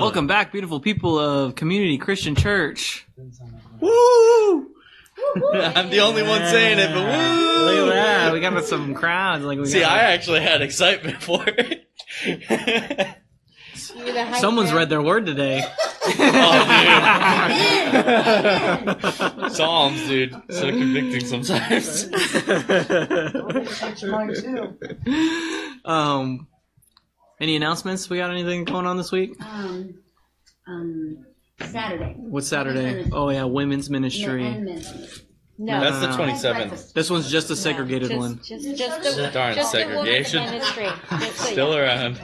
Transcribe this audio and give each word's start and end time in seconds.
Welcome 0.00 0.26
back, 0.26 0.52
beautiful 0.52 0.78
people 0.78 1.18
of 1.18 1.54
Community 1.54 1.96
Christian 1.96 2.34
Church. 2.34 3.06
Woo! 3.80 4.58
I'm 5.52 5.88
the 5.88 6.00
only 6.00 6.22
one 6.22 6.42
saying 6.46 6.78
it, 6.78 6.88
but 6.92 7.02
woo! 7.02 7.64
Look 7.64 7.88
at 7.88 7.94
that. 7.94 8.32
We 8.34 8.40
got 8.40 8.62
some 8.64 8.92
crowds. 8.94 9.42
Like 9.44 9.58
we 9.58 9.64
See, 9.64 9.80
got, 9.80 9.92
I 9.92 10.12
actually 10.12 10.42
had 10.42 10.60
excitement 10.60 11.22
for 11.22 11.42
it. 11.46 11.88
someone's 14.34 14.72
read 14.74 14.90
their 14.90 15.00
word 15.00 15.24
today. 15.24 15.64
oh, 16.04 17.48
dude. 19.42 19.52
Psalms, 19.52 20.06
dude. 20.06 20.34
So 20.50 20.70
convicting 20.70 21.24
sometimes. 21.26 22.10
Mine 24.04 24.34
too. 24.34 24.76
um, 25.86 26.48
any 27.40 27.56
announcements? 27.56 28.08
We 28.08 28.18
got 28.18 28.30
anything 28.30 28.64
going 28.64 28.86
on 28.86 28.96
this 28.96 29.12
week? 29.12 29.40
Um, 29.40 29.94
um, 30.66 31.26
Saturday. 31.60 32.14
What's 32.16 32.48
Saturday? 32.48 33.08
Oh 33.12 33.30
yeah, 33.30 33.44
women's 33.44 33.88
ministry. 33.90 34.46
And 34.46 34.64
men's. 34.64 35.22
No, 35.58 35.80
That's 35.80 36.00
the 36.00 36.10
Uh, 36.10 36.18
27th. 36.18 36.92
This 36.92 37.10
one's 37.10 37.30
just 37.30 37.48
a 37.50 37.56
segregated 37.56 38.10
just, 38.10 38.18
one. 38.18 38.40
Just, 38.44 38.76
just 38.76 39.16
the, 39.16 39.30
Darn 39.32 39.54
just 39.54 39.72
segregation. 39.72 40.44
women's 40.44 40.76
ministry. 40.76 40.88
Just 41.18 41.40
Still 41.40 41.72
you- 41.72 41.78
around. 41.78 42.18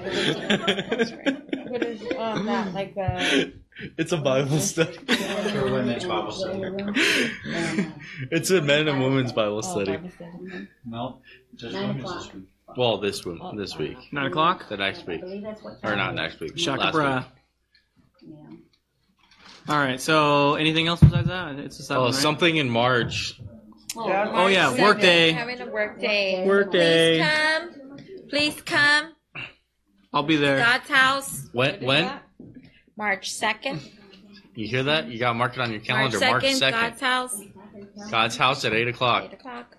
What 1.71 1.83
is 1.83 2.03
um, 2.19 2.45
that? 2.45 2.75
Like 2.75 2.95
uh, 2.99 3.47
it's 3.97 4.13
a 4.13 4.19
Bible 4.19 4.59
study. 4.59 4.93
For 5.49 5.65
women's 5.65 6.05
Bible 6.05 6.31
study. 6.31 6.61
It's 8.31 8.51
a 8.51 8.61
men 8.61 8.89
and 8.89 9.03
women's 9.03 9.33
Bible 9.33 9.59
oh, 9.59 9.61
study. 9.63 9.93
Bible 9.93 10.11
study. 10.11 10.69
No, 10.85 11.23
just 11.55 11.73
Nine 11.73 11.89
women's 11.89 12.05
o'clock. 12.05 12.33
This 12.75 12.77
week. 12.77 12.79
Well, 12.79 12.99
this 12.99 13.25
one, 13.27 13.57
this 13.57 13.77
week, 13.79 13.97
Nine 14.13 14.27
o'clock. 14.27 14.69
the 14.69 14.77
next 14.77 15.03
I 15.03 15.13
week, 15.13 15.21
believe 15.21 15.43
that's 15.43 15.63
what. 15.63 15.79
or 15.83 15.97
not 15.97 16.15
next 16.15 16.41
week. 16.41 16.59
Shaka 16.59 16.81
last 16.81 16.93
bra. 16.93 17.17
week. 17.19 17.27
Yeah. 19.69 19.75
All 19.75 19.79
right. 19.79 20.01
So 20.01 20.55
anything 20.55 20.89
else 20.89 21.01
besides 21.01 21.29
that? 21.29 21.57
It's 21.59 21.79
a 21.79 21.83
seven, 21.83 22.03
Oh, 22.03 22.07
right? 22.07 22.15
something 22.15 22.57
in 22.57 22.69
March. 22.71 23.41
Yeah. 23.97 24.31
Oh 24.33 24.47
yeah, 24.47 24.69
March 24.71 24.81
work 24.81 24.97
7th, 24.99 25.01
day. 25.03 25.33
Having 25.33 25.61
a 25.61 25.67
work 25.67 26.01
day. 26.01 26.47
Work 26.47 26.73
day. 26.73 27.19
Please 27.19 27.27
come. 27.27 28.29
Please 28.29 28.61
come. 28.63 29.13
I'll 30.15 30.23
be 30.23 30.37
there. 30.37 30.59
God's 30.59 30.89
house. 30.89 31.49
When? 31.53 31.85
When? 31.85 32.11
March 32.97 33.31
second. 33.33 33.81
You 34.55 34.67
hear 34.69 34.83
that? 34.85 35.09
You 35.09 35.19
got 35.19 35.29
to 35.29 35.35
mark 35.35 35.55
it 35.55 35.61
on 35.61 35.71
your 35.73 35.81
calendar. 35.81 36.19
March 36.21 36.43
second. 36.43 36.57
second. 36.59 36.81
God's 36.81 37.01
house. 37.01 37.41
God's 38.11 38.37
house 38.37 38.65
at 38.65 38.73
eight 38.75 38.89
o'clock. 38.89 39.25
Eight 39.25 39.33
o'clock. 39.35 39.77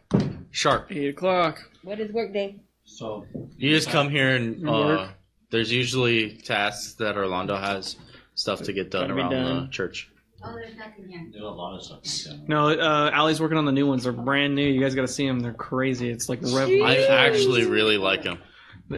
Sharp. 0.51 0.91
Eight 0.91 1.09
o'clock. 1.09 1.63
What 1.83 1.99
is 1.99 2.11
work 2.11 2.33
day? 2.33 2.59
So, 2.85 3.25
You 3.57 3.69
just 3.71 3.89
come 3.89 4.09
here 4.09 4.35
and 4.35 4.67
uh, 4.67 5.07
there's 5.49 5.71
usually 5.71 6.37
tasks 6.37 6.93
that 6.95 7.17
Orlando 7.17 7.55
has, 7.55 7.95
stuff 8.35 8.61
to 8.63 8.73
get 8.73 8.91
done 8.91 9.03
Gotta 9.09 9.13
be 9.15 9.21
around 9.21 9.31
done. 9.31 9.65
the 9.65 9.71
church. 9.71 10.09
Oh, 10.45 10.53
there's 10.53 10.75
nothing 10.77 11.07
here. 11.07 11.25
there's 11.31 11.43
a 11.43 11.47
lot 11.47 11.75
of 11.77 12.05
stuff. 12.05 12.35
No, 12.47 12.67
uh, 12.69 13.09
Allie's 13.13 13.39
working 13.39 13.57
on 13.57 13.65
the 13.65 13.71
new 13.71 13.87
ones. 13.87 14.03
They're 14.03 14.11
brand 14.11 14.53
new. 14.55 14.67
You 14.67 14.81
guys 14.81 14.93
got 14.93 15.03
to 15.03 15.07
see 15.07 15.25
them. 15.25 15.39
They're 15.39 15.53
crazy. 15.53 16.09
It's 16.09 16.27
like 16.27 16.41
rev. 16.41 16.67
I 16.83 16.97
actually 17.07 17.65
really 17.65 17.97
like 17.97 18.23
them. 18.23 18.39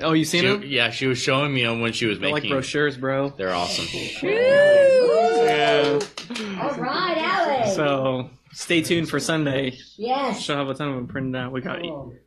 Oh, 0.01 0.13
you 0.13 0.25
seen 0.25 0.41
She, 0.41 0.47
them? 0.47 0.63
yeah, 0.65 0.89
she 0.89 1.05
was 1.05 1.19
showing 1.19 1.53
me 1.53 1.63
them 1.63 1.81
when 1.81 1.93
she 1.93 2.07
was 2.07 2.19
They're 2.19 2.29
like 2.31 2.43
making. 2.43 2.49
brochures, 2.57 2.97
bro. 2.97 3.29
They're 3.29 3.53
awesome. 3.53 3.85
Yeah. 4.23 5.99
All 6.59 6.71
right, 6.77 7.17
Alex. 7.17 7.75
So 7.75 8.29
stay 8.55 8.81
tuned 8.81 9.09
for 9.09 9.19
Sunday. 9.19 9.77
yes. 9.97 10.41
She'll 10.41 10.55
have 10.57 10.69
a 10.69 10.73
ton 10.73 10.89
of 10.89 10.95
them 10.95 11.07
printed 11.07 11.35
out. 11.35 11.51
We 11.51 11.61
got, 11.61 11.81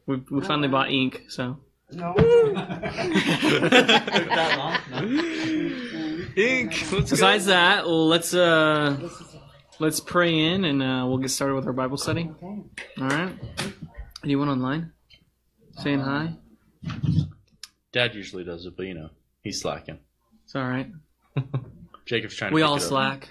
we, 0.06 0.16
we 0.30 0.40
finally 0.42 0.68
bought 0.68 0.90
ink. 0.90 1.24
So 1.28 1.58
No. 1.90 2.14
that 2.16 4.54
long? 4.58 4.78
No? 4.90 5.08
Ink. 6.36 6.92
Let's 6.92 7.10
besides 7.10 7.46
that, 7.46 7.88
let's 7.88 8.32
uh 8.34 8.96
This 9.00 9.10
is 9.12 9.34
it. 9.34 9.40
let's 9.80 9.98
pray 9.98 10.38
in 10.38 10.64
and 10.64 10.80
uh, 10.82 11.04
we'll 11.08 11.18
get 11.18 11.30
started 11.30 11.54
with 11.56 11.66
our 11.66 11.72
Bible 11.72 11.96
study. 11.96 12.30
Okay. 12.42 12.62
All 13.00 13.08
right. 13.08 13.32
Anyone 14.22 14.48
online? 14.48 14.92
Saying 15.78 16.00
hi. 16.00 16.34
Dad 17.92 18.14
usually 18.14 18.44
does 18.44 18.66
it, 18.66 18.76
but 18.76 18.86
you 18.86 18.94
know 18.94 19.08
he's 19.42 19.60
slacking. 19.60 19.98
It's 20.44 20.54
all 20.54 20.68
right. 20.68 20.90
Jacob's 22.06 22.36
trying. 22.36 22.50
to 22.50 22.54
We 22.54 22.62
all 22.62 22.74
it 22.76 22.82
up. 22.82 22.88
slack. 22.88 23.28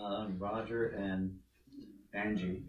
Um, 0.00 0.36
Roger 0.38 0.88
and 0.88 1.38
Angie. 2.14 2.62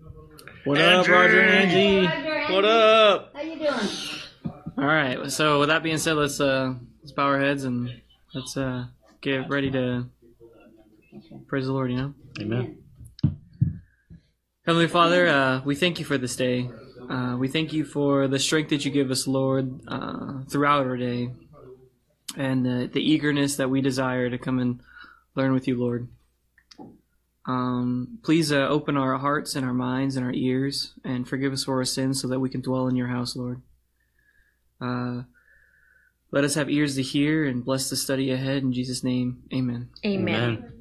What 0.63 0.79
up, 0.79 1.07
Roger 1.07 1.41
and 1.41 1.71
Angie? 1.71 2.07
Roger, 2.07 2.53
What 2.53 2.65
up? 2.65 3.31
How 3.35 3.41
you 3.41 3.57
doing? 3.57 3.89
All 4.77 4.85
right. 4.85 5.29
So 5.29 5.59
with 5.59 5.69
that 5.69 5.83
being 5.83 5.97
said, 5.97 6.13
let's 6.13 6.39
uh 6.39 6.75
let's 7.01 7.11
bow 7.11 7.25
our 7.25 7.39
heads 7.39 7.65
and 7.65 7.89
let's 8.33 8.55
uh 8.55 8.85
get 9.21 9.49
ready 9.49 9.69
to 9.71 10.07
praise 11.47 11.65
the 11.65 11.73
Lord. 11.73 11.91
You 11.91 11.97
know. 11.97 12.13
Amen. 12.39 12.77
Heavenly 14.65 14.87
Father, 14.87 15.27
uh, 15.27 15.61
we 15.65 15.75
thank 15.75 15.99
you 15.99 16.05
for 16.05 16.17
this 16.17 16.37
day. 16.37 16.69
Uh, 17.09 17.35
we 17.37 17.49
thank 17.49 17.73
you 17.73 17.83
for 17.83 18.29
the 18.29 18.39
strength 18.39 18.69
that 18.69 18.85
you 18.85 18.91
give 18.91 19.11
us, 19.11 19.27
Lord, 19.27 19.81
uh, 19.89 20.43
throughout 20.49 20.85
our 20.87 20.95
day, 20.95 21.31
and 22.37 22.65
uh, 22.65 22.87
the 22.93 23.01
eagerness 23.01 23.57
that 23.57 23.69
we 23.69 23.81
desire 23.81 24.29
to 24.29 24.37
come 24.37 24.59
and 24.59 24.79
learn 25.35 25.51
with 25.51 25.67
you, 25.67 25.77
Lord. 25.77 26.07
Um, 27.45 28.19
please 28.23 28.51
uh, 28.51 28.67
open 28.67 28.95
our 28.95 29.17
hearts 29.17 29.55
and 29.55 29.65
our 29.65 29.73
minds 29.73 30.15
and 30.15 30.25
our 30.25 30.31
ears, 30.33 30.93
and 31.03 31.27
forgive 31.27 31.51
us 31.51 31.65
for 31.65 31.77
our 31.77 31.85
sins, 31.85 32.21
so 32.21 32.27
that 32.29 32.39
we 32.39 32.49
can 32.49 32.61
dwell 32.61 32.87
in 32.87 32.95
your 32.95 33.07
house, 33.07 33.35
Lord. 33.35 33.61
Uh, 34.79 35.23
let 36.31 36.43
us 36.43 36.55
have 36.55 36.69
ears 36.69 36.95
to 36.95 37.01
hear, 37.01 37.45
and 37.45 37.63
bless 37.65 37.89
the 37.89 37.95
study 37.95 38.31
ahead. 38.31 38.63
In 38.63 38.73
Jesus' 38.73 39.03
name, 39.03 39.43
Amen. 39.53 39.89
Amen. 40.05 40.71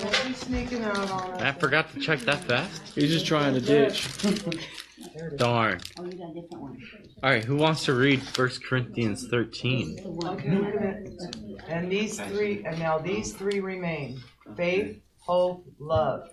Don't 0.00 0.26
be 0.28 0.32
sneaking 0.32 0.84
out 0.84 1.10
on. 1.10 1.42
I 1.42 1.52
forgot 1.52 1.92
to 1.92 2.00
check 2.00 2.20
that 2.20 2.44
fast. 2.44 2.94
He's 2.94 3.10
just 3.10 3.26
trying 3.26 3.54
to 3.54 3.60
ditch. 3.60 4.08
Darn. 5.36 5.80
Oh, 5.98 6.04
you 6.04 6.12
got 6.12 6.30
a 6.30 6.34
different 6.40 6.60
one. 6.60 6.82
All 7.20 7.30
right, 7.30 7.44
who 7.44 7.56
wants 7.56 7.84
to 7.86 7.94
read 7.94 8.20
1 8.20 8.50
Corinthians 8.68 9.26
13? 9.26 10.20
Okay, 10.24 10.50
wait 10.50 10.76
a 10.76 10.80
minute. 10.80 11.36
And 11.66 11.90
these 11.90 12.20
three, 12.20 12.64
and 12.64 12.78
now 12.78 12.98
these 12.98 13.32
three 13.32 13.58
remain: 13.58 14.22
faith, 14.56 15.00
hope, 15.18 15.66
love. 15.80 16.28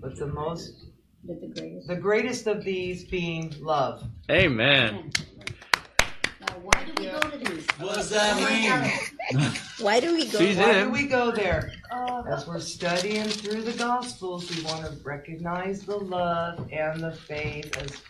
But 0.00 0.16
the 0.16 0.28
most, 0.28 0.86
the 1.24 1.34
greatest. 1.34 1.88
the 1.88 1.96
greatest 1.96 2.46
of 2.46 2.64
these 2.64 3.04
being 3.04 3.54
love. 3.60 4.02
Amen. 4.30 5.10
Why 6.62 6.84
do 6.84 6.92
we 7.02 7.10
go 7.10 7.20
to 7.20 7.38
these? 7.38 7.66
What 7.78 7.96
does 7.96 8.10
that 8.10 8.36
mean? 9.30 9.50
Why 9.78 10.00
do 10.00 10.14
we 10.14 10.26
go? 10.26 10.38
She's 10.38 10.56
Why 10.56 10.70
in. 10.72 10.86
do 10.86 10.90
we 10.92 11.06
go 11.06 11.32
there? 11.32 11.70
Oh. 11.90 12.24
As 12.26 12.46
we're 12.46 12.60
studying 12.60 13.24
through 13.24 13.62
the 13.62 13.72
Gospels, 13.72 14.48
we 14.56 14.62
want 14.64 14.86
to 14.86 14.96
recognize 15.04 15.82
the 15.82 15.98
love 15.98 16.66
and 16.72 17.00
the 17.00 17.12
faith 17.12 17.76
as, 17.76 18.00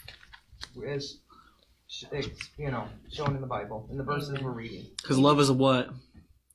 as 0.87 1.19
Eh, 2.13 2.23
you 2.57 2.71
know, 2.71 2.85
shown 3.11 3.35
in 3.35 3.41
the 3.41 3.47
Bible 3.47 3.87
in 3.91 3.99
the 3.99 4.05
verses 4.05 4.41
we're 4.41 4.51
reading. 4.51 4.87
Because 5.03 5.19
love 5.19 5.39
is 5.41 5.51
a 5.51 5.55
what? 5.55 5.91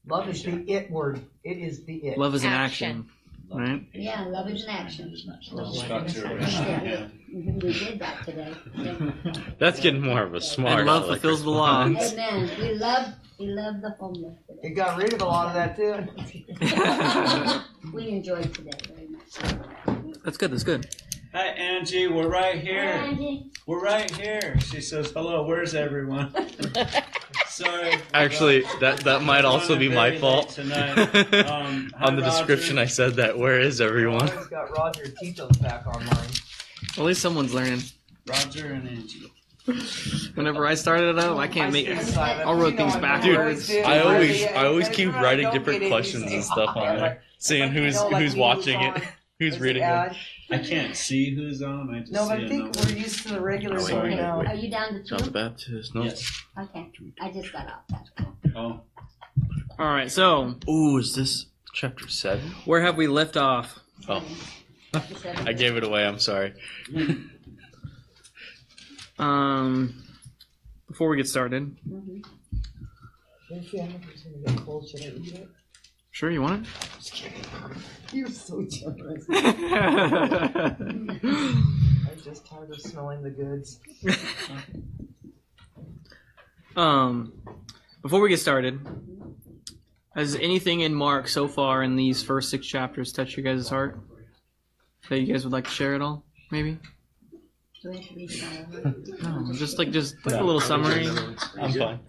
Love 0.07 0.27
is 0.29 0.41
the 0.43 0.63
it 0.71 0.89
word. 0.89 1.21
It 1.43 1.57
is 1.57 1.83
the 1.85 1.95
it. 1.97 2.17
Love 2.17 2.33
is 2.33 2.43
an 2.43 2.51
Action. 2.51 3.09
action, 3.51 3.59
right? 3.59 3.83
Yeah, 3.93 4.25
love 4.25 4.49
is 4.49 4.63
an 4.63 4.69
action. 4.69 5.15
Stuck 5.15 6.07
to 6.07 6.37
it. 6.37 6.41
Yeah. 6.41 7.07
We 7.31 7.71
did 7.71 7.99
that 7.99 8.25
today. 8.25 8.53
That's 9.59 9.79
getting 9.79 10.01
more 10.01 10.23
of 10.23 10.33
a 10.33 10.41
smart. 10.41 10.79
And 10.79 10.87
love 10.87 11.03
aleck 11.03 11.21
fulfills 11.21 11.43
the 11.43 11.49
law. 11.51 11.83
Amen. 11.83 12.49
We 12.59 12.73
love, 12.73 13.13
we 13.37 13.47
love 13.47 13.81
the 13.81 13.91
homeless 13.99 14.37
It 14.63 14.71
got 14.71 14.97
rid 14.97 15.13
of 15.13 15.21
a 15.21 15.25
lot 15.25 15.47
of 15.49 15.53
that 15.55 15.75
too. 15.75 17.63
We 17.93 18.09
enjoyed 18.09 18.53
today 18.53 18.71
very 18.93 19.07
much. 19.07 20.23
That's 20.23 20.37
good. 20.37 20.51
That's 20.51 20.63
good. 20.63 20.87
Hi, 21.33 21.47
Angie. 21.47 22.07
We're 22.07 22.27
right 22.29 22.55
here. 22.59 22.79
Angie, 22.79 23.51
We're 23.65 23.81
right 23.81 24.09
here. 24.15 24.59
She 24.61 24.81
says, 24.81 25.11
"Hello. 25.11 25.45
Where's 25.45 25.75
everyone?" 25.75 26.33
Sorry. 27.47 27.95
Actually, 28.13 28.63
that 28.79 28.99
that 29.01 29.23
might 29.23 29.45
also 29.45 29.77
be 29.77 29.89
my 29.89 30.17
fault. 30.17 30.49
tonight. 30.49 30.97
Um, 31.47 31.91
hi, 31.97 32.05
On 32.05 32.15
the 32.15 32.21
description, 32.21 32.77
I 32.77 32.85
said 32.85 33.15
that. 33.15 33.37
Where 33.37 33.59
is 33.59 33.81
everyone? 33.81 34.29
Always 34.29 34.47
got 34.47 34.71
Roger 34.77 35.07
Tito's 35.07 35.57
back 35.57 35.85
online. 35.87 36.29
At 36.97 37.03
least 37.03 37.21
someone's 37.21 37.53
learning. 37.53 37.81
Roger 38.27 38.67
and 38.73 38.87
Angie. 38.87 39.31
Whenever 40.35 40.65
I 40.65 40.75
started 40.75 41.09
it 41.09 41.19
up, 41.19 41.37
I 41.37 41.47
can't 41.47 41.73
make 41.73 41.87
it. 41.87 42.17
I'll 42.17 42.55
wrote 42.55 42.77
things 42.77 42.95
backwards. 42.95 43.37
always 43.37 43.67
do. 43.67 43.79
I 43.81 43.99
always 43.99 44.43
I 44.45 44.65
always 44.65 44.89
keep 44.89 45.13
writing 45.13 45.49
different 45.51 45.87
questions 45.87 46.31
and 46.31 46.43
stuff 46.43 46.75
on 46.75 46.85
there, 46.95 46.97
like- 46.99 47.21
seeing 47.37 47.71
who's 47.71 47.95
you 47.95 48.01
know, 48.01 48.07
like 48.09 48.21
who's 48.23 48.35
watching 48.35 48.79
it, 48.81 49.03
who's 49.39 49.59
reading 49.59 49.83
it. 49.83 50.15
Ad. 50.51 50.59
I 50.59 50.63
can't 50.63 50.95
see 50.95 51.33
who's 51.35 51.61
on. 51.61 51.93
I 51.93 51.99
just 52.01 52.11
No, 52.11 52.27
but 52.27 52.37
see 52.37 52.43
I 52.43 52.45
a 52.45 52.49
think 52.49 52.63
number. 52.75 52.79
we're 52.93 52.97
used 52.97 53.23
to 53.27 53.33
the 53.33 53.41
regular 53.41 53.77
Oh, 53.79 53.83
one 53.83 53.93
wait, 53.93 54.03
wait, 54.03 54.15
now. 54.15 54.41
are 54.41 54.55
you 54.55 54.69
down 54.69 54.93
to 54.93 55.03
John 55.03 55.19
the 55.19 55.25
two? 55.25 55.31
Baptist. 55.31 55.95
No. 55.95 56.03
Yes. 56.03 56.43
Okay, 56.59 56.91
I 57.21 57.31
just 57.31 57.51
got 57.51 57.67
off. 57.67 57.81
That's 57.89 58.09
cool. 58.17 58.37
Oh, 58.55 58.81
All 59.79 59.93
right. 59.93 60.11
So 60.11 60.55
Ooh, 60.69 60.97
is 60.97 61.15
this 61.15 61.45
chapter 61.73 62.07
seven? 62.07 62.51
where 62.65 62.81
have 62.81 62.97
we 62.97 63.07
left 63.07 63.37
off? 63.37 63.79
Oh, 64.09 64.23
I 65.45 65.53
gave 65.53 65.75
it 65.77 65.83
away. 65.83 66.05
I'm 66.05 66.19
sorry. 66.19 66.53
Um, 69.19 70.03
before 70.87 71.09
we 71.09 71.17
get 71.17 71.27
started, 71.27 71.75
Mhm. 71.89 72.23
If 73.49 73.71
the 73.71 73.79
hamburger's 73.79 74.21
gonna 74.23 74.37
get 74.57 74.57
cold, 74.65 74.87
should 74.87 75.01
it? 75.01 75.49
Sure 76.17 76.31
you 76.31 76.41
want 76.41 76.65
it? 76.65 76.71
Just 76.97 77.13
kidding. 77.13 77.39
You're 78.11 78.27
so 78.29 78.65
generous. 78.67 79.23
I'm 79.29 81.19
just 82.23 82.47
tired 82.47 82.71
of 82.71 82.81
smelling 82.81 83.21
the 83.21 83.29
goods. 83.29 83.79
um, 86.75 87.33
before 88.01 88.19
we 88.19 88.29
get 88.29 88.39
started, 88.39 88.79
has 90.15 90.35
anything 90.37 90.79
in 90.79 90.91
Mark 90.91 91.27
so 91.27 91.47
far 91.47 91.83
in 91.83 91.95
these 91.95 92.23
first 92.23 92.49
six 92.49 92.65
chapters 92.65 93.11
touched 93.11 93.37
your 93.37 93.43
guys' 93.43 93.69
heart 93.69 93.99
that 95.09 95.19
you 95.19 95.31
guys 95.31 95.43
would 95.43 95.53
like 95.53 95.65
to 95.65 95.69
share 95.69 95.93
at 95.93 96.01
all? 96.01 96.25
Maybe. 96.49 96.79
Do 97.83 97.91
we 97.91 97.97
have 97.97 98.07
to 98.07 98.15
read 98.15 98.31
it? 98.31 99.21
No, 99.21 99.53
just 99.53 99.77
like 99.77 99.91
just 99.91 100.15
like 100.25 100.41
a 100.41 100.43
little 100.43 100.61
summary. 100.61 101.07
I'm 101.59 101.73
fine. 101.73 101.99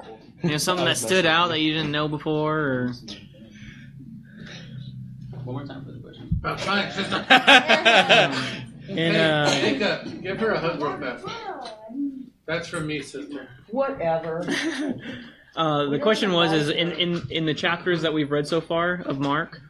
You 0.43 0.53
know, 0.53 0.57
something 0.57 0.87
that 0.87 0.97
stood 0.97 1.27
out 1.27 1.49
that 1.49 1.61
you 1.61 1.75
didn't 1.75 1.93
know 1.93 2.09
before, 2.09 2.59
or 2.59 2.95
One 5.49 5.57
more 5.57 5.67
time 5.67 5.83
for 5.83 5.93
the 5.93 5.99
question. 6.01 6.39
I'm 6.45 6.59
trying, 6.59 6.93
sister. 6.93 7.25
and 8.91 9.17
uh, 9.17 9.49
Hey, 9.49 9.79
Jacob, 9.79 10.23
give 10.23 10.39
her 10.41 10.51
a 10.51 10.61
hug 10.61 10.79
real 10.79 10.99
fast. 11.01 11.25
That's 12.45 12.69
from 12.69 12.87
me, 12.87 13.01
sister. 13.01 13.49
Whatever. 13.71 14.47
Uh, 15.57 15.87
the 15.87 15.99
question 15.99 16.31
was: 16.33 16.53
Is 16.53 16.69
in, 16.69 16.93
in 16.93 17.23
in 17.31 17.45
the 17.45 17.55
chapters 17.55 18.03
that 18.03 18.13
we've 18.13 18.31
read 18.31 18.47
so 18.47 18.61
far 18.61 19.03
of 19.07 19.19
Mark, 19.19 19.61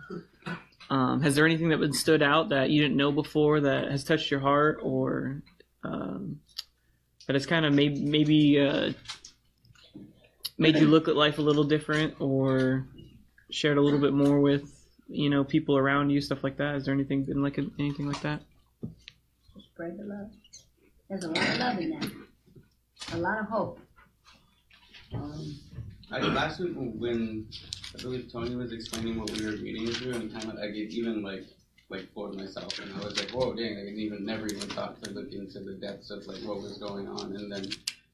um, 0.91 1.23
has 1.23 1.35
there 1.35 1.47
anything 1.47 1.71
that 1.71 1.79
been 1.79 1.95
stood 1.95 2.21
out 2.21 2.51
that 2.51 2.69
you 2.69 2.83
didn't 2.83 2.97
know 2.97 3.11
before 3.11 3.61
that 3.61 3.91
has 3.91 4.05
touched 4.05 4.31
your 4.31 4.41
heart, 4.41 4.81
or 4.83 5.41
um, 5.85 6.41
that 7.27 7.35
has 7.35 7.47
kind 7.47 7.65
of 7.65 7.73
made 7.73 8.03
maybe 8.03 8.61
uh, 8.61 8.93
made 10.59 10.77
you 10.77 10.89
look 10.89 11.09
at 11.09 11.17
life 11.17 11.39
a 11.39 11.43
little 11.43 11.65
different, 11.65 12.21
or 12.21 12.87
shared 13.51 13.79
a 13.79 13.81
little 13.81 14.01
bit 14.01 14.13
more 14.13 14.41
with 14.41 14.78
you 15.09 15.31
know 15.31 15.45
people 15.45 15.77
around 15.77 16.11
you, 16.11 16.21
stuff 16.21 16.45
like 16.45 16.57
that? 16.59 16.77
Is 16.77 16.85
there 16.85 16.95
anything 16.95 17.25
been 17.25 17.43
like 17.43 17.59
anything 17.79 18.07
like 18.07 18.21
that? 18.23 18.43
Spread 19.59 19.99
the 19.99 20.05
love. 20.05 20.31
There's 21.09 21.25
a 21.25 21.29
lot 21.29 21.49
of 21.49 21.59
love 21.59 21.79
in 21.79 21.91
that. 21.91 22.11
A 23.13 23.17
lot 23.17 23.39
of 23.39 23.47
hope. 23.47 23.81
Um, 25.15 25.59
I 26.11 26.21
last 26.21 26.61
week 26.61 26.73
when 26.75 27.47
I 27.99 28.03
believe 28.03 28.31
Tony 28.31 28.55
was 28.55 28.73
explaining 28.73 29.19
what 29.19 29.31
we 29.31 29.45
were 29.45 29.53
reading 29.53 29.89
through, 29.89 30.15
and 30.15 30.33
kind 30.33 30.45
of 30.45 30.55
like 30.55 30.71
it 30.71 30.91
even 30.91 31.23
like 31.23 31.45
like 31.89 32.13
floored 32.13 32.35
myself, 32.37 32.79
and 32.79 32.93
I 32.95 33.05
was 33.05 33.19
like, 33.19 33.31
whoa, 33.31 33.55
dang! 33.55 33.79
I 33.79 33.85
didn't 33.85 34.01
even 34.01 34.27
never 34.27 34.47
even 34.47 34.69
thought 34.69 35.03
to 35.03 35.11
look 35.11 35.33
into 35.33 35.61
the 35.61 35.73
depths 35.73 36.11
of 36.11 36.27
like 36.27 36.43
what 36.43 36.61
was 36.61 36.77
going 36.79 37.09
on, 37.09 37.35
and 37.35 37.51
then 37.51 37.67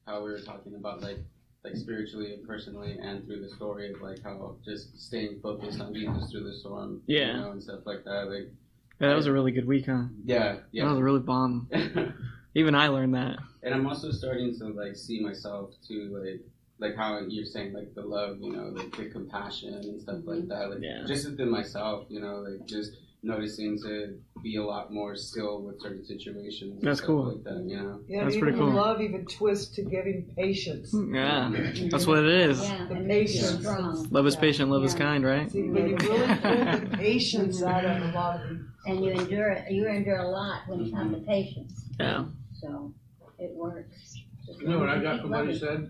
how 0.05 0.23
we 0.23 0.31
were 0.31 0.39
talking 0.39 0.75
about 0.75 1.01
like 1.01 1.17
like 1.65 1.75
spiritually 1.75 2.33
and 2.33 2.47
personally, 2.47 2.97
and 3.01 3.25
through 3.25 3.41
the 3.41 3.49
story 3.55 3.91
of 3.91 4.01
like 4.01 4.21
how 4.23 4.55
just 4.63 4.99
staying 4.99 5.39
focused 5.41 5.79
on 5.81 5.93
Jesus 5.93 6.31
through 6.31 6.43
the 6.43 6.53
storm, 6.53 7.01
Yeah. 7.07 7.27
you 7.35 7.41
know, 7.41 7.51
and 7.51 7.63
stuff 7.63 7.79
like 7.85 8.03
that. 8.05 8.29
Like, 8.29 8.51
Yeah, 8.99 9.09
that 9.09 9.15
was 9.15 9.25
a 9.25 9.31
really 9.33 9.51
good 9.51 9.65
week, 9.65 9.87
huh? 9.87 10.03
yeah, 10.23 10.57
yeah, 10.71 10.85
That 10.85 10.91
was 10.91 10.99
a 10.99 11.03
really 11.03 11.19
bomb. 11.21 11.69
Even 12.57 12.75
I 12.75 12.87
learned 12.87 13.15
that. 13.15 13.39
and 13.63 13.73
I'm 13.73 13.85
also 13.87 14.11
starting 14.11 14.57
to 14.59 14.67
like 14.67 14.95
see 14.95 15.19
myself 15.19 15.71
too, 15.85 16.15
like 16.23 16.41
like 16.77 16.95
how 16.95 17.19
you're 17.27 17.45
saying 17.45 17.73
like 17.73 17.95
the 17.95 18.01
love, 18.01 18.37
you 18.41 18.51
know, 18.51 18.67
like 18.67 18.95
the 18.95 19.05
compassion 19.09 19.73
and 19.73 20.01
stuff 20.01 20.19
like 20.25 20.39
mm-hmm. 20.39 20.49
that. 20.49 20.69
Like 20.69 20.79
Yeah. 20.81 21.03
just 21.07 21.27
within 21.29 21.49
myself, 21.49 22.05
you 22.09 22.19
know, 22.19 22.37
like 22.37 22.65
just 22.67 22.91
noticing 23.25 23.79
to 23.81 24.17
be 24.43 24.57
a 24.57 24.63
lot 24.63 24.93
more 24.93 25.15
still 25.15 25.61
with 25.63 25.81
certain 25.81 26.05
situations. 26.05 26.79
That's 26.81 27.01
cool. 27.01 27.33
Like 27.33 27.43
that, 27.43 27.65
you 27.67 27.77
know. 27.77 27.99
Yeah, 28.07 28.23
That's 28.23 28.35
even 28.35 28.47
pretty 28.47 28.57
cool. 28.59 28.71
love 28.71 29.01
even 29.01 29.25
twists 29.25 29.75
to 29.75 29.81
giving 29.83 30.31
patience. 30.37 30.93
Yeah, 30.93 31.49
mm-hmm. 31.51 31.89
that's 31.89 32.05
what 32.05 32.19
it 32.19 32.27
is. 32.27 32.61
yeah, 32.61 32.85
The 32.87 32.95
and 32.95 33.07
makes 33.07 33.33
you 33.33 33.41
patience. 33.41 33.59
strong. 33.61 34.07
Love 34.11 34.27
is 34.27 34.35
patient, 34.35 34.69
love 34.69 34.83
is 34.83 34.93
kind, 34.93 35.25
right? 35.25 35.51
See, 35.51 35.63
when 35.63 35.89
you 35.89 35.97
really 35.97 36.35
pull 36.41 36.57
the 36.57 36.89
patience 36.97 37.63
out 37.63 37.83
of 37.85 38.01
a 38.03 38.11
lot 38.11 38.41
of 38.41 38.49
these 38.49 38.59
And 38.85 39.03
you 39.03 39.11
endure 39.11 39.49
it. 39.49 39.71
You 39.71 39.87
endure 39.87 40.17
a 40.17 40.29
lot 40.29 40.61
when 40.67 40.85
you 40.85 40.95
have 40.95 41.11
the 41.11 41.17
patience. 41.17 41.73
Yeah. 41.99 42.25
So 42.53 42.93
it 43.39 43.51
works. 43.55 44.15
Just 44.45 44.59
You 44.61 44.67
know 44.67 44.79
what 44.79 44.89
I 44.89 45.01
got 45.01 45.21
from 45.21 45.31
what 45.31 45.47
you 45.47 45.57
said? 45.57 45.89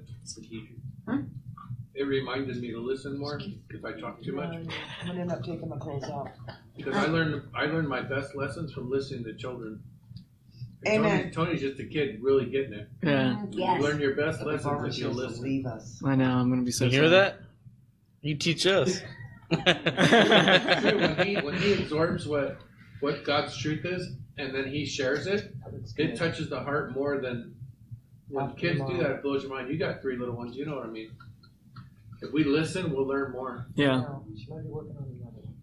Huh? 1.07 1.17
It 1.93 2.03
reminded 2.03 2.61
me 2.61 2.71
to 2.71 2.79
listen 2.79 3.17
more 3.17 3.39
if 3.69 3.85
I 3.85 3.99
talk 3.99 4.21
too 4.21 4.33
much. 4.33 4.53
I'm 4.53 5.07
gonna 5.07 5.21
end 5.21 5.31
up 5.31 5.43
taking 5.43 5.69
my 5.69 5.77
clothes 5.77 6.03
off. 6.05 6.29
Because 6.75 6.95
I 6.95 7.05
learned 7.07 7.41
I 7.55 7.65
learned 7.65 7.87
my 7.87 8.01
best 8.01 8.35
lessons 8.35 8.73
from 8.73 8.89
listening 8.89 9.23
to 9.25 9.33
children. 9.33 9.81
Amen. 10.87 11.31
Tony's, 11.31 11.35
Tony's 11.35 11.61
just 11.61 11.79
a 11.79 11.85
kid 11.85 12.19
really 12.21 12.45
getting 12.45 12.73
it. 12.73 12.87
Yeah, 13.01 13.43
You 13.51 13.81
learn 13.81 13.99
your 13.99 14.13
best 14.15 14.39
But 14.39 14.47
lessons 14.47 14.97
if 14.97 15.01
you 15.03 15.09
listen. 15.09 15.43
leave 15.43 15.65
us. 15.65 15.99
I 16.05 16.15
know. 16.15 16.37
I'm 16.37 16.49
gonna 16.49 16.61
be 16.61 16.71
so. 16.71 16.85
You 16.85 16.91
hear 16.91 17.09
that? 17.09 17.39
You 18.21 18.35
teach 18.35 18.67
us. 18.67 19.01
True, 19.51 19.57
when 19.63 21.25
he 21.25 21.35
when 21.37 21.55
he 21.57 21.73
absorbs 21.73 22.27
what 22.27 22.57
what 22.99 23.23
God's 23.23 23.55
truth 23.57 23.85
is 23.85 24.11
and 24.37 24.53
then 24.53 24.67
he 24.67 24.85
shares 24.85 25.27
it, 25.27 25.53
it 25.97 26.17
touches 26.17 26.49
the 26.49 26.59
heart 26.59 26.93
more 26.93 27.19
than 27.19 27.55
when 28.27 28.45
After 28.45 28.59
kids 28.59 28.79
do 28.87 28.97
that. 28.97 29.11
It 29.11 29.23
blows 29.23 29.43
your 29.43 29.51
mind. 29.51 29.69
You 29.69 29.77
got 29.77 30.01
three 30.01 30.17
little 30.17 30.35
ones. 30.35 30.55
You 30.55 30.65
know 30.65 30.75
what 30.75 30.85
I 30.85 30.89
mean. 30.89 31.11
If 32.21 32.31
we 32.31 32.43
listen, 32.43 32.91
we'll 32.91 33.07
learn 33.07 33.31
more. 33.31 33.67
Yeah, 33.75 33.97
No, 33.97 34.25
she 34.35 34.49
might 34.49 34.63
be 34.63 34.69
working 34.69 34.95
on 34.97 35.03
another 35.03 35.41
one. 35.43 35.53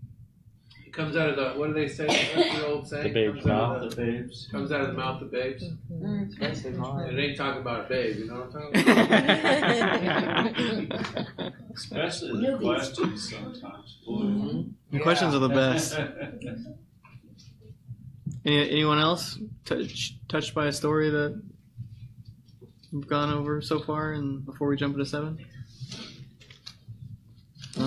It 0.81 0.81
comes 0.92 1.16
out 1.16 1.28
of 1.30 1.36
the 1.36 1.58
what 1.58 1.68
do 1.68 1.72
they 1.74 1.88
say? 1.88 2.06
What's 2.06 2.54
the 2.54 2.66
old 2.66 2.86
saying? 2.88 3.04
The 3.04 3.12
babe's 3.12 3.42
comes 3.42 3.46
out 3.50 3.72
mouth. 3.72 3.82
of 3.82 3.90
The 3.90 3.96
babes. 3.96 4.48
comes 4.50 4.72
out 4.72 4.80
of 4.82 4.86
the 4.88 4.92
mouth 4.92 5.22
of 5.22 5.30
babes. 5.32 5.64
Mm. 5.90 6.30
Especially 6.30 6.70
And 6.70 6.78
mine. 6.78 7.08
it 7.10 7.18
ain't 7.18 7.36
talking 7.38 7.60
about 7.62 7.86
a 7.86 7.88
babe. 7.88 8.16
You 8.18 8.26
know 8.26 8.46
what 8.46 8.54
I'm 8.54 8.72
talking 8.72 8.80
about? 11.38 11.52
Especially 11.74 12.46
the 12.46 12.58
questions 12.58 13.30
sometimes. 13.30 13.98
Boy. 14.06 14.64
the 14.90 15.00
questions 15.00 15.34
are 15.34 15.38
the 15.40 15.48
best. 15.48 15.98
Any, 18.44 18.70
anyone 18.70 18.98
else 18.98 19.38
touch, 19.64 20.16
touched 20.28 20.52
by 20.52 20.66
a 20.66 20.72
story 20.72 21.10
that 21.10 21.40
we've 22.92 23.06
gone 23.06 23.32
over 23.32 23.62
so 23.62 23.78
far, 23.78 24.12
and 24.14 24.44
before 24.44 24.66
we 24.68 24.76
jump 24.76 24.94
into 24.94 25.06
seven? 25.06 25.38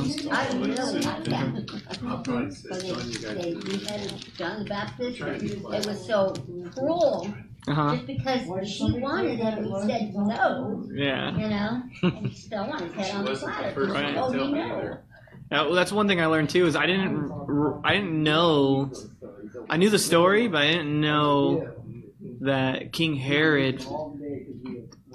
No? 0.03 0.31
I 0.31 0.47
really 0.51 0.99
like 1.01 1.23
that. 1.25 1.81
I'll 2.07 2.19
probably 2.19 2.51
say 2.51 2.69
Because 2.69 2.83
join 2.83 3.09
you 3.11 3.19
guys. 3.19 3.35
they, 3.37 3.53
they 3.77 3.85
had 3.85 4.13
John 4.37 4.59
the 4.63 4.69
Baptist. 4.69 5.17
Try 5.19 5.29
It 5.33 5.85
was 5.85 6.05
so 6.05 6.33
cruel 6.75 7.33
Uh 7.67 7.73
huh. 7.73 7.95
just 7.95 8.07
because 8.07 8.69
she 8.69 8.91
wanted 8.99 9.37
him. 9.39 9.63
He 9.63 9.87
said 9.87 10.13
no. 10.15 10.83
Yeah. 10.93 11.37
You 11.37 11.47
know, 11.49 11.83
and 12.03 12.27
he 12.27 12.35
still 12.35 12.67
wanted 12.67 12.91
his 12.93 13.07
head 13.07 13.15
on 13.15 13.25
the 13.25 13.35
platter. 13.35 13.71
first 13.71 13.93
one 13.93 14.03
She 14.05 14.11
to 14.11 14.13
told 14.17 14.33
tell 14.33 14.45
me 14.47 14.53
me 14.53 14.59
no. 14.59 14.97
Uh, 15.51 15.63
well, 15.65 15.73
that's 15.73 15.91
one 15.91 16.07
thing 16.07 16.19
I 16.21 16.25
learned 16.25 16.49
too 16.49 16.65
is 16.65 16.75
I 16.75 16.85
didn't 16.87 17.31
r- 17.31 17.79
I 17.83 17.93
didn't 17.95 18.21
know 18.23 18.91
I 19.69 19.77
knew 19.77 19.89
the 19.89 19.99
story, 19.99 20.47
but 20.47 20.61
I 20.63 20.71
didn't 20.71 20.99
know 20.99 21.71
that 22.41 22.91
King 22.93 23.15
Herod 23.15 23.85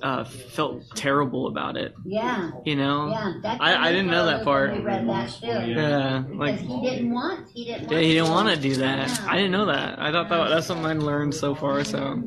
uh, 0.03 0.25
felt 0.25 0.85
terrible 0.97 1.47
about 1.47 1.77
it. 1.77 1.95
Yeah, 2.05 2.51
You 2.65 2.77
know? 2.77 3.09
yeah. 3.11 3.57
I- 3.61 3.89
I 3.89 3.93
didn't 3.93 4.09
know 4.11 4.27
that 4.27 4.45
part. 4.45 4.71
Read 4.83 5.09
that 5.09 5.31
too. 5.31 5.47
Yeah, 5.47 6.25
like 6.33 6.59
he 6.59 6.81
didn't 6.81 7.13
want. 7.13 7.49
He 7.53 7.65
didn't. 7.65 7.83
Want 7.89 7.93
yeah, 7.93 7.99
he 8.01 8.13
didn't 8.15 8.31
want 8.31 8.49
to 8.49 8.57
to 8.57 8.61
do 8.61 8.77
that. 8.77 9.21
I 9.29 9.37
didn't 9.37 9.53
know 9.53 9.67
that. 9.67 9.99
I 10.01 10.11
thought 10.11 10.29
that 10.29 10.49
that's 10.49 10.67
something 10.67 10.87
I 10.87 10.93
learned 10.95 11.35
so 11.35 11.55
far. 11.55 11.85
So 11.85 12.23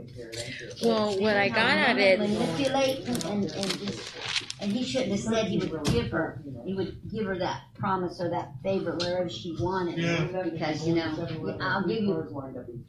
Well, 0.83 1.19
what 1.19 1.35
I 1.37 1.49
got 1.49 1.77
out 1.77 1.91
of 1.91 1.97
it, 1.97 2.19
manipulate 2.19 3.05
and, 3.07 3.23
and, 3.25 3.51
and 3.51 3.79
just 3.79 4.13
and 4.61 4.71
he 4.71 4.83
shouldn't 4.83 5.11
have 5.11 5.19
said 5.19 5.47
he 5.47 5.57
would 5.57 5.83
give 5.85 6.09
her 6.11 6.41
he 6.65 6.73
would 6.73 6.97
give 7.11 7.25
her 7.25 7.37
that 7.37 7.63
promise 7.77 8.21
or 8.21 8.29
that 8.29 8.53
favor 8.63 8.95
wherever 8.99 9.27
she 9.29 9.55
wanted 9.59 9.97
Yeah. 9.97 10.25
because 10.43 10.87
you 10.87 10.95
know 10.95 11.57
I'll 11.61 11.85
give 11.85 12.01
you 12.03 12.13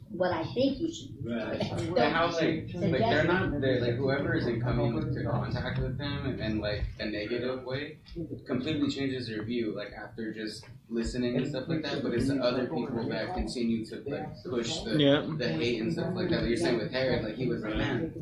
what 0.09 0.31
I 0.31 0.43
think 0.53 0.79
you 0.79 0.93
should 0.93 1.09
And 1.25 1.97
how 2.15 2.27
like, 2.27 2.69
like 2.73 2.91
they're 2.99 3.23
not 3.25 3.59
they're 3.59 3.81
like 3.81 3.95
whoever 3.95 4.35
is 4.35 4.47
in 4.47 4.61
coming 4.75 4.97
into 5.07 5.23
contact 5.23 5.79
with 5.79 5.97
them 5.97 6.25
in, 6.27 6.39
in 6.39 6.59
like 6.59 6.83
a 6.99 7.05
negative 7.05 7.63
way 7.63 7.97
completely 8.45 8.89
changes 8.89 9.27
their 9.27 9.43
view 9.43 9.73
like 9.75 9.91
after 9.93 10.33
just 10.33 10.65
listening 10.89 11.37
and 11.37 11.47
stuff 11.47 11.63
like 11.67 11.81
that. 11.83 12.03
But 12.03 12.13
it's 12.13 12.27
the 12.27 12.35
other 12.41 12.65
people 12.67 13.07
that 13.09 13.33
continue 13.33 13.85
to 13.85 14.03
like 14.07 14.27
push 14.43 14.79
the 14.81 14.97
yeah, 14.99 15.25
the 15.37 15.47
hate 15.49 15.81
and 15.81 15.91
stuff 15.91 16.13
like 16.15 16.29
that. 16.29 16.41
Like 16.41 16.49
you're 16.49 16.57
saying 16.57 16.77
with 16.77 16.91
Herod, 16.91 17.23
like 17.23 17.35
he 17.35 17.47
was 17.47 17.61
like, 17.63 17.75
man, 17.77 18.13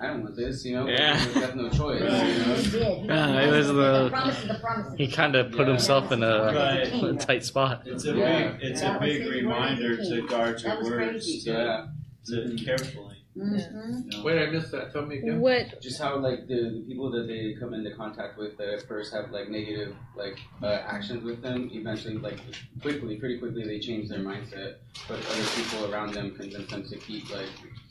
I 0.00 0.08
don't 0.08 0.22
want 0.22 0.36
this, 0.36 0.64
you 0.64 0.74
know. 0.76 0.84
but 0.84 0.92
Yeah. 0.92 1.18
He 1.18 1.40
got 1.40 1.56
no 1.56 1.68
choice, 1.70 2.02
yeah, 2.02 2.26
you 2.26 2.38
know. 2.46 2.54
he 2.54 2.70
did. 2.70 2.98
He 3.00 3.06
Yeah, 3.06 3.40
it 3.42 3.50
was 3.56 3.66
the- 3.68 4.08
promise 4.10 4.38
is 4.42 4.48
the 4.48 4.54
promise. 4.54 4.94
He 4.98 5.08
kind 5.08 5.34
of 5.36 5.52
put 5.52 5.68
himself 5.68 6.12
in 6.12 6.22
a, 6.22 6.52
Right. 6.52 7.02
a 7.04 7.14
tight 7.14 7.44
spot. 7.44 7.82
It's 7.86 8.04
a 8.04 8.12
Yeah. 8.14 8.52
big, 8.52 8.62
it's 8.62 8.82
a 8.82 8.98
big 9.00 9.26
reminder 9.26 9.96
to 9.96 10.26
guard 10.26 10.60
your 10.62 10.76
words 10.82 10.90
crazy. 10.90 11.50
Yeah. 11.50 11.86
to, 12.26 12.56
to 12.56 12.64
carefully. 12.64 13.19
Mm-hmm. 13.36 14.10
You? 14.10 14.24
Wait, 14.24 14.42
I 14.42 14.50
missed 14.50 14.72
that. 14.72 14.92
Tell 14.92 15.06
me 15.06 15.18
again. 15.18 15.40
what 15.40 15.80
Just 15.80 16.00
how 16.00 16.16
like 16.18 16.46
the, 16.48 16.54
the 16.74 16.84
people 16.86 17.10
that 17.12 17.26
they 17.28 17.54
come 17.58 17.74
into 17.74 17.94
contact 17.94 18.36
with 18.36 18.56
that 18.58 18.68
at 18.68 18.88
first 18.88 19.12
have 19.14 19.30
like 19.30 19.48
negative 19.48 19.94
like 20.16 20.38
uh, 20.62 20.66
actions 20.86 21.22
with 21.22 21.40
them, 21.40 21.70
eventually 21.72 22.18
like 22.18 22.38
quickly, 22.82 23.16
pretty 23.16 23.38
quickly 23.38 23.62
they 23.64 23.78
change 23.78 24.08
their 24.08 24.18
mindset. 24.18 24.76
But 25.08 25.18
other 25.30 25.44
people 25.54 25.92
around 25.92 26.12
them 26.14 26.34
convince 26.34 26.68
them 26.70 26.88
to 26.88 26.96
keep 26.96 27.30
like 27.30 27.46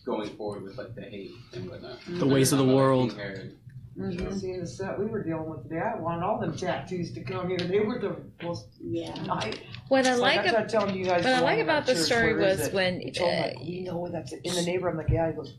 going 0.06 0.30
forward 0.36 0.64
with 0.64 0.78
like 0.78 0.94
the 0.96 1.02
hate 1.04 1.32
and 1.54 1.70
whatnot. 1.70 2.00
The 2.08 2.28
ways 2.28 2.52
of 2.52 2.58
the 2.58 2.66
Like 2.66 2.76
world. 2.76 3.10
King 3.12 3.20
Herod. 3.20 3.56
Mhm. 3.98 4.40
Seeing 4.40 4.60
the 4.62 4.68
set 4.68 4.98
we 4.98 5.06
were 5.08 5.24
dealing 5.24 5.50
with 5.50 5.64
today, 5.64 5.82
I 5.82 6.00
wanted 6.00 6.24
all 6.24 6.40
them 6.40 6.56
tattoos 6.56 7.12
to 7.14 7.22
come 7.22 7.50
here. 7.50 7.58
They 7.58 7.80
were 7.82 8.00
the 8.00 8.16
most. 8.42 8.68
Yeah. 8.82 9.14
I, 9.30 9.54
What 9.90 10.06
I 10.08 10.12
it's 10.12 10.20
like, 10.22 10.40
I 10.40 10.44
ab- 10.50 10.70
telling 10.70 10.96
you 10.96 11.06
guys. 11.06 11.24
what 11.24 11.34
I 11.34 11.42
like 11.42 11.60
about 11.60 11.86
the 11.86 11.94
church, 11.94 12.04
story 12.04 12.34
was 12.36 12.68
it? 12.68 12.74
when, 12.74 13.02
He 13.02 13.12
told 13.12 13.32
me, 13.32 13.38
uh, 13.38 13.42
like, 13.48 13.60
we 13.60 13.82
know 13.82 13.98
where 13.98 14.12
that's 14.12 14.32
in 14.32 14.54
the 14.56 14.62
neighbor. 14.62 14.88
I'm 14.88 14.98
like, 14.98 15.10
yeah. 15.10 15.28
He 15.28 15.34
goes, 15.36 15.56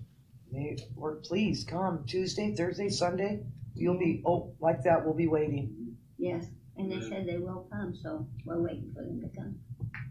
"Hey, 0.52 0.78
Lord, 0.96 1.22
please 1.22 1.64
come 1.64 2.04
Tuesday, 2.06 2.54
Thursday, 2.56 2.88
Sunday. 2.88 3.40
You'll 3.74 3.98
be 3.98 4.22
oh 4.24 4.52
like 4.60 4.82
that. 4.84 5.04
We'll 5.04 5.14
be 5.14 5.26
waiting. 5.28 5.96
Yes, 6.18 6.46
and 6.76 6.90
they 6.90 7.00
said 7.08 7.26
they 7.26 7.38
will 7.38 7.66
come, 7.72 7.94
so 8.02 8.26
we're 8.44 8.60
waiting 8.60 8.92
for 8.94 9.02
them 9.02 9.20
to 9.20 9.28
come. 9.36 9.58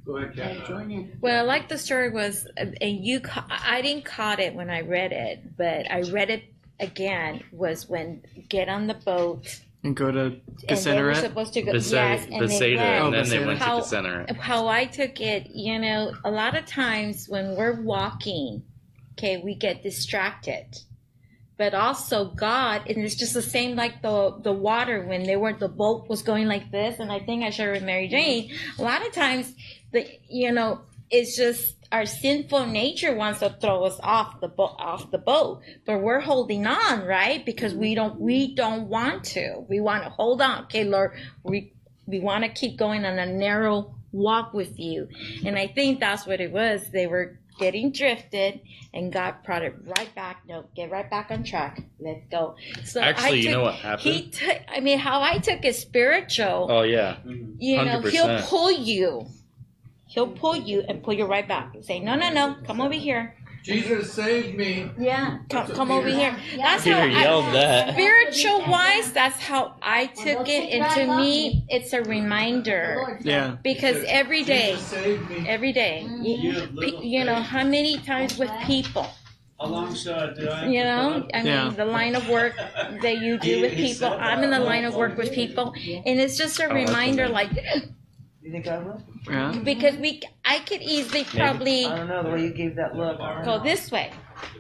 Go 0.06 0.18
ahead, 0.18 0.36
Kat. 0.36 0.68
join 0.68 0.90
in. 0.92 1.18
what 1.20 1.34
I 1.34 1.42
like 1.42 1.70
the 1.70 1.78
story 1.78 2.10
was, 2.10 2.48
uh, 2.58 2.66
and 2.82 3.06
you, 3.06 3.20
ca- 3.20 3.46
I 3.50 3.82
didn't 3.82 4.06
caught 4.06 4.40
it 4.40 4.54
when 4.56 4.70
I 4.70 4.82
read 4.82 5.12
it, 5.12 5.56
but 5.56 5.90
I 5.92 6.02
read 6.02 6.30
it 6.30 6.44
again. 6.80 7.44
Was 7.52 7.88
when 7.88 8.24
get 8.50 8.68
on 8.70 8.88
the 8.88 8.96
boat 8.96 9.60
And 9.84 9.96
go 9.96 10.12
to 10.12 10.20
and 10.22 10.32
they 10.68 11.02
were 11.02 11.12
Geseneret. 11.14 11.22
supposed 11.22 11.54
to 11.54 11.62
go. 11.62 11.72
Bese- 11.72 11.92
yes, 11.94 12.24
and 12.26 12.34
they 12.34 12.40
Bethsaida, 12.40 12.76
went. 12.82 13.06
and 13.06 13.14
then 13.14 13.30
they 13.30 13.38
Bethsaida. 13.38 13.48
went 13.48 13.60
to 13.60 13.66
How- 13.66 13.80
Geseneret. 13.80 14.38
how 14.38 14.68
I 14.68 14.86
took 14.86 15.22
it, 15.22 15.48
you 15.54 15.80
know, 15.80 16.12
a 16.26 16.30
lot 16.32 16.58
of 16.58 16.66
times 16.66 17.28
when 17.30 17.56
we're 17.56 17.82
walking, 17.82 18.64
okay, 19.18 19.38
we 19.38 19.56
get 19.56 19.82
distracted. 19.82 20.66
But 21.58 21.74
also 21.74 22.26
God, 22.26 22.84
and 22.88 22.98
it's 23.00 23.16
just 23.16 23.34
the 23.34 23.42
same 23.42 23.76
like 23.78 24.02
the 24.02 24.38
the 24.42 24.52
water 24.54 25.06
when 25.06 25.24
they 25.24 25.36
were 25.38 25.54
the 25.54 25.68
boat 25.70 26.08
was 26.10 26.22
going 26.24 26.48
like 26.48 26.72
this, 26.72 27.00
and 27.00 27.12
I 27.12 27.20
think 27.20 27.44
I 27.44 27.50
shared 27.50 27.74
with 27.76 27.84
Mary 27.84 28.08
Jane. 28.10 28.52
A 28.78 28.82
lot 28.82 29.06
of 29.06 29.14
times, 29.14 29.54
the 29.92 30.06
you 30.30 30.52
know, 30.54 30.82
it's 31.10 31.36
just 31.38 31.76
our 31.92 32.06
sinful 32.06 32.68
nature 32.68 33.16
wants 33.16 33.40
to 33.40 33.50
throw 33.50 33.84
us 33.84 34.00
off 34.02 34.40
the 34.42 34.48
boat 34.48 34.76
off 34.78 35.12
the 35.12 35.18
boat, 35.18 35.62
but 35.86 36.02
we're 36.02 36.20
holding 36.20 36.68
on, 36.68 37.06
right? 37.06 37.46
Because 37.46 37.74
we 37.74 37.96
don't 37.96 38.20
we 38.20 38.54
don't 38.54 38.88
want 38.88 39.24
to. 39.26 39.66
We 39.68 39.80
want 39.80 40.04
to 40.04 40.10
hold 40.10 40.42
on. 40.42 40.64
Okay, 40.66 40.84
Lord, 40.84 41.14
we 41.44 41.74
we 42.06 42.20
want 42.20 42.44
to 42.44 42.50
keep 42.50 42.78
going 42.78 43.06
on 43.06 43.18
a 43.18 43.26
narrow 43.26 43.96
walk 44.12 44.54
with 44.54 44.80
you. 44.80 45.08
And 45.46 45.58
I 45.58 45.68
think 45.68 46.00
that's 46.00 46.26
what 46.26 46.42
it 46.42 46.52
was. 46.52 46.90
They 46.92 47.08
were 47.08 47.40
getting 47.60 47.92
drifted 47.92 48.62
and 48.94 49.12
God 49.12 49.36
brought 49.46 49.64
it 49.64 49.76
right 49.84 50.14
back. 50.16 50.44
No, 50.48 50.66
get 50.76 50.90
right 50.90 51.10
back 51.10 51.30
on 51.30 51.44
track. 51.44 51.84
Let's 52.00 52.26
go. 52.32 52.56
So 52.86 53.02
I 53.02 53.10
Actually, 53.10 53.42
you 53.42 53.52
know 53.52 53.64
what 53.64 53.76
happened? 53.76 54.02
He 54.02 54.30
took, 54.30 54.58
I 54.68 54.80
mean, 54.80 54.98
how 54.98 55.22
I 55.22 55.38
took 55.38 55.64
it 55.64 55.76
spiritual, 55.76 56.68
Oh 56.70 56.82
yeah, 56.82 57.18
mm-hmm. 57.26 57.54
you 57.60 57.84
know, 57.84 58.02
he'll 58.02 58.42
pull 58.44 58.72
you. 58.72 59.28
He'll 60.10 60.28
pull 60.28 60.56
you 60.56 60.84
and 60.88 61.04
pull 61.04 61.14
you 61.14 61.26
right 61.26 61.48
back. 61.48 61.72
Say, 61.82 62.00
no, 62.00 62.16
no, 62.16 62.32
no, 62.32 62.56
come 62.66 62.82
over 62.82 62.96
here. 62.96 63.36
Jesus 63.62 64.12
saved 64.14 64.58
me. 64.58 64.90
Yeah, 64.98 65.40
come, 65.50 65.68
come 65.68 65.92
over 65.92 66.08
here. 66.10 66.36
That's 66.58 66.84
Peter 66.84 66.96
how 66.96 67.04
I, 67.04 67.08
yelled 67.22 67.46
that. 67.54 67.94
spiritual 67.94 68.60
wise, 68.68 69.12
that's 69.12 69.40
how 69.40 69.76
I 69.84 70.08
took 70.08 70.48
it. 70.50 70.72
And 70.74 70.90
to 70.96 71.18
me, 71.18 71.66
it's 71.70 71.94
a 71.94 72.02
reminder 72.02 73.20
Yeah. 73.22 73.58
because 73.62 74.04
every 74.08 74.44
day, 74.44 74.72
Jesus 74.72 74.88
saved 74.88 75.30
me. 75.30 75.48
every 75.48 75.74
day, 75.74 76.08
you, 76.24 76.38
You 76.38 76.52
have 76.54 76.74
little 76.74 77.02
pe- 77.02 77.06
you 77.06 77.24
know, 77.26 77.36
how 77.36 77.64
many 77.64 77.98
times 78.00 78.40
with 78.40 78.50
people, 78.66 79.06
Alongside, 79.60 80.36
do 80.38 80.50
I 80.50 80.62
have 80.62 80.70
you 80.72 80.84
know, 80.84 81.28
I 81.34 81.38
mean, 81.40 81.46
Yeah. 81.46 81.70
the 81.76 81.86
line 81.86 82.16
of 82.16 82.28
work 82.30 82.56
that 83.04 83.18
you 83.20 83.38
do 83.38 83.62
with 83.62 83.74
people. 83.76 84.08
I'm 84.08 84.42
in 84.42 84.52
the 84.52 84.60
line 84.60 84.86
of 84.86 84.96
work 84.96 85.18
with 85.18 85.34
people, 85.34 85.74
and 85.76 86.20
it's 86.20 86.38
just 86.38 86.60
a 86.62 86.70
reminder, 86.70 87.28
like 87.28 87.52
You 88.42 88.52
think 88.52 88.68
I 88.68 88.78
will? 88.80 89.02
Yeah. 89.30 89.60
because 89.64 89.98
we, 89.98 90.22
I 90.46 90.60
could 90.60 90.82
easily 90.82 91.26
probably 91.26 91.86
I 91.86 91.98
don't 91.98 92.08
know 92.08 92.24
the 92.24 92.30
way 92.30 92.44
you 92.44 92.54
gave 92.54 92.76
that 92.78 92.96
look. 92.96 93.20
I 93.20 93.36
don't 93.36 93.46
go 93.46 93.58
know. 93.58 93.64
this 93.64 93.92
way. 93.92 94.14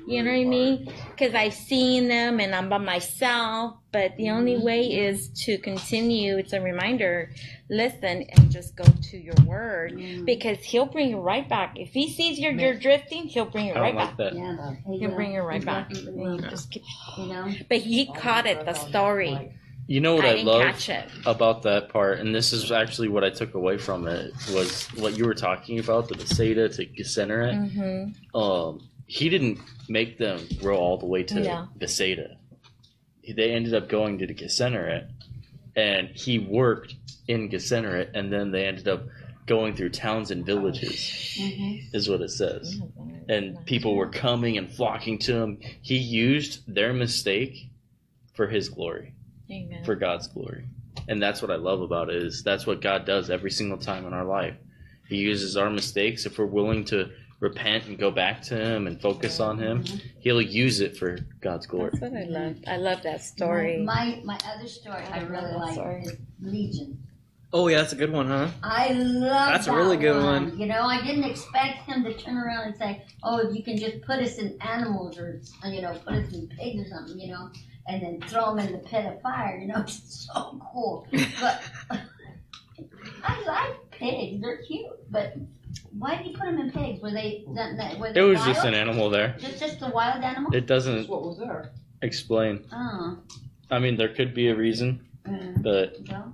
You 0.06 0.24
know 0.24 0.32
what 0.32 0.40
I 0.40 0.44
mean? 0.44 0.92
Because 1.12 1.34
I've 1.34 1.54
seen 1.54 2.10
them 2.10 2.40
and 2.42 2.54
I'm 2.54 2.68
by 2.68 2.80
myself. 2.80 3.78
But 3.92 4.18
the 4.18 4.32
only 4.32 4.56
mm-hmm. 4.56 4.66
way 4.66 4.82
is 4.82 5.30
to 5.46 5.58
continue. 5.60 6.38
It's 6.38 6.52
a 6.52 6.60
reminder. 6.60 7.32
Listen 7.70 8.26
and 8.36 8.52
just 8.52 8.76
go 8.76 8.84
to 8.84 9.18
your 9.18 9.36
word 9.46 9.94
mm. 9.94 10.26
because 10.26 10.58
he'll 10.60 10.86
bring 10.86 11.10
you 11.10 11.20
right 11.20 11.48
back. 11.48 11.80
If 11.80 11.94
he 11.94 12.12
sees 12.12 12.38
you're, 12.38 12.52
you're 12.52 12.78
drifting, 12.78 13.24
he'll 13.28 13.46
bring 13.46 13.68
you 13.68 13.74
I 13.74 13.80
right 13.80 13.96
don't 13.96 14.18
back. 14.18 14.20
like 14.20 14.34
that. 14.34 14.36
Yeah, 14.36 14.76
he 14.92 15.00
He'll 15.00 15.16
bring 15.16 15.34
you 15.34 15.42
right 15.42 15.64
back. 15.64 15.92
And 15.92 16.42
you 16.42 16.50
just 16.50 16.72
keep- 16.72 16.84
You 17.18 17.28
know, 17.28 17.52
But 17.70 17.80
he 17.80 18.12
caught 18.12 18.46
it, 18.46 18.66
the 18.66 18.74
story. 18.74 19.54
You 19.90 20.02
know 20.02 20.14
what 20.14 20.24
I 20.26 20.38
I, 20.38 20.44
love 20.44 20.90
about 21.26 21.64
that 21.64 21.90
part, 21.90 22.20
and 22.20 22.34
this 22.34 22.54
is 22.54 22.72
actually 22.72 23.08
what 23.08 23.24
I 23.24 23.32
took 23.32 23.56
away 23.56 23.80
from 23.80 24.08
it 24.08 24.32
was 24.54 24.86
what 24.94 25.18
you 25.18 25.26
were 25.26 25.34
talking 25.34 25.80
about 25.80 26.08
the 26.08 26.14
Bethsaida 26.14 26.70
to 26.70 26.86
Geseneret. 26.86 27.56
Mm-hmm. 27.74 28.38
Um, 28.38 28.88
he 29.08 29.30
didn't 29.30 29.58
make 29.88 30.20
them 30.20 30.48
row 30.62 30.78
all 30.78 30.98
the 31.00 31.08
way 31.08 31.24
to 31.24 31.40
No. 31.40 31.68
Bethsaida. 31.76 32.38
They 33.36 33.52
ended 33.52 33.74
up 33.74 33.90
going 33.90 34.20
to 34.20 34.28
the 34.28 35.08
and 35.76 36.10
he 36.10 36.38
worked 36.38 36.94
in 37.28 37.50
Geseneret, 37.50 38.12
and 38.14 38.32
then 38.32 38.52
they 38.52 38.66
ended 38.68 38.88
up 38.88 39.08
going 39.48 39.76
through 39.76 39.90
towns 39.90 40.30
and 40.30 40.46
villages. 40.46 41.00
Mhm. 41.36 41.96
Is 41.96 42.08
what 42.08 42.22
it 42.22 42.30
says. 42.30 42.80
and 43.28 43.64
people 43.66 43.96
were 43.96 44.10
coming 44.10 44.58
and 44.58 44.72
flocking 44.72 45.18
to 45.20 45.36
him. 45.36 45.60
He 45.82 45.98
used 45.98 46.62
their 46.72 46.94
mistake 46.94 47.70
for 48.34 48.48
his 48.48 48.70
glory, 48.70 49.14
Amen. 49.52 49.84
for 49.84 49.96
God's 49.96 50.28
glory. 50.28 50.66
And 51.08 51.22
that's 51.22 51.42
what 51.42 51.50
I 51.52 51.56
love 51.56 51.82
about 51.82 52.10
it 52.10 52.22
is 52.22 52.44
that's 52.44 52.68
what 52.68 52.82
God 52.82 53.06
does 53.06 53.30
every 53.30 53.52
single 53.52 53.78
time 53.78 54.06
in 54.06 54.14
our 54.14 54.26
life. 54.26 54.56
He 55.08 55.18
uses 55.18 55.58
our 55.58 55.70
mistakes 55.70 56.26
if 56.26 56.38
we're 56.38 56.46
willing 56.46 56.86
to 56.86 57.10
repent 57.40 57.86
and 57.86 57.98
go 57.98 58.12
back 58.12 58.42
to 58.44 58.56
him 58.56 58.86
and 58.86 59.02
focus 59.02 59.40
on 59.40 59.58
him, 59.58 59.86
he'll 60.20 60.42
use 60.42 60.82
it 60.82 60.98
for 60.98 61.18
God's 61.42 61.66
glory. 61.66 61.92
That's 61.94 62.12
what 62.14 62.22
I 62.22 62.26
love. 62.26 62.58
I 62.68 62.78
love 62.78 63.02
that 63.04 63.22
story. 63.24 63.78
My, 63.82 64.22
my 64.24 64.38
other 64.54 64.68
story 64.68 65.02
I 65.12 65.20
I 65.20 65.24
really 65.24 65.54
like 65.54 65.74
story. 65.74 66.02
is 66.02 66.18
Legion. 66.42 67.04
Oh 67.52 67.68
yeah, 67.68 67.78
that's 67.78 67.94
a 67.94 67.96
good 67.96 68.12
one, 68.12 68.28
huh? 68.28 68.50
I 68.62 68.90
love 68.94 69.52
That's 69.52 69.66
a 69.66 69.74
really 69.74 69.98
good 69.98 70.22
one. 70.22 70.60
You 70.60 70.68
know, 70.68 70.84
I 70.84 71.02
didn't 71.02 71.24
expect 71.24 71.90
him 71.90 72.04
to 72.04 72.14
turn 72.14 72.38
around 72.38 72.68
and 72.68 72.78
say, 72.78 73.04
"Oh, 73.24 73.40
if 73.40 73.56
you 73.56 73.64
can 73.64 73.76
just 73.76 74.02
put 74.04 74.20
us 74.20 74.38
in 74.38 74.56
animals 74.62 75.18
or 75.18 75.42
you 75.66 75.82
know, 75.82 75.94
put 76.06 76.14
us 76.14 76.32
in 76.32 76.48
pigs 76.48 76.80
or 76.80 76.88
something," 76.90 77.20
you 77.20 77.32
know, 77.32 77.50
and 77.88 78.02
then 78.02 78.22
throw 78.30 78.56
them 78.56 78.66
in 78.66 78.72
the 78.74 78.80
pit 78.80 79.06
of 79.06 79.22
fire. 79.22 79.58
You 79.58 79.68
know, 79.68 79.76
it's 79.82 80.28
so 80.34 80.60
cool. 80.72 81.08
But 81.40 81.62
I 83.24 83.44
like 83.46 83.92
pigs; 83.92 84.42
they're 84.42 84.58
cute. 84.58 84.88
But 85.12 85.36
why 85.98 86.16
did 86.18 86.28
you 86.28 86.34
put 86.38 86.46
them 86.46 86.60
in 86.60 86.72
pigs? 86.72 87.02
Were 87.02 87.12
they? 87.12 87.46
That, 87.56 87.78
that, 87.78 88.00
were 88.00 88.12
It 88.14 88.22
was 88.22 88.40
wild? 88.40 88.54
just 88.54 88.66
an 88.66 88.74
animal 88.74 89.10
there. 89.10 89.36
Just, 89.40 89.60
just 89.60 89.82
a 89.82 89.90
wild 89.90 90.24
animal. 90.24 90.54
It 90.54 90.66
doesn't 90.68 91.08
what 91.10 91.24
was 91.24 91.38
there. 91.40 91.72
explain. 92.02 92.66
oh, 92.72 93.20
I 93.72 93.80
mean, 93.80 93.98
there 93.98 94.10
could 94.10 94.34
be 94.34 94.50
a 94.50 94.56
reason, 94.56 95.06
mm, 95.28 95.62
but 95.62 96.08
no. 96.10 96.34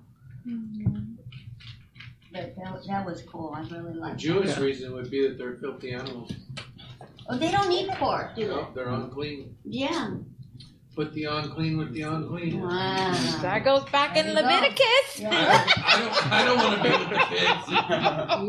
But 2.32 2.54
that, 2.58 2.86
that 2.88 3.06
was 3.06 3.22
cool. 3.22 3.54
I 3.56 3.62
really 3.74 3.94
like 3.94 4.14
it. 4.14 4.16
The 4.16 4.22
Jewish 4.22 4.56
that. 4.56 4.62
reason 4.62 4.92
would 4.94 5.10
be 5.10 5.26
that 5.26 5.38
they're 5.38 5.56
filthy 5.56 5.94
animals. 5.94 6.34
Oh, 7.30 7.38
they 7.38 7.50
don't 7.50 7.72
eat 7.72 7.90
pork, 7.92 8.36
do 8.36 8.42
they? 8.42 8.54
know, 8.54 8.68
they're 8.76 8.90
unclean. 8.90 9.56
Yeah. 9.64 10.16
Put 10.96 11.14
the 11.14 11.26
unclean 11.26 11.78
with 11.78 11.92
the 11.94 12.04
unclean. 12.04 12.62
Wow. 12.62 13.12
That 13.42 13.66
goes 13.66 13.84
back 13.90 14.16
in 14.16 14.28
There 14.28 14.36
you. 14.36 14.42
Leviticus. 14.42 15.20
Yeah. 15.20 15.30
I 15.86 16.00
don't. 16.00 16.32
I 16.32 16.46
don't 16.46 16.58
want 16.64 16.78
to 16.78 16.84
be 16.84 16.90
with 16.90 17.10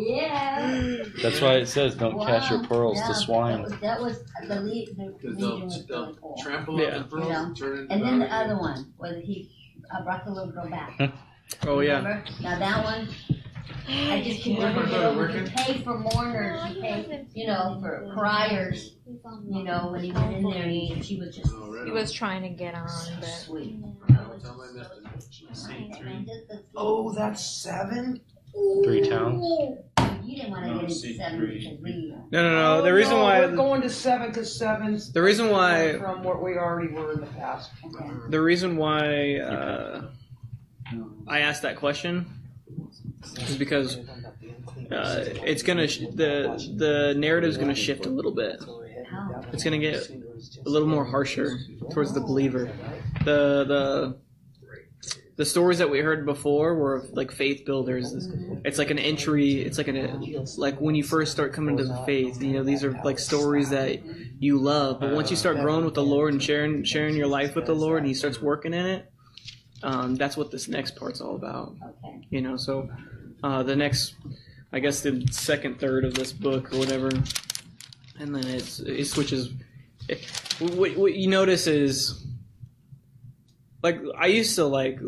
the 0.07 0.13
yeah. 0.13 1.03
that's 1.23 1.41
why 1.41 1.55
it 1.55 1.67
says 1.67 1.97
don't 1.97 2.25
cast 2.25 2.51
your 2.51 2.63
pearls 2.65 2.99
Yeah, 2.99 3.09
to 3.09 3.15
swine. 3.15 3.63
That 3.63 3.63
was, 3.63 3.81
that 3.81 4.01
was 4.01 4.25
the 4.49 4.61
lead. 4.61 4.89
The 4.97 5.05
Because 5.21 5.37
legion 5.37 5.39
they'll, 5.39 5.65
was 5.65 5.87
they'll 5.87 6.03
really 6.07 6.19
cool. 6.23 6.37
trample 6.41 6.81
Yeah. 6.81 6.87
up 6.89 7.11
the 7.11 7.17
pearls 7.17 7.27
You 7.27 7.33
know. 7.33 7.45
and 7.47 7.57
turn 7.57 7.79
into 7.81 7.93
And 7.95 8.03
then 8.05 8.19
the 8.21 8.33
other 8.33 8.57
one, 8.59 8.93
where 8.99 9.19
he 9.21 9.51
uh, 9.93 10.03
brought 10.05 10.25
the 10.25 10.31
little 10.31 10.53
girl 10.53 10.69
back. 10.71 10.99
Oh 11.65 11.79
yeah. 11.79 11.99
Remember? 11.99 12.25
Now 12.43 12.59
that 12.59 12.83
one, 12.85 13.09
I 13.89 14.23
just 14.23 14.43
can 14.43 14.53
Yeah, 14.53 14.59
never 14.73 14.81
my 14.81 14.91
get 14.91 15.01
brother 15.01 15.07
over. 15.09 15.29
He 15.29 15.51
paid 15.51 15.85
for 15.85 15.99
mourners. 15.99 16.75
He 16.75 16.81
paid, 16.81 17.27
you 17.35 17.47
know, 17.47 17.79
for 17.81 18.11
criers. 18.15 18.95
You 19.49 19.63
know, 19.65 19.89
when 19.93 20.03
he 20.03 20.13
went 20.13 20.35
in 20.37 20.51
there, 20.51 20.63
he, 20.65 21.01
she 21.03 21.19
was 21.19 21.37
just 21.37 21.53
Oh, 21.55 21.73
right 21.73 21.87
He 21.87 21.93
was 21.93 22.11
trying 22.13 22.43
to 22.43 22.49
get 22.49 22.75
on, 22.75 22.89
so 22.89 23.13
but 23.21 23.29
sweet. 23.29 23.81
Tell. 24.09 24.27
Oh, 26.77 27.13
that's 27.13 27.45
seven. 27.45 28.21
Three 28.85 29.09
towns. 29.09 29.45
You 30.25 30.37
didn't 30.37 30.51
want 30.51 30.65
to 30.65 30.71
No, 30.71 30.81
get 30.81 30.91
into 30.91 31.15
seven 31.15 31.41
because 31.47 31.79
we. 31.81 32.15
No, 32.33 32.43
no, 32.43 32.51
no. 32.51 32.83
The 32.83 32.91
Oh, 32.91 32.93
reason 32.93 33.17
no, 33.17 33.23
why 33.23 33.41
we're 33.41 33.55
going 33.55 33.83
to 33.83 33.91
seven 33.91 34.29
because 34.29 34.57
seven's 34.57 35.13
the 35.13 35.23
reason 35.23 35.51
why 35.51 35.99
from 35.99 36.23
what 36.25 36.43
we 36.43 36.57
already 36.57 36.93
were 36.93 37.13
in 37.13 37.21
the 37.21 37.27
past. 37.27 37.71
Okay. 37.85 38.09
the 38.31 38.41
reason 38.41 38.77
why 38.77 39.37
uh, 39.39 40.09
I 41.29 41.41
asked 41.41 41.63
that 41.63 41.77
question 41.77 42.27
is 43.23 43.57
because 43.57 43.97
uh, 44.91 45.25
it's 45.45 45.63
gonna 45.63 45.89
sh- 45.89 46.01
the 46.15 46.73
the 46.77 47.15
narrative's 47.17 47.57
gonna 47.57 47.75
shift 47.75 48.07
a 48.07 48.11
little 48.11 48.33
bit. 48.33 48.63
It's 49.53 49.65
gonna 49.65 49.79
get 49.79 50.09
a 50.65 50.69
little 50.69 50.89
more 50.89 51.05
harsher 51.05 51.59
towards 51.91 52.13
the 52.13 52.21
believer. 52.21 52.71
The 53.25 53.65
the 53.65 54.17
the 55.37 55.45
stories 55.45 55.79
that 55.79 55.91
we 55.91 55.99
heard 55.99 56.25
before 56.25 56.75
were 56.75 57.05
like 57.13 57.31
faith 57.31 57.67
builders. 57.67 58.29
It's, 58.65 58.79
like 58.79 58.91
an 58.91 58.99
entry. 58.99 59.61
It's 59.61 59.77
like 59.77 59.89
an 59.89 60.47
like 60.57 60.81
when 60.81 60.95
you 60.95 61.03
first 61.03 61.33
start 61.33 61.53
coming 61.53 61.77
to 61.77 61.85
the 61.85 61.97
faith. 62.07 62.43
You 62.43 62.55
know, 62.55 62.65
these 62.65 62.83
are 62.85 62.99
like 63.05 63.19
stories 63.19 63.71
that 63.71 64.01
you 64.39 64.59
love. 64.59 65.01
But 65.01 65.13
once 65.13 65.31
you 65.31 65.37
start 65.37 65.59
growing 65.61 65.85
with 65.85 65.95
the 65.95 66.03
Lord 66.03 66.33
and 66.33 66.43
sharing 66.43 66.85
sharing 66.85 67.17
your 67.17 67.27
life 67.27 67.55
with 67.55 67.67
the 67.67 67.75
Lord, 67.75 67.99
and 67.99 68.07
He 68.07 68.15
starts 68.15 68.41
working 68.41 68.73
in 68.73 68.87
it, 68.87 69.13
um, 69.83 70.15
that's 70.17 70.37
what 70.37 70.51
this 70.51 70.69
next 70.69 70.97
part's 70.97 71.21
all 71.21 71.37
about. 71.37 71.75
Okay. 71.85 72.27
You 72.31 72.41
know, 72.41 72.57
so 72.57 72.89
uh, 73.43 73.63
the 73.63 73.77
next, 73.77 74.15
I 74.73 74.79
guess 74.79 75.01
the 75.01 75.27
second 75.31 75.79
third 75.79 76.05
of 76.05 76.15
this 76.15 76.33
book 76.33 76.73
or 76.73 76.79
whatever, 76.79 77.09
and 78.19 78.35
then 78.35 78.47
it's 78.47 78.81
it 78.81 79.07
switches. 79.07 79.51
It, 80.09 80.25
what, 80.61 80.97
what 80.97 81.15
you 81.15 81.29
notice 81.29 81.67
is 81.67 82.25
like 83.83 84.01
I 84.19 84.27
used 84.27 84.55
to 84.57 84.65
like 84.65 84.99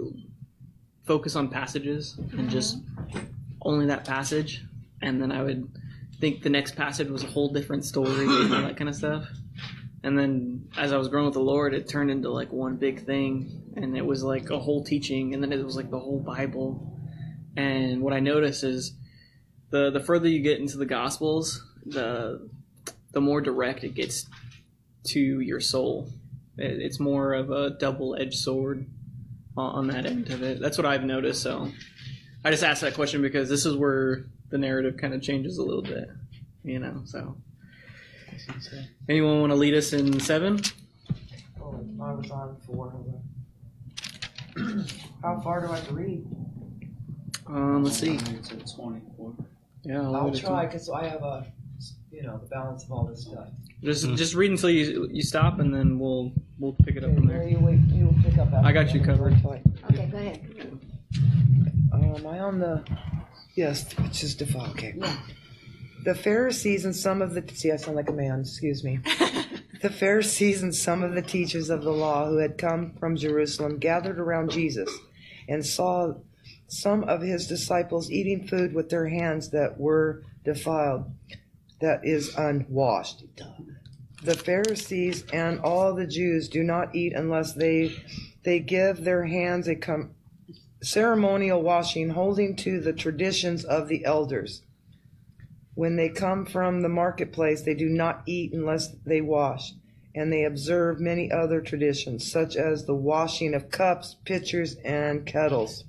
focus 1.06 1.37
on 1.37 1.48
passages 1.48 2.18
and 2.32 2.50
just 2.50 2.78
only 3.62 3.87
that 3.87 4.04
passage, 4.04 4.64
and 5.02 5.20
then 5.20 5.32
I 5.32 5.42
would 5.42 5.68
think 6.20 6.42
the 6.42 6.50
next 6.50 6.76
passage 6.76 7.08
was 7.08 7.25
a 7.25 7.26
whole 7.26 7.48
different 7.52 7.84
story 7.84 8.26
and 8.26 8.54
all 8.54 8.62
that 8.62 8.76
kind 8.76 8.88
of 8.88 8.94
stuff. 8.94 9.26
And 10.04 10.16
then 10.18 10.68
as 10.76 10.92
I 10.92 10.96
was 10.96 11.08
growing 11.08 11.26
with 11.26 11.34
the 11.34 11.40
Lord, 11.40 11.74
it 11.74 11.88
turned 11.88 12.10
into 12.10 12.30
like 12.30 12.52
one 12.52 12.76
big 12.76 13.04
thing, 13.04 13.72
and 13.76 13.96
it 13.96 14.04
was 14.06 14.22
like 14.22 14.48
a 14.50 14.58
whole 14.58 14.84
teaching, 14.84 15.34
and 15.34 15.42
then 15.42 15.52
it 15.52 15.64
was 15.64 15.76
like 15.76 15.90
the 15.90 15.98
whole 15.98 16.20
Bible. 16.20 16.96
And 17.56 18.00
what 18.02 18.12
I 18.12 18.20
notice 18.20 18.62
is 18.62 18.92
the 19.70 19.90
the 19.90 20.00
further 20.00 20.28
you 20.28 20.40
get 20.40 20.60
into 20.60 20.76
the 20.78 20.86
Gospels, 20.86 21.64
the 21.84 22.48
the 23.12 23.20
more 23.20 23.40
direct 23.40 23.82
it 23.84 23.94
gets 23.94 24.26
to 25.04 25.40
your 25.40 25.60
soul. 25.60 26.10
It- 26.56 26.80
It's 26.80 27.00
more 27.00 27.32
of 27.34 27.50
a 27.50 27.70
double 27.70 28.14
edged 28.14 28.38
sword 28.38 28.86
on 29.56 29.70
on 29.74 29.86
that 29.88 30.06
end 30.06 30.30
of 30.30 30.42
it. 30.42 30.60
That's 30.60 30.78
what 30.78 30.86
I've 30.86 31.04
noticed. 31.04 31.42
So 31.42 31.72
I 32.44 32.50
just 32.52 32.62
asked 32.62 32.82
that 32.82 32.94
question 32.94 33.20
because 33.20 33.48
this 33.48 33.66
is 33.66 33.74
where 33.74 34.26
the 34.50 34.58
narrative 34.58 34.96
kind 34.96 35.12
of 35.12 35.22
changes 35.22 35.58
a 35.58 35.62
little 35.64 35.82
bit, 35.82 36.08
you 36.62 36.78
know. 36.78 37.02
So 37.04 37.36
anyone 39.09 39.40
want 39.40 39.50
to 39.52 39.57
lead 39.57 39.75
us 39.75 39.92
in 39.92 40.18
seven? 40.21 40.61
Oh, 41.61 41.78
I 42.02 42.12
was 42.12 42.30
on 42.30 42.57
four. 42.66 42.92
How 45.23 45.40
far 45.40 45.61
do 45.66 45.73
I 45.73 45.76
have 45.76 45.88
to 45.88 45.95
read? 45.95 46.26
Um, 47.47 47.85
let's 47.85 47.99
see. 47.99 48.14
It's 48.16 48.75
twenty-four. 48.75 49.35
Yeah, 49.85 50.02
I'll 50.02 50.16
I'll 50.16 50.35
try 50.35 50.66
because 50.66 50.90
I 50.90 51.07
have 51.07 51.23
a, 51.23 51.47
you 52.11 52.23
know, 52.23 52.38
the 52.38 52.47
balance 52.49 52.85
of 52.85 52.92
all 52.92 53.04
this 53.07 53.23
stuff. 53.23 53.49
Just 53.83 54.07
just 54.16 54.35
read 54.35 54.50
until 54.50 54.71
you 54.71 55.09
you 55.11 55.23
stop, 55.23 55.61
and 55.61 55.73
then 55.73 55.99
we'll 55.99 56.33
we'll 56.59 56.73
pick 56.85 56.97
it 56.97 57.04
up 57.04 57.11
Okay, 57.11 57.14
from 57.18 57.26
Mary, 57.28 57.38
there. 57.52 57.59
you 57.61 57.64
wait. 57.64 57.78
You 57.88 58.14
pick 58.23 58.37
up. 58.38 58.52
After 58.52 58.66
I 58.68 58.73
got 58.73 58.92
you 58.92 59.00
covered. 59.00 59.40
try. 59.40 59.62
Okay, 59.90 60.07
go 60.11 60.16
ahead. 60.18 60.80
Um, 61.92 62.02
am 62.16 62.26
I 62.26 62.40
on 62.40 62.59
the? 62.59 62.85
Yes, 63.54 63.87
it's 63.99 64.21
just 64.21 64.42
a 64.42 64.47
file. 64.47 64.71
Okay. 64.73 64.95
Yeah. 64.97 65.16
The 66.04 66.14
Pharisees 66.14 66.84
and 66.84 66.94
some 66.94 67.22
of 67.22 67.34
the 67.34 67.44
see, 67.54 67.72
I 67.72 67.76
sound 67.76 67.96
like 67.96 68.08
a 68.08 68.12
man. 68.12 68.40
Excuse 68.40 68.84
me. 68.84 69.00
the 69.82 69.90
Pharisees 69.90 70.62
and 70.62 70.74
some 70.74 71.02
of 71.02 71.14
the 71.14 71.22
teachers 71.22 71.70
of 71.70 71.82
the 71.82 71.92
law 71.92 72.28
who 72.28 72.38
had 72.38 72.58
come 72.58 72.94
from 72.98 73.16
Jerusalem 73.16 73.78
gathered 73.78 74.18
around 74.18 74.50
Jesus, 74.50 74.90
and 75.48 75.64
saw 75.64 76.14
some 76.68 77.04
of 77.04 77.22
his 77.22 77.46
disciples 77.46 78.10
eating 78.10 78.46
food 78.46 78.74
with 78.74 78.90
their 78.90 79.08
hands 79.08 79.50
that 79.50 79.78
were 79.78 80.22
defiled, 80.44 81.10
that 81.80 82.00
is 82.04 82.34
unwashed. 82.36 83.24
The 84.22 84.34
Pharisees 84.34 85.24
and 85.32 85.60
all 85.60 85.94
the 85.94 86.06
Jews 86.06 86.48
do 86.48 86.62
not 86.62 86.94
eat 86.94 87.12
unless 87.14 87.54
they 87.54 87.92
they 88.44 88.60
give 88.60 89.04
their 89.04 89.26
hands 89.26 89.68
a 89.68 89.76
com- 89.76 90.14
ceremonial 90.82 91.62
washing, 91.62 92.10
holding 92.10 92.56
to 92.56 92.80
the 92.80 92.92
traditions 92.92 93.64
of 93.64 93.88
the 93.88 94.04
elders. 94.04 94.62
When 95.78 95.94
they 95.94 96.08
come 96.08 96.44
from 96.44 96.80
the 96.80 96.88
marketplace, 96.88 97.62
they 97.62 97.75
do 97.75 97.88
not 97.88 98.25
eat 98.26 98.52
unless 98.52 98.88
they 99.06 99.20
wash, 99.20 99.75
and 100.12 100.32
they 100.32 100.42
observe 100.42 100.99
many 100.99 101.30
other 101.30 101.61
traditions, 101.61 102.28
such 102.28 102.56
as 102.56 102.85
the 102.85 102.97
washing 102.97 103.54
of 103.54 103.70
cups, 103.70 104.16
pitchers, 104.25 104.75
and 104.85 105.25
kettles. 105.25 105.85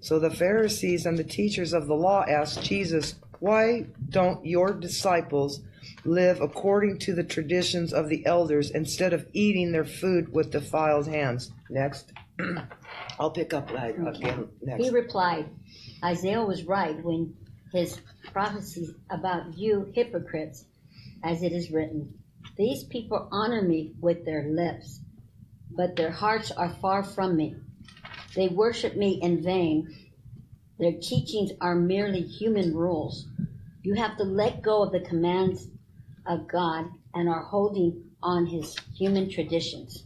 So 0.00 0.18
the 0.18 0.30
Pharisees 0.30 1.04
and 1.04 1.18
the 1.18 1.24
teachers 1.24 1.74
of 1.74 1.88
the 1.88 1.94
law 1.94 2.24
asked 2.26 2.62
Jesus, 2.62 3.16
Why 3.38 3.84
don't 4.08 4.46
your 4.46 4.72
disciples 4.72 5.60
live 6.06 6.40
according 6.40 6.96
to 7.00 7.14
the 7.14 7.24
traditions 7.24 7.92
of 7.92 8.08
the 8.08 8.24
elders 8.24 8.70
instead 8.70 9.12
of 9.12 9.28
eating 9.34 9.72
their 9.72 9.84
food 9.84 10.32
with 10.32 10.52
defiled 10.52 11.06
hands? 11.06 11.52
Next. 11.68 12.14
I'll 13.20 13.30
pick 13.30 13.52
up 13.52 13.70
that 13.72 13.90
again 13.90 14.48
next. 14.62 14.82
He 14.82 14.88
replied, 14.88 15.50
Isaiah 16.02 16.42
was 16.42 16.64
right 16.64 16.96
when 17.04 17.34
his 17.74 18.00
prophecies 18.32 18.92
about 19.10 19.56
you 19.56 19.90
hypocrites, 19.94 20.64
as 21.22 21.42
it 21.42 21.52
is 21.52 21.70
written, 21.70 22.14
These 22.56 22.84
people 22.84 23.28
honor 23.32 23.62
me 23.62 23.94
with 24.00 24.24
their 24.24 24.48
lips, 24.48 25.00
but 25.70 25.96
their 25.96 26.10
hearts 26.10 26.50
are 26.50 26.70
far 26.80 27.02
from 27.02 27.36
me. 27.36 27.56
They 28.34 28.48
worship 28.48 28.96
me 28.96 29.20
in 29.22 29.42
vain. 29.42 29.94
Their 30.78 30.92
teachings 30.92 31.52
are 31.60 31.74
merely 31.74 32.22
human 32.22 32.74
rules. 32.74 33.26
You 33.82 33.94
have 33.94 34.16
to 34.18 34.24
let 34.24 34.62
go 34.62 34.82
of 34.82 34.92
the 34.92 35.00
commands 35.00 35.68
of 36.26 36.48
God 36.48 36.86
and 37.14 37.28
are 37.28 37.44
holding 37.44 38.10
on 38.22 38.46
his 38.46 38.76
human 38.94 39.30
traditions. 39.30 40.04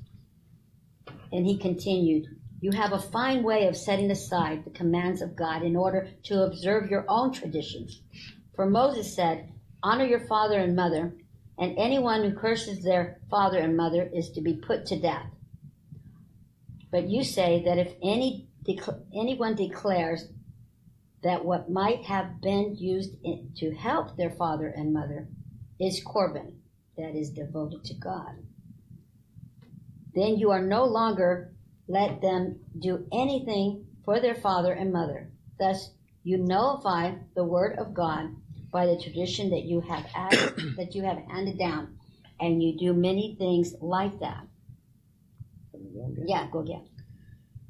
And 1.32 1.46
he 1.46 1.56
continued, 1.56 2.39
You 2.60 2.72
have 2.72 2.92
a 2.92 2.98
fine 2.98 3.42
way 3.42 3.66
of 3.66 3.76
setting 3.76 4.10
aside 4.10 4.64
the 4.64 4.70
commands 4.70 5.22
of 5.22 5.34
God 5.34 5.62
in 5.62 5.76
order 5.76 6.10
to 6.24 6.42
observe 6.42 6.90
your 6.90 7.06
own 7.08 7.32
traditions. 7.32 8.02
For 8.54 8.68
Moses 8.68 9.14
said, 9.14 9.50
Honor 9.82 10.04
your 10.04 10.26
father 10.26 10.58
and 10.58 10.76
mother, 10.76 11.14
and 11.58 11.78
anyone 11.78 12.22
who 12.22 12.36
curses 12.36 12.82
their 12.82 13.18
father 13.30 13.58
and 13.58 13.76
mother 13.76 14.10
is 14.14 14.30
to 14.32 14.42
be 14.42 14.54
put 14.54 14.84
to 14.86 15.00
death. 15.00 15.26
But 16.90 17.08
you 17.08 17.24
say 17.24 17.62
that 17.64 17.78
if 17.78 17.94
any 18.02 18.48
dec- 18.68 19.04
anyone 19.14 19.54
declares 19.54 20.28
that 21.22 21.44
what 21.44 21.70
might 21.70 22.04
have 22.04 22.42
been 22.42 22.76
used 22.76 23.14
in, 23.24 23.52
to 23.56 23.74
help 23.74 24.16
their 24.16 24.30
father 24.30 24.68
and 24.68 24.92
mother 24.92 25.28
is 25.78 26.02
Corban, 26.02 26.60
that 26.98 27.14
is 27.14 27.30
devoted 27.30 27.84
to 27.84 27.94
God, 27.94 28.36
then 30.14 30.36
you 30.36 30.50
are 30.50 30.62
no 30.62 30.84
longer 30.84 31.54
let 31.90 32.20
them 32.22 32.60
do 32.78 33.04
anything 33.12 33.84
for 34.04 34.20
their 34.20 34.36
father 34.36 34.72
and 34.72 34.92
mother. 34.92 35.28
Thus, 35.58 35.90
you 36.22 36.38
nullify 36.38 37.14
the 37.34 37.44
word 37.44 37.78
of 37.78 37.94
God 37.94 38.36
by 38.70 38.86
the 38.86 39.00
tradition 39.02 39.50
that 39.50 39.64
you 39.64 39.80
have 39.80 40.06
added, 40.14 40.76
that 40.76 40.94
you 40.94 41.02
have 41.02 41.18
handed 41.28 41.58
down, 41.58 41.98
and 42.38 42.62
you 42.62 42.78
do 42.78 42.92
many 42.92 43.34
things 43.36 43.74
like 43.80 44.20
that. 44.20 44.46
Yeah, 46.24 46.46
go 46.50 46.60
again. 46.60 46.88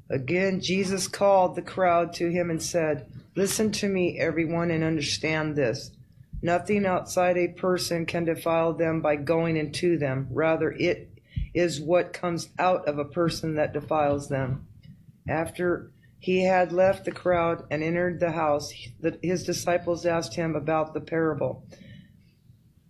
Again, 0.09 0.61
Jesus 0.61 1.07
called 1.07 1.55
the 1.55 1.61
crowd 1.61 2.13
to 2.15 2.29
him 2.29 2.49
and 2.49 2.61
said, 2.61 3.07
Listen 3.35 3.71
to 3.71 3.87
me, 3.87 4.19
everyone, 4.19 4.69
and 4.69 4.83
understand 4.83 5.55
this. 5.55 5.91
Nothing 6.43 6.85
outside 6.85 7.37
a 7.37 7.47
person 7.47 8.05
can 8.05 8.25
defile 8.25 8.73
them 8.73 9.01
by 9.01 9.15
going 9.15 9.57
into 9.57 9.97
them. 9.97 10.27
Rather, 10.31 10.71
it 10.71 11.10
is 11.53 11.81
what 11.81 12.13
comes 12.13 12.49
out 12.57 12.87
of 12.87 12.97
a 12.97 13.05
person 13.05 13.55
that 13.55 13.73
defiles 13.73 14.29
them. 14.29 14.67
After 15.27 15.91
he 16.19 16.43
had 16.43 16.71
left 16.71 17.05
the 17.05 17.11
crowd 17.11 17.65
and 17.71 17.83
entered 17.83 18.19
the 18.19 18.31
house, 18.31 18.71
his 19.21 19.43
disciples 19.43 20.05
asked 20.05 20.35
him 20.35 20.55
about 20.55 20.93
the 20.93 21.01
parable. 21.01 21.65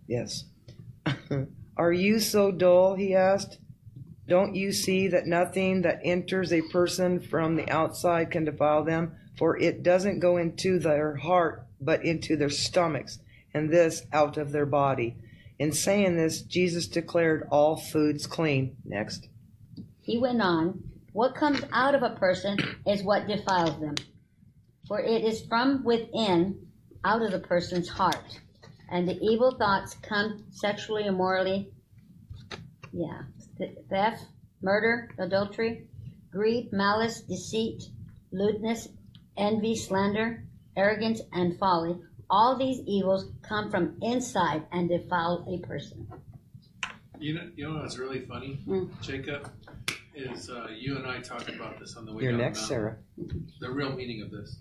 Yes. 0.06 0.44
Are 1.76 1.92
you 1.92 2.20
so 2.20 2.52
dull? 2.52 2.94
He 2.94 3.14
asked. 3.14 3.58
Don't 4.28 4.54
you 4.54 4.72
see 4.72 5.08
that 5.08 5.26
nothing 5.26 5.82
that 5.82 6.00
enters 6.04 6.52
a 6.52 6.62
person 6.62 7.20
from 7.20 7.56
the 7.56 7.68
outside 7.70 8.30
can 8.30 8.44
defile 8.44 8.84
them? 8.84 9.16
For 9.36 9.58
it 9.58 9.82
doesn't 9.82 10.20
go 10.20 10.36
into 10.36 10.78
their 10.78 11.16
heart, 11.16 11.66
but 11.80 12.04
into 12.04 12.36
their 12.36 12.50
stomachs, 12.50 13.18
and 13.54 13.70
this 13.70 14.02
out 14.12 14.36
of 14.36 14.52
their 14.52 14.66
body. 14.66 15.16
In 15.62 15.70
saying 15.70 16.16
this, 16.16 16.42
Jesus 16.42 16.88
declared 16.88 17.46
all 17.48 17.76
foods 17.76 18.26
clean. 18.26 18.78
Next. 18.84 19.28
He 20.00 20.18
went 20.18 20.42
on, 20.42 20.82
What 21.12 21.36
comes 21.36 21.62
out 21.70 21.94
of 21.94 22.02
a 22.02 22.16
person 22.16 22.58
is 22.84 23.04
what 23.04 23.28
defiles 23.28 23.78
them. 23.78 23.94
For 24.88 24.98
it 24.98 25.22
is 25.22 25.46
from 25.46 25.84
within, 25.84 26.66
out 27.04 27.22
of 27.22 27.30
the 27.30 27.38
person's 27.38 27.88
heart. 27.88 28.40
And 28.90 29.06
the 29.08 29.20
evil 29.22 29.54
thoughts 29.56 29.94
come 30.02 30.46
sexually, 30.50 31.06
immorally, 31.06 31.70
yeah, 32.90 33.22
th- 33.56 33.78
theft, 33.88 34.24
murder, 34.62 35.10
adultery, 35.16 35.86
greed, 36.32 36.72
malice, 36.72 37.20
deceit, 37.20 37.84
lewdness, 38.32 38.88
envy, 39.36 39.76
slander, 39.76 40.42
arrogance, 40.76 41.20
and 41.32 41.56
folly. 41.56 42.00
All 42.32 42.56
these 42.56 42.80
evils 42.86 43.26
come 43.42 43.70
from 43.70 43.94
inside 44.00 44.62
and 44.72 44.88
defile 44.88 45.44
a 45.46 45.58
person. 45.66 46.08
You 47.20 47.34
know, 47.34 47.50
you 47.54 47.68
know 47.70 47.80
what's 47.80 47.98
really 47.98 48.20
funny, 48.20 48.58
Mm. 48.66 48.88
Jacob? 49.02 49.50
is 50.14 50.50
uh, 50.50 50.66
you 50.78 50.96
and 50.96 51.06
I 51.06 51.20
talked 51.20 51.48
about 51.48 51.78
this 51.80 51.96
on 51.96 52.04
the 52.04 52.12
way 52.12 52.24
You're 52.24 52.32
down 52.32 52.40
next, 52.42 52.68
mountain. 52.70 52.98
Sarah. 53.16 53.46
The 53.60 53.70
real 53.70 53.92
meaning 53.96 54.20
of 54.22 54.30
this. 54.30 54.56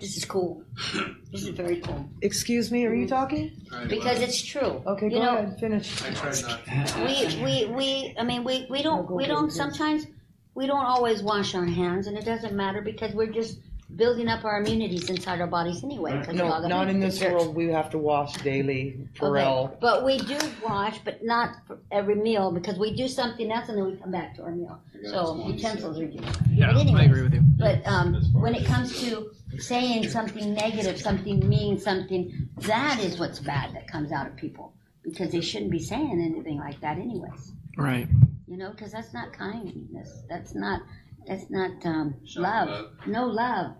This 0.00 0.16
is 0.16 0.24
cool. 0.24 0.62
This 1.32 1.42
is 1.42 1.48
very 1.48 1.80
cool 1.80 2.06
Excuse 2.20 2.70
me, 2.70 2.84
are 2.86 2.94
you 2.94 3.06
talking? 3.08 3.52
I, 3.72 3.84
because 3.86 4.20
it's 4.20 4.40
true. 4.42 4.82
Okay, 4.86 5.06
You 5.06 5.12
go 5.18 5.22
know- 5.24 5.36
ahead, 5.38 5.58
finish. 5.60 6.02
I 6.02 6.10
try 6.10 6.32
not. 6.42 6.60
We 7.06 7.42
we 7.44 7.54
we. 7.78 8.14
I 8.18 8.22
mean, 8.24 8.44
we 8.44 8.66
we 8.70 8.82
don't 8.82 9.10
we 9.10 9.26
don't 9.26 9.50
sometimes 9.50 10.06
we 10.54 10.66
don't 10.66 10.84
always 10.94 11.22
wash 11.22 11.54
our 11.54 11.66
hands, 11.66 12.06
and 12.06 12.16
it 12.18 12.24
doesn't 12.26 12.54
matter 12.54 12.80
because 12.82 13.12
we're 13.14 13.32
just 13.40 13.58
building 13.96 14.28
up 14.28 14.44
our 14.44 14.60
immunities 14.60 15.10
inside 15.10 15.40
our 15.40 15.46
bodies 15.46 15.84
anyway. 15.84 16.18
of 16.18 16.34
No, 16.34 16.46
all 16.46 16.62
the- 16.62 16.68
not 16.68 16.88
in 16.88 17.00
this 17.00 17.18
the- 17.18 17.30
world. 17.30 17.54
We 17.54 17.68
have 17.68 17.90
to 17.90 17.98
wash 17.98 18.32
daily. 18.38 19.08
Pharrell. 19.14 19.66
Okay, 19.66 19.76
but 19.80 20.04
we 20.04 20.18
do 20.18 20.38
wash, 20.66 20.98
but 21.04 21.24
not 21.24 21.56
for 21.66 21.78
every 21.90 22.14
meal 22.14 22.50
because 22.52 22.78
we 22.78 22.94
do 22.94 23.08
something 23.08 23.50
else 23.50 23.68
and 23.68 23.78
then 23.78 23.84
we 23.86 23.96
come 23.96 24.10
back 24.10 24.34
to 24.36 24.42
our 24.42 24.52
meal. 24.52 24.80
So 25.04 25.46
utensils 25.46 25.98
are 25.98 26.04
used. 26.04 26.24
Yeah, 26.50 26.72
But 26.72 26.80
anyway, 26.82 27.00
I 27.02 27.04
agree 27.04 27.22
with 27.22 27.34
you. 27.34 27.42
But 27.58 27.86
um, 27.86 28.14
when 28.32 28.54
it 28.54 28.64
comes 28.64 29.00
to 29.02 29.30
saying 29.58 30.08
something 30.08 30.54
negative, 30.54 30.98
something 31.00 31.46
mean, 31.48 31.78
something 31.78 32.48
that 32.58 33.00
is 33.00 33.18
what's 33.18 33.40
bad 33.40 33.74
that 33.74 33.88
comes 33.88 34.12
out 34.12 34.26
of 34.26 34.36
people 34.36 34.72
because 35.02 35.32
they 35.32 35.40
shouldn't 35.40 35.70
be 35.70 35.80
saying 35.80 36.20
anything 36.22 36.58
like 36.58 36.80
that, 36.80 36.98
anyways. 36.98 37.52
Right. 37.76 38.08
You 38.46 38.56
know, 38.56 38.70
because 38.70 38.92
that's 38.92 39.12
not 39.12 39.32
kindness. 39.32 40.22
That's 40.28 40.54
not. 40.54 40.82
That's 41.26 41.48
not 41.50 41.70
um, 41.86 42.14
love. 42.36 42.68
love. 42.68 42.86
No 43.06 43.26
love. 43.26 43.76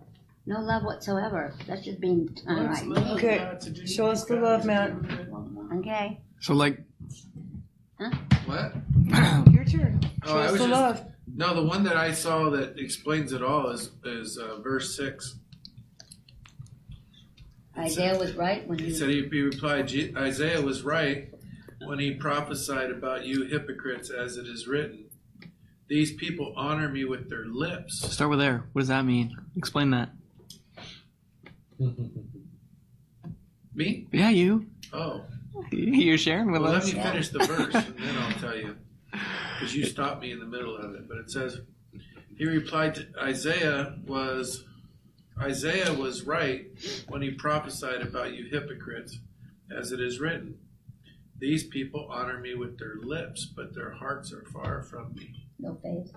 No 0.47 0.61
love 0.61 0.83
whatsoever. 0.85 1.55
That's 1.69 1.83
just 1.85 2.01
being 2.01 2.27
downright 2.47 2.85
mean. 2.87 2.99
Okay, 2.99 3.57
show 3.87 4.09
us 4.09 4.25
the 4.25 4.37
love, 4.37 4.65
Matt. 4.65 4.93
Okay. 5.75 6.21
So 6.41 6.55
like, 6.55 6.81
huh? 8.01 8.11
What? 8.47 8.73
Your 9.53 9.65
turn. 9.65 10.01
Show 10.03 10.33
Oh, 10.33 10.39
I 10.39 10.45
us 10.47 10.53
was 10.53 10.61
the 10.61 10.69
just- 10.69 10.71
love. 10.81 11.05
No, 11.35 11.55
the 11.55 11.63
one 11.63 11.85
that 11.85 11.97
I 11.97 12.13
saw 12.13 12.51
that 12.51 12.79
explains 12.79 13.33
it 13.33 13.43
all 13.43 13.71
is 13.71 13.91
is 14.05 14.37
uh, 14.37 14.61
verse 14.61 14.97
six. 14.97 15.37
Isaiah 17.79 18.19
was 18.19 18.35
right 18.35 18.67
when 18.69 18.79
He 18.79 18.87
he 18.87 18.91
said 18.95 19.09
he, 19.09 19.27
he 19.31 19.41
replied, 19.41 19.91
Isaiah 20.17 20.61
was 20.61 20.83
right 20.83 21.31
when 21.87 21.99
he 21.99 22.13
prophesied 22.15 22.91
about 22.91 23.25
you 23.25 23.45
hypocrites, 23.45 24.11
as 24.11 24.37
it 24.37 24.47
is 24.47 24.67
written. 24.67 25.07
These 25.89 26.13
people 26.15 26.53
honor 26.57 26.89
me 26.89 27.05
with 27.05 27.31
their 27.31 27.47
lips. 27.47 28.01
start 28.13 28.31
with 28.31 28.39
there. 28.41 28.69
What 28.73 28.83
does 28.83 28.89
that 28.89 29.05
mean? 29.07 29.35
Explain 29.57 29.91
that. 29.91 30.11
Me? 33.75 34.07
Yeah, 34.13 34.29
you. 34.31 34.67
Oh, 34.93 35.25
You're 35.71 36.19
sharing 36.19 36.53
with 36.53 36.61
well, 36.63 36.73
let 36.73 36.85
me 36.85 36.93
finish 36.93 37.31
the 37.31 37.39
verse 37.41 37.75
and 37.75 37.97
then 37.99 38.17
I'll 38.19 38.33
tell 38.39 38.57
you, 38.57 38.77
because 39.11 39.75
you 39.75 39.85
stopped 39.87 40.21
me 40.21 40.31
in 40.33 40.41
the 40.41 40.47
middle 40.47 40.77
of 40.77 40.95
it. 40.95 41.09
But 41.09 41.19
it 41.19 41.31
says, 41.31 41.61
he 42.37 42.45
replied 42.45 42.95
to 42.97 43.07
Isaiah 43.21 43.95
was 44.07 44.65
Isaiah 45.41 45.95
was 45.95 46.25
right 46.25 46.67
when 47.09 47.23
he 47.23 47.31
prophesied 47.31 48.03
about 48.03 48.35
you 48.35 48.45
hypocrites, 48.51 49.19
as 49.75 49.93
it 49.93 50.01
is 50.01 50.21
written. 50.21 50.59
These 51.39 51.65
people 51.65 52.07
honor 52.11 52.39
me 52.39 52.55
with 52.55 52.79
their 52.79 52.97
lips, 53.03 53.47
but 53.47 53.75
their 53.75 53.91
hearts 53.93 54.33
are 54.33 54.45
far 54.53 54.83
from 54.83 55.15
me. 55.15 55.47
no 55.59 55.77
faith, 55.83 56.13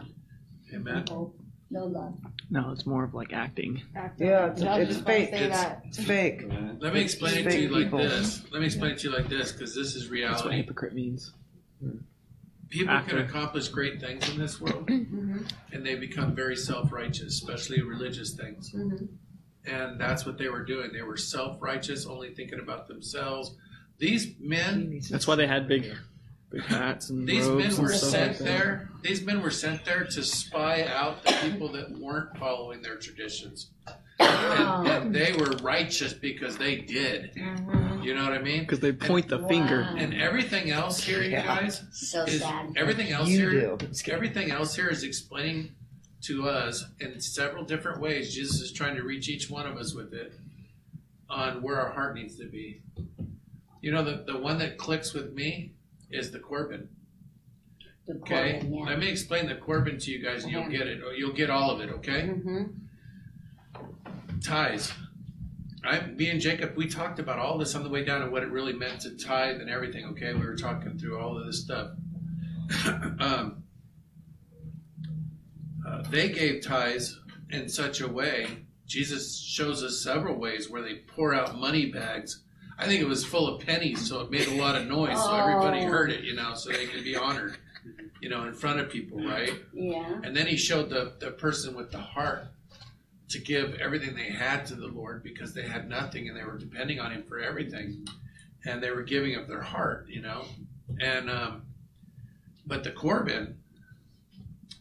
Amen. 0.73 1.05
no 1.07 1.13
hope, 1.15 1.39
no 1.75 1.85
love. 1.85 2.13
No, 2.49 2.71
it's 2.71 2.85
more 2.85 3.03
of 3.03 3.13
like 3.13 3.33
acting. 3.33 3.81
Yeah, 3.93 4.47
it's, 4.51 4.61
I 4.63 4.79
it's 4.79 4.89
just 4.89 5.01
about 5.01 5.11
to 5.11 5.25
fake. 5.25 5.29
It's, 5.33 5.63
it's 5.85 6.07
fake. 6.07 6.45
Let 6.79 6.93
me 6.93 7.01
explain 7.01 7.39
it 7.39 7.43
to 7.43 7.49
Fake 7.51 7.61
you 7.61 7.69
like 7.69 7.91
this. 7.91 8.43
Let 8.51 8.61
me 8.61 8.65
explain 8.65 8.91
it 8.91 8.99
to 8.99 9.09
you 9.09 9.15
like 9.15 9.27
this, 9.27 9.51
because 9.51 9.75
this 9.75 9.95
is 9.95 10.09
reality. 10.09 10.33
That's 10.33 10.45
what 10.45 10.53
hypocrite 10.53 10.93
means. 10.93 11.33
People 12.69 12.93
Actor. 12.93 13.09
can 13.09 13.19
accomplish 13.25 13.67
great 13.67 13.99
things 13.99 14.27
in 14.29 14.39
this 14.39 14.59
world, 14.59 14.89
and 14.89 15.85
they 15.85 15.95
become 15.95 16.33
very 16.33 16.55
self-righteous, 16.55 17.27
especially 17.27 17.81
religious 17.81 18.33
things. 18.33 18.71
Mhm. 18.71 19.07
And 19.67 19.99
that's 19.99 20.25
what 20.25 20.37
they 20.37 20.47
were 20.47 20.63
doing. 20.63 20.93
They 20.93 21.01
were 21.01 21.17
self-righteous, 21.17 22.05
only 22.05 22.33
thinking 22.33 22.59
about 22.59 22.87
themselves. 22.87 23.55
These 23.97 24.35
men, 24.39 25.01
That's 25.09 25.27
why 25.27 25.35
they 25.35 25.47
had 25.47 25.67
big, 25.67 25.95
big 26.55 26.63
hats 26.65 27.09
and 27.09 27.27
these 27.27 27.45
robes 27.45 27.57
men 27.63 27.69
and 27.71 27.79
were 27.79 27.93
stuff 27.93 28.09
sent 28.11 28.31
like 28.31 28.39
there. 28.39 28.89
These 29.01 29.23
men 29.23 29.41
were 29.41 29.51
sent 29.51 29.83
there 29.85 30.05
to 30.05 30.23
spy 30.23 30.83
out 30.85 31.23
the 31.23 31.31
people 31.43 31.71
that 31.73 31.91
weren't 31.99 32.37
following 32.37 32.81
their 32.81 32.95
traditions. 32.97 33.71
And, 34.19 34.87
and 34.87 35.15
they 35.15 35.33
were 35.33 35.51
righteous 35.61 36.13
because 36.13 36.57
they 36.57 36.77
did. 36.77 37.33
Mm-hmm. 37.35 38.01
You 38.03 38.15
know 38.15 38.23
what 38.23 38.33
I 38.33 38.41
mean? 38.41 38.61
Because 38.61 38.79
they 38.79 38.93
point 38.93 39.27
the 39.27 39.39
finger. 39.47 39.81
And 39.97 40.13
everything 40.13 40.71
else 40.71 41.03
here, 41.03 41.21
you 41.21 41.31
Yeah. 41.31 41.45
guys, 41.45 41.83
So 41.91 42.23
is 42.23 42.39
sad. 42.39 42.73
everything 42.77 43.11
else 43.11 43.27
You 43.27 43.49
here. 43.49 43.75
do. 43.77 43.87
Everything 44.11 44.51
else 44.51 44.73
here 44.75 44.87
is 44.87 45.03
explaining 45.03 45.75
to 46.21 46.47
us 46.47 46.85
in 47.01 47.19
several 47.19 47.65
different 47.65 47.99
ways. 47.99 48.33
Jesus 48.33 48.61
is 48.61 48.71
trying 48.71 48.95
to 48.95 49.03
reach 49.03 49.27
each 49.27 49.49
one 49.49 49.67
of 49.67 49.77
us 49.77 49.93
with 49.93 50.13
it 50.13 50.33
on 51.29 51.61
where 51.61 51.79
our 51.81 51.91
heart 51.91 52.15
needs 52.15 52.37
to 52.37 52.45
be. 52.45 52.81
You 53.81 53.91
know, 53.91 54.03
the, 54.03 54.23
the 54.31 54.37
one 54.39 54.57
that 54.59 54.77
clicks 54.77 55.13
with 55.13 55.33
me 55.33 55.73
is 56.15 56.31
the 56.31 56.39
Corban. 56.39 56.89
The 58.07 58.15
Okay? 58.15 58.53
Corban, 58.53 58.73
yeah. 58.73 58.85
Let 58.85 58.99
me 58.99 59.09
explain 59.09 59.47
the 59.47 59.55
Corban 59.55 59.99
to 59.99 60.11
you 60.11 60.23
guys 60.23 60.43
and 60.43 60.51
you'll 60.51 60.69
get 60.69 60.87
it. 60.87 61.03
Or 61.03 61.13
you'll 61.13 61.33
get 61.33 61.49
all 61.49 61.71
of 61.71 61.81
it, 61.81 61.89
okay? 61.89 62.29
Mm-hmm. 62.29 62.63
Ties. 64.41 64.91
I, 65.83 66.01
me 66.07 66.29
and 66.29 66.41
Jacob, 66.41 66.75
we 66.75 66.87
talked 66.87 67.19
about 67.19 67.37
all 67.37 67.57
this 67.57 67.75
on 67.75 67.83
the 67.83 67.89
way 67.89 68.03
down 68.03 68.21
and 68.23 68.31
what 68.31 68.43
it 68.43 68.49
really 68.49 68.73
meant 68.73 69.01
to 69.01 69.15
tithe 69.15 69.61
and 69.61 69.69
everything. 69.69 70.05
Okay, 70.05 70.33
we 70.33 70.45
were 70.45 70.55
talking 70.55 70.97
through 70.97 71.19
all 71.19 71.37
of 71.37 71.45
this 71.45 71.61
stuff. 71.61 71.91
um, 73.19 73.63
uh, 75.87 76.01
they 76.09 76.29
gave 76.29 76.63
tithes 76.63 77.19
in 77.51 77.69
such 77.69 78.01
a 78.01 78.07
way. 78.07 78.47
Jesus 78.87 79.39
shows 79.39 79.83
us 79.83 80.01
several 80.01 80.35
ways 80.35 80.69
where 80.69 80.81
they 80.81 80.95
pour 81.15 81.33
out 81.33 81.57
money 81.57 81.91
bags. 81.91 82.43
I 82.77 82.85
think 82.87 83.01
it 83.01 83.07
was 83.07 83.25
full 83.25 83.47
of 83.47 83.61
pennies, 83.65 84.07
so 84.07 84.21
it 84.21 84.31
made 84.31 84.47
a 84.47 84.55
lot 84.55 84.75
of 84.75 84.87
noise, 84.87 85.17
so 85.17 85.33
everybody 85.33 85.81
Oh. 85.85 85.87
heard 85.87 86.11
it, 86.11 86.23
you 86.23 86.35
know, 86.35 86.53
so 86.55 86.71
they 86.71 86.87
could 86.87 87.03
be 87.03 87.15
honored, 87.15 87.57
you 88.21 88.27
know, 88.29 88.43
in 88.43 88.53
front 88.53 88.79
of 88.79 88.89
people, 88.89 89.23
right? 89.25 89.53
Yeah. 89.73 90.19
And 90.23 90.35
then 90.35 90.45
he 90.47 90.57
showed 90.57 90.89
the, 90.89 91.13
the 91.19 91.31
person 91.31 91.73
with 91.75 91.91
the 91.91 91.99
heart 91.99 92.47
to 93.29 93.39
give 93.39 93.75
everything 93.75 94.13
they 94.15 94.29
had 94.29 94.65
to 94.67 94.75
the 94.75 94.87
Lord 94.87 95.23
because 95.23 95.53
they 95.53 95.63
had 95.67 95.89
nothing 95.89 96.27
and 96.27 96.37
they 96.37 96.43
were 96.43 96.57
depending 96.57 96.99
on 96.99 97.11
him 97.11 97.23
for 97.23 97.39
everything. 97.39 98.05
And 98.65 98.81
they 98.83 98.91
were 98.91 99.03
giving 99.03 99.35
of 99.35 99.47
their 99.47 99.61
heart, 99.61 100.07
you 100.09 100.21
know. 100.21 100.45
And 100.99 101.29
um, 101.29 101.63
but 102.65 102.83
the 102.83 102.91
Corban 102.91 103.57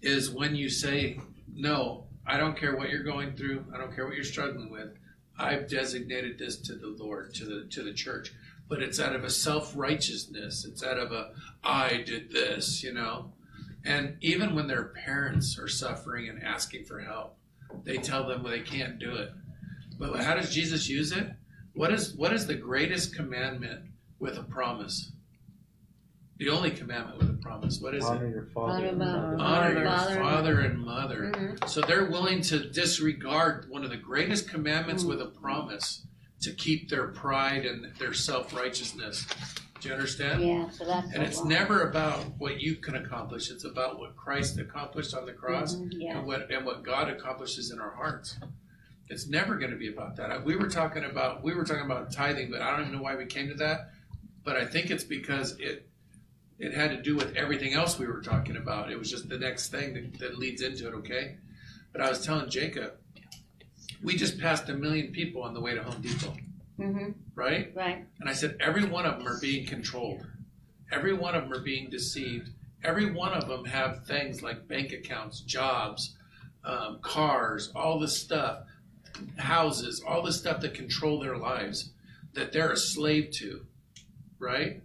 is 0.02 0.30
when 0.30 0.54
you 0.56 0.68
say, 0.68 1.20
No, 1.54 2.04
I 2.26 2.38
don't 2.38 2.56
care 2.56 2.76
what 2.76 2.90
you're 2.90 3.02
going 3.02 3.34
through, 3.36 3.64
I 3.74 3.78
don't 3.78 3.94
care 3.94 4.06
what 4.06 4.14
you're 4.14 4.24
struggling 4.24 4.70
with. 4.70 4.94
I've 5.38 5.68
designated 5.68 6.38
this 6.38 6.56
to 6.62 6.74
the 6.74 6.88
Lord, 6.88 7.34
to 7.34 7.44
the 7.44 7.64
to 7.70 7.82
the 7.82 7.92
church. 7.92 8.32
But 8.68 8.82
it's 8.82 9.00
out 9.00 9.14
of 9.14 9.24
a 9.24 9.30
self 9.30 9.72
righteousness. 9.76 10.64
It's 10.64 10.82
out 10.82 10.98
of 10.98 11.12
a 11.12 11.32
I 11.62 12.02
did 12.06 12.32
this, 12.32 12.82
you 12.82 12.92
know. 12.92 13.32
And 13.84 14.16
even 14.20 14.54
when 14.54 14.66
their 14.66 14.84
parents 14.84 15.58
are 15.58 15.68
suffering 15.68 16.28
and 16.28 16.42
asking 16.42 16.84
for 16.84 17.00
help, 17.00 17.36
they 17.82 17.98
tell 17.98 18.26
them 18.26 18.42
they 18.42 18.60
can't 18.60 18.98
do 18.98 19.14
it. 19.16 19.32
But 19.98 20.20
how 20.24 20.34
does 20.34 20.54
Jesus 20.54 20.88
use 20.88 21.12
it? 21.12 21.28
What 21.74 21.92
is 21.92 22.14
what 22.14 22.32
is 22.32 22.46
the 22.46 22.54
greatest 22.54 23.14
commandment 23.14 23.86
with 24.18 24.38
a 24.38 24.42
promise? 24.42 25.12
The 26.38 26.48
only 26.48 26.70
commandment 26.72 27.18
with 27.18 27.30
a 27.30 27.34
promise. 27.34 27.80
What 27.80 27.94
is 27.94 28.04
it? 28.04 28.08
Honor 28.08 28.26
it? 28.26 28.30
your 28.30 28.48
Honor 28.56 28.80
father. 28.82 28.88
about- 28.88 29.40
Honor 29.40 29.72
your 29.78 29.84
Father. 29.88 30.14
father 30.16 30.60
and 30.60 30.78
mother. 30.80 31.32
Mhm. 31.34 31.68
So 31.68 31.80
they're 31.80 32.06
willing 32.10 32.40
to 32.42 32.68
disregard 32.70 33.68
one 33.68 33.84
of 33.84 33.90
the 33.90 33.96
greatest 33.96 34.48
commandments 34.48 35.04
with 35.04 35.20
a 35.20 35.26
promise 35.26 36.06
to 36.40 36.52
keep 36.52 36.88
their 36.90 37.08
pride 37.08 37.64
and 37.64 37.94
their 37.98 38.12
self 38.12 38.52
righteousness. 38.54 39.26
Do 39.80 39.88
you 39.88 39.94
understand? 39.94 40.42
Yeah. 40.42 40.68
So 40.70 40.84
that's. 40.84 41.12
And 41.14 41.22
it's 41.22 41.38
wrong. 41.38 41.48
never 41.48 41.82
about 41.88 42.18
what 42.38 42.60
you 42.60 42.76
can 42.76 42.96
accomplish. 42.96 43.50
It's 43.50 43.64
about 43.64 43.98
what 44.00 44.16
Christ 44.16 44.58
accomplished 44.58 45.14
on 45.14 45.26
the 45.26 45.32
cross 45.32 45.76
Mhm, 45.76 45.92
yeah. 45.92 46.18
and 46.18 46.26
what 46.26 46.50
and 46.50 46.66
what 46.66 46.82
God 46.82 47.08
accomplishes 47.10 47.70
in 47.70 47.78
our 47.78 47.90
hearts. 47.94 48.38
It's 49.08 49.28
never 49.28 49.56
going 49.56 49.70
to 49.70 49.76
be 49.76 49.88
about 49.88 50.16
that. 50.16 50.44
We 50.44 50.56
were 50.56 50.68
talking 50.68 51.04
about 51.04 51.44
we 51.44 51.54
were 51.54 51.64
talking 51.64 51.84
about 51.84 52.10
tithing, 52.10 52.50
but 52.50 52.60
I 52.60 52.72
don't 52.72 52.80
even 52.86 52.92
know 52.96 53.02
why 53.02 53.14
we 53.14 53.26
came 53.26 53.48
to 53.48 53.54
that. 53.54 53.90
But 54.42 54.56
I 54.56 54.64
think 54.66 54.90
it's 54.90 55.04
because 55.04 55.58
it 55.60 55.88
it 56.58 56.72
had 56.74 56.90
to 56.90 57.02
do 57.02 57.16
with 57.16 57.34
everything 57.36 57.72
else 57.74 57.98
we 57.98 58.06
were 58.06 58.20
talking 58.20 58.56
about. 58.56 58.90
It 58.92 58.98
was 58.98 59.10
just 59.10 59.28
the 59.28 59.38
next 59.38 59.68
thing 59.70 59.94
that, 59.94 60.18
that 60.20 60.38
leads 60.38 60.62
into 60.62 60.88
it. 60.88 60.94
Okay. 60.94 61.36
But 61.92 62.00
I 62.00 62.08
was 62.08 62.24
telling 62.24 62.48
Jacob, 62.50 62.94
we 64.02 64.16
just 64.16 64.38
passed 64.38 64.68
a 64.68 64.74
million 64.74 65.12
people 65.12 65.42
on 65.42 65.54
the 65.54 65.60
way 65.60 65.74
to 65.74 65.82
Home 65.82 66.00
Depot, 66.00 66.36
Mhm. 66.78 67.14
right? 67.34 67.72
Right. 67.74 68.04
And 68.20 68.28
I 68.28 68.32
said, 68.32 68.56
every 68.60 68.84
one 68.84 69.06
of 69.06 69.18
them 69.18 69.26
are 69.28 69.40
being 69.40 69.66
controlled. 69.66 70.26
Every 70.92 71.12
one 71.14 71.34
of 71.34 71.44
them 71.44 71.52
are 71.52 71.62
being 71.62 71.88
deceived. 71.90 72.50
Every 72.82 73.10
one 73.10 73.32
of 73.32 73.48
them 73.48 73.64
have 73.64 74.06
things 74.06 74.42
like 74.42 74.68
bank 74.68 74.92
accounts, 74.92 75.40
jobs, 75.40 76.16
um, 76.64 76.98
cars, 77.00 77.72
all 77.74 77.98
this 77.98 78.16
stuff, 78.20 78.64
houses, 79.38 80.02
all 80.06 80.22
this 80.22 80.38
stuff 80.38 80.60
that 80.60 80.74
control 80.74 81.18
their 81.20 81.36
lives 81.36 81.90
that 82.34 82.52
they're 82.52 82.72
a 82.72 82.76
slave 82.76 83.30
to, 83.30 83.64
right? 84.38 84.82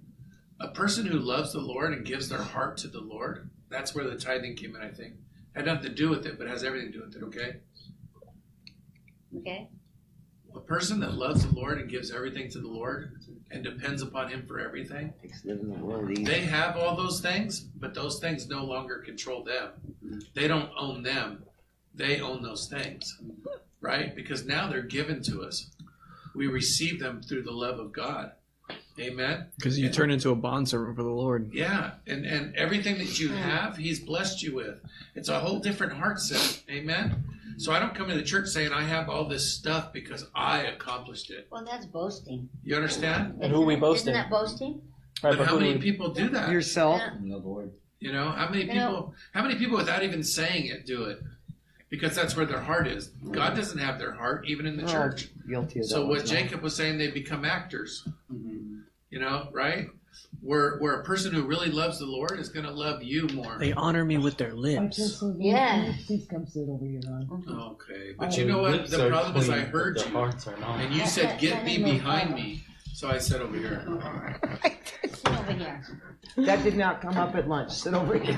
A 0.60 0.68
person 0.68 1.06
who 1.06 1.20
loves 1.20 1.54
the 1.54 1.60
Lord 1.60 1.94
and 1.94 2.06
gives 2.06 2.28
their 2.30 2.42
heart 2.42 2.78
to 2.78 2.88
the 2.88 3.00
Lord 3.02 3.50
That's 3.70 3.94
where 3.94 4.06
the 4.06 4.18
tithing 4.18 4.56
came 4.56 4.76
in, 4.76 4.82
I 4.82 4.90
think. 4.90 5.14
Had 5.56 5.66
nothing 5.66 5.84
to 5.84 5.96
do 5.96 6.10
with 6.10 6.26
it, 6.26 6.38
but 6.38 6.48
has 6.48 6.64
everything 6.64 6.92
to 6.92 6.98
do 6.98 7.06
with 7.06 7.16
it, 7.16 7.24
okay? 7.24 7.58
Okay. 9.38 9.68
A 10.56 10.60
person 10.60 11.00
that 11.02 11.14
loves 11.14 11.46
the 11.46 11.54
Lord 11.56 11.80
and 11.80 11.90
gives 11.90 12.12
everything 12.12 12.50
to 12.50 12.60
the 12.60 12.68
Lord 12.68 13.20
and 13.52 13.64
depends 13.64 14.02
upon 14.02 14.30
Him 14.30 14.46
for 14.48 14.60
everything, 14.60 15.14
they 16.26 16.42
have 16.42 16.78
all 16.78 16.96
those 16.96 17.22
things, 17.22 17.60
but 17.60 17.94
those 17.94 18.20
things 18.20 18.48
no 18.48 18.64
longer 18.64 19.00
control 19.00 19.44
them. 19.44 19.70
They 20.34 20.48
don't 20.48 20.72
own 20.78 21.04
them, 21.04 21.44
they 21.94 22.20
own 22.22 22.42
those 22.42 22.68
things, 22.68 23.20
right? 23.82 24.16
Because 24.16 24.46
now 24.46 24.68
they're 24.70 24.82
given 24.82 25.22
to 25.24 25.44
us. 25.44 25.70
We 26.36 26.48
receive 26.48 27.00
them 27.00 27.22
through 27.22 27.44
the 27.44 27.52
love 27.52 27.80
of 27.80 27.92
God. 27.92 28.32
Amen. 29.00 29.46
Because 29.58 29.80
you 29.80 29.90
turn 29.90 30.12
into 30.12 30.30
a 30.32 30.36
bondservant 30.36 30.96
for 30.96 31.04
the 31.04 31.10
Lord. 31.10 31.52
Yeah, 31.54 31.92
and 32.08 32.26
and 32.26 32.56
everything 32.56 32.98
that 32.98 33.20
you 33.20 33.30
have, 33.30 33.78
He's 33.78 34.00
blessed 34.00 34.44
you 34.44 34.56
with. 34.56 34.80
It's 35.16 35.30
a 35.30 35.40
whole 35.40 35.60
different 35.60 35.94
heart 35.94 36.20
set. 36.20 36.64
Amen. 36.70 37.24
So 37.58 37.72
I 37.74 37.80
don't 37.80 37.94
come 37.94 38.08
to 38.10 38.16
the 38.16 38.24
church 38.24 38.48
saying 38.48 38.72
I 38.72 38.84
have 38.84 39.10
all 39.10 39.26
this 39.28 39.54
stuff 39.54 39.92
because 39.92 40.26
I 40.34 40.60
accomplished 40.64 41.30
it. 41.30 41.48
Well, 41.52 41.66
that's 41.66 41.86
boasting. 41.86 42.48
You 42.64 42.76
understand? 42.76 43.38
And 43.42 43.52
who 43.52 43.62
we 43.62 43.76
boasting? 43.76 44.14
Isn't 44.16 44.30
boasting? 44.30 44.74
that 44.74 44.80
boasting? 44.80 44.82
Right, 45.24 45.32
But 45.32 45.38
but 45.40 45.48
how 45.48 45.58
many 45.60 45.74
we- 45.74 45.80
people 45.82 46.10
do 46.14 46.30
that? 46.30 46.50
Yourself. 46.50 47.02
Yeah. 47.02 47.16
You 48.00 48.14
know, 48.14 48.30
how 48.32 48.48
many 48.50 48.62
You 48.64 48.68
people? 48.72 48.80
know- 48.92 49.14
how 49.34 49.42
many 49.42 49.56
people 49.56 49.76
without 49.76 50.04
even 50.04 50.24
saying 50.24 50.68
it 50.68 50.86
do 50.86 51.04
it? 51.06 51.20
Because 51.90 52.16
that's 52.16 52.38
where 52.38 52.46
their 52.46 52.62
heart 52.62 52.88
is. 52.88 53.08
God 53.32 53.56
doesn't 53.56 53.80
have 53.80 53.98
their 54.00 54.14
heart, 54.14 54.46
even 54.48 54.66
in 54.66 54.78
the 54.78 54.84
Oh, 54.84 54.88
church. 54.88 55.28
Guilty 55.50 55.80
of 55.80 55.86
that. 55.86 55.90
So 55.90 56.06
what 56.06 56.20
one. 56.20 56.26
Jacob 56.28 56.62
was 56.62 56.76
saying, 56.76 56.98
they 56.98 57.10
become 57.12 57.44
actors. 57.44 58.08
Mhm. 58.32 58.79
You 59.10 59.20
know, 59.20 59.50
right? 59.52 59.88
Where 60.42 60.78
where 60.80 61.00
a 61.02 61.04
person 61.04 61.34
who 61.34 61.44
really 61.44 61.70
loves 61.70 62.00
the 62.00 62.06
Lord 62.06 62.40
is 62.40 62.50
going 62.50 62.66
to 62.66 62.72
love 62.72 63.02
you 63.04 63.28
more. 63.34 63.58
They 63.60 63.74
honor 63.74 64.06
me 64.06 64.18
with 64.18 64.38
their 64.38 64.54
lips. 64.54 65.22
Yeah. 65.38 65.94
Please 66.06 66.28
come 66.30 66.46
sit 66.46 66.68
over 66.70 66.86
here. 66.86 67.02
Okay, 67.50 68.14
but 68.18 68.38
you 68.38 68.46
know 68.46 68.62
what? 68.62 68.90
The 68.90 69.10
problem 69.10 69.38
is, 69.38 69.50
I 69.50 69.60
heard 69.60 69.98
you, 69.98 70.04
hearts 70.12 70.48
are 70.48 70.58
not. 70.58 70.80
and 70.82 70.94
you 70.94 71.06
said, 71.06 71.40
"Get 71.40 71.64
me 71.64 71.78
behind 71.92 72.36
me." 72.36 72.64
So 72.94 73.10
I 73.10 73.18
said 73.18 73.42
over 73.42 73.56
here. 73.58 73.86
Sit 75.04 75.28
over 75.32 75.52
here. 75.54 75.86
That 76.38 76.64
did 76.64 76.78
not 76.78 77.02
come 77.02 77.18
up 77.18 77.36
at 77.36 77.48
lunch. 77.50 77.72
Sit 77.72 77.94
over 77.94 78.18
here. 78.18 78.38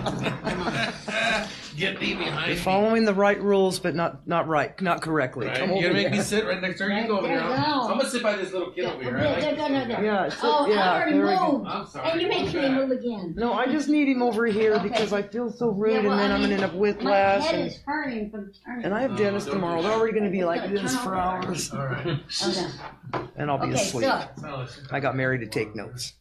Get 1.78 2.00
thee 2.00 2.14
behind 2.16 2.48
You're 2.48 2.56
me. 2.56 2.62
following 2.62 3.06
the 3.06 3.14
right 3.14 3.42
rules, 3.42 3.80
but 3.80 3.96
not 3.96 4.28
not 4.28 4.48
right, 4.48 4.80
not 4.82 5.02
correctly. 5.02 5.48
Right? 5.48 5.58
Come 5.58 5.70
You're 5.70 5.78
over 5.78 5.88
gonna 5.90 5.94
make 5.96 6.08
here. 6.08 6.18
me 6.18 6.22
sit 6.22 6.46
right 6.46 6.62
next 6.62 6.80
to 6.80 6.86
her. 6.86 6.90
You 7.00 7.08
go 7.08 7.20
over 7.20 7.28
here. 7.28 7.40
I'm, 7.40 7.50
go. 7.62 7.82
I'm 7.90 7.98
gonna 7.98 8.10
sit 8.10 8.22
by 8.24 8.36
this 8.36 8.52
little 8.52 8.72
kid 8.72 8.86
over 8.86 9.02
here. 9.04 9.18
I 9.18 9.24
like 9.26 9.42
There, 9.42 9.52
this 9.56 9.60
little 9.62 9.88
there, 9.88 9.96
kid. 9.98 10.06
Yeah, 10.06 10.30
sit, 10.30 10.40
Oh, 10.44 10.68
yeah. 10.68 10.92
I 10.92 10.96
already 11.02 11.12
there 11.18 11.26
we 11.28 11.34
go. 11.36 11.52
moved. 11.60 11.68
I'm 11.70 11.88
sorry. 11.88 12.12
And 12.12 12.22
you're 12.22 12.30
Move 12.32 12.44
making 12.54 12.62
me 12.62 12.70
move 12.70 12.92
again. 12.92 13.34
No, 13.38 13.54
I 13.54 13.66
just 13.68 13.88
need 13.88 14.08
him 14.10 14.22
over 14.22 14.46
here 14.48 14.74
Okay. 14.76 14.90
because 14.90 15.14
I 15.14 15.22
feel 15.22 15.50
so 15.52 15.70
rude, 15.70 15.94
Yeah, 15.94 16.02
well, 16.02 16.12
and 16.14 16.20
then 16.22 16.32
I 16.32 16.36
I'm 16.36 16.42
mean, 16.42 16.50
gonna 16.52 16.64
end 16.64 16.72
up 16.72 16.78
with 16.78 16.98
My 16.98 17.04
whiplash. 17.04 17.44
head 17.46 17.56
And, 17.56 17.68
is 17.68 17.80
hurting 17.86 18.32
from 18.32 18.52
turning. 18.66 18.86
and 18.86 18.94
I 18.94 19.02
have 19.02 19.12
Oh, 19.12 19.18
dentist 19.18 19.48
don't 19.48 19.56
do 19.56 19.62
tomorrow. 19.62 19.82
They're 19.82 19.92
already 19.92 20.14
gonna 20.18 20.30
be 20.32 20.44
like 20.44 20.62
Gotta 20.62 20.74
this 20.80 20.94
turn 20.96 21.04
for 21.04 21.10
over. 21.16 21.22
hours, 21.22 21.72
All 21.74 21.86
right. 21.86 22.08
Okay. 22.08 23.26
and 23.38 23.50
I'll 23.50 23.58
be 23.58 23.68
Okay, 23.68 23.76
asleep. 23.82 24.06
so 24.10 24.42
Now. 24.42 24.68
I 24.92 25.00
got 25.00 25.16
married 25.16 25.40
to 25.42 25.48
take 25.48 25.76
notes. 25.76 26.14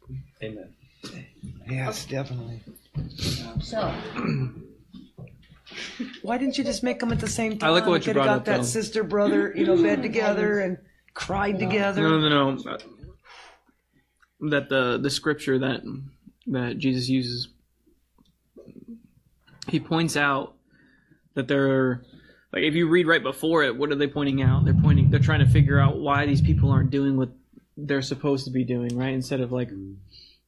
Amen. 0.43 0.75
Yes, 1.71 2.05
definitely. 2.05 2.61
so 3.61 3.95
Why 6.23 6.39
didn't 6.39 6.59
you 6.59 6.65
just 6.65 6.83
make 6.83 7.01
them 7.01 7.13
at 7.13 7.21
the 7.21 7.29
same 7.29 7.59
time? 7.59 7.69
I 7.69 7.73
like 7.73 7.87
what 7.87 8.07
you 8.07 8.13
Coulda 8.13 8.27
brought 8.27 8.27
got 8.27 8.37
up, 8.39 8.45
that 8.45 8.65
sister 8.65 9.05
brother, 9.05 9.53
you 9.55 9.67
know, 9.67 9.81
bed 9.81 10.03
together 10.03 10.61
and 10.61 10.79
cried 11.15 11.59
together. 11.59 12.03
No, 12.03 12.21
no, 12.21 12.51
no. 12.53 12.79
That 14.51 14.69
the 14.69 14.99
the 15.01 15.11
scripture 15.11 15.59
that 15.59 15.83
that 16.49 16.79
Jesus 16.79 17.09
uses, 17.09 17.49
he 19.69 19.79
points 19.81 20.17
out 20.17 20.55
that 21.35 21.47
there, 21.47 21.71
are 21.71 22.05
like 22.53 22.63
if 22.63 22.75
you 22.75 22.89
read 22.89 23.07
right 23.07 23.23
before 23.23 23.63
it, 23.63 23.77
what 23.77 23.91
are 23.91 23.97
they 23.97 24.09
pointing 24.09 24.43
out? 24.43 24.65
They're 24.65 24.75
pointing, 24.75 25.11
they're 25.11 25.21
trying 25.21 25.45
to 25.45 25.51
figure 25.51 25.79
out 25.79 25.99
why 25.99 26.27
these 26.27 26.41
people 26.41 26.71
aren't 26.71 26.91
doing 26.91 27.17
what 27.17 27.31
they're 27.77 28.03
supposed 28.03 28.47
to 28.47 28.51
be 28.51 28.65
doing, 28.65 28.97
right? 28.97 29.13
Instead 29.13 29.41
of 29.41 29.53
like 29.53 29.71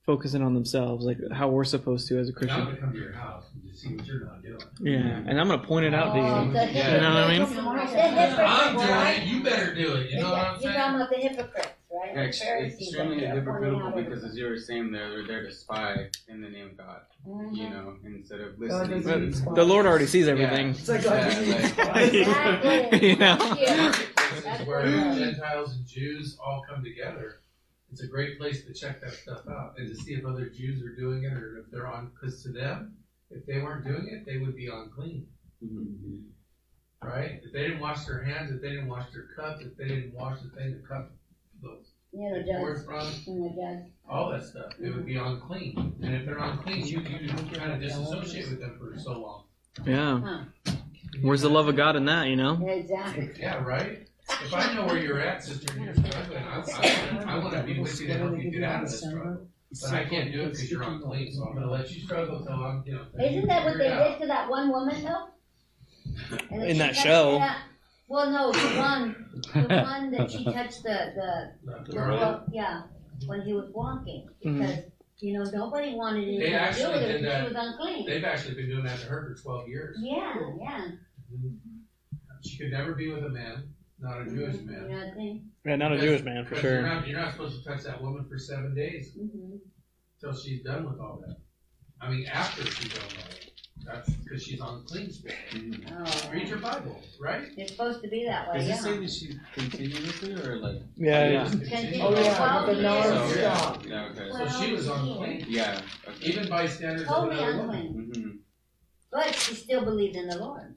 focusing 0.04 0.42
on 0.42 0.54
themselves, 0.54 1.04
like 1.04 1.18
how 1.32 1.48
we're 1.48 1.64
supposed 1.64 2.08
to 2.08 2.18
as 2.18 2.28
a 2.28 2.32
Now 2.32 2.36
I'm 2.36 2.38
Christian. 2.48 2.64
gonna 2.64 2.76
come 2.78 2.92
to 2.92 2.98
your 2.98 3.12
house 3.12 3.44
and 3.54 3.62
just 3.70 3.80
see 3.82 3.94
what 3.94 4.06
you're 4.06 4.24
not 4.24 4.42
doing. 4.42 4.58
Yeah, 4.80 5.22
and 5.26 5.40
I'm 5.40 5.48
gonna 5.48 5.62
point 5.62 5.86
it 5.86 5.94
out 5.94 6.12
to 6.14 6.20
Oh, 6.20 6.44
you. 6.44 6.52
the 6.52 6.66
You 6.66 7.00
know 7.00 7.14
what 7.14 7.22
I 7.22 7.38
mean? 7.38 7.42
I'm 7.42 8.76
doing 8.76 9.22
it. 9.22 9.26
You 9.26 9.42
better 9.44 9.74
do 9.74 9.94
it. 9.96 10.10
You 10.10 10.20
know 10.20 10.30
what 10.32 10.38
I'm 10.40 10.60
saying? 10.60 10.74
You're 10.74 10.82
talking 10.82 10.82
saying? 10.82 10.94
about 10.96 11.10
the 11.10 11.16
hypocrites, 11.16 11.68
right? 11.92 12.10
Yeah, 12.14 12.20
ex- 12.22 12.38
Pharisees 12.40 12.88
extremely 12.88 13.20
that 13.20 13.36
are 13.36 13.42
pointing 13.42 13.80
hypocritical 13.80 13.92
because 13.92 14.24
as 14.24 14.36
you 14.36 14.44
were 14.46 14.58
saying 14.58 14.90
there, 14.92 15.10
they're 15.10 15.26
there 15.26 15.42
to 15.44 15.52
spy 15.52 16.08
in 16.28 16.40
the 16.40 16.48
name 16.48 16.70
of 16.70 16.76
God. 16.78 17.00
Mhm. 17.28 17.56
You 17.56 17.70
know, 17.70 17.94
instead 18.04 18.40
of 18.40 18.58
listening. 18.58 19.02
doesn't 19.02 19.04
to 19.04 19.26
need 19.26 19.36
spies. 19.36 19.54
The 19.54 19.64
Lord 19.64 19.86
already 19.86 20.06
sees 20.06 20.26
everything. 20.26 20.70
It's 20.70 20.88
like 20.88 21.04
God 21.04 21.16
doesn't 21.22 21.44
need 21.44 21.50
Yeah, 21.52 21.68
spies. 21.68 22.12
Exactly. 22.12 22.98
You 23.10 23.16
know? 23.16 23.36
Yeah. 23.60 23.76
Marketplace 23.76 24.44
That's 24.44 24.60
is 24.62 24.66
where 24.66 24.78
what 24.80 24.88
it 24.88 24.94
is. 24.94 25.18
Gentiles 25.36 25.76
and 25.76 25.86
Jews 25.86 26.36
all 26.44 26.64
come 26.68 26.82
together. 26.82 27.36
It's 27.92 28.02
a 28.02 28.06
great 28.06 28.38
place 28.38 28.64
to 28.64 28.72
check 28.72 29.02
that 29.02 29.12
stuff 29.12 29.42
out 29.48 29.74
and 29.76 29.86
to 29.86 29.94
see 29.94 30.14
if 30.14 30.24
other 30.24 30.46
Jews 30.46 30.82
are 30.82 30.96
doing 30.96 31.24
it 31.24 31.32
or 31.32 31.58
if 31.58 31.70
they're 31.70 31.86
on. 31.86 32.10
Because 32.14 32.42
to 32.42 32.50
them, 32.50 32.96
if 33.30 33.44
they 33.44 33.58
weren't 33.58 33.84
doing 33.84 34.08
it, 34.08 34.24
they 34.24 34.38
would 34.38 34.56
be 34.56 34.68
unclean, 34.68 35.26
mm-hmm. 35.62 37.06
right? 37.06 37.40
If 37.42 37.52
they 37.52 37.62
didn't 37.62 37.80
wash 37.80 38.06
their 38.06 38.22
hands, 38.22 38.50
if 38.50 38.62
they 38.62 38.70
didn't 38.70 38.88
wash 38.88 39.10
their 39.12 39.28
cups, 39.36 39.62
if 39.62 39.76
they 39.76 39.88
didn't 39.88 40.14
wash 40.14 40.38
the 40.40 40.48
thing, 40.56 40.72
the 40.72 40.88
cup, 40.88 41.12
the 41.60 41.80
Yeah, 42.12 42.38
the 42.38 42.52
poured 42.58 42.84
from, 42.84 43.06
And 43.26 43.44
the 43.44 43.50
judge. 43.50 43.92
all 44.08 44.30
that 44.30 44.44
stuff, 44.44 44.72
it 44.80 44.94
would 44.94 45.04
be 45.04 45.16
mm-hmm. 45.16 45.34
unclean. 45.34 45.96
And 46.02 46.14
if 46.14 46.24
they're 46.24 46.38
unclean, 46.38 46.86
you 46.86 47.00
you 47.00 47.28
kind 47.52 47.72
of 47.72 47.80
disassociate 47.80 48.48
with 48.48 48.60
them 48.60 48.78
for 48.78 48.98
so 48.98 49.20
long. 49.20 49.44
Yeah. 49.86 50.20
Huh. 50.20 50.72
Where's 51.20 51.42
the 51.42 51.50
love 51.50 51.68
of 51.68 51.76
God 51.76 51.96
in 51.96 52.06
that? 52.06 52.28
You 52.28 52.36
know? 52.36 52.66
Exactly. 52.66 53.30
Yeah, 53.38 53.62
right? 53.62 54.08
If 54.28 54.54
I 54.54 54.74
know 54.74 54.86
where 54.86 54.98
you're 54.98 55.20
at, 55.20 55.42
sister, 55.44 55.72
and 55.74 55.84
you're 55.84 55.94
struggling, 55.94 56.42
I, 56.44 56.60
I, 56.60 57.34
I 57.34 57.38
want 57.38 57.54
to 57.54 57.62
be 57.62 57.78
with 57.80 58.00
you 58.00 58.06
to 58.08 58.14
help 58.14 58.38
you 58.38 58.50
get 58.50 58.62
out 58.62 58.84
of 58.84 58.90
this 58.90 59.00
struggle. 59.00 59.46
But 59.80 59.92
I 59.92 60.04
can't 60.04 60.32
do 60.32 60.42
it 60.42 60.50
because 60.50 60.70
you're 60.70 60.82
unclean, 60.82 61.32
so 61.32 61.44
I'm 61.44 61.54
going 61.54 61.66
to 61.66 61.72
let 61.72 61.90
you 61.90 62.02
struggle 62.04 62.44
till 62.44 62.52
I'm, 62.54 62.82
you 62.86 62.92
know. 62.94 63.06
Isn't 63.24 63.46
that 63.48 63.64
what 63.64 63.78
they 63.78 63.88
out. 63.90 64.10
did 64.12 64.20
to 64.22 64.26
that 64.28 64.48
one 64.50 64.68
woman 64.70 65.02
though? 65.02 65.28
And 66.50 66.62
In 66.64 66.78
that 66.78 66.94
show. 66.94 67.38
that- 67.38 67.62
Well, 68.08 68.30
no, 68.30 68.52
the 68.52 68.78
one, 68.78 69.42
the 69.54 69.60
one 69.82 70.10
that 70.12 70.30
she 70.30 70.44
touched 70.44 70.82
the, 70.82 71.12
the, 71.16 71.52
The 71.64 71.84
the 71.86 71.92
girl. 71.92 72.44
yeah, 72.52 72.82
when 73.26 73.40
he 73.42 73.54
was 73.54 73.70
walking, 73.72 74.28
Mhm. 74.44 74.58
because, 74.58 74.78
you 75.20 75.32
know, 75.38 75.44
nobody 75.50 75.94
wanted 75.94 76.24
anything 76.24 76.40
They 76.40 76.50
to 76.50 76.72
do 76.74 76.88
with 76.90 77.00
her 77.00 77.08
did 77.08 77.22
because 77.22 77.38
she 77.48 77.54
was 77.54 77.64
unclean. 77.66 78.06
They've 78.06 78.24
actually 78.24 78.54
been 78.56 78.68
doing 78.68 78.84
that 78.84 78.98
to 79.00 79.06
her 79.06 79.34
for 79.34 79.42
12 79.42 79.68
years. 79.68 79.96
Yeah, 80.02 80.34
yeah, 80.60 80.88
She 82.44 82.58
could 82.58 82.72
never 82.72 82.92
be 82.94 83.10
with 83.10 83.24
a 83.24 83.30
man, 83.30 83.72
not 84.02 84.20
a 84.22 84.24
Jewish 84.24 84.60
man. 84.62 84.88
know 84.90 84.96
what 84.98 85.06
I 85.08 85.14
mean? 85.14 85.50
Yeah, 85.64 85.76
not 85.76 85.92
a 85.92 85.94
Because- 85.94 86.08
Jewish 86.10 86.22
man 86.24 86.44
for 86.44 86.50
because 86.50 86.64
You're 86.64 86.72
sure. 86.72 86.82
not, 86.82 87.06
you're 87.08 87.20
not 87.20 87.32
supposed 87.32 87.62
to 87.62 87.68
touch 87.68 87.82
that 87.84 88.02
woman 88.02 88.24
for 88.28 88.38
seven 88.38 88.74
days 88.74 89.14
Mhm. 89.16 89.60
till 90.20 90.34
she's 90.34 90.62
done 90.62 90.84
with 90.90 90.98
all 91.00 91.22
that. 91.26 91.36
I 92.00 92.10
mean, 92.10 92.26
after 92.26 92.64
she's 92.66 92.92
done 92.92 93.04
with 93.06 93.16
all 93.18 93.30
that. 93.30 93.38
That's 93.84 94.10
because 94.10 94.42
she's 94.44 94.60
unclean 94.60 95.10
spirit. 95.10 95.36
Oh, 95.90 96.30
Read 96.32 96.48
your 96.48 96.58
Bible, 96.58 97.02
right? 97.20 97.48
it's 97.56 97.72
supposed 97.72 98.00
to 98.04 98.08
be 98.08 98.24
that 98.26 98.48
way, 98.52 98.58
Does 98.58 98.66
it 98.66 98.70
yeah. 98.70 98.76
say 98.76 98.96
that 98.98 99.10
she 99.10 99.34
continuously 99.54 100.34
or 100.34 100.56
like? 100.58 100.82
Yeah, 100.96 101.28
yeah. 101.30 101.48
Continue- 101.50 102.00
Oh, 102.00 102.14
yeah, 102.14 102.64
but 102.64 102.74
the 102.74 102.80
Twelve 102.80 103.08
non- 103.10 103.28
years. 103.28 103.38
stop. 103.40 103.84
Yeah, 103.86 104.08
okay. 104.10 104.30
So 104.30 104.62
she 104.64 104.72
was 104.72 104.86
unclean. 104.86 105.46
Yeah. 105.48 105.82
Okay. 106.06 106.26
Even 106.26 106.48
by 106.48 106.66
standards 106.68 107.08
of 107.10 107.16
Totally 107.16 107.42
another 107.42 107.58
woman. 107.66 107.86
unclean, 107.86 108.22
hmm 108.24 108.36
but 109.10 109.34
she 109.34 109.54
still 109.54 109.84
believed 109.84 110.14
in 110.16 110.28
the 110.28 110.38
Lord. 110.38 110.74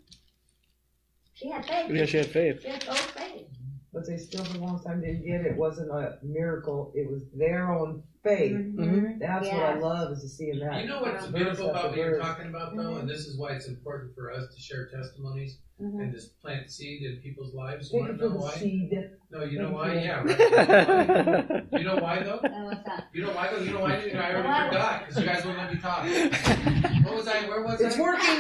She 1.35 1.49
had 1.49 1.65
faith. 1.65 1.91
Yeah, 1.91 2.05
she 2.05 2.17
had 2.17 2.27
faith. 2.27 2.61
She 2.61 2.69
had 2.69 2.81
total 2.81 2.95
faith. 2.95 3.47
But 3.93 4.07
they 4.07 4.17
still, 4.17 4.43
for 4.45 4.57
a 4.57 4.61
long 4.61 4.81
time, 4.81 5.01
didn't 5.01 5.25
get 5.25 5.41
it. 5.41 5.47
It 5.47 5.57
wasn't 5.57 5.91
a 5.91 6.17
miracle. 6.23 6.91
It 6.95 7.09
was 7.09 7.23
their 7.33 7.71
own 7.71 8.03
faith. 8.25 8.51
Mhm. 8.53 9.19
That's 9.19 9.47
what 9.47 9.63
I 9.63 9.75
love 9.75 10.11
is 10.13 10.21
to 10.23 10.27
seeing 10.29 10.59
that. 10.59 10.81
You 10.81 10.87
know 10.87 11.01
what's 11.01 11.27
beautiful 11.27 11.69
about 11.69 11.89
what 11.89 11.97
you're 11.97 12.19
talking 12.19 12.47
about, 12.47 12.75
though, 12.75 12.97
and 12.97 13.07
this 13.09 13.27
is 13.27 13.37
why 13.37 13.51
it's 13.53 13.67
important 13.67 14.13
for 14.15 14.31
us 14.31 14.53
to 14.53 14.59
share 14.59 14.87
testimonies 14.89 15.59
Mhm. 15.81 16.01
and 16.01 16.11
just 16.13 16.39
plant 16.41 16.71
seed 16.71 17.03
in 17.03 17.17
people's 17.17 17.53
lives. 17.53 17.91
You 17.93 17.99
want 17.99 18.17
to 18.19 18.27
know 18.29 18.35
why? 18.35 18.51
seed. 18.53 18.91
No, 19.31 19.43
you 19.43 19.59
know 19.61 19.71
why? 19.71 19.93
Yeah, 19.93 20.23
right. 20.23 21.65
You 21.73 21.83
know 21.83 21.95
why, 21.97 22.23
though? 22.23 22.39
And 22.43 22.65
what's 22.65 22.83
that? 22.85 23.07
You 23.13 23.21
know 23.23 23.31
why, 23.31 23.49
though? 23.51 23.57
You 23.61 23.71
know 23.73 23.81
why? 23.81 23.91
I 23.93 23.93
already 24.33 24.47
Why? 24.47 24.67
forgot 24.69 24.99
because 25.07 25.21
you 25.23 25.25
guys 25.29 25.45
wouldn't 25.45 25.59
let 25.63 25.73
me 25.73 25.79
talk. 25.79 26.05
What 27.05 27.15
was 27.17 27.27
I? 27.27 27.47
Where 27.47 27.61
was 27.61 27.81
I? 27.81 27.85
It's 27.85 27.97
I? 27.97 28.01
working. 28.01 28.39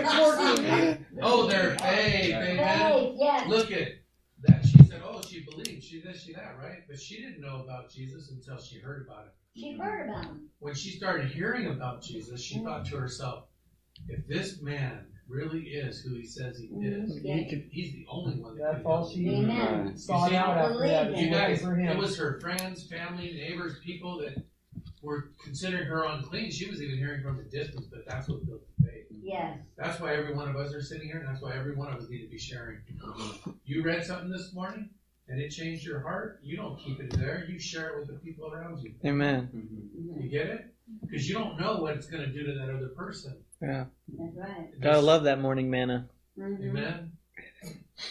It's 0.00 0.18
working. 0.18 1.06
Oh, 1.20 1.46
they're 1.46 1.76
faith, 1.76 2.34
amen. 2.34 2.56
Faith, 2.56 3.16
yes. 3.18 3.48
Look 3.48 3.70
at 3.72 3.88
that. 4.44 4.64
She 4.64 4.78
said, 4.84 5.02
"Oh, 5.04 5.20
she 5.28 5.40
believed. 5.68 5.84
She 5.84 6.00
this, 6.00 6.22
she 6.22 6.32
that, 6.34 6.56
right?" 6.58 6.82
But 6.88 7.00
she 7.00 7.16
didn't 7.22 7.40
know 7.40 7.62
about 7.62 7.90
Jesus 7.90 8.30
until 8.30 8.58
she 8.58 8.78
heard 8.78 9.06
about 9.06 9.26
it. 9.26 9.32
She 9.58 9.72
heard 9.72 10.08
about 10.08 10.24
him. 10.26 10.48
when 10.60 10.74
she 10.74 10.90
started 10.90 11.30
hearing 11.30 11.66
about 11.66 12.02
Jesus, 12.02 12.42
she 12.42 12.62
thought 12.62 12.84
to 12.86 12.96
herself, 12.96 13.44
if 14.08 14.26
this 14.28 14.60
man 14.62 15.06
really 15.28 15.62
is 15.62 16.00
who 16.00 16.14
he 16.14 16.24
says 16.24 16.58
he 16.58 16.68
mm-hmm. 16.68 17.04
is, 17.04 17.18
Yeah. 17.22 17.36
he 17.36 17.48
could, 17.50 17.68
he's 17.70 17.92
the 17.92 18.06
only 18.08 18.40
one 18.40 18.56
that 18.56 18.62
That's 18.64 18.76
can 18.78 18.86
all 18.86 18.98
help. 19.02 19.12
she 19.12 19.28
Amen. 19.28 19.96
sought 19.98 20.24
You 20.24 20.28
see, 20.30 20.36
out 20.36 20.56
after 20.58 20.78
that. 20.86 21.16
You 21.16 21.30
guys, 21.30 21.60
for 21.60 21.74
him. 21.74 21.88
it 21.88 21.98
was 21.98 22.16
her 22.16 22.40
friends, 22.40 22.86
family, 22.86 23.32
neighbors, 23.34 23.78
people 23.84 24.18
that 24.18 24.42
were 25.02 25.32
considering 25.44 25.86
her 25.86 26.04
unclean. 26.04 26.50
She 26.50 26.70
was 26.70 26.80
even 26.82 26.96
hearing 26.96 27.22
from 27.22 27.38
a 27.40 27.44
distance, 27.44 27.86
but 27.90 28.06
that's 28.06 28.28
what 28.28 28.46
built 28.46 28.62
the 28.78 28.86
faith. 28.86 29.06
Yes. 29.20 29.58
That's 29.76 30.00
why 30.00 30.14
every 30.14 30.34
one 30.34 30.48
of 30.48 30.56
us 30.56 30.72
are 30.72 30.80
sitting 30.82 31.08
here, 31.08 31.18
and 31.18 31.28
that's 31.28 31.42
why 31.42 31.54
every 31.54 31.74
one 31.74 31.92
of 31.92 32.00
us 32.00 32.08
need 32.08 32.22
to 32.22 32.30
be 32.30 32.38
sharing. 32.38 32.78
You 33.64 33.82
read 33.82 34.04
something 34.04 34.30
this 34.30 34.54
morning, 34.54 34.88
and 35.28 35.40
it 35.40 35.50
changed 35.50 35.84
your 35.84 36.00
heart. 36.00 36.40
You 36.42 36.56
don't 36.56 36.78
keep 36.78 37.00
it 37.00 37.10
there. 37.16 37.46
You 37.48 37.58
share 37.58 37.90
it 37.90 37.98
with 37.98 38.08
the 38.08 38.14
people 38.14 38.50
around 38.52 38.80
you. 38.82 38.94
Amen. 39.04 39.50
You 40.20 40.28
get 40.28 40.46
it? 40.46 40.74
Because 41.02 41.28
you 41.28 41.34
don't 41.34 41.60
know 41.60 41.76
what 41.76 41.94
it's 41.94 42.06
going 42.06 42.22
to 42.22 42.32
do 42.32 42.44
to 42.46 42.54
that 42.54 42.70
other 42.74 42.88
person. 42.88 43.36
Yeah. 43.60 43.84
That's 44.16 44.36
right. 44.36 44.80
Gotta 44.80 45.00
love 45.00 45.24
that 45.24 45.40
morning 45.40 45.70
manna. 45.70 46.08
Mm-hmm. 46.38 46.70
Amen. 46.70 47.12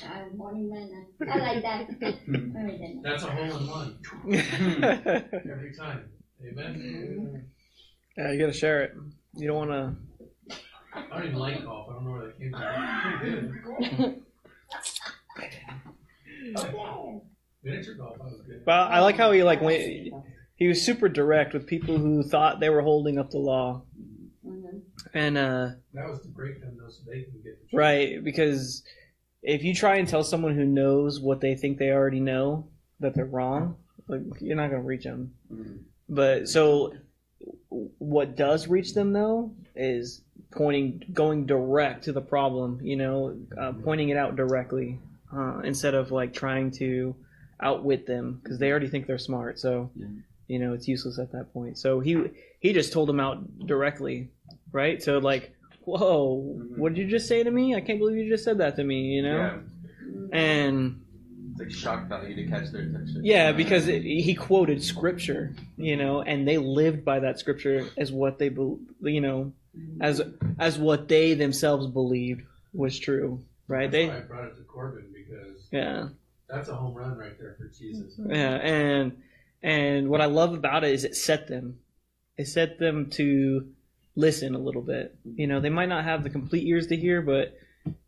Uh, 0.03 0.36
morning 0.36 0.69
manna. 0.69 1.06
I 1.32 1.38
like 1.39 1.63
that. 1.63 1.88
That's 3.03 3.23
a 3.23 3.32
hole 3.32 3.58
in 3.58 3.67
one 3.67 3.99
every 5.51 5.73
time. 5.75 6.10
Amen. 6.45 7.49
Yeah, 8.15 8.32
you 8.32 8.39
gotta 8.39 8.53
share 8.53 8.84
it. 8.84 8.93
You 9.36 9.47
don't 9.47 9.58
wanna. 9.58 9.95
I 10.93 11.17
don't 11.17 11.27
even 11.27 11.39
like 11.39 11.63
golf. 11.63 11.88
I 11.89 11.93
don't 11.93 12.06
know 12.06 12.12
where 12.12 12.27
that 12.27 12.38
came 12.38 12.51
from. 13.97 14.23
Pretty 16.55 16.71
good. 16.77 17.21
Miniature 17.63 17.95
golf. 17.95 18.17
That 18.17 18.25
was 18.25 18.41
good. 18.47 18.65
But 18.65 18.91
I 18.91 18.99
like 19.01 19.17
how 19.17 19.31
he 19.31 19.43
like 19.43 19.62
went. 19.62 19.81
He 20.55 20.67
was 20.67 20.81
super 20.81 21.07
direct 21.10 21.53
with 21.53 21.67
people 21.67 21.97
who 21.97 22.23
thought 22.23 22.60
they 22.60 22.69
were 22.69 22.81
holding 22.81 23.19
up 23.19 23.29
the 23.31 23.38
law, 23.38 23.83
Mhm. 24.45 24.81
and 25.13 25.38
uh, 25.38 25.69
That 25.93 26.10
was 26.10 26.21
to 26.21 26.29
break 26.29 26.62
them 26.62 26.77
though, 26.77 26.89
so 26.89 27.03
they 27.05 27.23
can 27.23 27.41
get 27.43 27.69
the 27.71 27.77
right 27.77 28.23
because 28.23 28.83
if 29.43 29.63
you 29.63 29.73
try 29.75 29.97
and 29.97 30.07
tell 30.07 30.23
someone 30.23 30.55
who 30.55 30.65
knows 30.65 31.19
what 31.19 31.41
they 31.41 31.55
think 31.55 31.77
they 31.77 31.91
already 31.91 32.19
know 32.19 32.69
that 32.99 33.13
they're 33.13 33.25
wrong, 33.25 33.77
like 34.07 34.21
you're 34.41 34.55
not 34.55 34.71
gonna 34.71 34.81
reach 34.81 35.03
them. 35.03 35.33
Mhm. 35.53 35.79
But 36.10 36.49
so, 36.49 36.93
what 37.69 38.36
does 38.36 38.67
reach 38.67 38.93
them 38.93 39.13
though 39.13 39.51
is 39.75 40.21
pointing, 40.51 41.03
going 41.13 41.45
direct 41.45 42.05
to 42.05 42.12
the 42.13 42.21
problem. 42.21 42.79
You 42.81 42.95
know, 42.95 43.38
uh, 43.57 43.73
pointing 43.73 44.10
it 44.10 44.17
out 44.17 44.36
directly 44.36 44.99
uh, 45.35 45.59
instead 45.63 45.93
of 45.93 46.11
like 46.11 46.33
trying 46.33 46.71
to 46.71 47.15
outwit 47.61 48.05
them 48.05 48.39
because 48.43 48.59
they 48.59 48.69
already 48.69 48.87
think 48.87 49.07
they're 49.07 49.17
smart. 49.17 49.59
So, 49.59 49.89
Yeah. 49.95 50.07
you 50.47 50.59
know, 50.59 50.73
it's 50.73 50.87
useless 50.87 51.19
at 51.19 51.31
that 51.31 51.53
point. 51.53 51.77
So 51.77 51.99
he 51.99 52.31
he 52.59 52.73
just 52.73 52.93
told 52.93 53.09
them 53.09 53.19
out 53.19 53.65
directly, 53.65 54.29
right? 54.71 55.01
So 55.01 55.17
like, 55.19 55.55
whoa, 55.85 56.41
what 56.75 56.93
did 56.93 57.01
you 57.01 57.07
just 57.09 57.27
say 57.27 57.43
to 57.43 57.51
me? 57.51 57.75
I 57.75 57.81
can't 57.81 57.99
believe 57.99 58.17
you 58.17 58.29
just 58.29 58.43
said 58.43 58.57
that 58.59 58.75
to 58.77 58.83
me. 58.83 59.01
You 59.15 59.23
know, 59.23 59.37
Yeah. 59.37 60.39
and. 60.39 61.01
It's 61.51 61.59
like 61.59 61.71
shock 61.71 62.07
value 62.07 62.35
to 62.35 62.45
catch 62.45 62.69
their 62.71 62.83
attention. 62.83 63.21
Yeah, 63.25 63.51
because 63.51 63.87
it, 63.87 64.03
he 64.03 64.35
quoted 64.35 64.83
scripture, 64.83 65.55
you 65.75 65.95
know, 65.97 66.21
and 66.21 66.47
they 66.47 66.59
lived 66.59 67.03
by 67.03 67.21
that 67.21 67.39
scripture 67.39 67.87
as 67.97 68.11
what 68.11 68.37
they, 68.37 68.49
bel 68.49 68.77
you 69.01 69.21
know, 69.21 69.53
as 69.99 70.21
as 70.59 70.77
what 70.77 71.07
they 71.07 71.33
themselves 71.33 71.87
believed 71.87 72.43
was 72.73 72.99
true, 72.99 73.41
right? 73.67 73.89
That's 73.89 73.91
They, 73.91 74.07
why 74.07 74.17
I 74.17 74.19
brought 74.19 74.43
it 74.49 74.57
to 74.57 74.63
Corban 74.65 75.05
because 75.11 75.16
yeah, 75.71 76.10
that's 76.49 76.69
a 76.69 76.75
home 76.75 76.93
run 76.93 77.17
right 77.17 77.38
there 77.39 77.56
for 77.58 77.67
Jesus. 77.67 78.19
yeah, 78.27 78.56
and 78.56 79.17
and 79.62 80.10
what 80.10 80.21
I 80.21 80.25
love 80.25 80.53
about 80.53 80.84
it 80.84 80.93
is 80.93 81.03
it 81.03 81.15
set 81.15 81.47
them, 81.47 81.80
it 82.38 82.47
set 82.47 82.80
them 82.80 83.10
to 83.12 83.67
listen 84.15 84.56
a 84.56 84.60
little 84.60 84.82
bit. 84.82 85.15
You 85.23 85.47
know, 85.47 85.60
they 85.60 85.69
might 85.69 85.89
not 85.89 86.03
have 86.03 86.23
the 86.23 86.30
complete 86.30 86.67
ears 86.67 86.88
to 86.88 86.95
hear, 86.97 87.21
but 87.21 87.58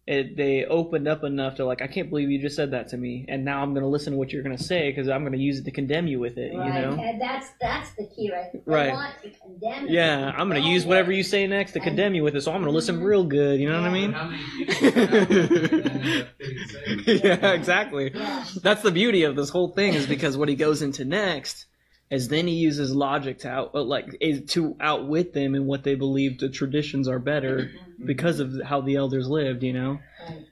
it, 0.10 0.36
they 0.36 0.66
opened 0.66 1.08
up 1.08 1.24
enough 1.24 1.56
to 1.58 1.66
like, 1.66 1.84
I 1.84 1.88
can't 1.88 2.10
believe 2.10 2.32
you 2.32 2.42
just 2.42 2.56
said 2.56 2.72
that 2.72 2.88
to 2.90 2.98
me, 2.98 3.26
and 3.28 3.46
now 3.46 3.62
I'm 3.62 3.74
going 3.74 3.84
to 3.84 3.88
listen 3.88 4.14
to 4.14 4.18
what 4.18 4.32
you're 4.34 4.42
going 4.42 4.58
to 4.58 4.64
say 4.64 4.90
because 4.90 5.08
I'm 5.08 5.22
going 5.22 5.34
to 5.34 5.38
use 5.40 5.60
it 5.60 5.66
to 5.66 5.72
condemn 5.72 6.08
you 6.08 6.20
with 6.20 6.38
it. 6.40 6.52
Right. 6.56 6.66
You 6.74 6.82
know. 6.82 7.02
And 7.02 7.22
that's 7.22 7.50
that's 7.62 7.92
the 7.92 8.08
key, 8.08 8.32
right? 8.34 8.52
They 8.52 8.60
Right. 8.66 8.92
want 8.92 9.14
to 9.22 9.30
condemn 9.30 9.86
you. 9.88 9.94
Yeah, 9.94 10.32
I'm 10.36 10.48
gonna 10.50 10.62
oh, 10.66 10.70
use 10.70 10.86
whatever 10.86 11.12
you 11.12 11.22
say 11.22 11.46
next 11.46 11.74
to 11.74 11.80
And- 11.80 11.86
condemn 11.86 12.16
you 12.16 12.24
with 12.24 12.36
it, 12.36 12.42
so 12.42 12.52
I'm 12.52 12.60
gonna 12.62 12.72
listen 12.72 13.00
mhm. 13.00 13.04
real 13.06 13.24
good. 13.24 13.60
You 13.60 13.70
know 13.70 13.80
what 13.82 13.90
I 13.90 13.94
mean? 13.94 14.12
How 14.14 14.30
many 14.30 14.44
people 14.66 15.02
ended 15.02 16.22
up 16.22 16.28
getting 16.40 16.68
saved? 17.06 17.24
yeah, 17.24 17.52
exactly. 17.52 18.12
Yeah. 18.14 18.46
That's 18.64 18.82
the 18.82 18.92
beauty 18.92 19.24
of 19.24 19.36
this 19.36 19.50
whole 19.50 19.70
thing 19.70 19.94
is 19.94 20.08
because 20.08 20.38
what 20.38 20.50
he 20.50 20.56
goes 20.56 20.82
into 20.82 21.06
next 21.06 21.66
is 22.10 22.28
then 22.28 22.48
he 22.48 22.56
uses 22.56 22.94
logic 22.96 23.40
to 23.40 23.50
out 23.50 23.72
uh, 23.76 23.84
like 23.84 24.20
to 24.48 24.76
outwit 24.80 25.34
them 25.34 25.56
in 25.56 25.66
what 25.66 25.84
they 25.84 25.96
believe 25.96 26.40
the 26.40 26.50
traditions 26.50 27.08
are 27.08 27.20
better 27.20 27.70
because 28.04 28.40
of 28.40 28.60
how 28.64 28.82
the 28.82 28.96
elders 28.96 29.28
lived. 29.30 29.64
You 29.64 29.74
know, 29.74 30.00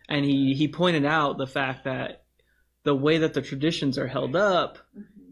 and 0.08 0.24
he 0.26 0.54
he 0.54 0.68
pointed 0.68 1.06
out 1.06 1.38
the 1.38 1.48
fact 1.48 1.86
that 1.86 2.24
the 2.84 2.96
way 2.96 3.18
that 3.18 3.34
the 3.34 3.42
traditions 3.42 3.98
are 3.98 4.08
held 4.08 4.36
up 4.36 4.78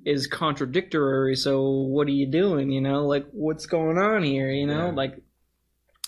is 0.03 0.27
contradictory. 0.27 1.35
So 1.35 1.69
what 1.69 2.07
are 2.07 2.11
you 2.11 2.27
doing? 2.27 2.69
You 2.71 2.81
know, 2.81 3.05
like 3.05 3.27
what's 3.31 3.65
going 3.65 3.97
on 3.97 4.23
here? 4.23 4.49
You 4.51 4.67
know, 4.67 4.87
Yeah. 4.87 4.91
like 4.93 5.21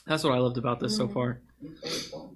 that's 0.05 0.23
what 0.23 0.33
I 0.33 0.37
loved 0.39 0.57
about 0.57 0.79
this 0.79 0.95
so 0.95 1.07
Mhm. 1.07 1.13
far. 1.13 1.41
It's 1.61 1.79
very 1.81 2.11
cool. 2.11 2.33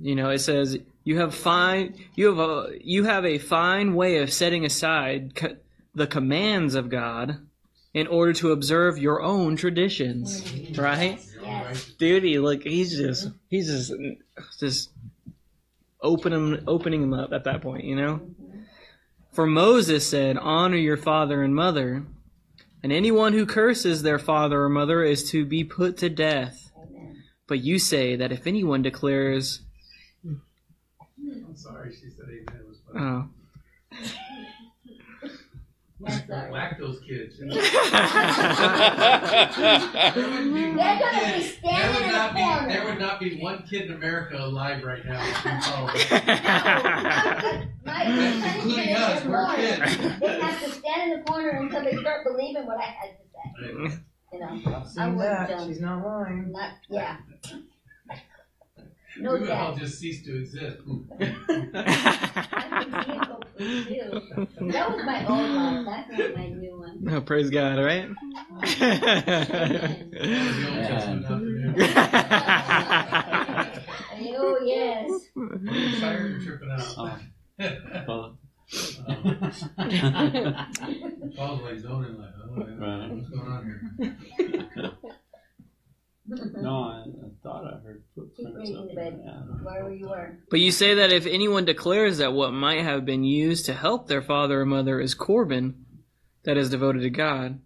You 0.00 0.14
know, 0.14 0.30
it 0.30 0.38
says 0.38 0.78
you 1.04 1.18
have 1.18 1.34
fine 1.34 1.94
you 2.14 2.26
have 2.26 2.38
a 2.38 2.70
you 2.80 3.04
have 3.04 3.24
a 3.24 3.38
fine 3.38 3.94
way 3.94 4.18
of 4.18 4.32
setting 4.32 4.64
aside 4.64 5.34
co- 5.34 5.56
the 5.98 6.06
commands 6.06 6.74
of 6.74 6.88
God 6.88 7.38
in 7.94 8.06
order 8.06 8.32
to 8.34 8.52
observe 8.52 8.98
your 8.98 9.22
own 9.22 9.56
traditions, 9.56 10.44
right? 10.78 11.20
Yes. 11.42 11.84
Dude, 11.98 12.22
he, 12.24 12.38
like 12.38 12.62
he's 12.62 12.96
just 12.96 13.28
he's 13.48 13.66
just 13.68 13.92
just 14.58 14.90
opening 16.02 16.62
opening 16.66 17.02
him 17.02 17.14
up 17.14 17.32
at 17.32 17.44
that 17.44 17.62
point, 17.62 17.84
you 17.84 17.96
know. 17.96 18.20
For 19.32 19.46
Moses 19.46 20.06
said, 20.06 20.36
"Honor 20.38 20.76
your 20.76 20.96
father 20.96 21.42
and 21.42 21.54
mother." 21.54 22.04
And 22.80 22.92
anyone 22.92 23.32
who 23.32 23.44
curses 23.44 24.02
their 24.02 24.20
father 24.20 24.62
or 24.62 24.68
mother 24.68 25.02
is 25.02 25.28
to 25.32 25.44
be 25.44 25.64
put 25.64 25.96
to 25.96 26.08
death. 26.08 26.70
Amen. 26.76 27.24
But 27.48 27.58
you 27.58 27.80
say 27.80 28.14
that 28.14 28.30
if 28.30 28.46
anyone 28.46 28.82
declares, 28.82 29.62
I'm 30.24 31.56
sorry, 31.56 31.92
she 31.92 32.08
said 32.10 32.26
amen. 32.26 32.60
It 32.60 32.68
was 32.68 32.78
funny. 32.86 33.04
oh, 33.04 33.08
Yes, 33.18 33.26
sir. 33.26 33.37
Whack 36.50 36.78
those 36.78 37.00
kids. 37.00 37.38
They're 37.48 37.48
gonna 37.48 37.60
be 40.52 40.72
there 40.74 41.40
standing 41.42 41.94
would 41.94 42.02
in 42.04 42.12
not 42.12 42.32
the 42.32 42.34
be 42.34 42.40
corner. 42.42 42.68
there 42.68 42.84
would 42.84 42.98
not 42.98 43.20
be 43.20 43.38
one 43.40 43.62
kid 43.68 43.82
in 43.86 43.92
America 43.92 44.36
alive 44.38 44.82
right 44.84 45.04
now. 45.04 45.20
My 47.84 48.04
Including 48.56 48.94
us, 48.96 49.24
we're 49.24 49.54
kids. 49.56 49.96
They 50.20 50.40
have 50.40 50.60
to 50.62 50.70
stand 50.70 51.12
in 51.12 51.18
the 51.18 51.24
corner 51.24 51.50
until 51.50 51.82
they 51.84 51.96
start 51.96 52.24
believing 52.26 52.66
what 52.66 52.78
I 52.78 52.82
had 52.84 53.10
to 53.10 53.16
say. 53.32 53.52
You 54.32 54.38
know, 54.40 54.46
I've 54.76 54.82
I 54.82 54.84
seen 54.86 55.16
wouldn't 55.16 55.48
that. 55.48 55.66
She's 55.66 55.80
not 55.80 56.04
lying. 56.04 56.52
not 56.52 56.72
yeah. 56.90 57.16
We 59.18 59.24
No 59.24 59.32
would 59.32 59.50
all 59.50 59.74
just 59.74 59.98
cease 59.98 60.22
to 60.24 60.38
exist. 60.38 60.78
That 63.58 64.86
was 64.94 65.04
my 65.04 65.26
old 65.26 65.50
life. 65.50 66.06
That's 66.08 66.18
not 66.20 66.36
my 66.36 66.46
new 66.46 66.78
one. 66.78 67.08
oh, 67.12 67.20
praise 67.22 67.50
God, 67.50 67.78
right? 67.80 68.08
The 68.60 68.76
Old 70.68 70.86
Testament, 70.86 71.22
not 71.22 71.40
the 71.40 71.46
New. 74.20 74.36
Oh 74.40 74.58
yes. 74.64 75.10
I'm 75.36 76.00
sorry 76.00 76.30
you're 76.30 76.40
tripping 76.40 76.70
out. 76.70 76.94
Oh. 76.98 77.18
Well, 78.06 78.38
Paul's 81.36 81.62
like 81.62 81.78
zoning 81.80 82.18
like, 82.18 82.34
oh, 82.44 82.58
yeah, 82.58 82.76
Right. 82.78 83.10
what's 83.10 83.30
going 83.30 83.50
on 83.50 83.62
here? 83.64 83.80
Mm-hmm. 86.30 86.62
no, 86.62 86.74
I, 86.74 87.04
I 87.04 87.30
thought 87.42 87.64
I 87.64 87.78
heard 87.80 88.02
Keep 88.14 88.36
footprints 88.36 88.70
reading 88.70 88.88
the 88.88 88.94
bed. 88.94 89.22
Yeah, 89.24 89.30
I. 89.30 89.64
Wherever 89.64 89.94
you 89.94 90.08
were. 90.08 90.38
But 90.50 90.60
you 90.60 90.70
say 90.70 90.94
that 90.94 91.10
if 91.10 91.26
anyone 91.26 91.64
declares 91.64 92.18
that 92.18 92.32
what 92.32 92.52
might 92.52 92.82
have 92.82 93.04
been 93.04 93.24
used 93.24 93.66
to 93.66 93.72
help 93.72 94.06
their 94.06 94.22
father 94.22 94.60
or 94.60 94.66
mother 94.66 95.00
is 95.00 95.14
Corban, 95.14 95.86
that 96.44 96.56
is 96.56 96.70
devoted 96.70 97.00
to 97.02 97.10
God, 97.10 97.60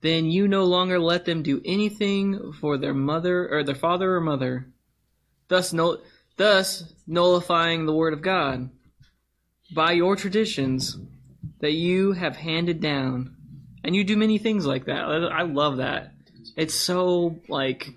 then 0.00 0.26
you 0.26 0.48
no 0.48 0.64
longer 0.64 0.98
let 0.98 1.24
them 1.24 1.42
do 1.42 1.62
anything 1.64 2.52
for 2.60 2.76
their 2.76 2.94
mother 2.94 3.48
or 3.48 3.62
their 3.62 3.74
father 3.74 4.16
or 4.16 4.20
mother, 4.20 4.66
thus 5.48 5.72
no, 5.72 5.98
thus 6.36 6.92
nullifying 7.06 7.86
the 7.86 7.94
word 7.94 8.12
of 8.12 8.22
God 8.22 8.70
by 9.74 9.92
your 9.92 10.16
traditions 10.16 10.98
that 11.60 11.72
you 11.72 12.12
have 12.12 12.36
handed 12.36 12.80
down, 12.80 13.36
and 13.84 13.94
you 13.94 14.02
do 14.02 14.16
many 14.16 14.38
things 14.38 14.66
like 14.66 14.86
that. 14.86 15.04
I 15.04 15.16
I 15.16 15.42
love 15.42 15.76
that. 15.76 16.12
It's 16.56 16.74
so 16.74 17.36
like 17.48 17.90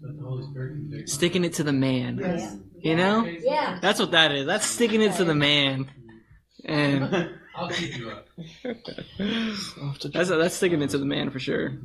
Let 0.00 0.16
the 0.16 0.22
Holy 0.24 0.44
Spirit 0.44 0.74
convict. 0.74 1.08
sticking 1.08 1.44
it 1.44 1.54
to 1.54 1.62
the 1.64 1.72
man, 1.72 2.18
Yes. 2.18 2.56
you 2.80 2.96
know. 2.96 3.24
Yeah. 3.24 3.78
That's 3.82 3.98
what 3.98 4.12
that 4.12 4.32
is. 4.32 4.46
That's 4.46 4.66
sticking 4.66 5.02
it 5.02 5.14
to 5.16 5.24
the 5.24 5.34
man. 5.34 5.90
And 6.64 7.30
I'll 7.56 7.68
keep 7.70 7.96
you 7.98 8.10
up. 8.10 8.28
that's 9.18 10.28
that's 10.30 10.54
sticking 10.54 10.80
it 10.82 10.90
to 10.90 10.98
the 10.98 11.04
man 11.06 11.30
for 11.30 11.38
sure. 11.40 11.76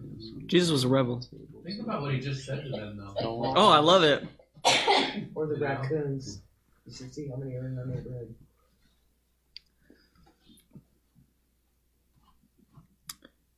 Jesus 0.45 0.70
was 0.72 0.84
a 0.84 0.88
rebel. 0.88 1.22
Think 1.64 1.82
about 1.82 2.01
what 2.01 2.14
he 2.14 2.20
just 2.20 2.45
said 2.45 2.64
to 2.64 2.70
them, 2.70 2.97
though. 2.97 3.14
Oh, 3.55 3.70
I 3.70 3.80
love 3.80 4.03
it. 4.03 4.24
Or 5.36 5.45
the 5.47 5.55
You 5.55 5.64
raccoons. 5.64 6.41
You 6.88 6.93
should 6.93 7.14
see 7.14 7.28
how 7.28 7.36
many 7.38 7.55
are 7.55 7.66
in 7.68 7.76
the 7.76 7.86
neighborhood. 7.86 8.34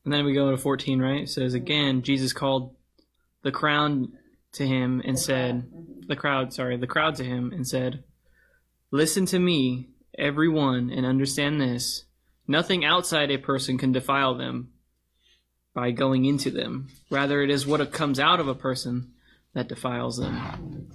And 0.06 0.14
then 0.14 0.24
we 0.24 0.34
go 0.34 0.52
to 0.52 0.58
14, 0.58 1.00
right? 1.00 1.24
It 1.24 1.30
says, 1.30 1.54
Again, 1.54 2.04
Jesus 2.04 2.32
called 2.32 2.76
the 3.44 3.52
crown 3.52 4.14
to 4.54 4.66
him 4.66 5.02
and 5.04 5.20
said, 5.20 5.70
the 6.08 6.16
crowd, 6.16 6.54
sorry, 6.54 6.78
the 6.78 6.88
crowd 6.88 7.16
to 7.16 7.24
him 7.24 7.52
and 7.52 7.68
said, 7.68 8.04
Listen 8.92 9.26
to 9.28 9.40
me, 9.40 9.90
everyone, 10.18 10.90
and 10.90 11.06
understand 11.06 11.60
this. 11.60 12.06
Nothing 12.48 12.86
outside 12.86 13.32
a 13.32 13.38
person 13.38 13.78
can 13.78 13.92
defile 13.92 14.36
them 14.36 14.70
by 15.74 15.92
going 15.92 16.26
into 16.26 16.52
them. 16.52 16.88
Rather, 17.10 17.42
it 17.42 17.50
is 17.50 17.66
what 17.66 17.92
comes 17.92 18.20
out 18.20 18.40
of 18.40 18.48
a 18.48 18.56
person 18.56 19.12
that 19.54 19.68
defiles 19.68 20.18
them. 20.18 20.88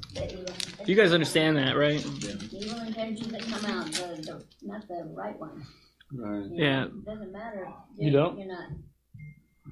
You 0.86 0.94
guys 0.94 1.12
understand 1.12 1.56
that, 1.56 1.76
right? 1.76 2.04
Yeah. 2.20 2.34
Evil 2.52 2.78
intentions 2.80 3.28
that 3.28 3.42
come 3.42 3.64
out, 3.66 3.86
the, 3.86 4.22
the, 4.22 4.44
not 4.62 4.86
the 4.88 5.10
right 5.12 5.38
ones. 5.38 5.66
Right. 6.12 6.44
You 6.44 6.50
know, 6.50 6.56
Yeah. 6.56 6.84
It 6.84 7.04
doesn't 7.04 7.32
matter. 7.32 7.68
You 7.98 8.10
don't? 8.12 8.38
You're 8.38 8.48
not, 8.48 8.68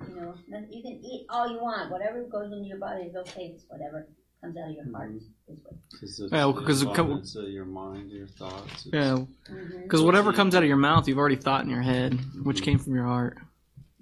you 0.08 0.16
know, 0.16 0.34
you 0.70 0.82
can 0.82 1.00
eat 1.04 1.26
all 1.28 1.50
you 1.50 1.58
want. 1.60 1.90
Whatever 1.90 2.22
goes 2.24 2.52
into 2.52 2.66
your 2.66 2.78
body 2.78 3.04
is 3.04 3.16
okay. 3.16 3.52
It's 3.54 3.64
whatever 3.68 4.08
comes 4.40 4.56
out 4.56 4.70
of 4.70 4.76
your 4.76 4.90
heart 4.92 5.10
mm-hmm. 5.10 5.52
is 5.52 5.58
what. 5.62 5.74
Because 5.90 6.20
it's 6.20 6.32
Yeah, 6.32 6.44
well, 6.44 6.52
the 6.52 6.62
'cause 6.62 6.84
come- 6.94 7.10
of 7.10 7.48
your 7.48 7.64
mind, 7.64 8.10
your 8.10 8.26
thoughts. 8.26 8.86
It's, 8.86 8.92
Yeah. 8.92 9.24
Mm-hmm. 9.50 9.82
Because 9.82 10.02
whatever 10.02 10.32
comes 10.32 10.54
out 10.54 10.62
of 10.62 10.68
your 10.68 10.76
mouth, 10.76 11.08
you've 11.08 11.18
already 11.18 11.36
thought 11.36 11.64
in 11.64 11.70
your 11.70 11.82
head, 11.82 12.14
which 12.44 12.58
mm-hmm. 12.58 12.64
came 12.64 12.78
from 12.78 12.94
your 12.94 13.04
heart. 13.04 13.38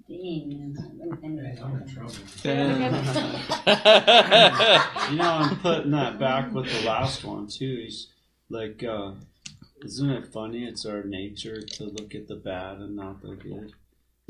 Dang, 0.07 0.49
man. 0.49 1.19
Anyway. 1.23 1.57
I'm 1.61 1.81
in 1.81 1.87
trouble. 1.93 2.13
you 5.11 5.17
know, 5.17 5.31
I'm 5.31 5.59
putting 5.59 5.91
that 5.91 6.17
back 6.17 6.53
with 6.53 6.71
the 6.71 6.87
last 6.87 7.25
one 7.25 7.47
too. 7.47 7.81
He's 7.83 8.07
like, 8.49 8.83
uh, 8.83 9.11
isn't 9.83 10.09
it 10.09 10.27
funny? 10.27 10.65
It's 10.65 10.85
our 10.85 11.03
nature 11.03 11.61
to 11.61 11.83
look 11.83 12.15
at 12.15 12.27
the 12.27 12.35
bad 12.35 12.77
and 12.77 12.95
not 12.95 13.21
the 13.21 13.35
good. 13.35 13.73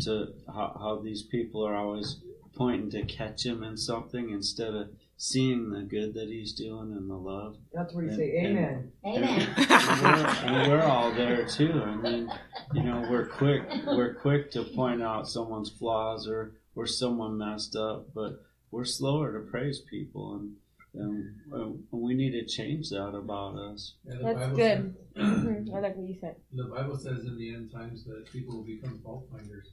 To 0.01 0.27
how, 0.47 0.77
how 0.79 1.01
these 1.03 1.23
people 1.23 1.65
are 1.65 1.73
always 1.75 2.17
pointing 2.55 2.91
to 2.91 3.01
catch 3.03 3.43
him 3.43 3.63
in 3.63 3.75
something 3.77 4.29
instead 4.29 4.75
of 4.75 4.89
seeing 5.17 5.71
the 5.71 5.81
good 5.81 6.13
that 6.13 6.27
he's 6.27 6.53
doing 6.53 6.91
and 6.95 7.09
the 7.09 7.15
love. 7.15 7.57
That's 7.73 7.95
where 7.95 8.03
you 8.03 8.11
And- 8.11 8.17
say 8.19 8.37
and- 8.37 8.47
amen. 8.59 8.91
Amen. 9.03 9.55
And 9.57 10.01
we're, 10.03 10.27
and 10.27 10.71
we're 10.71 10.83
all 10.83 11.11
there 11.15 11.47
too. 11.47 11.81
I 11.83 11.95
mean, 11.95 12.31
you 12.75 12.83
know, 12.83 13.07
we're 13.09 13.25
quick 13.25 13.63
we're 13.87 14.13
quick 14.13 14.51
to 14.51 14.63
point 14.65 15.01
out 15.01 15.27
someone's 15.27 15.71
flaws 15.71 16.27
or 16.27 16.53
where 16.75 16.85
someone 16.85 17.35
messed 17.39 17.75
up, 17.75 18.13
but 18.13 18.33
we're 18.69 18.85
slower 18.85 19.33
to 19.33 19.49
praise 19.49 19.79
people, 19.89 20.35
and 20.35 20.53
and, 20.93 21.33
and 21.51 21.83
we 21.91 22.13
need 22.13 22.31
to 22.31 22.45
change 22.45 22.89
that 22.89 23.15
about 23.15 23.55
us. 23.55 23.95
Yeah, 24.05 24.17
the 24.17 24.23
That's 24.25 24.39
Bible 24.39 24.55
good. 24.57 24.95
Mhm. 25.17 25.73
I 25.75 25.79
like 25.79 25.95
what 25.97 26.07
you 26.07 26.15
said. 26.19 26.35
says- 26.35 26.43
The 26.53 26.75
Bible 26.75 26.97
says 26.97 27.25
in 27.25 27.35
the 27.37 27.55
end 27.55 27.71
times 27.71 28.03
that 28.05 28.25
people 28.31 28.57
will 28.57 28.63
become 28.63 28.99
fault 29.03 29.25
finders. 29.31 29.71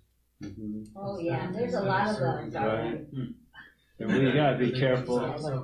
Hmm 0.53 0.82
Oh 0.97 1.18
yeah, 1.18 1.51
there's 1.51 1.74
a 1.74 1.80
lot 1.80 2.09
of 2.09 2.20
those. 2.20 2.57
Right. 2.57 3.01
And 4.01 4.12
we 4.12 4.32
gotta 4.32 4.59
be 4.59 4.72
careful 4.72 5.20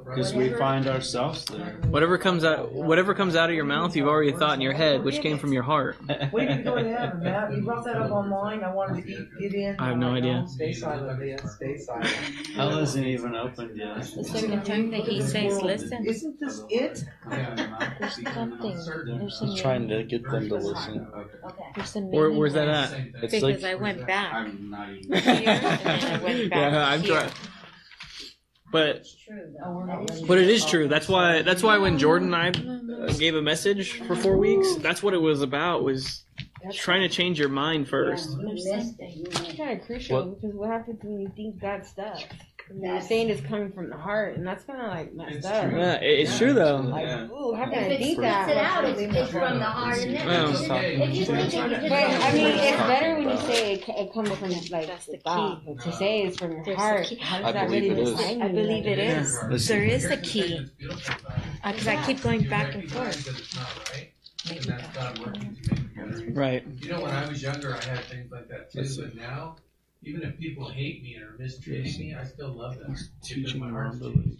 because 0.06 0.32
we 0.32 0.50
find 0.50 0.86
ourselves 0.86 1.44
there. 1.46 1.80
Whatever 1.88 2.16
comes 2.16 2.44
out, 2.44 2.72
whatever 2.72 3.12
comes 3.12 3.34
out 3.34 3.50
of 3.50 3.56
your 3.56 3.64
mouth, 3.64 3.96
you've 3.96 4.06
already 4.06 4.30
thought 4.30 4.54
in 4.54 4.60
your 4.60 4.72
head, 4.72 5.02
which 5.02 5.20
came 5.20 5.36
from 5.36 5.52
your 5.52 5.64
heart. 5.64 5.96
Wait 6.32 6.46
till 6.46 6.56
you 6.58 6.62
go 6.62 6.76
to 6.80 6.88
heaven, 6.96 7.24
Matt. 7.24 7.52
You 7.52 7.62
brought 7.64 7.84
that 7.86 7.96
up 7.96 8.12
online. 8.12 8.62
I 8.62 8.72
wanted 8.72 9.02
to 9.04 9.10
eat, 9.10 9.28
get 9.40 9.54
in. 9.54 9.76
I 9.80 9.88
have 9.88 9.98
no 9.98 10.14
idea. 10.14 10.44
Stay 10.46 10.72
silent, 10.72 11.18
Leah. 11.20 11.38
Stay 11.48 11.76
silent. 11.78 12.06
Hell 12.54 12.78
isn't 12.78 13.04
even 13.04 13.34
opened 13.34 13.76
yet. 13.76 13.96
The 13.96 14.22
second 14.22 14.64
time 14.64 14.92
that 14.92 15.00
he 15.00 15.20
says, 15.22 15.60
listen, 15.60 16.06
Isn't 16.06 16.38
this 16.38 16.62
it? 16.70 17.04
there's 17.28 18.22
something. 18.32 18.76
There's 18.76 19.42
a 19.42 19.46
He's 19.46 19.60
trying 19.60 19.88
to 19.88 20.04
get 20.04 20.22
them 20.22 20.48
to 20.50 20.54
listen. 20.54 21.04
Okay. 21.46 21.64
There's 21.74 21.96
a 21.96 22.00
Where, 22.00 22.30
where's 22.30 22.54
that 22.54 22.68
at? 22.68 22.92
It's 22.92 23.32
Because 23.32 23.42
like 23.42 23.64
I 23.64 23.74
went 23.74 24.06
back 24.06 24.32
I'm 24.34 24.70
not 24.70 24.88
even. 24.92 25.12
here 25.18 25.48
and 25.50 25.84
then 25.84 26.04
I 26.20 26.22
went 26.22 26.50
back 26.50 26.72
Yeah, 26.72 26.86
I'm 26.88 27.02
trying. 27.02 27.30
But 28.70 28.96
It's 28.96 29.14
true. 29.14 29.54
That 29.86 30.10
is 30.10 30.22
but 30.22 30.38
it 30.38 30.48
is 30.48 30.64
true. 30.64 30.88
That's 30.88 31.08
why 31.08 31.42
that's 31.42 31.62
why 31.62 31.78
when 31.78 31.98
Jordan 31.98 32.32
and 32.32 32.36
I 32.36 33.06
uh, 33.06 33.12
gave 33.14 33.34
a 33.34 33.42
message 33.42 33.94
for 34.06 34.14
four 34.14 34.36
weeks, 34.36 34.76
that's 34.76 35.02
what 35.02 35.14
it 35.14 35.20
was 35.20 35.42
about. 35.42 35.82
Was 35.82 36.24
trying 36.72 37.00
to 37.00 37.08
change 37.08 37.38
your 37.38 37.48
mind 37.48 37.88
first. 37.88 38.30
You 38.30 38.46
missed 38.46 39.00
it. 39.00 39.16
You 39.16 39.24
It's 39.26 39.56
kind 39.56 39.80
of 39.80 39.86
crucial 39.86 40.26
because 40.26 40.54
what 40.54 40.70
happens 40.70 41.00
when 41.02 41.20
you 41.20 41.32
think 41.34 41.60
bad 41.60 41.84
stuff? 41.84 42.22
And 42.70 42.82
you're 42.82 43.00
saying 43.00 43.28
it's 43.30 43.40
coming 43.40 43.72
from 43.72 43.90
the 43.90 43.96
heart, 43.96 44.36
and 44.36 44.46
that's 44.46 44.62
kind 44.64 44.80
of 44.80 44.88
like 44.88 45.12
messed 45.12 45.36
It's 45.36 45.46
up. 45.46 45.68
true. 45.68 45.78
Yeah, 45.80 45.94
it- 46.00 46.18
it's 46.20 46.38
true 46.38 46.52
though. 46.52 46.76
Like, 46.76 47.04
Yeah. 47.06 47.24
ooh, 47.28 47.52
how 47.54 47.64
can 47.64 47.74
I 47.74 47.82
If 47.82 47.90
it 47.92 47.98
think 47.98 48.12
spits 48.18 48.20
that? 48.20 48.48
it 48.50 48.56
out, 48.56 48.84
it's, 48.84 49.00
it's 49.00 49.30
from 49.32 49.58
the 49.58 49.64
heart 49.64 49.98
and 49.98 50.14
then 50.16 50.26
Well, 50.26 50.50
if 50.50 50.60
you 50.60 50.74
if 50.74 51.14
you 51.14 51.24
think 51.26 51.40
it, 51.50 51.52
you 51.52 51.58
just 51.66 51.88
But 51.88 51.92
I 51.92 52.32
mean, 52.32 52.46
it's 52.46 52.76
better 52.78 53.14
when 53.16 53.28
you 53.30 53.36
say 53.38 53.72
it, 53.74 53.88
it 53.88 54.12
comes 54.14 54.28
from 54.30 54.50
like 54.50 54.86
That's 54.86 55.06
the 55.06 55.12
the 55.12 55.18
thought. 55.18 55.60
key. 55.64 55.72
But 55.74 55.84
to 55.84 55.92
say 55.92 56.22
it's 56.22 56.38
from 56.38 56.52
your 56.52 56.64
There's 56.64 56.76
heart, 56.78 57.18
how 57.20 57.38
does 57.38 57.46
I 57.48 57.52
that 57.52 57.66
believe 57.66 57.82
really 57.96 58.02
it 58.02 58.08
is. 58.08 58.20
I 58.40 58.48
believe 58.48 58.86
it 58.86 58.98
is. 58.98 59.68
There 59.68 59.84
is 59.84 60.04
a 60.06 60.16
key. 60.18 60.42
thing 60.42 60.56
that's 60.58 60.70
beautiful. 60.70 61.14
Because 61.64 61.86
uh, 61.88 61.90
I 61.90 62.06
keep 62.06 62.22
going 62.22 62.48
back 62.48 62.74
and 62.74 62.90
forth. 62.90 63.24
that 63.24 63.38
it's 63.38 63.56
not 63.56 63.90
right, 63.92 64.12
and 64.48 64.54
Maybe 64.54 64.64
that's 64.70 64.96
God 64.96 65.18
working 65.18 65.56
to 65.56 65.70
make 65.74 65.80
it 65.80 65.96
better. 65.96 66.32
Right. 66.32 66.64
You 66.78 66.90
know, 66.90 67.00
when 67.02 67.10
I 67.10 67.28
was 67.28 67.42
younger, 67.42 67.74
I 67.76 67.84
had 67.84 68.04
things 68.04 68.30
like 68.30 68.48
that 68.48 68.70
too, 68.72 68.86
but 68.98 69.14
now, 69.16 69.56
even 70.02 70.22
if 70.22 70.38
people 70.38 70.68
hate 70.68 71.02
me 71.02 71.16
or 71.16 71.36
mistreating 71.38 71.98
me, 71.98 72.14
I 72.14 72.24
still 72.24 72.50
love 72.52 72.78
them. 72.78 72.92
Because 72.92 73.10
Teaching 73.22 73.60
my 73.60 73.66
them 73.66 73.74
heart's 73.74 74.02
on. 74.02 74.38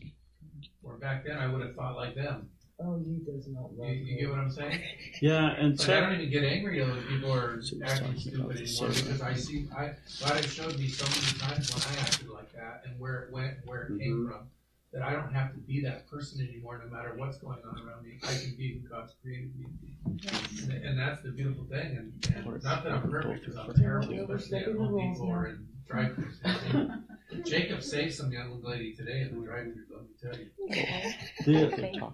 Or 0.82 0.96
back 0.96 1.24
then, 1.24 1.38
I 1.38 1.46
would 1.46 1.60
have 1.62 1.74
thought 1.74 1.96
like 1.96 2.14
them. 2.14 2.48
Oh, 2.82 2.96
you 2.96 3.18
does 3.18 3.46
not 3.48 3.76
love 3.76 3.90
You, 3.90 3.94
you 3.96 4.14
me. 4.14 4.20
get 4.22 4.30
what 4.30 4.38
I'm 4.38 4.50
saying? 4.50 4.80
Yeah, 5.20 5.50
and 5.50 5.78
Like, 5.78 5.88
I 5.90 6.00
don't 6.00 6.14
even 6.14 6.30
get 6.30 6.44
angry 6.44 6.80
at 6.82 6.88
when 6.88 7.02
people 7.02 7.30
are 7.32 7.60
So 7.60 7.76
acting 7.84 8.18
stupid 8.18 8.56
anymore 8.56 8.88
because 8.88 9.20
I 9.20 9.34
see, 9.34 9.68
I, 9.76 9.92
God 10.18 10.36
has 10.36 10.46
showed 10.50 10.78
me 10.78 10.88
so 10.88 11.04
many 11.04 11.38
times 11.38 11.74
when 11.74 11.82
I 11.94 12.00
acted 12.00 12.28
like 12.30 12.50
that 12.54 12.84
and 12.86 12.98
where 12.98 13.24
it 13.24 13.32
went, 13.32 13.56
where 13.66 13.82
it 13.82 13.98
came 13.98 14.28
from, 14.30 14.48
that 14.92 15.02
I 15.02 15.12
don't 15.12 15.32
have 15.32 15.52
to 15.52 15.58
be 15.58 15.80
that 15.82 16.08
person 16.08 16.46
anymore, 16.46 16.82
no 16.84 16.90
matter 16.94 17.12
what's 17.16 17.38
going 17.38 17.58
on 17.64 17.86
around 17.86 18.04
me. 18.04 18.18
I 18.22 18.34
can 18.34 18.54
be 18.56 18.80
who 18.80 18.88
God's 18.88 19.14
created 19.22 19.54
me 19.56 19.66
to 19.66 19.70
be. 19.80 20.72
And, 20.72 20.84
and 20.84 20.98
that's 20.98 21.22
the 21.22 21.30
beautiful 21.30 21.64
thing. 21.64 21.96
And, 21.96 22.34
and 22.34 22.62
not 22.64 22.82
that 22.84 22.92
I'm 22.92 23.10
perfect, 23.10 23.44
because 23.44 23.56
I'm 23.56 23.72
terrible, 23.74 24.14
at 24.20 24.26
Home 24.28 24.96
Depot 24.98 25.24
or 25.24 25.46
in. 25.46 25.66
Jacob 27.44 27.82
saved 27.82 28.14
some 28.14 28.32
young 28.32 28.60
lady 28.62 28.94
today 28.94 29.22
in 29.22 29.40
the 29.40 29.46
drive-thru. 29.46 29.82
Let 29.90 30.02
me 30.02 30.08
tell 30.20 30.36
you. 30.36 30.50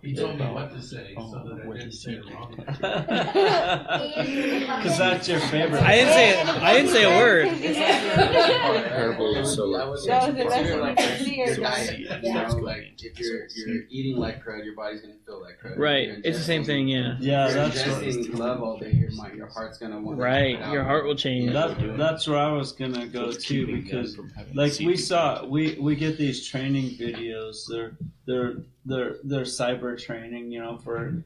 He 0.02 0.14
told 0.14 0.38
me 0.38 0.44
what 0.46 0.70
to 0.72 0.80
say 0.82 1.14
so 1.14 1.42
that 1.44 1.62
I 1.62 1.66
oh, 1.66 1.72
didn't 1.72 1.92
say 1.92 2.12
it 2.12 2.24
wrong. 2.32 2.54
Because 4.76 4.98
that's 4.98 5.28
your 5.28 5.40
favorite. 5.40 5.82
I 5.82 5.94
didn't 5.96 6.12
say 6.12 6.30
it. 6.30 6.46
I 6.48 6.72
didn't 6.74 6.90
say 6.90 7.04
a 7.04 7.18
word. 7.18 7.48
Parable 8.88 9.36
of 9.36 9.46
sower. 9.46 9.78
That 9.78 9.88
was 9.88 10.02
the 10.04 10.08
best 10.08 10.36
You're 10.36 10.50
thing 10.66 10.80
like 10.80 11.00
I 11.00 11.06
could 11.06 11.18
see 11.26 11.36
your 11.36 11.56
diet. 11.56 11.96
doing. 11.96 12.24
You 12.24 12.34
know, 12.34 12.48
like 12.56 12.94
if 12.98 13.18
you're 13.18 13.46
you're 13.56 13.82
eating 13.88 14.16
like 14.16 14.44
crud, 14.44 14.64
your 14.64 14.74
body's 14.74 15.00
gonna 15.00 15.14
feel 15.24 15.40
like 15.42 15.58
crud. 15.62 15.78
Right. 15.78 16.08
It's 16.24 16.38
the 16.38 16.44
same 16.44 16.64
thing. 16.64 16.88
Yeah. 16.88 17.16
Yeah, 17.20 17.48
If 17.48 17.54
you're 17.54 17.68
that's 17.68 17.86
what, 17.86 18.02
ingesting 18.02 18.38
love 18.38 18.62
all 18.62 18.78
day. 18.78 18.92
Your 18.92 19.10
mind, 19.12 19.36
your 19.36 19.48
heart's 19.48 19.78
gonna 19.78 20.00
want. 20.00 20.18
Right. 20.18 20.58
Your 20.72 20.84
heart 20.84 21.04
will 21.04 21.16
change. 21.16 21.52
that, 21.52 21.96
that's 21.96 22.26
where 22.26 22.38
I 22.38 22.52
was 22.52 22.72
gonna 22.72 23.06
go 23.06 23.32
too 23.32 23.66
because 23.66 24.16
like 24.54 24.78
we 24.78 24.96
saw 25.06 25.44
we 25.46 25.76
we 25.80 25.96
get 25.96 26.18
these 26.18 26.46
training 26.46 26.90
videos. 26.98 27.56
They're 27.68 27.96
they're 28.26 28.54
they're 28.84 29.16
they're 29.24 29.42
cyber 29.42 30.00
training 30.00 30.50
you 30.50 30.60
know 30.60 30.78
for 30.78 31.22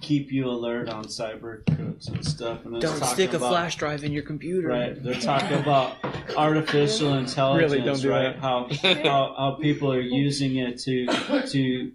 keep 0.00 0.32
you 0.32 0.46
alert 0.48 0.88
on 0.88 1.04
cyber 1.04 1.64
crooks 1.76 2.08
and 2.08 2.24
stuff. 2.24 2.64
And 2.64 2.80
Don't 2.80 3.04
stick 3.04 3.32
a 3.32 3.36
about- 3.36 3.50
flash 3.50 3.76
drive 3.76 4.04
in 4.04 4.12
your 4.12 4.22
computer. 4.22 4.68
right. 4.68 5.02
They're 5.02 5.14
talking 5.20 5.58
about 5.58 5.96
artificial 6.36 7.14
intelligence 7.14 7.72
Really, 7.72 7.84
don't 7.84 8.00
do 8.00 8.10
right? 8.10 8.32
that. 8.34 8.40
how, 8.40 8.68
how 9.04 9.34
how 9.36 9.58
people 9.60 9.92
are 9.92 10.00
using 10.00 10.56
it 10.56 10.78
to 10.80 11.06
to 11.48 11.92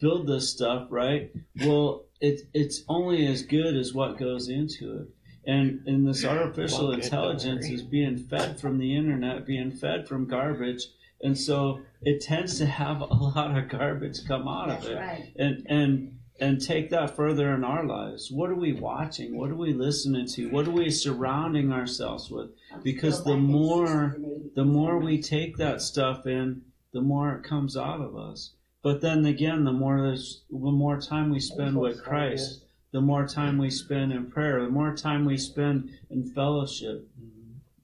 build 0.00 0.26
this 0.26 0.50
stuff 0.50 0.88
right? 0.90 1.30
Well 1.64 2.04
it 2.20 2.40
it's 2.54 2.82
only 2.88 3.26
as 3.26 3.42
good 3.42 3.76
as 3.76 3.92
what 3.94 4.18
goes 4.18 4.48
into 4.48 5.00
it 5.00 5.08
and 5.46 5.80
and 5.86 6.06
this 6.06 6.24
artificial 6.24 6.88
Well, 6.88 6.96
good, 6.96 7.02
don't 7.02 7.04
intelligence 7.04 7.66
is 7.66 7.82
being 7.82 8.16
fed 8.18 8.60
from 8.60 8.78
the 8.78 8.96
internet 8.96 9.46
being 9.46 9.70
fed 9.70 10.08
from 10.08 10.26
garbage. 10.26 10.86
And 11.22 11.36
so 11.38 11.80
it 12.02 12.20
tends 12.20 12.58
to 12.58 12.66
have 12.66 13.00
a 13.00 13.04
lot 13.36 13.56
of 13.56 13.68
garbage 13.68 14.18
come 14.26 14.46
out 14.48 14.68
That's 14.68 14.84
of 14.86 14.92
it. 14.92 14.96
right. 14.96 15.32
and 15.36 15.66
and 15.68 16.18
and 16.38 16.60
take 16.60 16.90
that 16.90 17.16
further 17.16 17.54
in 17.54 17.64
our 17.64 17.84
lives. 17.86 18.30
What 18.30 18.50
are 18.50 18.54
we 18.54 18.74
watching? 18.74 19.38
What 19.38 19.50
are 19.50 19.54
we 19.56 19.72
listening 19.72 20.26
to? 20.34 20.50
What 20.50 20.68
are 20.68 20.72
we 20.72 20.90
surrounding 20.90 21.72
ourselves 21.72 22.30
with? 22.30 22.50
Because 22.82 23.24
the 23.24 23.36
more 23.38 24.16
the 24.54 24.64
more 24.64 24.98
we 24.98 25.22
take 25.22 25.56
that 25.56 25.80
stuff 25.80 26.26
in 26.26 26.62
the 26.92 27.00
more 27.00 27.34
it 27.34 27.42
comes 27.44 27.76
out 27.76 28.00
of 28.02 28.16
us. 28.16 28.52
But 28.82 29.00
then 29.00 29.24
again 29.24 29.64
the 29.64 29.72
more 29.72 29.98
the 30.14 30.18
more 30.50 31.00
time 31.00 31.30
we 31.30 31.40
spend 31.40 31.76
with 31.80 32.02
christ 32.04 32.62
the 32.92 33.00
more 33.00 33.26
time 33.26 33.58
we 33.58 33.70
spend 33.70 34.12
in 34.12 34.30
prayer 34.30 34.62
the 34.62 34.68
more 34.68 34.94
time 34.94 35.24
we 35.24 35.36
spend 35.36 35.90
in 36.10 36.24
fellowship 36.32 37.06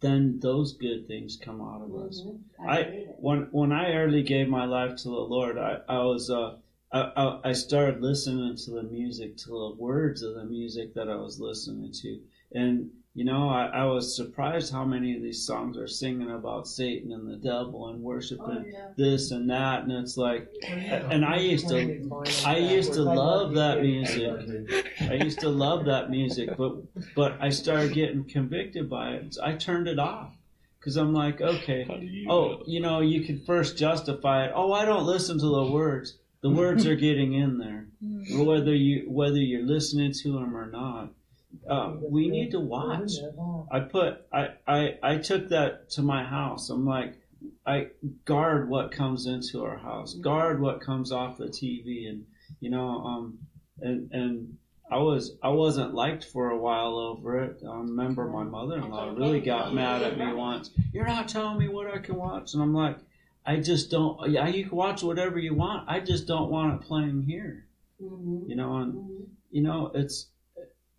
then 0.02 0.40
those 0.40 0.74
good 0.74 1.06
things 1.06 1.38
come 1.40 1.62
out 1.62 1.80
of 1.80 1.94
us. 1.94 2.22
I 2.68 3.06
when 3.18 3.48
when 3.52 3.72
I 3.72 3.94
early 3.94 4.22
gave 4.22 4.48
my 4.48 4.64
life 4.66 4.96
to 4.96 5.08
the 5.08 5.14
Lord, 5.14 5.56
I, 5.56 5.78
I 5.88 5.98
was 5.98 6.28
uh 6.28 6.56
I, 6.92 7.12
I 7.16 7.50
I 7.50 7.52
started 7.52 8.02
listening 8.02 8.56
to 8.56 8.70
the 8.72 8.82
music, 8.82 9.36
to 9.38 9.50
the 9.50 9.76
words 9.78 10.22
of 10.22 10.34
the 10.34 10.44
music 10.44 10.94
that 10.94 11.08
I 11.08 11.14
was 11.14 11.40
listening 11.40 11.92
to, 12.02 12.20
and 12.52 12.90
you 13.14 13.26
know, 13.26 13.50
I, 13.50 13.66
I 13.66 13.84
was 13.84 14.16
surprised 14.16 14.72
how 14.72 14.86
many 14.86 15.14
of 15.14 15.22
these 15.22 15.46
songs 15.46 15.76
are 15.76 15.86
singing 15.86 16.30
about 16.30 16.66
Satan 16.66 17.12
and 17.12 17.30
the 17.30 17.36
devil 17.36 17.88
and 17.88 18.02
worshiping 18.02 18.72
oh, 18.74 18.94
this 18.96 19.32
and 19.32 19.50
that, 19.50 19.82
and 19.82 19.92
it's 19.92 20.16
like, 20.16 20.48
and 20.66 21.22
I 21.22 21.36
used 21.36 21.68
to, 21.68 22.22
I 22.46 22.56
used 22.56 22.94
to 22.94 23.02
love 23.02 23.52
that 23.54 23.82
music. 23.82 24.88
I 25.00 25.14
used 25.14 25.40
to 25.40 25.50
love 25.50 25.84
that 25.86 26.08
music, 26.08 26.56
but 26.56 26.76
but 27.14 27.36
I 27.38 27.50
started 27.50 27.92
getting 27.92 28.24
convicted 28.24 28.88
by 28.88 29.10
it. 29.10 29.36
I 29.42 29.56
turned 29.56 29.88
it 29.88 29.98
off 29.98 30.32
because 30.78 30.96
I'm 30.96 31.12
like, 31.12 31.42
okay, 31.42 32.24
oh, 32.30 32.62
you 32.66 32.80
know, 32.80 33.00
you 33.00 33.26
can 33.26 33.44
first 33.44 33.76
justify 33.76 34.46
it. 34.46 34.52
Oh, 34.54 34.72
I 34.72 34.86
don't 34.86 35.04
listen 35.04 35.38
to 35.38 35.46
the 35.46 35.70
words. 35.70 36.16
The 36.40 36.50
words 36.50 36.86
are 36.86 36.96
getting 36.96 37.34
in 37.34 37.58
there, 37.58 37.88
hmm. 38.02 38.46
whether 38.46 38.74
you 38.74 39.04
whether 39.10 39.36
you're 39.36 39.66
listening 39.66 40.12
to 40.22 40.32
them 40.32 40.56
or 40.56 40.70
not. 40.70 41.10
Uh, 41.68 41.94
we 42.00 42.28
need 42.28 42.50
to 42.52 42.60
watch. 42.60 43.12
I 43.70 43.80
put 43.80 44.26
I, 44.32 44.48
I 44.66 44.98
I 45.02 45.16
took 45.18 45.48
that 45.50 45.90
to 45.90 46.02
my 46.02 46.24
house. 46.24 46.70
I'm 46.70 46.86
like, 46.86 47.14
I 47.66 47.88
guard 48.24 48.68
what 48.68 48.92
comes 48.92 49.26
into 49.26 49.64
our 49.64 49.76
house, 49.76 50.14
guard 50.14 50.60
what 50.60 50.80
comes 50.80 51.12
off 51.12 51.38
the 51.38 51.46
TV, 51.46 52.08
and 52.08 52.26
you 52.60 52.70
know, 52.70 52.88
um, 53.04 53.38
and 53.80 54.10
and 54.12 54.56
I 54.90 54.98
was 54.98 55.36
I 55.42 55.48
wasn't 55.48 55.94
liked 55.94 56.24
for 56.24 56.50
a 56.50 56.58
while 56.58 56.98
over 56.98 57.42
it. 57.42 57.62
I 57.66 57.76
remember 57.76 58.26
my 58.28 58.44
mother-in-law 58.44 59.14
really 59.16 59.40
got 59.40 59.74
mad 59.74 60.02
at 60.02 60.18
me 60.18 60.32
once. 60.32 60.70
You're 60.92 61.06
not 61.06 61.28
telling 61.28 61.58
me 61.58 61.68
what 61.68 61.86
I 61.86 61.98
can 61.98 62.16
watch, 62.16 62.54
and 62.54 62.62
I'm 62.62 62.74
like, 62.74 62.98
I 63.46 63.56
just 63.56 63.90
don't. 63.90 64.30
Yeah, 64.30 64.48
you 64.48 64.64
can 64.66 64.76
watch 64.76 65.02
whatever 65.02 65.38
you 65.38 65.54
want. 65.54 65.88
I 65.88 66.00
just 66.00 66.26
don't 66.26 66.50
want 66.50 66.74
it 66.74 66.86
playing 66.86 67.22
here. 67.22 67.66
You 67.98 68.56
know, 68.56 68.76
and 68.78 69.28
you 69.50 69.62
know, 69.62 69.92
it's 69.94 70.26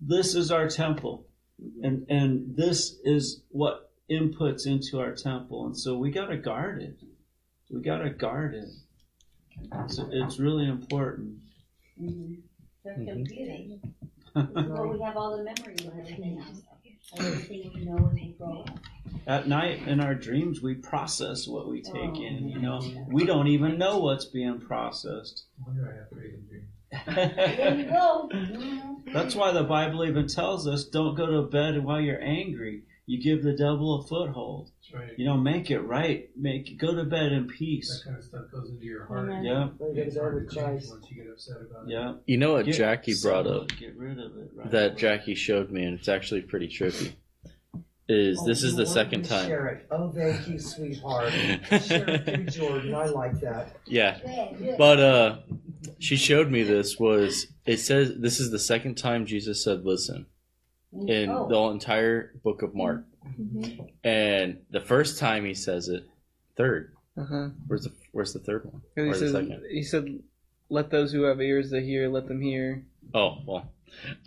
this 0.07 0.35
is 0.35 0.51
our 0.51 0.67
temple, 0.67 1.25
mm-hmm. 1.61 1.83
and 1.83 2.05
and 2.09 2.55
this 2.55 2.97
is 3.03 3.41
what 3.49 3.91
inputs 4.09 4.65
into 4.65 4.99
our 4.99 5.13
temple, 5.13 5.65
and 5.65 5.77
so 5.77 5.97
we 5.97 6.11
got 6.11 6.27
to 6.27 6.37
guard 6.37 6.81
it. 6.81 6.97
We 7.69 7.81
got 7.81 7.99
to 7.99 8.09
guard 8.09 8.55
it. 8.55 8.69
So 9.87 10.09
it's 10.11 10.39
really 10.39 10.67
important. 10.67 11.37
Mm-hmm. 12.01 12.35
That's 12.83 12.99
mm-hmm. 12.99 13.09
computing. 13.09 13.81
Well, 14.35 14.87
we 14.87 14.99
have 15.01 15.15
all 15.15 15.37
the 15.37 15.43
memory 15.43 15.75
and 15.77 15.91
everything 15.99 16.39
else. 16.39 16.63
Everything 17.19 17.71
we 17.75 17.85
know 17.85 18.07
as 18.07 18.13
we 18.15 18.35
grow 18.35 18.61
up. 18.61 18.79
At 19.27 19.47
night 19.47 19.87
in 19.87 19.99
our 19.99 20.15
dreams, 20.15 20.59
we 20.59 20.73
process 20.73 21.47
what 21.47 21.69
we 21.69 21.83
take 21.83 21.93
oh, 21.95 22.23
in. 22.23 22.49
You 22.49 22.59
know, 22.59 22.81
we 23.09 23.25
don't 23.25 23.47
even 23.47 23.77
know 23.77 23.99
what's 23.99 24.25
being 24.25 24.59
processed. 24.59 25.45
There 27.05 27.75
you 27.77 27.85
go. 27.85 28.29
That's 29.13 29.35
why 29.35 29.51
the 29.51 29.63
Bible 29.63 30.05
even 30.05 30.27
tells 30.27 30.67
us 30.67 30.85
don't 30.85 31.15
go 31.15 31.25
to 31.25 31.41
bed 31.49 31.83
while 31.83 31.99
you're 32.01 32.21
angry. 32.21 32.83
You 33.05 33.21
give 33.21 33.43
the 33.43 33.51
devil 33.51 33.99
a 33.99 34.07
foothold. 34.07 34.71
That's 34.79 34.93
right. 34.93 35.19
You 35.19 35.25
know, 35.25 35.35
make 35.35 35.69
it 35.69 35.81
right. 35.81 36.29
Make 36.37 36.79
go 36.79 36.95
to 36.95 37.03
bed 37.03 37.33
in 37.33 37.47
peace. 37.47 37.89
That 38.05 38.09
kind 38.09 38.17
of 38.17 38.23
stuff 38.23 38.45
goes 38.51 38.69
into 38.69 38.85
your 38.85 39.05
heart. 39.05 39.29
Amen. 39.29 39.43
Yeah, 39.43 39.69
It's 39.95 40.17
hard 40.17 40.49
to 40.49 40.55
change 40.55 40.83
once 40.87 41.05
you 41.09 41.21
get 41.21 41.31
upset 41.31 41.57
about 41.69 41.83
it. 41.87 41.91
yeah. 41.91 42.13
You 42.25 42.37
know 42.37 42.53
what 42.53 42.65
Get 42.65 42.75
Jackie 42.75 43.15
brought 43.21 43.45
up 43.45 43.67
Get 43.77 43.97
rid 43.97 44.19
of 44.19 44.37
it. 44.37 44.51
Right 44.55 44.71
that 44.71 44.91
away. 44.91 45.01
Jackie 45.01 45.35
showed 45.35 45.69
me, 45.69 45.83
and 45.83 45.99
it's 45.99 46.07
actually 46.07 46.41
pretty 46.43 46.69
trippy. 46.69 47.13
Is 48.09 48.39
Oh, 48.41 48.45
this 48.45 48.63
is 48.63 48.75
the 48.75 48.85
second 48.85 49.23
time? 49.23 49.47
Share 49.47 49.67
it. 49.67 49.85
Oh, 49.89 50.09
thank 50.11 50.45
you, 50.47 50.59
sweetheart. 50.59 51.31
Share 51.31 52.09
it 52.09 52.45
Jordan. 52.51 52.93
I 52.93 53.05
like 53.05 53.39
that. 53.39 53.77
Yeah, 53.85 54.19
Good, 54.19 54.57
good. 54.59 54.77
but 54.77 54.99
uh, 54.99 55.37
she 55.99 56.17
showed 56.17 56.51
me 56.51 56.63
this 56.63 56.99
was 56.99 57.47
it 57.65 57.77
says 57.77 58.13
this 58.17 58.39
is 58.41 58.51
the 58.51 58.59
second 58.59 58.95
time 58.95 59.25
Jesus 59.25 59.63
said 59.63 59.85
listen 59.85 60.25
in 61.07 61.29
Oh. 61.29 61.47
the 61.47 61.57
entire 61.73 62.33
book 62.43 62.61
of 62.61 62.75
Mark, 62.75 63.05
Mm-hmm. 63.39 63.85
and 64.03 64.59
the 64.69 64.81
first 64.81 65.17
time 65.17 65.45
he 65.45 65.53
says 65.53 65.87
it, 65.87 66.03
third. 66.57 66.93
Uh 67.17 67.23
huh. 67.23 67.49
Where's 67.67 67.85
the 67.85 67.93
where's 68.11 68.33
the 68.33 68.39
third 68.39 68.65
one? 68.65 68.81
He 68.97 69.01
Or 69.03 69.13
the 69.13 69.17
said, 69.17 69.31
second? 69.31 69.63
he 69.71 69.81
said, 69.81 70.19
"Let 70.67 70.89
those 70.91 71.13
who 71.13 71.21
have 71.23 71.39
ears 71.41 71.69
to 71.71 71.79
hear, 71.81 72.09
let 72.09 72.27
them 72.27 72.41
hear." 72.41 72.83
Oh 73.13 73.37
well, 73.47 73.71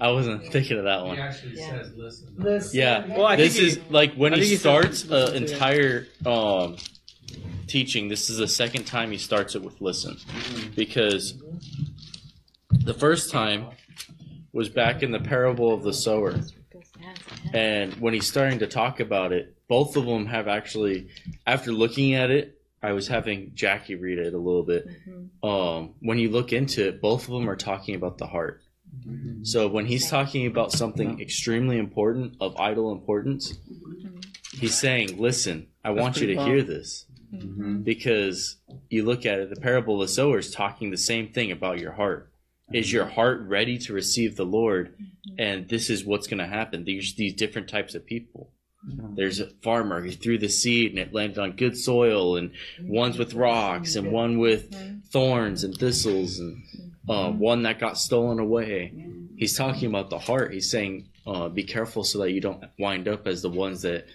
I 0.01 0.11
wasn't 0.11 0.51
thinking 0.53 0.79
of 0.79 0.85
that 0.85 1.01
He 1.01 1.07
one. 1.07 1.19
actually 1.19 1.57
Yeah. 1.57 1.71
says, 1.83 1.93
listen. 1.97 2.29
Listen. 2.37 2.79
Yeah, 2.79 3.07
Well, 3.17 3.27
I 3.27 3.37
this 3.37 3.55
think 3.57 3.67
is 3.69 3.75
he- 3.77 3.83
like 3.91 4.15
when 4.15 4.33
he 4.33 4.41
he 4.47 4.57
starts 4.57 5.05
an 5.05 5.11
listen 5.11 5.35
to 5.35 5.45
it. 5.47 5.53
entire 5.53 6.07
um, 6.25 6.77
teaching. 7.67 8.09
This 8.09 8.31
is 8.31 8.39
the 8.39 8.49
second 8.49 8.85
time 8.85 9.11
he 9.11 9.19
starts 9.19 9.55
it 9.55 9.63
with 9.63 9.81
listen, 9.81 10.17
because 10.75 11.35
the 12.71 12.95
first 12.95 13.31
time 13.31 13.67
was 14.53 14.69
back 14.69 15.03
in 15.03 15.11
the 15.11 15.21
parable 15.21 15.73
of 15.75 15.83
the 15.83 15.93
sower, 15.93 16.35
and 17.53 17.93
when 17.95 18.15
he's 18.15 18.27
starting 18.27 18.59
to 18.61 18.67
talk 18.67 19.01
about 19.01 19.33
it, 19.33 19.55
both 19.69 19.97
of 19.97 20.07
them 20.07 20.27
have 20.27 20.49
actually, 20.49 21.09
after 21.47 21.73
looking 21.73 22.15
at 22.15 22.31
it, 22.31 22.59
I 22.83 22.93
was 22.93 23.09
having 23.09 23.51
Jackie 23.55 23.97
read 23.97 24.19
it 24.19 24.33
a 24.33 24.39
little 24.39 24.63
bit. 24.63 24.87
Um, 25.43 25.95
when 26.01 26.19
you 26.19 26.31
look 26.31 26.53
into 26.53 26.87
it, 26.89 27.01
both 27.01 27.25
of 27.27 27.35
them 27.35 27.51
are 27.51 27.57
talking 27.57 27.95
about 27.97 28.19
the 28.19 28.27
heart. 28.27 28.63
Mm-hmm. 29.07 29.45
So 29.45 29.69
when 29.69 29.87
he's 29.87 30.11
talking 30.11 30.47
about 30.47 30.73
something 30.73 31.21
extremely 31.21 31.79
important 31.79 32.37
of 32.41 32.57
vital 32.57 32.93
importance, 32.93 33.55
he's 34.53 34.79
saying, 34.79 35.19
"Listen, 35.19 35.69
I 35.85 35.93
That's 35.93 36.03
want 36.03 36.21
you 36.21 36.27
to 36.29 36.45
hear 36.45 36.63
this 36.63 37.07
Mhm. 37.33 37.85
because 37.85 38.57
you 38.91 39.05
look 39.05 39.27
at 39.27 39.39
it. 39.39 39.51
The 39.51 39.61
parable 39.61 40.01
of 40.01 40.09
the 40.09 40.13
sower 40.13 40.39
is 40.39 40.51
talking 40.51 40.91
the 40.91 40.97
same 40.97 41.29
thing 41.29 41.51
about 41.51 41.79
your 41.79 41.93
heart. 41.93 42.33
Is 42.73 42.93
your 42.93 43.05
mm-hmm. 43.05 43.15
heart 43.15 43.41
ready 43.43 43.79
to 43.79 43.93
receive 43.93 44.37
the 44.37 44.47
Lord? 44.47 44.95
Mm-hmm. 44.95 45.35
And 45.39 45.69
this 45.69 45.89
is 45.91 46.05
what's 46.05 46.27
going 46.27 46.39
to 46.39 46.47
happen. 46.47 46.85
There's 46.85 47.15
these 47.15 47.35
different 47.35 47.69
types 47.69 47.95
of 47.95 48.07
people. 48.07 48.53
There's 49.17 49.41
a 49.41 49.51
farmer 49.63 50.01
who 50.01 50.13
threw 50.13 50.39
the 50.39 50.49
seed 50.49 50.91
and 50.91 51.01
it 51.01 51.13
landed 51.13 51.39
on 51.39 51.57
good 51.57 51.77
soil, 51.77 52.37
and 52.37 52.53
one's 52.81 53.19
with 53.19 53.35
rocks, 53.35 53.97
and 53.97 54.13
one 54.13 54.39
with 54.39 54.73
thorns 55.11 55.65
and 55.65 55.77
thistles, 55.77 56.39
and 56.39 56.63
uh, 57.09 57.31
one 57.31 57.63
that 57.63 57.79
got 57.79 57.99
stolen 57.99 58.39
away. 58.39 58.93
He's 59.37 59.57
talking 59.57 59.89
about 59.89 60.11
the 60.11 60.19
heart. 60.19 60.53
He's 60.53 60.71
saying, 60.71 61.09
uh, 61.27 61.49
"Be 61.49 61.63
careful 61.65 62.05
so 62.05 62.19
that 62.21 62.33
you 62.33 62.41
don't 62.41 62.65
wind 62.79 63.07
up 63.09 63.27
as 63.27 63.43
the 63.43 63.51
ones 63.51 63.83
that 63.83 64.07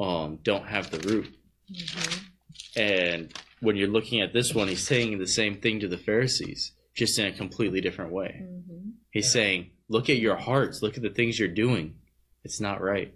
um, 0.00 0.38
don't 0.42 0.66
have 0.66 0.90
the 0.90 0.98
root." 1.08 1.34
And 2.76 3.32
when 3.60 3.76
you're 3.76 3.88
looking 3.88 4.20
at 4.20 4.32
this 4.32 4.54
one, 4.54 4.68
he's 4.68 4.86
saying 4.86 5.18
the 5.18 5.26
same 5.26 5.56
thing 5.56 5.80
to 5.80 5.88
the 5.88 5.98
Pharisees, 5.98 6.72
just 6.94 7.18
in 7.18 7.26
a 7.26 7.32
completely 7.32 7.80
different 7.80 8.12
way. 8.12 8.44
He's 9.10 9.30
saying, 9.30 9.70
"Look 9.88 10.08
at 10.10 10.18
your 10.18 10.36
hearts. 10.36 10.82
Look 10.82 10.96
at 10.96 11.02
the 11.02 11.10
things 11.10 11.38
you're 11.38 11.48
doing. 11.48 11.96
It's 12.44 12.60
not 12.60 12.80
right. 12.80 13.14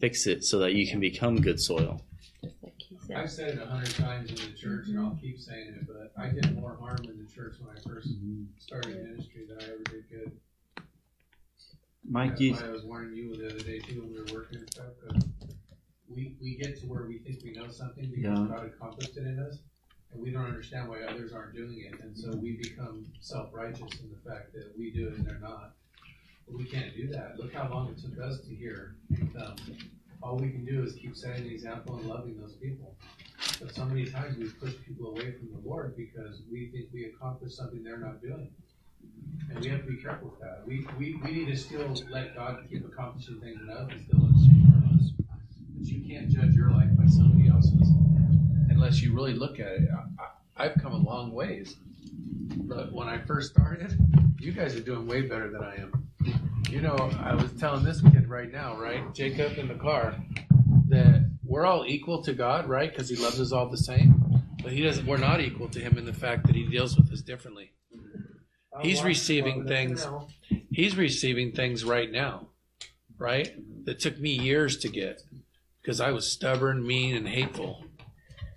Fix 0.00 0.26
it 0.26 0.44
so 0.44 0.60
that 0.60 0.74
you 0.74 0.86
can 0.88 1.00
become 1.00 1.40
good 1.40 1.60
soil." 1.60 2.00
I've 3.14 3.30
said 3.30 3.56
it 3.56 3.62
a 3.62 3.66
hundred 3.66 3.94
times 3.94 4.30
in 4.30 4.36
the 4.36 4.56
church, 4.56 4.88
and 4.88 4.98
I'll 4.98 5.18
keep 5.20 5.38
saying 5.38 5.74
it, 5.80 5.86
but 5.86 6.12
I 6.16 6.28
did 6.28 6.58
more 6.58 6.76
harm 6.80 6.98
in 7.04 7.18
the 7.18 7.30
church 7.30 7.56
when 7.60 7.76
I 7.76 7.80
first 7.80 8.08
mm-hmm. 8.08 8.44
started 8.58 9.02
ministry 9.02 9.42
than 9.48 9.58
I 9.60 9.64
ever 9.64 9.82
did 9.84 10.04
good. 10.10 10.32
Mike, 12.08 12.30
That's 12.30 12.40
you, 12.40 12.52
why 12.54 12.66
I 12.66 12.70
was 12.70 12.82
warning 12.84 13.14
you 13.16 13.36
the 13.36 13.46
other 13.46 13.60
day 13.60 13.78
too 13.78 14.02
when 14.02 14.12
we 14.12 14.18
were 14.20 14.40
working 14.40 14.58
and 14.58 14.70
stuff. 14.70 14.92
'cause 15.02 15.22
we 16.08 16.36
we 16.40 16.54
get 16.56 16.78
to 16.80 16.86
where 16.86 17.06
we 17.06 17.18
think 17.18 17.42
we 17.42 17.52
know 17.52 17.68
something 17.68 18.06
because 18.10 18.22
Yeah. 18.24 18.46
God 18.48 18.66
accomplished 18.66 19.16
it 19.16 19.26
in 19.26 19.38
us, 19.38 19.58
and 20.12 20.22
we 20.22 20.30
don't 20.30 20.44
understand 20.44 20.88
why 20.88 21.02
others 21.02 21.32
aren't 21.32 21.54
doing 21.54 21.80
it, 21.80 21.98
and 22.00 22.16
so 22.16 22.30
we 22.36 22.56
become 22.56 23.06
self 23.20 23.52
righteous 23.52 24.00
in 24.00 24.10
the 24.10 24.30
fact 24.30 24.52
that 24.52 24.76
we 24.76 24.90
do 24.90 25.08
it 25.08 25.14
and 25.14 25.26
they're 25.26 25.38
not. 25.38 25.74
But 26.46 26.56
we 26.56 26.64
can't 26.64 26.94
do 26.94 27.08
that. 27.08 27.38
Look 27.38 27.54
how 27.54 27.68
long 27.70 27.88
it 27.88 27.98
took 27.98 28.18
us 28.20 28.40
to 28.40 28.54
hear 28.54 28.96
and 29.16 29.34
come. 29.34 29.56
All 30.22 30.36
we 30.36 30.50
can 30.50 30.64
do 30.64 30.82
is 30.82 30.94
keep 30.94 31.16
setting 31.16 31.44
the 31.44 31.50
example 31.54 31.96
and 31.96 32.06
loving 32.06 32.38
those 32.40 32.54
people. 32.54 32.94
But 33.60 33.74
so 33.74 33.84
many 33.84 34.06
times 34.06 34.36
we 34.38 34.48
push 34.48 34.74
people 34.86 35.10
away 35.10 35.32
from 35.32 35.48
the 35.52 35.68
Lord 35.68 35.96
because 35.96 36.42
we 36.50 36.68
think 36.68 36.86
we 36.92 37.04
accomplished 37.06 37.56
something 37.56 37.82
they're 37.82 37.98
not 37.98 38.22
doing. 38.22 38.48
And 39.50 39.60
we 39.60 39.68
have 39.68 39.84
to 39.84 39.86
be 39.86 39.96
careful 39.96 40.30
with 40.30 40.40
that. 40.40 40.62
We, 40.66 40.86
we, 40.98 41.20
we 41.22 41.30
need 41.30 41.46
to 41.46 41.56
still 41.56 41.94
let 42.10 42.34
God 42.34 42.64
keep 42.70 42.86
accomplishing 42.86 43.40
things 43.40 43.60
in 43.60 43.70
us 43.70 43.90
and 43.90 44.04
still 44.06 44.20
let 44.20 44.34
us 44.34 44.46
change 44.46 44.66
our 44.74 44.90
lives. 44.90 45.12
But 45.18 45.86
you 45.86 46.08
can't 46.08 46.30
judge 46.30 46.54
your 46.54 46.70
life 46.70 46.88
by 46.96 47.06
somebody 47.06 47.48
else's 47.48 47.88
unless 48.70 49.02
you 49.02 49.14
really 49.14 49.34
look 49.34 49.60
at 49.60 49.66
it. 49.66 49.88
I, 50.18 50.64
I've 50.64 50.74
come 50.80 50.92
a 50.92 50.98
long 50.98 51.32
ways. 51.32 51.76
But 52.56 52.92
when 52.92 53.08
I 53.08 53.18
first 53.18 53.50
started, 53.52 53.96
you 54.38 54.52
guys 54.52 54.74
are 54.76 54.80
doing 54.80 55.06
way 55.06 55.22
better 55.22 55.50
than 55.50 55.62
I 55.62 55.76
am. 55.76 56.03
You 56.68 56.80
know, 56.80 56.96
I 57.20 57.34
was 57.34 57.52
telling 57.52 57.84
this 57.84 58.00
kid 58.00 58.28
right 58.28 58.50
now, 58.50 58.76
right, 58.76 59.14
Jacob 59.14 59.58
in 59.58 59.68
the 59.68 59.74
car, 59.74 60.16
that 60.88 61.30
we're 61.44 61.64
all 61.64 61.84
equal 61.86 62.22
to 62.22 62.32
God, 62.32 62.68
right? 62.68 62.90
Because 62.90 63.08
He 63.08 63.16
loves 63.16 63.40
us 63.40 63.52
all 63.52 63.68
the 63.68 63.78
same. 63.78 64.42
But 64.62 64.72
He 64.72 64.82
doesn't. 64.82 65.06
We're 65.06 65.18
not 65.18 65.40
equal 65.40 65.68
to 65.68 65.80
Him 65.80 65.98
in 65.98 66.04
the 66.04 66.12
fact 66.12 66.46
that 66.46 66.56
He 66.56 66.66
deals 66.66 66.96
with 66.96 67.12
us 67.12 67.20
differently. 67.20 67.72
He's 68.80 69.02
receiving 69.04 69.66
things. 69.66 70.06
He's 70.70 70.96
receiving 70.96 71.52
things 71.52 71.84
right 71.84 72.10
now, 72.10 72.48
right? 73.18 73.54
That 73.84 74.00
took 74.00 74.18
me 74.18 74.30
years 74.30 74.78
to 74.78 74.88
get 74.88 75.22
because 75.80 76.00
I 76.00 76.10
was 76.10 76.30
stubborn, 76.30 76.84
mean, 76.84 77.14
and 77.14 77.28
hateful. 77.28 77.84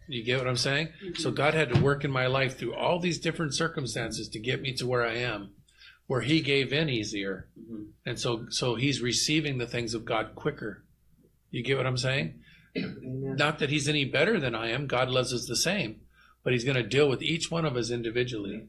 You 0.08 0.24
get 0.24 0.40
what 0.40 0.48
I'm 0.48 0.58
saying? 0.58 0.90
So 1.16 1.30
mm-hmm. 1.30 1.36
God 1.36 1.54
had 1.54 1.74
to 1.74 1.82
work 1.82 2.06
in 2.06 2.12
my 2.12 2.28
life 2.28 2.58
through 2.58 2.74
all 2.74 3.00
these 3.00 3.20
different 3.20 3.54
circumstances 3.54 4.30
to 4.30 4.40
get 4.40 4.62
me 4.62 4.74
to 4.76 4.88
where 4.88 5.06
I 5.06 5.18
am, 5.18 5.52
where 6.08 6.22
He 6.22 6.42
gave 6.42 6.74
in 6.74 6.90
easier. 6.90 7.48
and 8.06 8.20
so 8.20 8.46
so 8.50 8.76
he's 8.76 9.02
receiving 9.02 9.58
the 9.58 9.68
things 9.68 9.94
of 9.94 10.06
God 10.06 10.36
quicker. 10.36 10.84
You 11.52 11.64
get 11.64 11.78
what 11.78 11.86
I'm 11.88 11.98
saying? 11.98 12.40
Not 12.76 13.60
that 13.60 13.70
he's 13.70 13.88
any 13.90 14.06
better 14.06 14.40
than 14.40 14.54
I 14.56 14.70
am. 14.70 14.88
God 14.88 15.10
loves 15.10 15.34
us 15.34 15.46
the 15.48 15.56
same, 15.56 16.02
but 16.44 16.54
he's 16.54 16.64
going 16.64 16.76
to 16.78 16.84
deal 16.84 17.10
with 17.10 17.22
each 17.24 17.50
one 17.50 17.66
of 17.66 17.76
us 17.76 17.90
individually. 17.90 18.68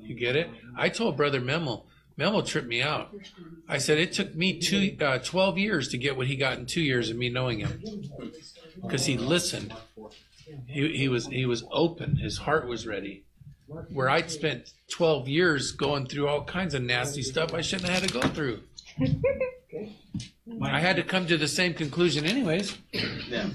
You 0.00 0.14
get 0.14 0.36
it? 0.36 0.48
I 0.76 0.88
told 0.88 1.16
Brother 1.16 1.40
Memo. 1.40 1.84
Memo 2.16 2.42
tripped 2.42 2.68
me 2.68 2.80
out. 2.80 3.12
I 3.68 3.78
said 3.78 3.98
it 3.98 4.12
took 4.12 4.34
me 4.36 4.60
two, 4.60 4.96
uh, 5.04 5.18
12 5.18 5.58
years 5.58 5.88
to 5.88 5.98
get 5.98 6.16
what 6.16 6.28
he 6.28 6.36
got 6.36 6.58
in 6.58 6.66
two 6.66 6.80
years 6.80 7.10
of 7.10 7.16
me 7.16 7.28
knowing 7.28 7.58
him, 7.58 7.82
because 8.80 9.06
he 9.06 9.18
listened. 9.18 9.74
He, 10.68 10.96
he 10.96 11.08
was 11.08 11.26
he 11.26 11.44
was 11.46 11.64
open. 11.72 12.16
His 12.16 12.38
heart 12.38 12.68
was 12.68 12.86
ready. 12.86 13.24
Where 13.66 14.10
I'd 14.10 14.30
spent 14.30 14.72
12 14.90 15.28
years 15.28 15.72
going 15.72 16.06
through 16.06 16.28
all 16.28 16.44
kinds 16.44 16.74
of 16.74 16.82
nasty 16.82 17.22
stuff 17.22 17.54
I 17.54 17.62
shouldn't 17.62 17.88
have 17.88 18.00
had 18.00 18.08
to 18.08 18.20
go 18.20 18.28
through. 18.28 18.60
I 20.62 20.80
had 20.80 20.96
to 20.96 21.02
come 21.02 21.26
to 21.26 21.36
the 21.36 21.48
same 21.48 21.74
conclusion, 21.74 22.26
anyways. 22.26 22.76
Yeah. 23.28 23.48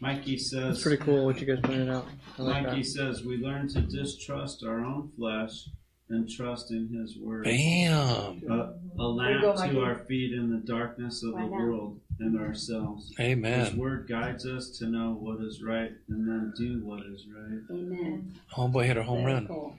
Mikey 0.00 0.38
says. 0.38 0.76
It's 0.76 0.82
pretty 0.82 1.02
cool 1.02 1.26
what 1.26 1.40
you 1.40 1.46
guys 1.46 1.60
pointed 1.62 1.90
out. 1.90 2.06
I 2.38 2.42
like 2.42 2.62
Mikey 2.64 2.82
that. 2.82 2.88
says 2.88 3.24
we 3.24 3.36
learn 3.36 3.68
to 3.68 3.80
distrust 3.80 4.64
our 4.64 4.84
own 4.84 5.10
flesh 5.16 5.68
and 6.08 6.28
trust 6.28 6.70
in 6.70 6.88
His 6.88 7.18
word. 7.18 7.44
Bam. 7.44 8.42
A, 8.50 8.74
a 8.98 9.06
lamp 9.06 9.42
go, 9.42 9.54
to 9.54 9.80
our 9.80 9.98
feet 10.06 10.32
in 10.32 10.50
the 10.50 10.58
darkness 10.58 11.22
of 11.22 11.34
Why 11.34 11.42
the 11.42 11.48
not? 11.48 11.60
world 11.60 12.00
and 12.20 12.38
ourselves. 12.38 13.12
His 13.16 13.74
word 13.74 14.08
guides 14.08 14.46
us 14.46 14.70
to 14.78 14.86
know 14.86 15.16
what 15.20 15.40
is 15.44 15.62
right 15.62 15.92
and 16.08 16.26
then 16.28 16.52
do 16.56 16.80
what 16.84 17.00
is 17.06 17.26
right. 17.34 17.60
Amen. 17.70 18.34
Homeboy 18.56 18.86
hit 18.86 18.96
a 18.96 19.02
home 19.02 19.22
Very 19.22 19.34
run. 19.34 19.46
cool. 19.46 19.76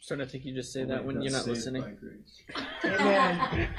starting 0.00 0.26
to 0.26 0.30
think 0.32 0.44
you 0.44 0.54
just 0.54 0.72
say 0.72 0.84
that 0.84 1.04
when 1.04 1.20
you're 1.22 1.32
not 1.32 1.46
listening. 1.46 1.82
by 1.82 1.90
grace. 1.90 2.42
Amen. 2.84 3.68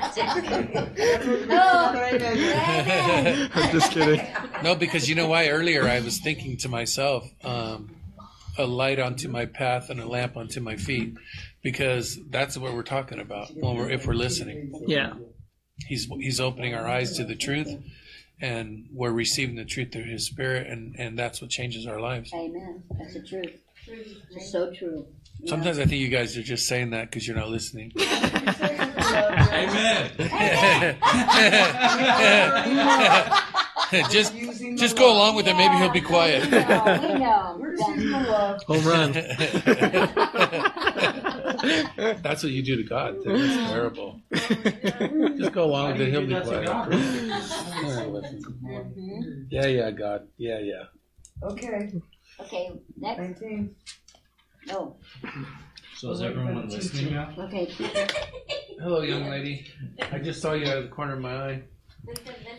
I'm 3.54 3.72
just 3.72 3.92
kidding. 3.92 4.26
No, 4.64 4.76
because 4.76 5.10
you 5.10 5.16
know 5.16 5.28
why? 5.28 5.48
Earlier 5.50 5.88
I 5.88 6.02
was 6.02 6.20
thinking 6.20 6.56
to 6.58 6.70
myself, 6.70 7.28
um, 7.44 7.96
a 8.60 8.66
light 8.66 9.00
onto 9.00 9.28
my 9.28 9.46
path 9.48 9.90
and 9.90 10.00
a 10.00 10.08
lamp 10.08 10.38
onto 10.38 10.60
my 10.62 10.76
feet, 10.76 11.16
because 11.64 12.20
that's 12.30 12.58
what 12.58 12.74
we're 12.76 12.84
talking 12.84 13.20
about 13.20 13.50
when 13.56 13.76
we're 13.76 13.90
if 13.90 14.06
we're 14.06 14.14
listening. 14.14 14.72
Yeah. 14.88 15.14
He's 15.78 16.06
he's 16.06 16.40
opening 16.40 16.74
our 16.76 16.88
eyes 16.88 17.18
to 17.18 17.24
the 17.24 17.36
truth, 17.36 17.76
and 18.40 18.88
we're 18.94 19.12
receiving 19.12 19.56
the 19.56 19.66
truth 19.66 19.92
through 19.92 20.04
His 20.06 20.26
Spirit, 20.26 20.68
and 20.68 20.96
and 20.98 21.18
that's 21.18 21.42
what 21.42 21.50
changes 21.50 21.88
our 21.88 22.00
lives. 22.00 22.32
Amen. 22.34 22.84
That's 22.98 23.14
the 23.14 23.24
truth. 23.24 23.52
It's 23.88 24.52
so 24.52 24.72
true. 24.74 25.08
Yeah. 25.40 25.50
Sometimes 25.50 25.80
I 25.80 25.86
think 25.86 26.02
you 26.02 26.10
guys 26.10 26.38
are 26.38 26.44
just 26.44 26.68
saying 26.68 26.92
that 26.92 27.10
because 27.10 27.28
you're 27.28 27.36
not 27.38 27.50
listening. 27.50 27.92
Amen. 29.52 30.12
just 34.12 34.34
Using 34.36 34.76
the 34.76 34.82
just 34.82 34.98
go 34.98 35.12
along 35.12 35.36
with 35.36 35.48
it. 35.48 35.56
Maybe 35.56 35.76
he'll 35.76 35.90
be 35.90 36.02
quiet. 36.02 36.46
We 36.46 36.52
know. 36.52 37.00
We 37.02 37.20
know. 37.20 37.58
We're 37.60 37.76
just 37.76 37.90
using 37.90 38.12
the 38.12 38.20
love. 38.20 38.64
Home 38.64 38.86
run. 38.86 39.14
That's 42.24 42.44
what 42.44 42.52
you 42.52 42.64
do 42.64 42.76
to 42.78 42.84
God. 42.84 43.18
That's 43.24 43.72
terrible. 43.72 44.20
Just 44.34 45.52
go 45.54 45.66
along 45.66 45.94
with 45.94 46.02
it. 46.02 46.10
He'll 46.12 46.26
be 46.26 46.40
quiet. 46.42 46.68
Yeah, 49.50 49.66
yeah, 49.68 49.92
God. 49.92 50.28
Yeah, 50.38 50.60
yeah. 50.60 50.84
Okay, 51.44 51.92
Okay. 52.40 52.72
Next. 52.98 53.20
nineteen. 53.20 53.76
Oh. 54.72 54.96
So 55.98 56.12
is 56.12 56.22
everyone 56.22 56.68
listening 56.70 57.14
now? 57.14 57.34
Okay. 57.38 57.66
Hello, 58.80 59.02
young 59.02 59.30
lady. 59.30 59.66
I 60.12 60.18
just 60.20 60.42
saw 60.42 60.54
you 60.54 60.68
out 60.68 60.78
of 60.78 60.84
the 60.86 60.90
corner 60.90 61.14
of 61.14 61.20
my 61.20 61.36
eye. 61.50 61.64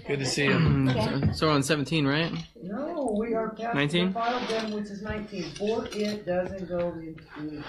Good 0.06 0.20
to 0.20 0.26
see 0.26 0.44
you. 0.44 0.50
Mm, 0.52 1.34
so 1.36 1.46
we're 1.48 1.52
on 1.52 1.62
17, 1.64 2.06
right? 2.06 2.32
No, 2.62 3.16
we 3.18 3.34
are 3.34 3.50
past 3.50 3.74
19? 3.74 4.06
the 4.08 4.12
file 4.12 4.40
then, 4.48 4.70
which 4.72 4.84
is 4.84 5.02
nineteen. 5.02 5.50
For 5.56 5.86
it 5.92 6.24
doesn't 6.26 6.68
go 6.68 6.90
into. 6.90 7.50
the, 7.50 7.64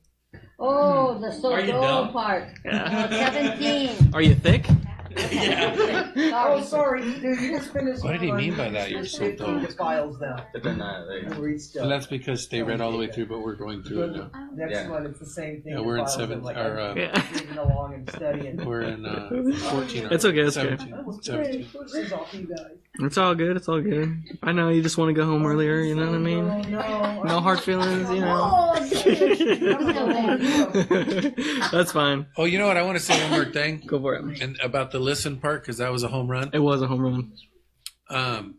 Oh, 0.58 1.18
the 1.20 1.30
so 1.32 1.54
dull 1.66 2.04
dumb? 2.04 2.12
part. 2.12 2.48
Yeah. 2.64 3.30
Seventeen. 3.30 4.14
Are 4.14 4.22
you 4.22 4.34
thick?" 4.34 4.66
Oh, 6.34 6.62
sorry, 6.62 7.02
dude, 7.02 7.40
you 7.40 7.58
just 7.58 7.72
finished. 7.72 8.02
What 8.04 8.12
did 8.12 8.22
he 8.22 8.32
mean 8.32 8.56
by 8.56 8.68
that? 8.70 8.90
You're 8.90 9.04
so 9.06 9.18
Fifteen 9.20 9.58
dull. 9.58 9.66
to 9.66 9.72
files 9.74 10.18
now. 10.20 10.46
But 10.52 10.62
then 10.62 10.80
uh, 10.80 11.04
like, 11.08 11.22
And 11.24 11.36
read 11.38 11.52
And 11.52 11.60
stuff. 11.62 11.88
that's 11.88 12.06
because 12.06 12.48
they 12.48 12.62
read 12.62 12.80
all 12.80 12.92
the 12.92 12.98
way 12.98 13.06
through, 13.10 13.26
but 13.26 13.40
we're 13.40 13.54
going 13.56 13.82
through 13.82 14.02
it 14.04 14.16
now. 14.16 14.30
Next 14.54 14.72
Yeah. 14.72 14.90
one, 14.90 15.06
it's 15.06 15.18
the 15.18 15.26
same 15.26 15.62
thing. 15.62 15.72
Yeah, 15.74 15.80
we're 15.80 15.96
in 15.98 16.04
files 16.04 16.14
seven, 16.16 16.42
like, 16.42 16.56
or, 16.56 16.78
uh, 16.78 16.94
Yeah. 16.94 17.24
Reading 17.32 17.58
along 17.58 17.94
and 17.94 18.10
studying. 18.10 18.64
we're 18.64 18.82
in, 18.82 19.04
uh, 19.06 19.28
fourteen. 19.70 20.08
It's 20.10 20.24
okay, 20.24 20.40
it's 20.40 20.56
okay. 20.56 20.76
17, 20.76 20.90
That 20.90 21.04
was 21.06 21.24
17. 21.24 21.68
This 21.82 21.94
is 21.94 22.12
all 22.12 22.26
you 22.32 22.46
guys. 22.46 22.76
It's 23.00 23.16
all 23.16 23.34
good. 23.34 23.56
It's 23.56 23.68
all 23.68 23.80
good. 23.80 24.22
I 24.42 24.52
know 24.52 24.68
you 24.68 24.82
just 24.82 24.98
want 24.98 25.08
to 25.08 25.14
go 25.14 25.24
home 25.24 25.46
earlier. 25.46 25.80
You 25.80 25.94
know 25.94 26.04
what 26.06 26.14
I 26.14 26.18
mean? 26.18 26.46
No, 26.46 26.60
no. 26.60 27.22
No 27.22 27.40
hard 27.40 27.60
feelings. 27.60 28.10
You 28.10 28.20
know. 28.20 28.74
That's 31.72 31.92
fine. 31.92 32.26
Oh, 32.36 32.44
you 32.44 32.58
know 32.58 32.66
what? 32.66 32.76
I 32.76 32.82
want 32.82 32.98
to 32.98 33.04
say 33.04 33.18
one 33.22 33.30
more 33.30 33.50
thing. 33.50 33.82
Go 33.86 33.98
for 33.98 34.14
it. 34.16 34.42
And 34.42 34.58
about 34.62 34.90
the 34.90 34.98
listen 34.98 35.38
part, 35.38 35.62
because 35.62 35.78
that 35.78 35.90
was 35.90 36.02
a 36.02 36.08
home 36.08 36.30
run. 36.30 36.50
It 36.52 36.58
was 36.58 36.82
a 36.82 36.86
home 36.86 37.00
run. 37.00 37.32
Um, 38.10 38.56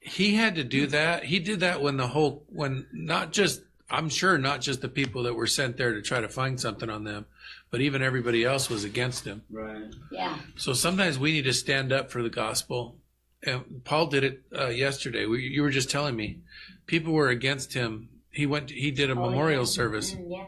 he 0.00 0.34
had 0.34 0.56
to 0.56 0.64
do 0.64 0.88
that. 0.88 1.24
He 1.24 1.38
did 1.38 1.60
that 1.60 1.82
when 1.82 1.98
the 1.98 2.08
whole, 2.08 2.44
when 2.48 2.86
not 2.92 3.32
just, 3.32 3.60
I'm 3.90 4.08
sure 4.08 4.38
not 4.38 4.60
just 4.60 4.80
the 4.80 4.88
people 4.88 5.22
that 5.22 5.34
were 5.34 5.46
sent 5.46 5.76
there 5.76 5.94
to 5.94 6.02
try 6.02 6.20
to 6.20 6.28
find 6.28 6.60
something 6.60 6.90
on 6.90 7.04
them, 7.04 7.26
but 7.70 7.80
even 7.80 8.02
everybody 8.02 8.44
else 8.44 8.68
was 8.70 8.84
against 8.84 9.24
him. 9.24 9.42
Right. 9.50 9.84
Yeah. 10.10 10.38
So 10.56 10.72
sometimes 10.72 11.18
we 11.18 11.32
need 11.32 11.44
to 11.44 11.52
stand 11.52 11.92
up 11.92 12.10
for 12.10 12.22
the 12.22 12.30
gospel. 12.30 12.96
And 13.44 13.84
Paul 13.84 14.06
did 14.08 14.24
it 14.24 14.42
uh, 14.56 14.68
yesterday. 14.68 15.26
We, 15.26 15.42
you 15.42 15.62
were 15.62 15.70
just 15.70 15.90
telling 15.90 16.16
me, 16.16 16.40
people 16.86 17.12
were 17.12 17.28
against 17.28 17.72
him. 17.74 18.08
He 18.30 18.46
went. 18.46 18.70
He 18.70 18.90
did 18.90 19.10
a 19.10 19.12
Oh, 19.14 19.28
memorial 19.30 19.62
yeah. 19.62 19.66
service, 19.66 20.12
Mm, 20.14 20.26
Yeah. 20.30 20.46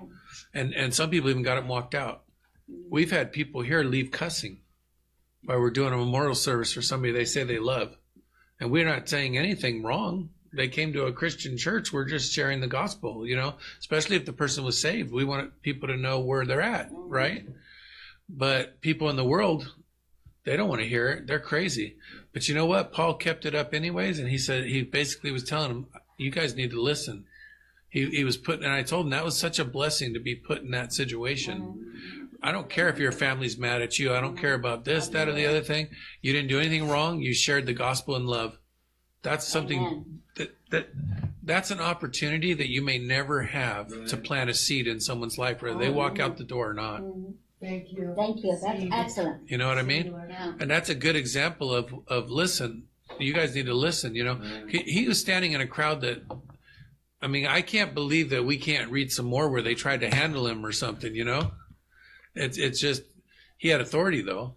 and 0.54 0.74
and 0.74 0.94
some 0.94 1.10
people 1.10 1.30
even 1.30 1.42
got 1.42 1.58
him 1.58 1.68
walked 1.68 1.94
out. 1.94 2.24
We've 2.88 3.10
had 3.10 3.32
people 3.32 3.62
here 3.62 3.82
leave 3.82 4.10
cussing 4.10 4.60
while 5.44 5.60
we're 5.60 5.70
doing 5.70 5.92
a 5.92 5.96
memorial 5.96 6.34
service 6.34 6.72
for 6.72 6.82
somebody 6.82 7.12
they 7.12 7.24
say 7.24 7.42
they 7.44 7.58
love, 7.58 7.96
and 8.60 8.70
we're 8.70 8.84
not 8.86 9.08
saying 9.08 9.36
anything 9.38 9.82
wrong. 9.82 10.30
They 10.52 10.68
came 10.68 10.92
to 10.92 11.06
a 11.06 11.12
Christian 11.12 11.56
church. 11.56 11.92
We're 11.92 12.08
just 12.08 12.32
sharing 12.32 12.60
the 12.60 12.66
gospel, 12.66 13.26
you 13.26 13.36
know. 13.36 13.54
Especially 13.78 14.16
if 14.16 14.24
the 14.24 14.32
person 14.32 14.64
was 14.64 14.80
saved, 14.80 15.12
we 15.12 15.24
want 15.24 15.62
people 15.62 15.88
to 15.88 15.96
know 15.96 16.20
where 16.20 16.44
they're 16.44 16.60
at, 16.60 16.88
right? 16.92 17.46
But 18.28 18.80
people 18.80 19.08
in 19.10 19.16
the 19.16 19.24
world, 19.24 19.74
they 20.44 20.56
don't 20.56 20.68
want 20.68 20.80
to 20.80 20.88
hear 20.88 21.08
it. 21.08 21.26
They're 21.26 21.40
crazy. 21.40 21.96
But 22.32 22.48
you 22.48 22.54
know 22.54 22.66
what? 22.66 22.92
Paul 22.92 23.14
kept 23.14 23.44
it 23.44 23.54
up 23.54 23.74
anyways, 23.74 24.18
and 24.18 24.28
he 24.28 24.38
said 24.38 24.64
he 24.64 24.82
basically 24.82 25.30
was 25.32 25.44
telling 25.44 25.68
them, 25.68 25.86
"You 26.16 26.30
guys 26.30 26.54
need 26.54 26.70
to 26.70 26.80
listen." 26.80 27.26
He 27.88 28.06
he 28.10 28.24
was 28.24 28.36
put, 28.36 28.62
and 28.62 28.72
I 28.72 28.82
told 28.82 29.06
him 29.06 29.10
that 29.10 29.24
was 29.24 29.36
such 29.36 29.58
a 29.58 29.64
blessing 29.64 30.14
to 30.14 30.20
be 30.20 30.34
put 30.34 30.62
in 30.62 30.70
that 30.70 30.92
situation. 30.92 31.92
I 32.42 32.52
don't 32.52 32.70
care 32.70 32.88
if 32.88 32.98
your 32.98 33.12
family's 33.12 33.58
mad 33.58 33.82
at 33.82 33.98
you. 33.98 34.14
I 34.14 34.20
don't 34.20 34.38
care 34.38 34.54
about 34.54 34.84
this, 34.84 35.08
that, 35.08 35.28
or 35.28 35.32
the 35.32 35.46
other 35.46 35.60
thing. 35.60 35.88
You 36.22 36.32
didn't 36.32 36.48
do 36.48 36.58
anything 36.58 36.88
wrong. 36.88 37.20
You 37.20 37.34
shared 37.34 37.66
the 37.66 37.74
gospel 37.74 38.16
in 38.16 38.26
love. 38.26 38.58
That's 39.22 39.46
something 39.46 39.80
Amen. 39.80 40.22
that 40.36 40.56
that 40.70 40.88
that's 41.42 41.70
an 41.70 41.80
opportunity 41.80 42.54
that 42.54 42.70
you 42.70 42.82
may 42.82 42.98
never 42.98 43.42
have 43.42 44.06
to 44.06 44.16
plant 44.16 44.50
a 44.50 44.54
seed 44.54 44.86
in 44.86 45.00
someone's 45.00 45.38
life, 45.38 45.62
whether 45.62 45.78
they 45.78 45.90
walk 45.90 46.18
out 46.18 46.36
the 46.36 46.44
door 46.44 46.70
or 46.70 46.74
not. 46.74 47.02
Mhm. 47.02 47.34
Thank 47.60 47.92
you. 47.92 48.14
Thank 48.16 48.42
you. 48.42 48.58
That's 48.62 48.82
excellent. 48.90 49.50
You 49.50 49.58
know 49.58 49.68
what 49.68 49.76
I 49.76 49.82
mean? 49.82 50.06
Yeah. 50.06 50.54
And 50.58 50.70
that's 50.70 50.88
a 50.88 50.94
good 50.94 51.16
example 51.16 51.74
of 51.74 51.92
of 52.08 52.30
listen. 52.30 52.84
You 53.18 53.34
guys 53.34 53.54
need 53.54 53.66
to 53.66 53.74
listen. 53.74 54.14
You 54.14 54.24
know, 54.24 54.40
he, 54.68 54.78
he 54.78 55.08
was 55.08 55.20
standing 55.20 55.52
in 55.52 55.60
a 55.60 55.66
crowd 55.66 56.00
that. 56.02 56.22
I 57.22 57.26
mean, 57.26 57.46
I 57.46 57.60
can't 57.60 57.92
believe 57.92 58.30
that 58.30 58.46
we 58.46 58.56
can't 58.56 58.90
read 58.90 59.12
some 59.12 59.26
more 59.26 59.50
where 59.50 59.60
they 59.60 59.74
tried 59.74 60.00
to 60.00 60.08
handle 60.08 60.46
him 60.46 60.64
or 60.64 60.72
something. 60.72 61.14
You 61.14 61.24
know, 61.26 61.50
it's 62.34 62.56
it's 62.56 62.80
just 62.80 63.02
he 63.58 63.68
had 63.68 63.82
authority 63.82 64.22
though, 64.22 64.54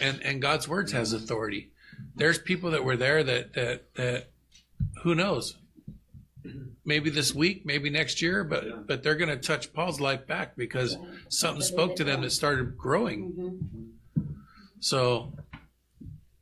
and 0.00 0.22
and 0.22 0.40
God's 0.40 0.68
words 0.68 0.92
has 0.92 1.12
authority. 1.12 1.72
There's 2.14 2.38
people 2.38 2.70
that 2.70 2.84
were 2.84 2.96
there 2.96 3.22
that 3.24 3.52
that 3.54 3.94
that 3.94 4.30
who 5.02 5.14
knows. 5.14 5.56
Maybe 6.84 7.10
this 7.10 7.34
week, 7.34 7.66
maybe 7.66 7.90
next 7.90 8.22
year, 8.22 8.44
but 8.44 8.86
but 8.86 9.02
they're 9.02 9.16
going 9.16 9.28
to 9.30 9.36
touch 9.36 9.72
Paul's 9.72 10.00
life 10.00 10.26
back 10.26 10.56
because 10.56 10.96
something 11.28 11.62
spoke 11.62 11.96
to 11.96 12.04
them 12.04 12.22
that 12.22 12.30
started 12.30 12.76
growing. 12.78 13.32
Mhm. 14.16 14.32
So, 14.78 15.32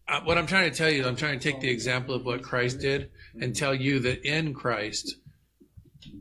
uh, 0.07 0.21
what 0.23 0.37
I'm 0.37 0.47
trying 0.47 0.71
to 0.71 0.77
tell 0.77 0.91
you, 0.91 1.07
I'm 1.07 1.17
trying 1.17 1.39
to 1.39 1.43
take 1.53 1.61
the 1.61 1.71
example 1.71 2.15
of 2.15 2.27
what 2.27 2.43
Christ 2.43 2.81
did 2.81 3.11
and 3.41 3.57
tell 3.57 3.75
you 3.75 4.01
that 4.01 4.23
in 4.29 4.53
Christ, 4.53 5.17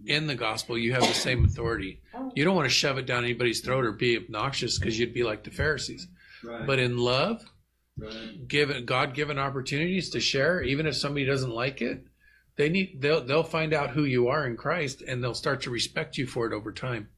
in 0.05 0.27
the 0.27 0.35
gospel, 0.35 0.77
you 0.77 0.93
have 0.93 1.01
the 1.01 1.13
same 1.13 1.43
authority. 1.43 1.99
You 2.35 2.45
don't 2.45 2.55
want 2.55 2.67
to 2.69 2.73
shove 2.73 2.97
it 2.97 3.05
down 3.05 3.23
anybody's 3.25 3.59
throat 3.59 3.83
or 3.83 3.91
be 3.91 4.15
obnoxious 4.17 4.79
because 4.79 4.97
you'd 4.97 5.13
be 5.13 5.23
like 5.23 5.43
the 5.43 5.51
Pharisees. 5.51 6.07
Right. 6.43 6.65
But 6.65 6.79
in 6.79 6.97
love, 6.97 7.43
right. 7.97 8.47
given 8.47 8.85
God 8.85 9.13
given 9.13 9.37
opportunities 9.37 10.09
to 10.11 10.19
share, 10.19 10.61
even 10.61 10.85
if 10.85 10.95
somebody 10.95 11.25
doesn't 11.25 11.51
like 11.51 11.81
it, 11.81 12.05
they 12.55 12.69
need 12.69 13.01
they'll 13.01 13.23
they'll 13.23 13.43
find 13.43 13.73
out 13.73 13.91
who 13.91 14.03
you 14.03 14.27
are 14.27 14.45
in 14.45 14.57
Christ 14.57 15.01
and 15.01 15.23
they'll 15.23 15.33
start 15.33 15.61
to 15.63 15.69
respect 15.69 16.17
you 16.17 16.27
for 16.27 16.45
it 16.45 16.53
over 16.53 16.71
time. 16.71 17.09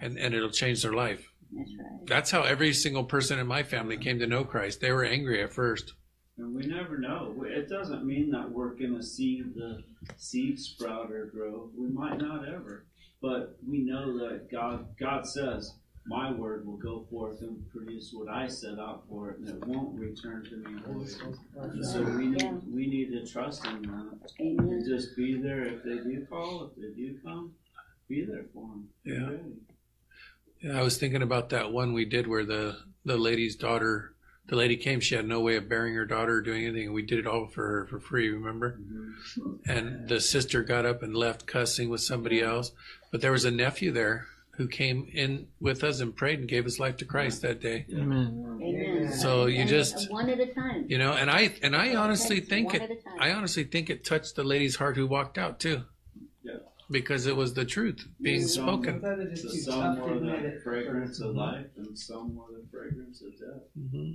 And 0.00 0.18
and 0.18 0.34
it'll 0.34 0.50
change 0.50 0.82
their 0.82 0.92
life. 0.92 1.32
That's 1.52 1.70
right. 1.78 2.06
That's 2.06 2.30
how 2.30 2.42
every 2.42 2.72
single 2.72 3.04
person 3.04 3.38
in 3.38 3.46
my 3.46 3.62
family 3.62 3.96
came 3.96 4.18
to 4.18 4.26
know 4.26 4.44
Christ. 4.44 4.80
They 4.80 4.92
were 4.92 5.04
angry 5.04 5.42
at 5.42 5.52
first. 5.52 5.94
And 6.38 6.54
we 6.54 6.66
never 6.66 6.98
know. 6.98 7.34
It 7.46 7.68
doesn't 7.68 8.04
mean 8.04 8.30
that 8.30 8.50
we're 8.50 8.74
going 8.74 8.94
to 8.94 9.02
see 9.02 9.42
the 9.42 9.82
seed 10.16 10.58
sprout 10.58 11.10
or 11.10 11.26
grow. 11.26 11.70
We 11.76 11.88
might 11.88 12.18
not 12.18 12.46
ever. 12.46 12.86
But 13.22 13.56
we 13.66 13.78
know 13.78 14.18
that 14.18 14.50
God 14.50 14.86
God 15.00 15.26
says, 15.26 15.74
My 16.08 16.30
word 16.30 16.64
will 16.66 16.76
go 16.76 17.04
forth 17.10 17.40
and 17.40 17.68
produce 17.70 18.12
what 18.12 18.28
I 18.28 18.46
set 18.46 18.78
out 18.78 19.04
for 19.08 19.30
it, 19.30 19.38
and 19.38 19.48
it 19.48 19.66
won't 19.66 19.98
return 19.98 20.44
to 20.44 20.56
me 20.56 20.80
void. 20.86 21.84
So 21.84 22.02
we 22.02 22.26
need, 22.28 22.42
Yeah. 22.42 22.58
we 22.70 22.86
need 22.86 23.10
to 23.10 23.26
trust 23.26 23.66
in 23.66 23.82
that. 23.82 24.32
Amen. 24.40 24.68
And 24.72 24.84
just 24.86 25.16
be 25.16 25.40
there 25.40 25.62
if 25.66 25.82
they 25.82 25.96
do 25.98 26.24
call, 26.30 26.66
if 26.66 26.76
they 26.76 26.94
do 26.94 27.18
come, 27.24 27.54
be 28.08 28.24
there 28.24 28.44
for 28.54 28.68
them. 28.68 28.88
Yeah. 29.04 29.30
Yeah, 30.60 30.78
I 30.78 30.82
was 30.82 30.96
thinking 30.96 31.22
about 31.22 31.50
that 31.50 31.72
one 31.72 31.92
we 31.92 32.04
did 32.04 32.26
where 32.26 32.44
the 32.44 32.76
the 33.04 33.16
lady's 33.16 33.56
daughter, 33.56 34.14
the 34.46 34.56
lady 34.56 34.76
came. 34.76 35.00
She 35.00 35.14
had 35.16 35.26
no 35.28 35.40
way 35.40 35.56
of 35.56 35.68
bearing 35.68 35.94
her 35.94 36.06
daughter 36.06 36.34
or 36.36 36.40
doing 36.40 36.64
anything. 36.64 36.86
and 36.86 36.94
We 36.94 37.02
did 37.02 37.18
it 37.20 37.26
all 37.26 37.46
for 37.46 37.66
her 37.66 37.86
for 37.86 38.00
free. 38.00 38.28
Remember? 38.30 38.78
Mm-hmm. 38.80 39.70
And 39.70 40.08
the 40.08 40.20
sister 40.20 40.62
got 40.62 40.86
up 40.86 41.02
and 41.02 41.14
left, 41.16 41.46
cussing 41.46 41.88
with 41.88 42.00
somebody 42.00 42.40
else. 42.42 42.72
But 43.12 43.20
there 43.20 43.32
was 43.32 43.44
a 43.44 43.50
nephew 43.50 43.92
there 43.92 44.26
who 44.56 44.66
came 44.68 45.06
in 45.12 45.46
with 45.60 45.84
us 45.84 46.00
and 46.00 46.14
prayed 46.16 46.38
and 46.40 46.48
gave 46.48 46.64
his 46.64 46.80
life 46.80 46.96
to 46.98 47.04
Christ 47.04 47.42
that 47.42 47.60
day. 47.60 47.86
Amen. 47.92 48.58
Amen. 48.62 49.12
So 49.12 49.46
you 49.46 49.60
And 49.60 49.68
just 49.68 50.10
one 50.10 50.28
at 50.30 50.40
a 50.40 50.46
time. 50.46 50.86
you 50.88 50.98
know, 50.98 51.12
and 51.12 51.30
I 51.30 51.54
and 51.62 51.76
I 51.76 51.94
honestly 51.94 52.40
think 52.40 52.74
it. 52.74 53.02
I 53.20 53.32
honestly 53.32 53.64
think 53.64 53.90
it 53.90 54.04
touched 54.04 54.34
the 54.36 54.44
lady's 54.44 54.76
heart 54.76 54.96
who 54.96 55.06
walked 55.06 55.36
out 55.38 55.60
too. 55.60 55.82
Yeah. 56.42 56.54
Because 56.90 57.26
it 57.26 57.36
was 57.36 57.54
the 57.54 57.64
truth 57.64 58.06
being 58.20 58.46
Some- 58.46 58.64
spoken. 58.82 59.36
So 59.36 59.48
some 59.48 60.00
were 60.00 60.18
the 60.18 60.60
fragrance 60.64 61.20
of 61.20 61.34
life, 61.34 61.66
and 61.76 61.98
some 61.98 62.34
were 62.34 62.52
the 62.52 62.66
fragrance 62.70 63.20
of 63.22 63.32
death. 63.32 63.62
hmm 63.74 64.12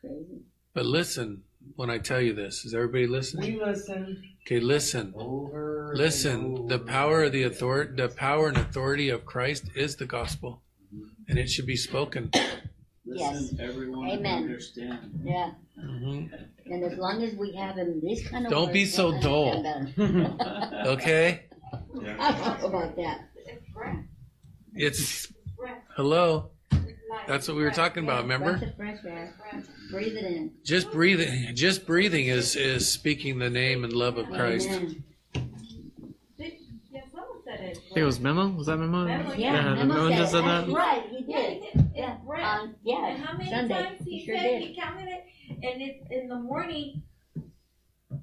Crazy. 0.00 0.40
But 0.72 0.86
listen 0.86 1.42
when 1.74 1.90
I 1.90 1.98
tell 1.98 2.20
you 2.20 2.32
this. 2.32 2.64
Is 2.64 2.74
everybody 2.74 3.06
listening? 3.06 3.54
We 3.54 3.64
listen 3.64 4.22
Okay, 4.46 4.60
listen. 4.60 5.12
over. 5.16 5.90
and 5.90 5.98
Listen. 5.98 6.68
The 6.68 6.78
power 6.78 7.24
of 7.24 7.32
the 7.32 7.42
authority, 7.42 7.94
the 7.96 8.08
power 8.08 8.46
and 8.46 8.56
authority 8.56 9.08
of 9.08 9.24
Christ 9.26 9.64
is 9.74 9.96
the 9.96 10.06
gospel, 10.06 10.62
and 11.28 11.36
it 11.36 11.50
should 11.50 11.66
be 11.66 11.74
spoken. 11.74 12.30
Listen, 13.04 13.58
everyone 13.60 14.08
Amen. 14.08 14.44
understand. 14.44 15.20
Yeah. 15.24 15.50
hmm 15.80 16.26
And 16.66 16.84
as 16.84 16.96
long 16.96 17.24
as 17.24 17.34
we 17.34 17.56
have 17.56 17.74
him 17.76 18.00
this 18.00 18.28
kind 18.28 18.46
of 18.46 18.52
Don't 18.52 18.66
word, 18.66 18.72
be 18.72 18.84
so 18.84 19.18
dull. 19.20 19.66
understand 19.66 20.38
better. 20.38 20.82
Okay, 20.90 21.46
I 22.20 22.30
don't 22.30 22.60
know 22.60 22.66
about 22.68 22.94
that. 22.96 23.28
it's 24.76 25.32
hello. 25.96 26.50
That's 27.26 27.48
what 27.48 27.56
we 27.56 27.64
were 27.64 27.72
talking 27.72 28.04
about. 28.04 28.22
Remember? 28.22 28.60
Breath 29.90 30.06
of 30.06 30.12
fresh 30.12 30.14
air. 30.14 30.20
Breathe 30.20 30.24
it 30.24 30.36
in. 30.36 30.52
Just 30.64 30.90
breathing. 30.92 31.54
Just 31.54 31.86
breathing 31.86 32.26
is 32.26 32.56
is 32.56 32.90
speaking 32.90 33.38
the 33.38 33.50
name 33.50 33.84
and 33.84 33.92
love 33.92 34.18
of 34.18 34.26
Christ. 34.26 34.68
Amen. 34.68 35.04
Yeah, 36.90 37.02
someone 37.12 37.42
said 37.44 37.60
it. 37.60 37.76
I 37.76 37.80
think 37.80 37.96
it 37.96 38.04
was 38.04 38.20
Memo. 38.20 38.48
Was 38.48 38.66
that 38.66 38.76
Memo? 38.78 39.04
Memo, 39.04 39.32
Yeah, 39.34 39.54
Yeah, 39.54 39.74
Memo 39.74 39.94
Memo 39.94 40.08
said 40.08 40.16
just 40.18 40.32
it. 40.32 40.36
said 40.36 40.44
That's 40.44 40.66
that. 40.66 40.72
right, 40.74 41.02
he 41.10 41.24
Yeah, 41.28 41.36
did. 41.40 41.52
he 41.52 41.60
did. 41.78 41.90
Yeah, 41.94 42.14
It's 42.16 42.24
breath. 42.24 42.60
um, 42.60 42.74
yeah, 42.82 43.06
and 43.06 43.22
how 43.24 43.36
many 43.36 43.50
Sunday. 43.50 43.74
times 43.74 44.00
he, 44.04 44.18
He 44.18 44.26
sure 44.26 44.36
said 44.36 44.42
did. 44.42 44.62
he 44.62 44.74
counted 44.76 45.08
it, 45.08 45.24
and 45.50 45.82
it's 45.82 46.10
in 46.10 46.28
the 46.28 46.36
morning. 46.38 47.02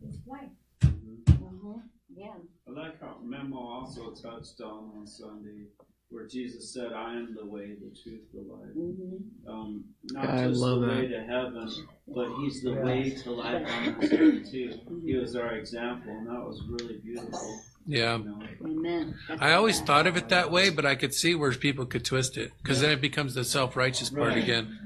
It's 0.01 0.18
white. 0.26 0.49
Mhm. 0.82 1.82
Yeah. 2.16 2.34
I 2.68 2.72
like 2.72 2.99
how 3.01 3.20
Memo 3.24 3.57
also 3.57 4.11
touched 4.14 4.61
on 4.61 4.91
on 4.97 5.07
Sunday 5.07 5.68
where 6.14 6.28
Jesus 6.28 6.72
said, 6.74 6.93
I 6.93 7.14
am 7.14 7.36
the 7.36 7.45
way, 7.45 7.74
the 7.74 7.89
truth, 8.01 8.22
the 8.34 8.41
life. 8.41 8.76
Mhm. 8.78 9.22
Um, 9.47 9.84
not 10.11 10.30
I 10.30 10.47
just 10.47 10.59
love 10.61 10.82
the 10.82 10.88
that. 10.88 10.95
way 10.97 11.07
to 11.07 11.24
heaven, 11.24 11.70
but 12.07 12.28
He's 12.41 12.61
the 12.61 12.74
way 12.74 13.09
to 13.09 13.32
life 13.32 13.68
on 13.68 13.99
this 13.99 14.14
earth 14.14 14.51
too. 14.51 15.01
He 15.03 15.16
was 15.16 15.36
our 15.36 15.53
example, 15.55 16.11
and 16.16 16.28
that 16.28 16.34
was 16.45 16.61
really 16.70 16.97
beautiful. 16.99 17.59
Yeah. 17.86 18.18
You 18.18 18.24
know? 18.26 18.39
Amen. 18.64 19.16
That's 19.28 19.41
I 19.41 19.53
always 19.53 19.80
right. 19.80 19.88
thought 19.88 20.07
of 20.07 20.16
it 20.16 20.30
that 20.30 20.51
way, 20.51 20.70
but 20.70 20.86
I 20.86 20.95
could 20.95 21.14
see 21.14 21.36
where 21.36 21.51
people 21.51 21.86
could 21.86 22.05
twist 22.05 22.38
it 22.38 22.51
because 22.61 22.80
then 22.82 22.91
it 22.91 23.01
becomes 23.01 23.34
the 23.34 23.43
self 23.43 23.76
righteous 23.76 24.09
part 24.09 24.38
again. 24.38 24.78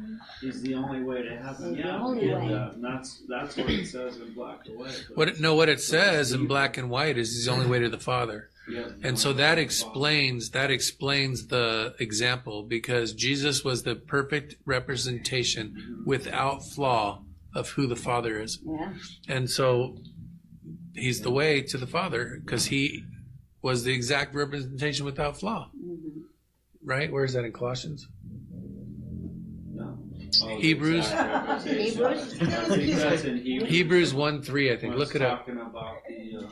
He's 0.42 0.62
the 0.62 0.76
only 0.76 1.02
way 1.04 1.24
to 1.24 1.36
heaven. 1.36 1.76
He's 1.76 1.84
the 1.84 1.90
yeah, 1.90 2.00
only 2.00 2.30
and, 2.32 2.48
way. 2.48 2.54
uh, 2.54 2.70
that's 2.78 3.22
that's 3.28 3.58
what 3.58 3.70
it 3.70 3.86
says 3.88 4.18
in 4.18 4.34
black 4.34 4.62
and 4.68 4.80
white. 4.80 5.06
but- 5.10 5.18
What 5.18 5.28
it, 5.30 5.40
no, 5.40 5.56
what 5.56 5.68
it 5.70 5.82
says 5.82 6.32
in 6.32 6.48
black 6.48 6.78
and 6.78 6.90
white 6.90 7.18
is 7.18 7.34
he's 7.36 7.46
the 7.46 7.52
only 7.52 7.66
way 7.68 7.80
to 7.80 7.90
the 7.90 8.00
Father. 8.00 8.50
Yeah. 8.70 8.90
And 9.04 9.18
so 9.18 9.34
that 9.34 9.58
explains 9.58 10.50
that 10.52 10.70
explains 10.72 11.48
the 11.48 11.96
example 12.00 12.64
because 12.64 13.14
Jesus 13.14 13.64
was 13.64 13.84
the 13.84 13.96
perfect 13.96 14.56
representation 14.66 16.04
without 16.06 16.64
flaw 16.66 17.24
of 17.56 17.70
who 17.70 17.88
the 17.88 17.96
Father 17.96 18.40
is. 18.42 18.60
Yeah. 18.66 18.94
And 19.30 19.50
so 19.50 19.98
he's 20.96 21.22
the 21.22 21.32
way 21.32 21.62
to 21.62 21.78
the 21.78 21.88
Father 21.88 22.40
because 22.44 22.66
he 22.66 23.04
was 23.62 23.84
the 23.84 23.94
exact 23.94 24.36
representation 24.36 25.06
without 25.06 25.40
flaw. 25.40 25.72
Mhm. 25.76 26.24
Right? 26.84 27.12
Where 27.12 27.24
is 27.24 27.34
that 27.34 27.46
in 27.46 27.52
Colossians? 27.54 28.08
No. 29.74 29.98
Oh, 30.44 30.58
Hebrews? 30.60 31.08
Hebrews? 31.64 32.42
I 32.42 32.66
think 32.70 32.96
that's 32.96 33.24
in 33.24 33.38
Hebrews. 33.42 33.70
Hebrews 33.70 34.14
1 34.14 34.42
3, 34.42 34.72
I 34.74 34.78
think. 34.78 34.96
Look 34.96 35.16
it 35.16 35.22
up. 35.22 35.48
About 35.48 35.98
the 36.08 36.46
uh, 36.46 36.50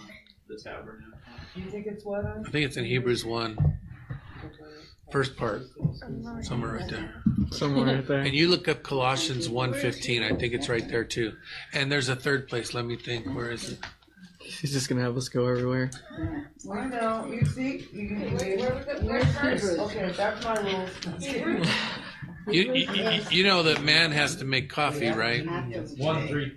the 0.48 0.58
tabernacle. 0.58 1.14
Do 1.54 1.62
you 1.62 1.70
think 1.70 1.88
it's 1.88 2.04
what? 2.06 2.26
Um, 2.26 2.44
I 2.46 2.50
think 2.50 2.66
it's 2.66 2.78
in 2.78 2.86
Hebrews 2.86 3.26
1. 3.26 3.80
First 5.12 5.38
part. 5.38 5.62
Somewhere 6.42 6.74
right 6.74 6.90
there. 6.90 7.24
Somewhere 7.52 7.86
right 7.96 8.08
there. 8.08 8.20
And 8.22 8.34
you 8.34 8.48
look 8.50 8.68
up 8.68 8.84
Colossians 8.84 9.48
1.15. 9.48 10.24
I 10.24 10.36
think 10.36 10.54
it's 10.54 10.68
right 10.68 10.88
there 10.88 11.04
too. 11.04 11.34
And 11.74 11.92
there's 11.92 12.10
a 12.10 12.16
third 12.16 12.48
place. 12.48 12.74
Let 12.74 12.86
me 12.86 12.98
think. 12.98 13.28
Where 13.34 13.52
is 13.52 13.74
it? 13.74 13.80
He's 14.40 14.74
just 14.74 14.90
gonna 14.90 15.02
have 15.02 15.16
us 15.18 15.28
go 15.30 15.48
everywhere. 15.48 15.90
I 16.72 16.86
know. 16.86 17.26
You 17.32 17.46
see, 17.46 17.88
you 17.92 18.08
can 18.10 18.38
do 18.38 19.08
Where's 19.08 19.26
Hebrews? 19.40 19.80
Okay, 19.80 20.12
that's 20.16 20.44
my 20.46 20.60
rules. 20.62 21.26
You, 22.48 22.74
you, 22.74 22.94
you- 22.94 23.22
you 23.32 23.44
know 23.44 23.64
that 23.64 23.84
man 23.84 24.12
has 24.12 24.36
to 24.38 24.46
make 24.46 24.70
coffee, 24.70 25.10
right? 25.10 25.44
One 25.98 26.28
three. 26.28 26.56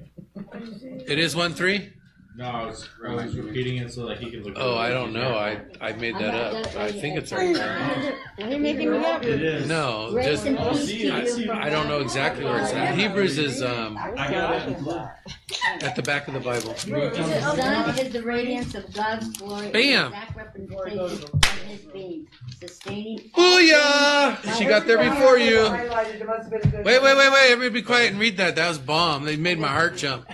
It 1.07 1.19
is 1.19 1.35
1 1.35 1.55
3? 1.55 1.93
No, 2.39 2.45
I 2.45 2.67
was, 2.67 2.89
I 3.05 3.15
was 3.17 3.37
repeating 3.37 3.79
it 3.79 3.93
so 3.93 4.07
that 4.07 4.21
he 4.21 4.31
could 4.31 4.45
look. 4.45 4.55
Oh, 4.57 4.77
I 4.77 4.91
don't 4.91 5.13
know. 5.13 5.37
I, 5.37 5.61
I 5.81 5.91
made 5.95 6.15
that 6.19 6.37
up. 6.37 6.77
I 6.77 6.93
think 6.93 7.19
it's 7.19 7.33
right 7.33 7.53
there. 7.53 8.17
Are 8.39 8.49
you 8.49 8.59
making 8.59 8.93
me 8.93 8.99
up? 8.99 9.25
It 9.25 9.43
is. 9.43 9.67
No, 9.67 10.17
just 10.23 10.47
I'll 10.47 10.71
peace 10.71 10.87
see 10.87 11.03
to 11.03 11.09
it. 11.09 11.15
I 11.15 11.23
you 11.23 11.31
see 11.31 11.43
it. 11.43 11.47
from 11.49 11.59
I 11.59 11.69
don't 11.69 11.89
know 11.89 12.01
exactly 12.01 12.45
where 12.45 12.61
it's 12.61 12.73
at. 12.73 12.97
Hebrews 12.97 13.39
is 13.39 13.61
um, 13.61 13.99
I 13.99 14.31
got 14.31 14.69
it. 14.69 15.83
at 15.83 15.97
the 15.97 16.03
back 16.03 16.29
of 16.29 16.35
the 16.35 16.39
Bible. 16.39 16.75
The 16.75 17.53
Son 17.57 17.99
is 17.99 18.13
the 18.13 18.23
radiance 18.23 18.73
of 18.77 18.93
God's 18.95 19.37
glory. 19.37 19.71
Bam. 19.71 20.13
the 20.13 20.17
exact 20.17 20.37
representation 20.37 21.01
of 21.01 21.45
his 21.67 21.81
being, 21.93 22.29
sustaining. 22.61 23.19
Booyah! 23.37 24.57
She 24.57 24.65
got 24.65 24.87
there 24.87 24.99
before 24.99 25.39
you. 25.39 25.57
Highlighted, 25.57 26.21
it 26.21 26.27
must 26.27 26.43
have 26.43 26.51
been 26.51 26.61
a 26.61 26.77
good. 26.77 26.87
Wait, 26.87 27.03
wait, 27.03 27.17
wait, 27.17 27.33
wait. 27.33 27.51
Everybody 27.51 27.81
be 27.81 27.83
quiet 27.83 28.13
and 28.13 28.21
read 28.21 28.37
that. 28.37 28.55
That 28.55 28.69
was 28.69 28.79
bomb. 28.79 29.25
They 29.25 29.37
made 29.37 29.59
my 29.59 29.67
heart 29.67 29.97
jump. 29.97 30.25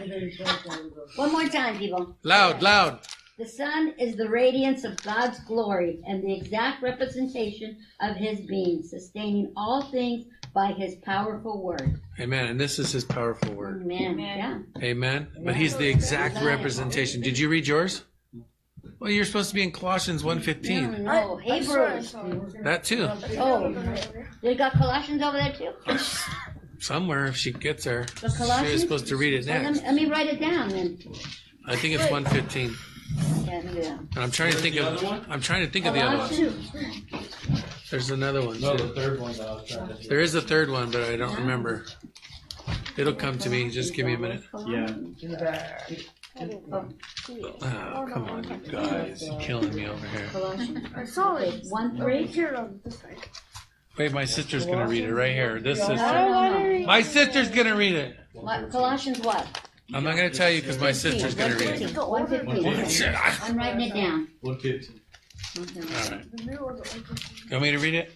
One 1.16 1.30
more 1.30 1.46
time, 1.46 1.78
people. 1.78 1.93
Loud, 2.22 2.62
loud. 2.62 3.00
The 3.36 3.46
Son 3.48 3.94
is 3.98 4.14
the 4.14 4.28
radiance 4.28 4.84
of 4.84 4.96
God's 5.02 5.40
glory 5.40 6.00
and 6.06 6.22
the 6.22 6.32
exact 6.32 6.82
representation 6.82 7.76
of 8.00 8.14
his 8.16 8.40
being, 8.42 8.82
sustaining 8.82 9.52
all 9.56 9.82
things 9.90 10.26
by 10.54 10.68
his 10.68 10.94
powerful 10.96 11.60
word. 11.60 12.00
Amen. 12.20 12.46
And 12.46 12.60
this 12.60 12.78
is 12.78 12.92
his 12.92 13.04
powerful 13.04 13.52
word. 13.54 13.82
Amen. 13.82 14.20
Yeah. 14.20 14.58
Amen. 14.80 15.26
But 15.44 15.56
he's 15.56 15.76
the 15.76 15.88
exact 15.88 16.40
representation. 16.44 17.22
Did 17.22 17.36
you 17.36 17.48
read 17.48 17.66
yours? 17.66 18.04
Well, 19.00 19.10
you're 19.10 19.24
supposed 19.24 19.48
to 19.48 19.54
be 19.56 19.62
in 19.62 19.72
Colossians 19.72 20.22
No, 20.24 20.30
1.15. 20.36 21.00
no, 21.00 21.36
Hebrews. 21.38 22.14
That 22.62 22.84
too. 22.84 23.08
Oh, 23.38 23.74
they 24.42 24.54
got 24.54 24.72
Colossians 24.74 25.22
over 25.22 25.36
there 25.36 25.52
too. 25.52 25.98
Somewhere, 26.78 27.26
if 27.26 27.36
she 27.36 27.50
gets 27.52 27.82
there. 27.84 28.04
The 28.20 28.28
Colossians. 28.28 28.70
She's 28.70 28.80
supposed 28.82 29.06
to 29.08 29.16
read 29.16 29.34
it 29.34 29.46
Well, 29.46 29.54
let, 29.60 29.62
next. 29.64 29.80
me, 29.80 29.86
let 29.86 29.94
me 29.94 30.06
write 30.06 30.26
it 30.28 30.40
down 30.40 30.68
then. 30.68 30.98
I 31.66 31.76
think 31.76 31.94
it's 31.94 32.10
115. 32.10 32.74
Yeah, 33.46 33.60
yeah. 33.72 33.98
And 33.98 34.18
I'm 34.18 34.30
trying 34.30 34.52
to 34.52 34.58
think 34.58 34.76
of. 34.76 35.02
I'm 35.28 35.40
trying 35.40 35.64
to 35.64 35.70
think 35.70 35.86
of 35.86 35.94
the 35.94 36.00
other 36.02 36.18
one. 36.18 37.22
There's 37.90 38.10
another 38.10 38.44
one 38.44 38.60
No, 38.60 38.76
the 38.76 38.88
too. 38.88 38.94
third 38.94 39.20
one 39.20 39.32
that 39.34 39.46
I 39.48 39.52
was 39.54 39.68
trying 39.68 39.88
to. 39.88 40.08
There 40.08 40.20
is 40.20 40.34
a 40.34 40.42
third 40.42 40.70
one, 40.70 40.90
but 40.90 41.02
I 41.04 41.16
don't 41.16 41.36
remember. 41.36 41.84
It'll 42.96 43.14
come 43.14 43.38
to 43.38 43.50
me. 43.50 43.70
Just 43.70 43.94
give 43.94 44.06
me 44.06 44.14
a 44.14 44.18
minute. 44.18 44.42
Yeah. 44.66 44.88
In. 46.36 46.50
Oh, 46.72 48.08
come 48.12 48.24
on, 48.24 48.42
you 48.64 48.70
guys. 48.72 49.22
You're 49.22 49.38
killing 49.40 49.74
me 49.74 49.86
over 49.86 50.06
here. 50.08 50.26
Colossians. 50.32 50.88
I 50.96 51.04
saw 51.04 51.36
it. 51.36 51.64
one 51.68 51.96
Right 51.98 52.24
three. 52.24 52.32
here 52.32 52.54
on 52.56 52.80
this 52.84 52.98
side. 52.98 53.16
Wait, 53.96 54.12
my 54.12 54.24
sister's 54.24 54.66
gonna 54.66 54.88
read 54.88 55.04
it 55.04 55.14
right 55.14 55.32
here. 55.32 55.60
This 55.60 55.78
sister. 55.78 55.94
no, 55.94 56.58
no. 56.80 56.86
My 56.86 57.02
sister's 57.02 57.48
gonna 57.50 57.76
read 57.76 57.94
it. 57.94 58.16
What, 58.32 58.68
Colossians 58.70 59.20
what? 59.20 59.46
I'm 59.92 60.02
not 60.04 60.16
gonna 60.16 60.30
tell 60.30 60.50
you 60.50 60.60
because 60.60 60.80
my 60.80 60.92
sister's 60.92 61.34
gonna 61.34 61.54
read 61.56 61.82
it. 61.82 61.96
One 61.96 62.26
fifteen. 62.26 63.14
I'm 63.42 63.56
writing 63.58 63.80
it 63.82 63.94
down. 63.94 64.28
One 64.40 64.58
fifteen. 64.58 65.00
All 65.56 65.64
right. 65.64 66.36
The 66.36 66.44
new 66.44 66.56
one. 66.56 66.76
the- 66.76 67.02
You 67.46 67.50
want 67.52 67.62
me 67.62 67.70
to 67.72 67.78
read 67.78 67.94
it? 67.94 68.12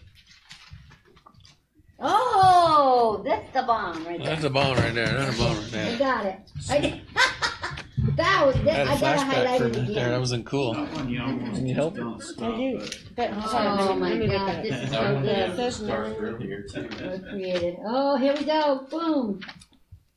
Oh, 2.01 3.23
that's 3.25 3.53
the 3.53 3.63
bomb 3.63 4.05
right 4.07 4.19
there. 4.19 4.27
That's 4.29 4.45
a 4.45 4.51
bomb 4.51 4.77
right 4.77 4.95
there. 4.95 5.07
That's 5.07 5.37
a 5.37 5.43
bomb 5.43 5.57
right 5.57 5.67
I 5.67 5.71
there. 5.71 5.99
got 5.99 6.27
it. 6.27 6.39
I 6.71 6.79
did. 6.79 7.01
that 8.17 8.47
was 8.47 8.55
I 8.57 8.63
that. 8.63 8.75
had 8.75 8.87
a 8.87 8.91
I 8.91 9.01
gotta 9.01 9.21
flashback 9.21 9.25
highlight 9.25 9.59
for 9.61 9.67
it 9.67 9.77
a 9.77 9.79
minute 9.81 9.87
there. 9.87 9.91
again. 9.97 10.11
That 10.13 10.21
wasn't 10.21 10.47
cool. 10.47 10.75
Need 10.75 11.75
help? 11.75 11.95
I 11.99 12.57
do. 12.57 12.81
But, 13.17 13.31
Oh 13.35 13.95
my 13.97 14.27
God, 14.27 14.63
this 14.65 14.85
is 14.85 14.91
so 14.91 15.19
It 15.19 15.57
good. 15.57 15.73
Start 15.73 16.17
earlier 16.21 16.63
too. 16.63 16.89
So 16.99 17.19
created. 17.31 17.77
Oh, 17.85 18.17
here 18.17 18.35
we 18.37 18.45
go. 18.45 18.87
Boom. 18.91 19.41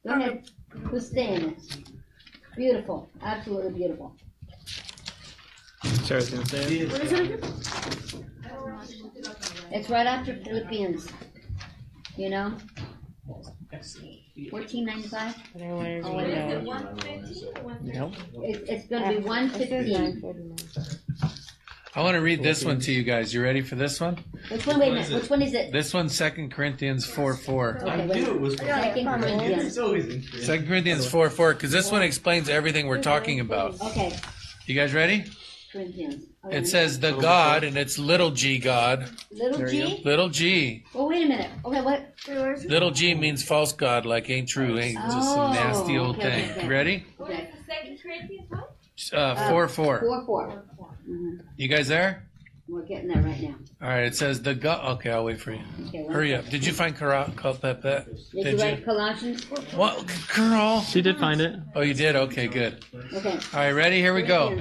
Go 0.08 0.14
ahead. 0.14 0.50
Who's 0.90 1.10
saying 1.12 1.50
it? 1.52 1.58
Beautiful. 2.56 3.10
Absolutely 3.22 3.72
beautiful. 3.74 4.16
Sarah's 6.04 6.30
gonna 6.30 6.46
say 6.46 6.78
it. 6.80 6.92
What 6.92 7.02
is 7.04 7.12
it 7.12 7.20
again? 7.22 7.40
It's 9.72 9.90
right 9.90 10.08
after 10.08 10.36
Philippians. 10.44 11.08
You 12.18 12.30
know? 12.30 12.58
Fourteen 14.50 14.86
ninety 14.86 15.08
five. 15.08 15.36
But 15.54 15.62
I 15.62 15.72
wanted 15.74 16.02
to 16.04 16.08
Oh, 16.10 16.18
read 16.18 16.28
wait. 16.28 16.64
that. 16.64 17.82
Need 17.84 17.96
help? 17.96 18.14
It's, 18.44 18.70
it's 18.70 18.88
gonna 18.88 19.10
be 19.10 19.24
one 19.26 19.46
It 19.46 19.70
says 19.70 19.88
nine 19.92 20.22
fifteen. 20.22 20.56
I 21.94 22.02
want 22.02 22.16
to 22.16 22.22
read 22.22 22.42
this 22.42 22.64
one 22.64 22.80
to 22.80 22.92
you 22.92 23.04
guys. 23.04 23.34
You 23.34 23.44
ready 23.44 23.62
for 23.62 23.76
this 23.76 24.00
one? 24.00 24.18
Which 24.50 24.66
one? 24.66 24.80
Wait 24.80 24.92
a 24.92 24.94
minute. 24.94 25.12
Which 25.12 25.30
one 25.30 25.42
is 25.42 25.54
it? 25.54 25.74
This 25.74 25.94
one, 25.94 26.08
Second 26.08 26.52
Corinthians 26.52 27.06
4 27.06 27.36
4. 27.36 27.80
Okay, 27.82 27.92
I 27.92 28.06
knew 28.06 28.14
it 28.14 28.40
was. 28.40 28.56
Second 28.56 29.20
Corinthians. 29.20 29.76
2 29.76 30.66
Corinthians 30.66 31.06
4 31.06 31.30
4, 31.30 31.54
because 31.54 31.72
this 31.72 31.92
one 31.92 32.02
explains 32.02 32.48
everything 32.48 32.88
we're 32.88 33.02
talking 33.02 33.42
about. 33.42 33.82
Okay. 33.82 34.18
You 34.68 34.76
guys 34.76 34.94
ready? 34.94 35.26
Corinthians. 35.74 36.26
It 36.50 36.68
says 36.68 37.02
the 37.02 37.12
God, 37.12 37.66
and 37.66 37.76
it's 37.76 38.00
little 38.00 38.32
g 38.32 38.58
God. 38.58 39.10
Little 39.30 39.68
g? 39.68 40.02
Little 40.06 40.30
g. 40.30 40.86
Well, 40.94 41.10
wait 41.10 41.26
a 41.26 41.28
minute. 41.28 41.52
Okay, 41.66 41.82
what? 41.82 42.14
Little 42.70 42.92
g 42.92 43.14
means 43.16 43.44
false 43.44 43.74
God, 43.74 44.06
like 44.06 44.30
ain't 44.30 44.48
true, 44.48 44.80
ain't 44.80 44.98
just 44.98 45.30
some 45.34 45.52
oh, 45.52 45.54
nasty 45.54 45.98
old 45.98 46.18
okay, 46.18 46.48
thing. 46.48 46.52
Okay. 46.52 46.68
Ready? 46.70 47.06
What 47.18 47.32
is 47.32 47.38
the 47.38 47.74
Second 47.74 48.00
Corinthians 48.02 48.50
uh, 49.14 49.50
4 49.50 49.68
4. 49.68 50.00
4 50.00 50.26
4. 50.26 50.64
Mm-hmm. 51.12 51.48
You 51.58 51.68
guys 51.68 51.88
there? 51.88 52.28
We're 52.68 52.84
getting 52.84 53.10
there 53.10 53.22
right 53.22 53.42
now. 53.42 53.56
All 53.82 53.90
right. 53.90 54.06
It 54.06 54.16
says 54.16 54.42
the 54.42 54.56
gut. 54.56 54.82
Okay, 54.94 55.12
I'll 55.12 55.26
wait 55.26 55.42
for 55.42 55.52
you. 55.52 55.62
Okay, 55.88 56.06
Hurry 56.08 56.34
up. 56.34 56.48
Did 56.50 56.66
you 56.66 56.72
find 56.72 56.98
Carol? 56.98 57.26
Did, 57.26 57.82
Did 57.82 58.16
you, 58.32 58.44
you 58.46 58.58
write 58.58 58.86
Colossians? 58.86 59.44
What? 59.76 60.08
Carol? 60.30 60.80
She 60.82 61.02
did 61.02 61.20
find 61.20 61.42
it. 61.42 61.60
Oh, 61.76 61.82
you 61.82 61.94
did? 61.94 62.16
Okay, 62.16 62.48
good. 62.48 62.86
Okay. 63.14 63.32
All 63.54 63.60
right, 63.60 63.72
ready? 63.72 64.00
Here 64.00 64.14
we 64.14 64.22
go. 64.22 64.58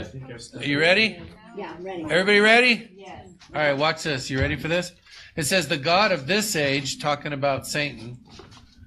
Are 0.57 0.64
you 0.64 0.80
ready? 0.80 1.22
Yeah, 1.57 1.72
I'm 1.76 1.84
ready. 1.84 2.03
Everybody 2.03 2.40
ready? 2.40 2.90
Yes. 2.96 3.28
All 3.55 3.61
right, 3.61 3.78
watch 3.78 4.03
this. 4.03 4.28
You 4.28 4.40
ready 4.40 4.57
for 4.57 4.66
this? 4.66 4.92
It 5.36 5.44
says 5.44 5.68
the 5.68 5.78
God 5.78 6.11
of 6.11 6.26
this 6.26 6.57
age, 6.57 7.01
talking 7.01 7.32
about 7.32 7.66
Satan. 7.66 8.18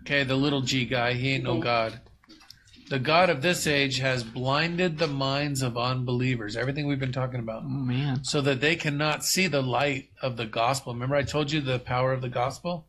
Okay, 0.01 0.23
the 0.23 0.35
little 0.35 0.61
g 0.61 0.85
guy. 0.85 1.13
He 1.13 1.31
ain't 1.31 1.47
okay. 1.47 1.57
no 1.57 1.63
God. 1.63 2.01
The 2.89 2.99
God 2.99 3.29
of 3.29 3.41
this 3.41 3.65
age 3.65 3.99
has 3.99 4.23
blinded 4.23 4.97
the 4.97 5.07
minds 5.07 5.61
of 5.61 5.77
unbelievers. 5.77 6.55
Everything 6.55 6.85
we've 6.87 6.99
been 6.99 7.11
talking 7.13 7.39
about. 7.39 7.63
Oh 7.63 7.69
man. 7.69 8.23
So 8.23 8.41
that 8.41 8.61
they 8.61 8.75
cannot 8.75 9.23
see 9.23 9.47
the 9.47 9.61
light 9.63 10.09
of 10.21 10.37
the 10.37 10.45
gospel. 10.45 10.93
Remember, 10.93 11.15
I 11.15 11.23
told 11.23 11.51
you 11.51 11.61
the 11.61 11.79
power 11.79 12.11
of 12.13 12.21
the 12.21 12.29
gospel? 12.29 12.87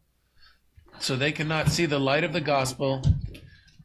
So 0.98 1.16
they 1.16 1.32
cannot 1.32 1.68
see 1.68 1.86
the 1.86 1.98
light 1.98 2.24
of 2.24 2.32
the 2.32 2.40
gospel 2.40 3.02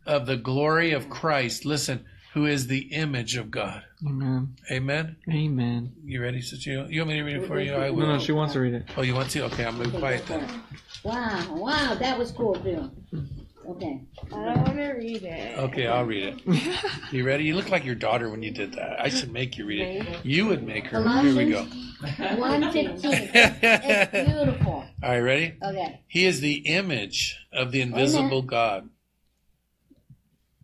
of 0.05 0.25
the 0.25 0.37
glory 0.37 0.91
of 0.91 1.09
Christ. 1.09 1.65
Listen, 1.65 2.05
who 2.33 2.45
is 2.45 2.67
the 2.67 2.93
image 2.93 3.35
of 3.37 3.49
God. 3.49 3.83
Amen. 4.05 4.55
Amen. 4.71 5.15
Amen. 5.31 5.91
You 6.05 6.21
ready, 6.21 6.41
sister? 6.41 6.69
You, 6.69 6.85
you 6.89 6.99
want 7.01 7.09
me 7.09 7.17
to 7.17 7.23
read 7.23 7.37
it 7.37 7.47
for 7.47 7.59
you? 7.59 7.73
I 7.75 7.87
No, 7.87 7.93
will. 7.93 8.07
no, 8.07 8.19
she 8.19 8.31
wants 8.31 8.53
to 8.53 8.59
read 8.59 8.73
it. 8.75 8.85
Oh, 8.95 9.01
you 9.01 9.15
want 9.15 9.29
to? 9.31 9.45
Okay, 9.45 9.65
I'm 9.65 9.75
going 9.77 9.87
to 9.87 9.93
be 9.93 9.99
quiet 9.99 10.21
for 10.21 10.33
then. 10.33 10.61
Wow, 11.03 11.55
wow, 11.55 11.95
that 11.95 12.17
was 12.17 12.31
cool 12.31 12.55
too. 12.55 12.91
Okay. 13.69 14.01
I 14.27 14.29
don't 14.29 14.57
want 14.63 14.75
to 14.77 14.91
read 14.93 15.23
it. 15.23 15.57
Okay, 15.59 15.87
I'll 15.87 16.05
read 16.05 16.23
it. 16.45 16.79
You 17.11 17.25
ready? 17.25 17.43
You 17.43 17.55
look 17.55 17.69
like 17.69 17.85
your 17.85 17.95
daughter 17.95 18.29
when 18.29 18.43
you 18.43 18.51
did 18.51 18.73
that. 18.73 18.99
I 19.01 19.09
should 19.09 19.31
make 19.31 19.57
you 19.57 19.65
read 19.65 19.81
it. 19.81 20.25
You 20.25 20.45
would 20.47 20.63
make 20.63 20.85
her. 20.87 21.01
Here 21.21 21.35
we 21.35 21.49
go. 21.49 21.63
One 22.37 22.71
fifteen. 22.71 23.29
It's 23.33 24.11
beautiful. 24.31 24.71
All 25.03 25.09
right, 25.09 25.19
ready? 25.19 25.53
Okay. 25.63 26.01
He 26.07 26.25
is 26.25 26.39
the 26.41 26.53
image 26.67 27.37
of 27.51 27.71
the 27.71 27.81
invisible 27.81 28.41
God. 28.43 28.89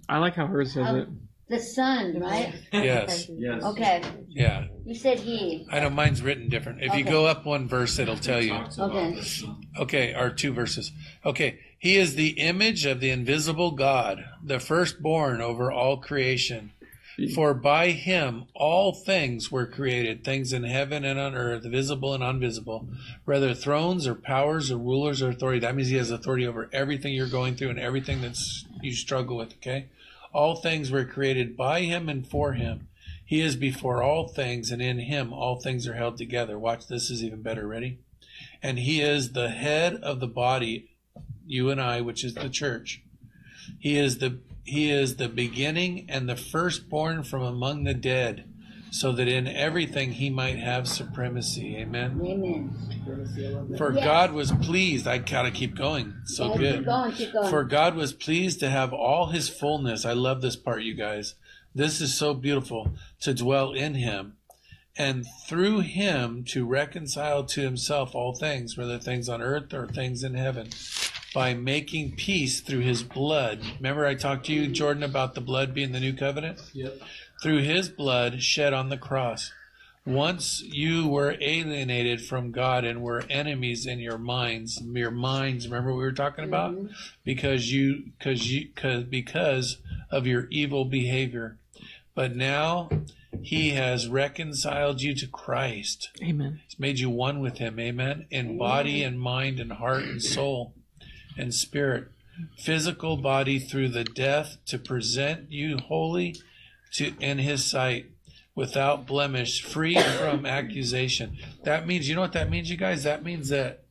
I 0.07 0.19
like 0.19 0.35
how 0.35 0.45
hers 0.45 0.73
says 0.73 0.87
Um, 0.87 0.95
it. 0.97 1.07
The 1.47 1.59
Son, 1.59 2.19
right? 2.19 2.53
Yes. 2.73 3.29
Yes. 3.29 3.63
Okay. 3.63 4.01
Yeah. 4.29 4.65
You 4.85 4.95
said 4.95 5.19
he. 5.19 5.67
I 5.71 5.79
know 5.79 5.89
mine's 5.89 6.21
written 6.21 6.49
different. 6.49 6.79
If 6.83 6.93
you 6.95 7.01
Okay. 7.01 7.11
go 7.11 7.25
up 7.25 7.45
one 7.45 7.67
verse, 7.67 7.97
it'll 7.99 8.17
tell 8.17 8.41
you. 8.41 8.53
Okay. 8.77 9.19
Okay, 9.79 10.13
or 10.15 10.29
two 10.29 10.53
verses. 10.53 10.91
Okay, 11.25 11.59
he 11.85 11.97
is 11.97 12.15
the 12.15 12.39
image 12.39 12.83
of 12.87 12.99
the 12.99 13.11
invisible 13.11 13.69
God, 13.69 14.25
the 14.43 14.59
firstborn 14.59 15.39
over 15.39 15.71
all 15.71 15.97
creation. 15.97 16.71
For 17.35 17.53
by 17.53 17.91
him 17.91 18.45
all 18.55 18.91
things 18.91 19.51
were 19.51 19.67
created, 19.67 20.23
things 20.23 20.51
in 20.51 20.63
heaven 20.63 21.05
and 21.05 21.19
on 21.19 21.35
earth, 21.35 21.63
visible 21.63 22.15
and 22.15 22.23
invisible, 22.23 22.87
whether 23.25 23.53
thrones 23.53 24.07
or 24.07 24.15
powers 24.15 24.71
or 24.71 24.79
rulers 24.79 25.21
or 25.21 25.29
authority. 25.29 25.59
That 25.59 25.75
means 25.75 25.89
he 25.89 25.97
has 25.97 26.09
authority 26.09 26.47
over 26.47 26.71
everything 26.73 27.13
you're 27.13 27.27
going 27.27 27.53
through 27.55 27.69
and 27.69 27.79
everything 27.79 28.19
that's 28.19 28.65
you 28.81 28.93
struggle 28.93 29.37
with, 29.37 29.53
okay? 29.57 29.85
All 30.33 30.55
things 30.55 30.89
were 30.89 31.05
created 31.05 31.55
by 31.55 31.81
him 31.81 32.09
and 32.09 32.27
for 32.27 32.53
him. 32.53 32.87
He 33.23 33.41
is 33.41 33.55
before 33.55 34.01
all 34.01 34.27
things, 34.27 34.71
and 34.71 34.81
in 34.81 34.97
him 34.97 35.31
all 35.31 35.61
things 35.61 35.87
are 35.87 35.93
held 35.93 36.17
together. 36.17 36.57
Watch, 36.57 36.87
this 36.87 37.11
is 37.11 37.23
even 37.23 37.43
better. 37.43 37.67
Ready? 37.67 37.99
And 38.63 38.79
he 38.79 39.01
is 39.01 39.33
the 39.33 39.49
head 39.49 39.97
of 39.97 40.19
the 40.19 40.27
body, 40.27 40.89
you 41.45 41.69
and 41.69 41.81
I, 41.81 42.01
which 42.01 42.23
is 42.23 42.33
the 42.33 42.49
church. 42.49 43.01
He 43.79 43.97
is 43.97 44.19
the 44.19 44.39
he 44.63 44.89
is 44.91 45.17
the 45.17 45.29
beginning 45.29 46.07
and 46.09 46.27
the 46.27 46.35
firstborn 46.35 47.23
from 47.23 47.43
among 47.43 47.83
the 47.83 47.93
dead, 47.93 48.45
so 48.89 49.11
that 49.11 49.27
in 49.27 49.47
everything 49.47 50.13
he 50.13 50.29
might 50.29 50.57
have 50.57 50.87
supremacy. 50.87 51.75
Amen. 51.77 52.19
Amen. 52.23 53.75
For 53.77 53.93
Yes. 53.93 54.03
God 54.03 54.31
was 54.31 54.51
pleased. 54.51 55.07
I 55.07 55.19
gotta 55.19 55.51
keep 55.51 55.75
going. 55.75 56.13
So 56.25 56.51
Yeah, 56.51 56.57
good. 56.57 56.75
Keep 56.77 56.85
going, 56.85 57.11
keep 57.11 57.33
going. 57.33 57.49
For 57.49 57.63
God 57.63 57.95
was 57.95 58.13
pleased 58.13 58.59
to 58.61 58.69
have 58.69 58.91
all 58.91 59.27
his 59.27 59.49
fullness. 59.49 60.05
I 60.05 60.13
love 60.13 60.41
this 60.41 60.55
part, 60.55 60.81
you 60.81 60.95
guys. 60.95 61.35
This 61.75 62.01
is 62.01 62.17
so 62.17 62.33
beautiful 62.33 62.95
to 63.21 63.33
dwell 63.33 63.73
in 63.73 63.95
him 63.95 64.37
and 64.97 65.25
through 65.45 65.81
him 65.81 66.43
to 66.45 66.65
reconcile 66.65 67.43
to 67.43 67.61
himself 67.61 68.15
all 68.15 68.33
things, 68.33 68.77
whether 68.77 68.97
things 68.97 69.27
on 69.27 69.41
earth 69.41 69.73
or 69.73 69.87
things 69.87 70.23
in 70.23 70.35
heaven, 70.35 70.69
by 71.35 71.53
making 71.53 72.15
peace 72.15 72.61
through 72.61 72.79
his 72.79 73.03
blood. 73.03 73.59
Remember, 73.75 74.05
I 74.05 74.15
talked 74.15 74.45
to 74.45 74.53
you, 74.53 74.67
Jordan, 74.67 75.03
about 75.03 75.35
the 75.35 75.41
blood 75.41 75.73
being 75.73 75.91
the 75.91 75.99
new 75.99 76.13
covenant? 76.13 76.61
Yep. 76.73 77.01
Through 77.43 77.61
his 77.63 77.89
blood 77.89 78.41
shed 78.41 78.73
on 78.73 78.87
the 78.87 78.97
cross. 78.97 79.51
Once 80.05 80.61
you 80.61 81.09
were 81.09 81.35
alienated 81.41 82.21
from 82.21 82.51
God 82.51 82.85
and 82.85 83.01
were 83.01 83.23
enemies 83.29 83.85
in 83.85 83.99
your 83.99 84.17
minds, 84.17 84.81
your 84.81 85.11
minds. 85.11 85.67
Remember 85.67 85.91
what 85.91 85.97
we 85.97 86.03
were 86.05 86.13
talking 86.13 86.45
about? 86.45 86.73
Mm-hmm. 86.73 86.93
Because 87.25 87.69
you, 87.69 88.11
because 88.17 88.49
you, 88.49 88.69
cause, 88.73 89.03
because 89.03 89.79
of 90.09 90.25
your 90.25 90.47
evil 90.51 90.85
behavior. 90.85 91.57
But 92.13 92.33
now 92.33 92.89
he 93.41 93.71
has 93.71 94.07
reconciled 94.07 95.01
you 95.01 95.13
to 95.15 95.27
Christ. 95.27 96.11
Amen. 96.23 96.61
He's 96.65 96.79
made 96.79 96.99
you 96.99 97.09
one 97.09 97.41
with 97.41 97.57
him. 97.57 97.77
Amen. 97.77 98.25
In 98.31 98.57
body 98.57 99.03
and 99.03 99.19
mind 99.19 99.59
and 99.59 99.73
heart 99.73 100.03
and 100.03 100.23
soul 100.23 100.73
and 101.37 101.53
spirit. 101.53 102.07
Physical 102.57 103.17
body 103.17 103.59
through 103.59 103.89
the 103.89 104.03
death 104.03 104.57
to 104.65 104.77
present 104.77 105.51
you 105.51 105.77
holy 105.77 106.35
to 106.93 107.13
in 107.19 107.37
his 107.39 107.63
sight 107.65 108.07
without 108.55 109.05
blemish, 109.05 109.63
free 109.63 109.95
from 109.95 110.45
accusation. 110.45 111.37
That 111.63 111.87
means, 111.87 112.07
you 112.09 112.15
know 112.15 112.21
what 112.21 112.33
that 112.33 112.49
means, 112.49 112.69
you 112.69 112.77
guys? 112.77 113.03
That 113.03 113.23
means 113.23 113.49
that 113.49 113.83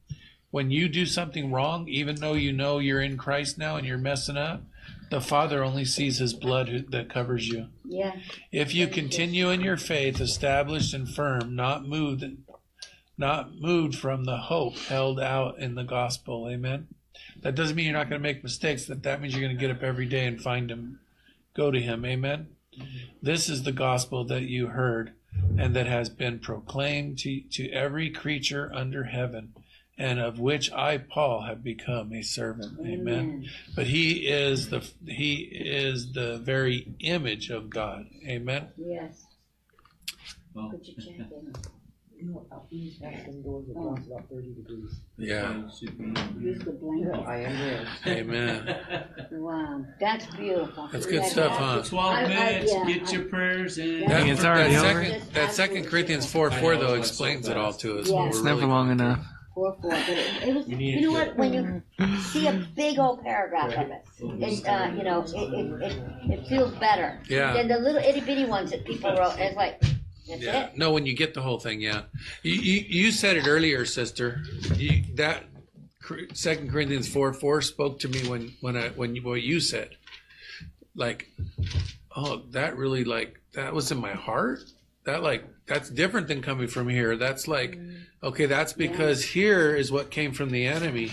when 0.51 0.71
you 0.71 0.89
do 0.89 1.05
something 1.07 1.51
wrong, 1.53 1.89
even 1.89 2.17
though 2.17 2.35
you 2.35 2.53
know 2.53 2.79
you're 2.79 3.01
in 3.03 3.17
Christ 3.17 3.59
now 3.59 3.77
and 3.77 3.87
you're 3.87 3.99
messing 3.99 4.37
up, 4.37 4.63
the 5.11 5.21
Father 5.21 5.63
only 5.65 5.85
sees 5.85 6.19
his 6.19 6.33
blood 6.33 6.69
who- 6.69 6.81
that 6.91 7.09
covers 7.09 7.49
you. 7.49 7.69
Yeah. 7.85 8.13
If 8.53 8.75
you 8.75 8.89
continue 8.89 9.51
in 9.51 9.61
your 9.61 9.77
faith, 9.77 10.21
established 10.21 10.95
and 10.95 11.09
firm, 11.09 11.55
not 11.55 11.87
moved, 11.87 12.25
not 13.19 13.55
moved 13.55 13.95
from 13.97 14.25
the 14.25 14.37
hope 14.39 14.77
held 14.79 15.21
out 15.21 15.59
in 15.59 15.75
the 15.75 15.85
gospel. 15.85 16.49
Amen. 16.49 16.89
That 17.43 17.55
doesn't 17.55 17.77
mean 17.77 17.87
you're 17.87 17.95
not 17.95 18.09
going 18.09 18.21
to 18.21 18.29
make 18.29 18.43
mistakes. 18.43 18.87
That 18.87 19.03
that 19.03 19.21
means 19.21 19.35
you're 19.35 19.43
going 19.43 19.57
to 19.57 19.61
get 19.61 19.75
up 19.75 19.83
every 19.83 20.07
day 20.07 20.27
and 20.27 20.41
find 20.41 20.71
him, 20.71 21.01
go 21.55 21.71
to 21.71 21.81
him. 21.81 22.05
Amen. 22.05 22.49
This 23.23 23.49
is 23.49 23.63
the 23.63 23.73
gospel 23.73 24.25
that 24.25 24.43
you 24.43 24.69
heard 24.69 25.13
and 25.59 25.75
that 25.77 25.87
has 25.87 26.09
been 26.09 26.39
proclaimed 26.39 27.19
to, 27.19 27.41
to 27.53 27.71
every 27.71 28.11
creature 28.11 28.71
under 28.75 29.05
heaven, 29.05 29.55
and 29.97 30.19
of 30.19 30.39
which 30.39 30.73
I, 30.73 30.99
Paul, 30.99 31.43
have 31.43 31.63
become 31.63 32.13
a 32.13 32.23
servant. 32.23 32.79
Amen. 32.81 33.09
Amen. 33.09 33.51
But 33.77 33.87
he 33.87 34.29
is 34.29 34.71
the 34.71 34.89
he 35.07 35.49
is 35.53 36.13
the 36.13 36.39
very 36.39 36.95
image 37.01 37.51
of 37.51 37.71
God. 37.71 38.07
Amen. 38.27 38.69
Yes. 38.77 39.25
Well, 40.55 40.73
Put 42.19 42.23
your 42.23 42.23
check 42.23 42.23
in. 42.23 42.27
You 42.29 42.33
know, 42.33 42.47
out 42.53 42.71
these 42.71 42.95
back 42.99 43.27
indoors, 43.29 43.69
it 43.69 43.73
runs 43.77 44.07
about 44.07 44.29
thirty 44.31 44.55
degrees. 44.55 45.01
Yeah. 45.19 45.63
Use 46.39 46.59
the 46.65 46.73
blanket. 46.73 47.15
I 47.27 47.37
am 47.43 47.59
there. 47.59 47.87
Amen. 48.07 48.77
Wow, 49.33 49.85
that's 50.01 50.27
beautiful. 50.35 50.89
That's 50.93 51.07
good 51.07 51.25
stuff, 51.25 51.53
huh? 51.57 51.83
Twelve 51.83 52.15
I- 52.15 52.25
I- 52.25 52.29
minutes. 52.29 52.73
yeah, 52.73 52.85
get 52.87 53.09
I- 53.09 53.13
your 53.13 53.25
prayers 53.25 53.79
in. 53.79 54.01
That, 54.09 54.27
it's 54.27 54.43
that 54.43 54.57
over. 54.71 55.05
second, 55.05 55.23
that 55.33 55.53
second 55.53 55.87
Corinthians 55.87 56.31
four 56.31 56.51
four 56.51 56.77
though 56.77 56.95
explains 56.95 57.49
it 57.49 57.57
all 57.57 57.73
to 57.75 57.99
us. 57.99 58.09
Yeah. 58.09 58.15
what 58.15 58.29
It's 58.29 58.39
we're 58.39 58.45
never 58.45 58.61
really 58.61 58.71
long 58.71 58.91
enough. 58.91 59.27
Four, 59.55 59.77
four, 59.81 59.91
but 59.93 60.09
it, 60.09 60.49
it 60.49 60.55
was, 60.57 60.67
You 60.69 60.75
need 60.77 61.01
you 61.01 61.13
know 61.13 61.25
to- 61.25 61.29
what, 61.29 61.37
when 61.37 61.53
you 61.99 62.17
see 62.33 62.47
a 62.49 62.67
big 62.75 62.99
old 62.99 63.23
paragraph 63.23 63.73
of 63.73 63.89
it, 63.89 64.03
it, 64.21 64.67
uh, 64.67 64.91
you 64.97 65.05
know, 65.05 65.23
it, 65.23 65.33
it, 65.33 65.83
it, 65.83 66.03
it 66.41 66.47
feels 66.49 66.75
better. 66.79 67.21
Yeah. 67.29 67.53
Than 67.53 67.69
the 67.69 67.79
little 67.79 68.03
itty 68.03 68.21
bitty 68.21 68.47
ones 68.47 68.73
that 68.73 68.85
people 68.85 69.15
wrote, 69.17 69.39
it's 69.39 69.57
like, 69.57 69.81
that's 70.29 70.43
Yeah. 70.43 70.67
it. 70.67 70.77
No, 70.79 70.93
when 70.93 71.07
you 71.07 71.15
get 71.15 71.35
the 71.35 71.43
whole 71.43 71.59
thing, 71.59 71.81
yeah. 71.81 72.03
You 72.43 72.55
you, 72.55 72.85
you 72.89 73.13
said 73.13 73.37
it 73.37 73.47
earlier, 73.47 73.85
sister. 73.85 74.43
You, 74.77 75.03
that 75.15 75.45
Second 76.35 76.71
Corinthians 76.71 77.09
four 77.09 77.33
four 77.33 77.61
spoke 77.63 77.99
to 78.01 78.09
me 78.09 78.29
when 78.29 78.53
when 78.61 78.77
I 78.77 78.89
when 78.91 79.17
you, 79.17 79.23
what 79.23 79.43
you 79.43 79.61
said. 79.61 79.97
Like, 80.95 81.29
oh, 82.15 82.43
that 82.51 82.77
really 82.77 83.05
like 83.05 83.41
that 83.55 83.73
was 83.75 83.91
in 83.91 83.99
my 83.99 84.13
heart. 84.13 84.61
That 85.05 85.23
like 85.23 85.45
that's 85.67 85.89
different 85.91 86.29
than 86.29 86.43
coming 86.43 86.69
from 86.69 86.89
here. 86.89 87.17
That's 87.17 87.49
like, 87.49 87.79
okay, 88.23 88.47
that's 88.47 88.73
because 88.73 89.25
here 89.25 89.75
is 89.75 89.91
what 89.91 90.11
came 90.11 90.33
from 90.33 90.51
the 90.51 90.67
enemy, 90.67 91.11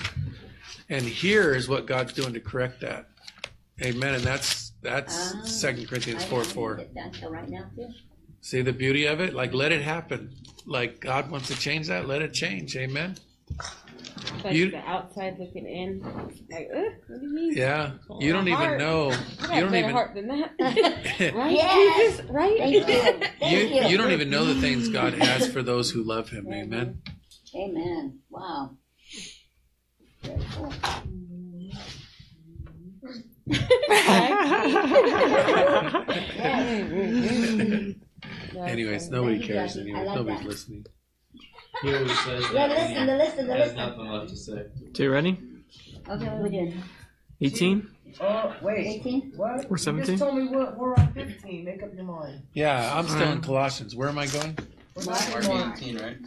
and 0.89 1.03
here 1.03 1.53
is 1.55 1.67
what 1.69 1.85
God's 1.85 2.13
doing 2.13 2.33
to 2.33 2.39
correct 2.39 2.81
that. 2.81 3.07
Amen. 3.81 4.13
And 4.15 4.23
that's 4.23 4.73
that's 4.81 5.33
Ah. 5.35 5.41
Second 5.43 5.87
Corinthians 5.87 6.23
I 6.23 6.27
four 6.27 6.43
four. 6.43 6.75
right 6.75 7.49
now 7.49 7.65
too. 7.75 7.87
See 8.41 8.61
the 8.61 8.73
beauty 8.73 9.05
of 9.05 9.19
it? 9.21 9.33
Like, 9.33 9.53
let 9.53 9.71
it 9.71 9.81
happen. 9.81 10.33
Like, 10.65 10.99
God 10.99 11.29
wants 11.31 11.47
to 11.47 11.55
change 11.55 11.87
that, 11.87 12.07
let 12.07 12.21
it 12.21 12.33
change. 12.33 12.75
Amen. 12.75 13.15
Like 14.43 14.53
You- 14.55 14.71
the 14.71 14.77
outside 14.79 15.37
looking 15.39 15.67
in. 15.67 16.01
Like, 16.49 16.69
what 17.07 17.19
do 17.19 17.25
you 17.27 17.33
mean? 17.33 17.53
Yeah. 17.55 17.91
Oh, 18.09 18.19
You 18.21 18.33
don't 18.33 18.47
my 18.49 18.63
even 18.65 18.77
know. 18.79 19.11
I 19.47 19.55
You 19.59 19.61
don't 19.65 19.75
even. 19.75 19.91
heart 19.91 20.15
than 20.15 20.27
that. 20.27 20.51
right? 21.35 21.51
Yes. 21.51 22.17
Jesus, 22.17 22.25
right? 22.31 22.57
Thank 22.57 22.73
you. 22.73 22.81
You, 23.51 23.57
Thank 23.67 23.73
you. 23.75 23.87
you 23.89 23.97
don't 23.97 24.11
even 24.11 24.29
know 24.29 24.45
the 24.45 24.59
things 24.61 24.87
God 24.89 25.13
has 25.13 25.47
for 25.51 25.61
those 25.61 25.91
who 25.91 26.03
love 26.03 26.29
Him. 26.29 26.47
Amen. 26.51 27.01
Amen. 27.55 28.19
Wow. 28.29 28.77
Very 30.23 30.43
cool. 30.51 30.73
Anyways, 38.57 39.09
nobody 39.09 39.39
cares 39.39 39.75
Jackie. 39.75 39.93
I 39.93 39.99
anymore. 39.99 40.05
like 40.05 40.15
Nobody's 40.15 40.39
that. 40.41 40.47
listening. 40.49 40.85
He 41.81 41.93
always 41.95 42.19
says 42.19 42.43
Yeah, 42.53 42.67
that. 42.67 42.69
listen, 42.69 43.07
to 43.07 43.15
listen, 43.17 43.47
to 43.47 43.53
He 43.53 43.59
has 43.59 43.59
listen. 43.59 43.75
nothing 43.77 44.07
left 44.07 44.29
to 44.29 44.35
say. 44.35 44.65
So 44.93 45.03
you 45.03 45.11
ready? 45.11 45.39
Okay, 46.09 46.25
what 46.25 46.27
are 46.27 46.41
we 46.43 46.49
doing? 46.49 46.83
18? 47.41 47.87
Oh, 48.19 48.53
wait. 48.61 48.85
Eighteen? 48.87 49.31
What? 49.37 49.69
We're 49.69 49.77
You 49.77 49.83
17? 49.83 50.05
just 50.17 50.23
told 50.23 50.35
me 50.37 50.47
we're, 50.49 50.73
we're 50.75 50.93
on 50.95 51.13
fifteen. 51.13 51.63
Make 51.63 51.81
up 51.81 51.93
your 51.95 52.03
mind. 52.03 52.41
Yeah, 52.53 52.93
I'm 52.93 53.07
still 53.07 53.31
in 53.31 53.39
Colossians. 53.41 53.95
Where 53.95 54.09
am 54.09 54.17
I 54.19 54.27
going? 54.27 54.57
We're 54.95 55.05
not 55.05 55.47
Mark 55.47 55.77
18, 55.81 55.97
right? 55.97 56.17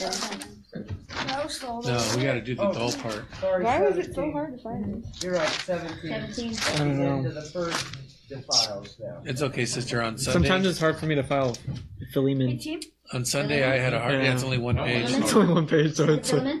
I 0.00 1.42
was 1.44 1.58
told 1.58 1.86
No, 1.86 2.12
we 2.16 2.22
got 2.24 2.34
to 2.34 2.40
do 2.40 2.54
the 2.56 2.62
Oh. 2.68 2.72
dull 2.72 2.92
part. 2.92 3.24
Sorry, 3.40 3.64
Why 3.64 3.80
was 3.80 3.98
it 3.98 4.14
so 4.14 4.30
hard 4.32 4.56
to 4.56 4.62
find 4.62 5.02
this? 5.04 5.22
You're 5.22 5.34
right, 5.34 5.48
seventeen. 5.48 6.10
Seventeen? 6.10 6.50
At 6.52 6.96
the 6.96 7.04
end 7.04 7.26
of 7.26 7.34
the 7.34 7.42
first 7.42 7.86
defiles 8.28 8.96
now. 9.00 9.22
It's 9.24 9.42
okay, 9.42 9.66
sister. 9.66 10.02
On 10.02 10.18
Sunday, 10.18 10.32
Sometimes 10.32 10.66
it's 10.66 10.80
hard 10.80 10.98
for 10.98 11.06
me 11.06 11.14
to 11.14 11.22
file 11.22 11.56
Philemon. 12.12 12.48
Eighteen? 12.48 12.80
on 13.12 13.24
Sunday, 13.24 13.64
I 13.64 13.78
had 13.78 13.94
a 13.94 14.00
hard. 14.00 14.14
Yeah, 14.14 14.34
it's 14.34 14.42
only 14.44 14.58
one 14.58 14.76
page. 14.76 15.10
It's 15.10 15.32
only 15.32 15.54
one 15.54 15.66
page, 15.66 15.94
so 15.94 16.04
it's 16.10 16.32
like, 16.32 16.60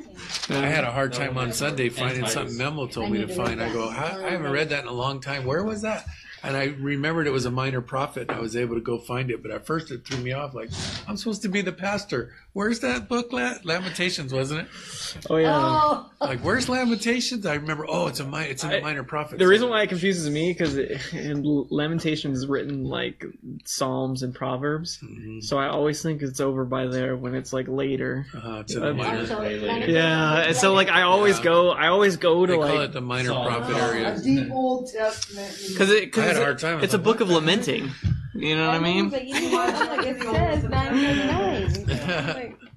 I 0.50 0.66
had 0.66 0.84
a 0.84 0.90
hard 0.90 1.12
time 1.12 1.36
on 1.36 1.52
Sunday 1.52 1.88
finding 1.90 2.26
something 2.26 2.56
Memo 2.56 2.86
told 2.86 3.10
me 3.10 3.18
to 3.18 3.28
find. 3.28 3.62
I 3.62 3.72
go, 3.72 3.90
that. 3.90 4.14
I, 4.14 4.28
I 4.28 4.30
haven't 4.30 4.50
read 4.50 4.70
that 4.70 4.82
in 4.82 4.88
a 4.88 4.92
long 4.92 5.20
time. 5.20 5.44
Where 5.44 5.64
was 5.64 5.82
that? 5.82 6.06
And 6.42 6.56
I 6.56 6.66
remembered 6.78 7.26
it 7.26 7.32
was 7.32 7.46
a 7.46 7.50
minor 7.50 7.80
prophet. 7.80 8.28
And 8.28 8.38
I 8.38 8.40
was 8.40 8.56
able 8.56 8.76
to 8.76 8.80
go 8.80 8.98
find 8.98 9.30
it, 9.30 9.42
but 9.42 9.50
at 9.50 9.66
first 9.66 9.90
it 9.90 10.06
threw 10.06 10.18
me 10.18 10.32
off. 10.32 10.54
Like, 10.54 10.70
I'm 11.06 11.16
supposed 11.16 11.42
to 11.42 11.48
be 11.48 11.60
the 11.62 11.72
pastor. 11.72 12.32
Where's 12.58 12.80
that 12.80 13.08
book? 13.08 13.32
La- 13.32 13.54
Lamentations, 13.62 14.32
wasn't 14.34 14.62
it? 14.62 14.66
oh 15.30 15.36
yeah. 15.36 15.54
Oh, 15.56 16.10
Like, 16.20 16.40
where's 16.40 16.68
Lamentations? 16.68 17.46
I 17.46 17.54
remember. 17.54 17.86
Oh, 17.88 18.08
it's 18.08 18.18
a 18.18 18.24
mi- 18.26 18.46
It's 18.50 18.64
in 18.64 18.70
the 18.70 18.78
I- 18.78 18.80
minor 18.80 19.04
prophet. 19.04 19.38
The 19.38 19.46
reason 19.46 19.68
why 19.70 19.82
it 19.82 19.86
confuses 19.90 20.28
me 20.28 20.52
because 20.52 20.76
in 20.76 21.44
Lamentations 21.70 22.38
is 22.38 22.48
written 22.48 22.82
like 22.82 23.24
Psalms 23.64 24.24
and 24.24 24.34
Proverbs, 24.34 24.98
Mhm. 25.04 25.40
so 25.44 25.56
I 25.56 25.68
always 25.68 26.02
think 26.02 26.20
it's 26.20 26.40
over 26.40 26.64
by 26.64 26.88
there 26.88 27.16
when 27.16 27.36
it's 27.36 27.52
like 27.52 27.68
later. 27.68 28.26
Uh, 28.34 28.62
it's 28.62 28.74
in 28.74 28.80
the 28.82 28.92
minor. 28.92 29.24
so 29.24 29.38
later. 29.38 29.88
Yeah, 29.92 30.38
and 30.48 30.56
so 30.56 30.74
like 30.74 30.88
I 30.88 31.02
always 31.02 31.38
Yeah. 31.38 31.44
go, 31.44 31.70
I 31.70 31.86
always 31.86 32.16
go 32.16 32.44
They 32.44 32.54
to 32.54 32.58
call 32.58 32.74
like 32.74 32.88
it 32.88 32.92
the 32.92 33.00
minor 33.00 33.28
Psalm. 33.28 33.46
prophet 33.46 33.76
A 33.76 33.80
area. 33.84 34.18
deep 34.20 34.50
Old 34.50 34.90
Testament. 34.92 35.56
because 35.68 35.90
it 35.90 35.96
I 35.96 36.00
had 36.00 36.34
because 36.34 36.38
a 36.38 36.54
time. 36.56 36.82
It's 36.82 36.94
a 36.94 36.98
book 36.98 37.20
of 37.20 37.30
lamenting. 37.30 37.92
You 38.38 38.56
know 38.56 38.68
what 38.68 38.76
I 38.76 38.78
mean? 38.78 39.08
But 39.10 39.26
you 39.26 39.50
know? 39.50 39.56
Like 39.56 40.06
it 40.06 40.22
says 40.22 40.62
nine 40.64 41.02
nine 41.02 41.26
nine. 41.26 41.86
Like, 42.34 42.56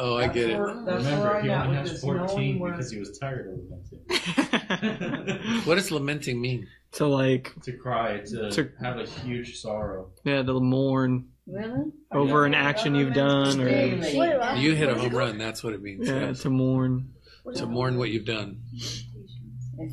Oh, 0.00 0.16
I 0.16 0.28
get 0.28 0.50
it. 0.50 0.56
That's 0.86 1.04
where, 1.04 1.06
Remember, 1.16 1.36
I'm 1.38 1.44
he 1.44 1.50
at 1.50 1.66
only 1.66 1.78
has 1.78 2.00
14 2.00 2.58
knowing 2.60 2.70
because 2.72 2.88
he 2.92 3.00
was 3.00 3.18
tired 3.18 3.48
of 3.48 3.54
lamenting. 3.58 3.98
What 5.66 5.74
does 5.74 5.90
lamenting 5.90 6.40
mean? 6.40 6.68
to 6.92 7.06
like 7.06 7.52
to 7.64 7.72
cry, 7.72 8.18
to, 8.20 8.50
To- 8.50 8.70
have 8.80 8.96
a 8.98 9.04
huge 9.06 9.58
sorrow. 9.58 10.08
yeah, 10.24 10.42
to 10.42 10.58
mourn 10.60 11.26
Really? 11.46 11.90
over 12.12 12.46
an 12.46 12.54
action 12.54 12.94
you've 12.94 13.12
done, 13.12 13.60
or 13.60 13.68
You 14.56 14.74
hit 14.74 14.88
a 14.88 14.94
home 14.94 15.14
run. 15.14 15.36
That's 15.36 15.62
what 15.64 15.74
it 15.74 15.82
means. 15.82 16.08
yeah, 16.08 16.32
to 16.32 16.48
mourn. 16.50 17.12
To 17.56 17.66
mourn 17.66 17.98
what 17.98 18.08
you've 18.10 18.24
done. 18.26 18.60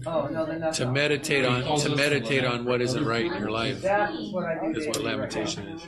Oh, 0.05 0.27
no, 0.27 0.45
then 0.45 0.59
that's 0.61 0.77
To 0.77 0.85
not. 0.85 0.93
meditate 0.93 1.45
on. 1.45 1.79
To 1.79 1.95
meditate 1.95 2.43
on 2.45 2.65
what 2.65 2.81
isn't 2.81 3.05
right 3.05 3.25
in 3.25 3.33
your 3.37 3.51
life. 3.51 3.81
That 3.81 4.13
is 4.13 4.31
what 4.31 4.45
I 4.45 4.59
do. 4.71 4.79
Is 4.79 4.87
what 4.87 4.95
daily 4.95 5.05
right 5.07 5.15
lamentation 5.17 5.67
is. 5.67 5.87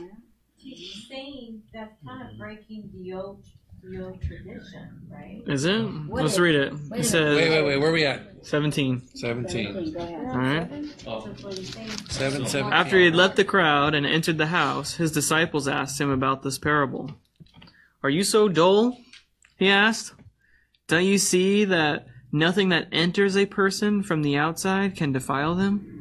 He's 0.56 1.06
saying 1.08 1.62
that's 1.72 1.92
kind 2.06 2.28
of 2.30 2.38
breaking 2.38 2.90
the 2.94 3.14
old, 3.14 3.44
the 3.82 4.04
old 4.04 4.20
tradition, 4.22 5.00
right? 5.10 5.42
Is 5.46 5.64
it? 5.64 5.80
What 5.82 6.22
Let's 6.22 6.34
is- 6.34 6.40
read 6.40 6.54
it. 6.56 6.72
It 6.96 7.04
says 7.04 7.36
Wait, 7.36 7.48
wait, 7.50 7.62
wait. 7.64 7.76
Where 7.78 7.90
are 7.90 7.92
we 7.92 8.04
at? 8.04 8.22
17. 8.42 9.02
Seventeen. 9.14 9.92
Go 9.92 9.98
ahead. 10.00 10.14
All 10.30 10.38
right. 10.38 10.70
Oh, 11.06 11.26
That's 11.26 11.42
what 11.42 11.54
he's 11.54 11.72
saying. 11.74 11.88
Seven, 12.08 12.46
seven. 12.46 12.72
After 12.72 12.96
he 12.98 13.04
had 13.06 13.14
left 13.16 13.36
the 13.36 13.44
crowd 13.44 13.94
and 13.94 14.06
entered 14.06 14.38
the 14.38 14.46
house, 14.46 14.94
his 14.94 15.10
disciples 15.12 15.66
asked 15.66 16.00
him 16.00 16.10
about 16.10 16.42
this 16.42 16.58
parable. 16.58 17.12
Are 18.02 18.10
you 18.10 18.22
so 18.22 18.48
dull? 18.48 18.96
He 19.56 19.68
asked. 19.68 20.12
Don't 20.86 21.04
you 21.04 21.18
see 21.18 21.64
that 21.66 22.06
nothing 22.32 22.68
that 22.70 22.88
enters 22.92 23.36
a 23.36 23.46
person 23.46 24.02
from 24.02 24.22
the 24.22 24.36
outside 24.36 24.96
can 24.96 25.12
defile 25.12 25.54
them? 25.54 25.94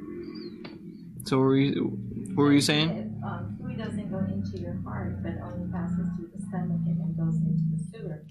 So, 1.26 1.38
what 1.38 1.44
were 1.46 1.58
you, 1.58 1.98
what 2.36 2.44
were 2.44 2.54
you 2.54 2.62
saying? 2.62 3.22
Um, 3.26 3.58
food 3.62 3.78
doesn't 3.78 4.10
go 4.10 4.20
into 4.20 4.60
your 4.60 4.76
heart, 4.86 5.22
but 5.24 5.34
only 5.44 5.72
passes 5.72 6.08
through 6.16 6.30
the 6.36 6.42
stomach 6.48 6.82
and 6.86 7.00
then 7.00 7.16
goes 7.18 7.36
into 7.36 7.64
the 7.76 7.98
sewer. 8.00 8.24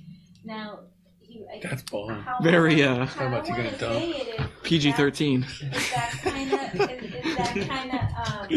Now, 0.44 0.80
he, 1.20 1.44
I, 1.52 1.60
That's 1.62 1.82
boring. 1.82 2.20
how 2.22 2.36
Very, 2.40 2.82
uh, 2.82 3.04
how 3.04 3.04
How 3.04 3.26
about 3.26 3.48
you 3.48 3.56
gonna 3.56 3.76
dump? 3.76 3.80
say 3.98 4.10
it 4.10 4.40
is- 4.40 4.46
PG 4.62 4.92
13. 4.92 5.42
Is 5.44 5.60
that 5.90 6.10
kind 6.22 6.52
of, 6.52 6.90
is, 6.90 7.14
is 7.26 7.36
that 7.36 7.68
kind 7.68 7.90
of, 7.92 8.32
um, 8.32 8.48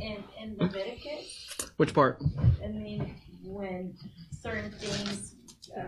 in, 0.00 0.24
in 0.42 0.56
Leviticus? 0.58 1.46
Which 1.76 1.94
part? 1.94 2.20
I 2.62 2.66
mean, 2.68 3.14
when 3.44 3.94
certain 4.40 4.70
things, 4.72 5.34
uh, 5.78 5.82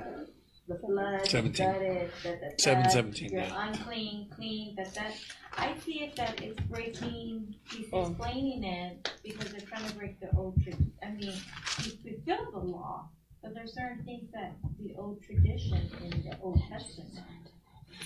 the 0.68 0.74
blood, 0.74 1.26
Seventeen. 1.26 1.72
gutted, 1.72 2.10
that, 2.24 2.40
that, 2.40 2.60
Seven, 2.60 2.90
seventeen, 2.90 3.30
you're 3.32 3.40
yeah. 3.42 3.68
unclean, 3.68 4.28
clean, 4.34 4.74
that, 4.76 4.94
that. 4.94 5.14
I 5.56 5.76
see 5.78 6.02
it 6.04 6.14
that 6.16 6.40
it's 6.42 6.60
breaking, 6.68 7.54
he's 7.70 7.86
Oh. 7.92 8.10
explaining 8.10 8.62
it 8.64 9.10
because 9.24 9.50
they're 9.50 9.60
trying 9.66 9.88
to 9.88 9.94
break 9.96 10.20
the 10.20 10.30
old 10.36 10.62
tra- 10.62 10.74
I 11.02 11.10
mean, 11.12 11.32
he 11.80 11.90
fulfilled 11.90 12.52
the 12.52 12.58
law, 12.60 13.08
but 13.42 13.54
there's 13.54 13.74
certain 13.74 14.04
things 14.04 14.30
that 14.32 14.52
the 14.78 14.94
old 14.96 15.22
tradition 15.22 15.90
in 16.04 16.10
the 16.22 16.36
Old 16.42 16.60
Testament. 16.70 17.18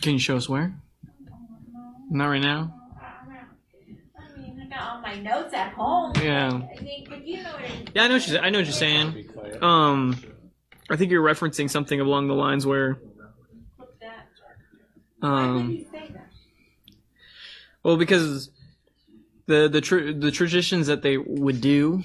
Can 0.00 0.14
you 0.14 0.18
show 0.18 0.36
us 0.36 0.48
where? 0.48 0.74
Not 2.10 2.26
right 2.26 2.40
now. 2.42 2.74
I 3.00 4.38
mean, 4.38 4.60
I 4.62 4.74
got 4.74 4.82
all 4.92 5.00
my 5.00 5.14
notes 5.20 5.52
at 5.54 5.72
home. 5.72 6.12
Yeah. 6.22 6.48
I 6.48 6.80
mean, 6.82 7.06
but 7.08 7.26
you 7.26 7.42
know 7.42 7.52
what 7.52 7.62
it- 7.64 7.90
Yeah, 7.94 8.04
I 8.04 8.08
know 8.08 8.14
what 8.14 8.28
you're, 8.28 8.40
I 8.40 8.50
know 8.50 8.58
what 8.58 8.66
you're 8.66 8.72
saying. 8.72 9.30
Um, 9.60 10.16
I 10.92 10.96
think 10.96 11.10
you're 11.10 11.24
referencing 11.24 11.70
something 11.70 12.00
along 12.00 12.28
the 12.28 12.34
lines 12.34 12.66
where, 12.66 12.96
Put 13.78 13.98
that. 14.00 14.28
Why 15.20 15.30
would 15.30 15.38
um, 15.38 15.68
he 15.70 15.84
say 15.90 16.10
that? 16.12 16.28
well, 17.82 17.96
because 17.96 18.50
the 19.46 19.68
the 19.68 19.80
tr- 19.80 20.12
the 20.12 20.30
traditions 20.30 20.88
that 20.88 21.00
they 21.00 21.16
would 21.16 21.62
do 21.62 22.02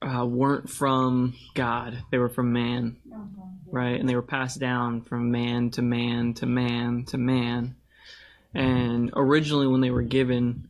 uh, 0.00 0.24
weren't 0.24 0.70
from 0.70 1.34
God; 1.54 2.02
they 2.10 2.16
were 2.16 2.30
from 2.30 2.52
man, 2.54 2.96
right? 3.70 4.00
And 4.00 4.08
they 4.08 4.14
were 4.14 4.22
passed 4.22 4.58
down 4.58 5.02
from 5.02 5.30
man 5.30 5.70
to 5.72 5.82
man 5.82 6.32
to 6.34 6.46
man 6.46 7.04
to 7.06 7.18
man. 7.18 7.76
And 8.54 9.10
originally, 9.14 9.66
when 9.66 9.82
they 9.82 9.90
were 9.90 10.02
given, 10.02 10.68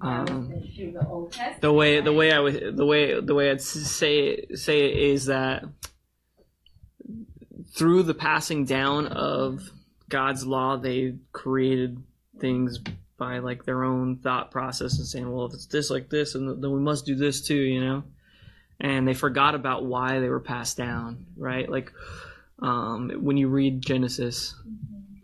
um, 0.00 0.48
the 0.76 1.06
Old 1.06 1.32
Testament. 1.32 1.60
the 1.60 1.72
way 1.72 2.00
the 2.00 2.12
way 2.12 2.32
I 2.32 2.40
would 2.40 2.76
the 2.76 2.86
way 2.86 3.20
the 3.20 3.34
way 3.34 3.50
I'd 3.50 3.60
say 3.60 4.18
it, 4.20 4.58
say 4.58 4.90
it 4.90 4.96
is 4.96 5.26
that 5.26 5.64
through 7.78 8.02
the 8.02 8.14
passing 8.14 8.64
down 8.64 9.06
of 9.06 9.70
God's 10.08 10.44
law, 10.44 10.76
they 10.76 11.14
created 11.32 12.02
things 12.40 12.80
by 13.16 13.38
like 13.38 13.64
their 13.64 13.84
own 13.84 14.16
thought 14.16 14.50
process 14.50 14.98
and 14.98 15.06
saying, 15.06 15.30
well, 15.30 15.46
if 15.46 15.54
it's 15.54 15.66
this 15.66 15.88
like 15.88 16.10
this, 16.10 16.34
and 16.34 16.62
then 16.62 16.72
we 16.72 16.80
must 16.80 17.06
do 17.06 17.14
this 17.14 17.40
too, 17.40 17.54
you 17.54 17.80
know. 17.80 18.02
And 18.80 19.06
they 19.06 19.14
forgot 19.14 19.54
about 19.54 19.84
why 19.84 20.18
they 20.18 20.28
were 20.28 20.40
passed 20.40 20.76
down, 20.76 21.26
right? 21.36 21.68
Like 21.68 21.92
um, 22.60 23.10
when 23.20 23.36
you 23.36 23.48
read 23.48 23.80
Genesis, 23.80 24.54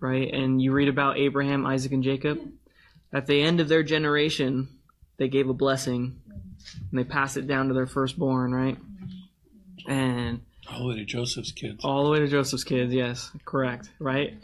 right, 0.01 0.33
and 0.33 0.63
you 0.63 0.73
read 0.73 0.89
about 0.89 1.19
Abraham, 1.19 1.67
Isaac, 1.67 1.93
and 1.93 2.05
Jacob, 2.05 2.39
at 3.13 3.27
the 3.27 3.43
end 3.43 3.61
of 3.61 3.69
their 3.69 3.83
generation, 3.83 4.69
they 5.17 5.29
gave 5.29 5.49
a 5.49 5.55
blessing 5.55 6.21
and 6.91 6.99
they 6.99 7.05
passed 7.05 7.37
it 7.37 7.47
down 7.49 7.69
to 7.69 7.75
their 7.75 7.87
firstborn, 7.87 8.53
right? 8.53 8.79
And 9.87 10.41
All 10.71 10.81
the 10.81 10.89
way 10.89 10.97
to 10.97 11.05
Joseph's 11.05 11.53
kids. 11.53 11.85
all 11.85 12.05
the 12.05 12.11
way 12.11 12.19
to 12.21 12.29
Joseph's 12.29 12.65
kids, 12.65 12.93
yes, 12.93 13.31
correct, 13.45 13.91
right? 13.99 14.35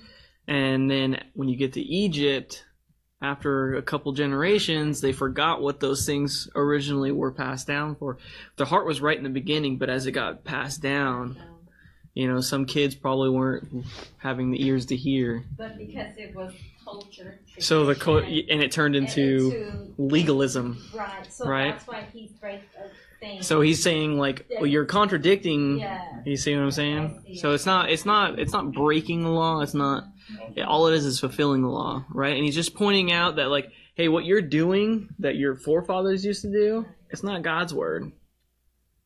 And 0.47 0.91
then 0.91 1.23
when 1.35 1.49
you 1.49 1.57
get 1.57 1.75
to 1.75 1.81
Egypt, 1.81 2.65
after 3.23 3.75
a 3.77 3.83
couple 3.83 4.13
generations, 4.13 5.01
they 5.01 5.13
forgot 5.13 5.61
what 5.61 5.79
those 5.81 6.07
things 6.07 6.49
originally 6.55 7.13
were 7.13 7.31
passed 7.33 7.67
down 7.67 7.95
for. 7.97 8.19
Their 8.57 8.67
heart 8.67 8.87
was 8.87 9.01
right 9.01 9.17
in 9.17 9.25
the 9.25 9.29
beginning, 9.31 9.77
but 9.79 9.91
as 9.91 10.07
it 10.07 10.13
got 10.13 10.43
passed 10.45 10.81
down, 10.81 11.37
you 12.15 12.27
know, 12.27 12.41
some 12.41 12.65
kids 12.65 12.95
probably 12.95 13.29
weren't 13.31 13.85
having 14.19 14.51
the 14.51 14.65
ears 14.67 14.87
to 14.87 14.97
hear. 14.97 15.45
But 15.57 15.77
because 15.79 16.17
it 16.17 16.35
was 16.35 16.53
culture. 16.83 17.39
So 17.59 17.85
the 17.85 17.95
co- 17.95 18.19
and 18.19 18.63
it 18.63 18.73
turned 18.73 18.97
into 18.97 19.21
into- 19.23 19.95
legalism. 19.99 20.83
Right. 20.95 21.31
So 21.33 21.47
Right. 21.47 21.73
that's 21.73 21.87
why 21.87 22.07
he's 22.13 22.33
right, 22.43 22.63
saying. 23.21 23.43
So 23.43 23.61
he's 23.61 23.83
saying 23.83 24.19
like, 24.19 24.47
well, 24.59 24.67
you're 24.67 24.85
contradicting. 24.85 25.81
Yeah. 25.81 26.01
You 26.25 26.37
see 26.37 26.55
what 26.55 26.63
I'm 26.63 26.71
saying? 26.71 27.37
So 27.37 27.53
it's 27.53 27.67
not, 27.67 27.91
it's 27.91 28.05
not, 28.05 28.39
it's 28.39 28.53
not 28.53 28.73
breaking 28.73 29.23
the 29.23 29.31
law. 29.31 29.61
It's 29.61 29.75
not. 29.75 30.05
All 30.67 30.87
it 30.87 30.95
is 30.95 31.05
is 31.05 31.21
fulfilling 31.21 31.63
the 31.63 31.69
law, 31.69 32.05
right? 32.11 32.35
And 32.37 32.45
he's 32.45 32.55
just 32.55 32.75
pointing 32.75 33.13
out 33.13 33.37
that 33.37 33.49
like, 33.49 33.71
hey, 33.95 34.09
what 34.09 34.25
you're 34.25 34.43
doing 34.43 35.09
that 35.19 35.37
your 35.37 35.57
forefathers 35.57 36.25
used 36.25 36.43
to 36.43 36.51
do, 36.51 36.87
it's 37.11 37.23
not 37.23 37.43
God's 37.43 37.75
word. 37.75 38.13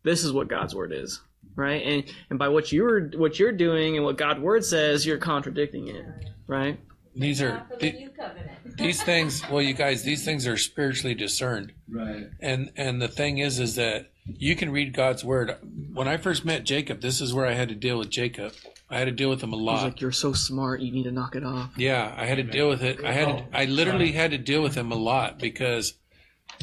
This 0.03 0.25
is 0.25 0.33
what 0.33 0.49
God's 0.49 0.75
word 0.75 0.93
is, 0.93 1.21
right? 1.57 1.83
And 1.83 2.05
and 2.29 2.39
by 2.39 2.49
what 2.49 2.73
you're 2.73 3.09
what 3.11 3.39
you're 3.39 3.53
doing 3.53 3.97
and 3.97 4.05
what 4.05 4.19
God's 4.19 4.41
word 4.41 4.65
says, 4.65 5.07
you're 5.07 5.19
contradicting 5.19 5.89
it, 5.89 6.05
right? 6.47 6.79
These 7.15 7.43
are 7.43 7.65
the 7.71 7.77
the- 7.77 7.93
new 7.93 8.09
covenant. 8.11 8.51
these 8.79 9.03
things. 9.03 9.43
Well, 9.51 9.63
you 9.63 9.75
guys, 9.75 10.03
these 10.03 10.25
things 10.29 10.47
are 10.47 10.57
spiritually 10.57 11.15
discerned. 11.15 11.73
Right. 11.89 12.27
And 12.41 12.71
and 12.77 13.01
the 13.01 13.09
thing 13.09 13.39
is, 13.39 13.59
is 13.61 13.77
that 13.77 14.11
you 14.27 14.57
can 14.57 14.71
read 14.73 14.95
God's 14.95 15.23
word. 15.25 15.55
When 15.93 16.09
I 16.09 16.17
first 16.17 16.45
met 16.45 16.65
Jacob, 16.65 17.01
this 17.01 17.21
is 17.21 17.33
where 17.35 17.47
I 17.47 17.53
had 17.53 17.69
to 17.69 17.75
deal 17.75 17.99
with 17.99 18.11
Jacob. 18.11 18.53
I 18.91 18.99
had 18.99 19.05
to 19.07 19.13
deal 19.13 19.31
with 19.31 19.43
him 19.43 19.53
a 19.53 19.57
He's 19.57 19.65
lot. 19.65 19.85
like, 19.85 20.01
you're 20.01 20.13
so 20.13 20.33
smart, 20.33 20.81
you 20.81 20.93
need 20.93 21.05
to 21.05 21.11
knock 21.11 21.35
it 21.35 21.45
off. 21.45 21.71
Yeah, 21.77 22.15
I 22.17 22.27
had 22.27 22.37
to 22.37 22.43
deal 22.43 22.69
with 22.69 22.83
it. 22.83 23.03
I 23.05 23.13
had 23.13 23.27
to, 23.27 23.45
I 23.53 23.65
literally 23.65 24.13
had 24.13 24.31
to 24.31 24.39
deal 24.39 24.63
with 24.63 24.75
him 24.77 24.93
a 24.93 24.97
lot 24.97 25.39
because 25.39 25.95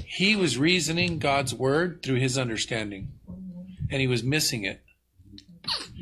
he 0.06 0.36
was 0.36 0.58
reasoning 0.58 1.20
God's 1.20 1.54
word 1.54 2.02
through 2.04 2.18
his 2.20 2.38
understanding, 2.38 3.10
and 3.90 4.00
he 4.02 4.08
was 4.08 4.24
missing 4.24 4.64
it. 4.64 4.82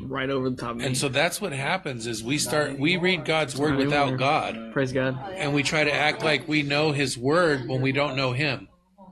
Right 0.02 0.30
over 0.30 0.50
the 0.50 0.56
top 0.56 0.70
of 0.72 0.76
me. 0.78 0.86
And 0.86 0.96
so 0.96 1.08
that's 1.08 1.40
what 1.40 1.52
happens 1.52 2.06
is 2.06 2.24
we 2.24 2.38
start 2.38 2.78
we 2.78 2.96
read 2.96 3.24
God's 3.24 3.56
word 3.56 3.76
without 3.76 4.16
God, 4.18 4.72
Praise 4.72 4.92
God. 4.92 5.18
and 5.36 5.52
we 5.54 5.62
try 5.62 5.84
to 5.84 5.92
act 5.92 6.22
like 6.22 6.48
we 6.48 6.62
know 6.62 6.92
His 6.92 7.18
word 7.18 7.68
when 7.68 7.80
we 7.82 7.92
don't 7.92 8.16
know 8.16 8.32
Him. 8.32 8.68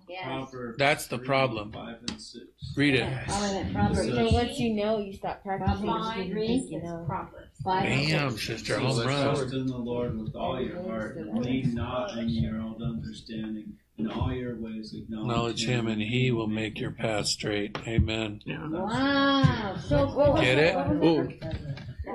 Yes. 0.08 0.24
Proverbs 0.24 0.78
That's 0.78 1.06
the 1.06 1.18
three, 1.18 1.26
problem. 1.26 1.70
Five 1.72 1.96
and 2.08 2.20
six. 2.20 2.44
Read 2.76 2.94
it. 2.94 3.06
Proverbs, 3.26 3.72
Proverbs, 3.72 4.08
So 4.08 4.30
once 4.32 4.58
you 4.58 4.74
know, 4.74 4.98
you 4.98 5.12
stop 5.12 5.42
practicing. 5.42 5.84
Proverbs 5.86 6.06
just 6.06 6.16
'cause 6.16 6.26
you 6.26 6.32
three, 6.32 6.46
think 6.70 6.82
know. 6.82 7.04
Proverbs 7.06 7.48
five 7.62 7.84
and 7.84 8.32
sister, 8.38 8.78
home 8.80 9.02
Trust 9.02 9.52
run. 9.52 9.60
in 9.60 9.66
the 9.66 9.76
Lord 9.76 10.18
with 10.18 10.34
all 10.34 10.60
your 10.60 10.82
heart, 10.82 11.18
lean 11.34 11.74
not 11.74 12.16
in 12.18 12.28
your 12.30 12.56
own 12.56 12.82
understanding. 12.82 13.74
In 13.98 14.08
all 14.10 14.32
your 14.32 14.54
ways 14.56 14.94
acknowledge, 14.94 15.28
Acknowledge 15.30 15.66
Him, 15.66 15.88
and 15.88 16.00
He 16.00 16.30
will 16.30 16.46
make 16.46 16.78
your 16.78 16.92
path 16.92 17.26
straight. 17.26 17.76
Amen. 17.86 18.40
Yeah. 18.44 18.68
Wow, 18.68 19.76
so 19.88 20.06
cool. 20.14 20.34
Get 20.40 20.58
it? 20.58 20.76
Ooh. 21.04 21.28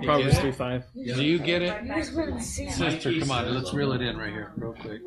Proverbs 0.04 0.34
Yeah. 0.36 0.42
3 0.42 0.52
5. 0.54 0.84
Do 0.94 1.24
you 1.24 1.40
get 1.40 1.62
it, 1.62 2.42
sister? 2.42 3.20
Come 3.20 3.32
on, 3.32 3.54
let's 3.54 3.74
reel 3.74 3.92
it 3.92 4.02
in 4.02 4.18
right 4.18 4.32
here, 4.32 4.52
real 4.56 4.74
quick. 4.74 5.02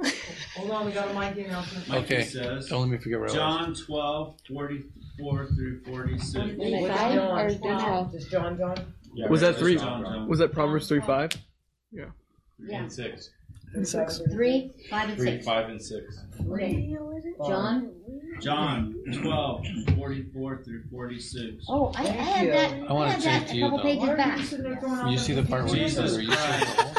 Hold 0.57 0.71
on, 0.71 0.87
we 0.87 0.93
got 0.93 1.09
a 1.11 1.15
mic 1.19 1.47
announcement. 1.47 1.91
Okay. 2.05 2.23
he 2.23 2.29
says, 2.29 2.69
Don't 2.69 2.83
let 2.83 2.91
me 2.91 2.99
forget 2.99 3.19
where 3.19 3.29
I 3.31 3.33
was. 3.33 3.35
John 3.35 3.75
12, 3.75 4.35
44 4.49 5.47
through 5.57 5.81
46. 5.85 6.35
In 6.37 6.59
the 6.59 6.89
John? 6.89 7.19
or 7.19 7.49
Gentile? 7.51 8.11
Just 8.13 8.31
John, 8.31 8.59
John? 8.59 8.95
Yeah, 9.15 9.29
Was 9.29 9.41
that 9.41 9.57
three? 9.57 9.77
John, 9.77 10.05
John. 10.05 10.29
Was 10.29 10.39
that 10.41 10.53
Proverbs 10.53 10.89
3 10.89 11.01
5? 11.01 11.31
Three 11.33 11.41
Yeah. 11.91 12.79
and 12.79 12.93
six. 12.93 13.31
And 13.75 13.87
6. 13.87 14.23
Three, 14.33 14.71
five 14.89 15.09
and 15.11 15.19
Three, 15.19 15.27
six. 15.33 15.45
five, 15.45 15.69
and 15.69 15.83
six. 15.83 16.19
Okay. 16.51 16.97
John? 17.47 17.93
John 18.41 18.95
12, 19.23 19.65
44 19.97 20.63
through 20.65 20.83
46. 20.91 21.65
Oh, 21.69 21.93
I, 21.97 22.03
I 22.03 22.05
had 22.07 22.49
that, 22.53 22.73
I 22.89 22.93
wanna 22.93 23.11
I 23.11 23.13
had 23.13 23.23
that 23.23 23.51
a 23.51 23.55
you, 23.57 23.63
couple 23.65 23.79
though. 23.79 23.85
pages 23.85 24.09
back. 24.09 25.11
You 25.11 25.19
see 25.19 25.33
the 25.35 25.43
part 25.43 25.65
where 25.67 25.77
you 25.77 25.89
said, 25.89 26.03
Jesus 26.03 26.19
or 26.19 26.23
you 26.23 26.33
said 26.33 26.61
the 26.61 26.67
whole? 26.83 26.93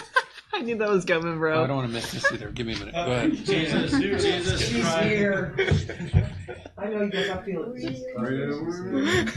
I 0.57 0.61
knew 0.61 0.75
that 0.77 0.89
was 0.89 1.05
coming, 1.05 1.39
Oh, 1.41 1.63
I 1.63 1.67
don't 1.67 1.75
want 1.77 1.87
to 1.89 1.93
miss 1.93 2.11
this 2.11 2.31
either. 2.31 2.49
Give 2.49 2.65
me 2.65 2.73
a 2.73 2.79
minute. 2.79 2.95
Go 2.95 3.01
Uh, 3.01 3.05
ahead. 3.05 3.31
Jesus, 3.45 3.91
Jesus 3.91 4.67
She's 4.67 4.83
Christ. 4.83 5.05
here. 5.07 5.55
I 6.79 6.89
know 6.89 7.01
you 7.03 7.11
guys, 7.11 7.29
are 7.29 7.43
feeling 7.43 7.73
it. 7.75 9.27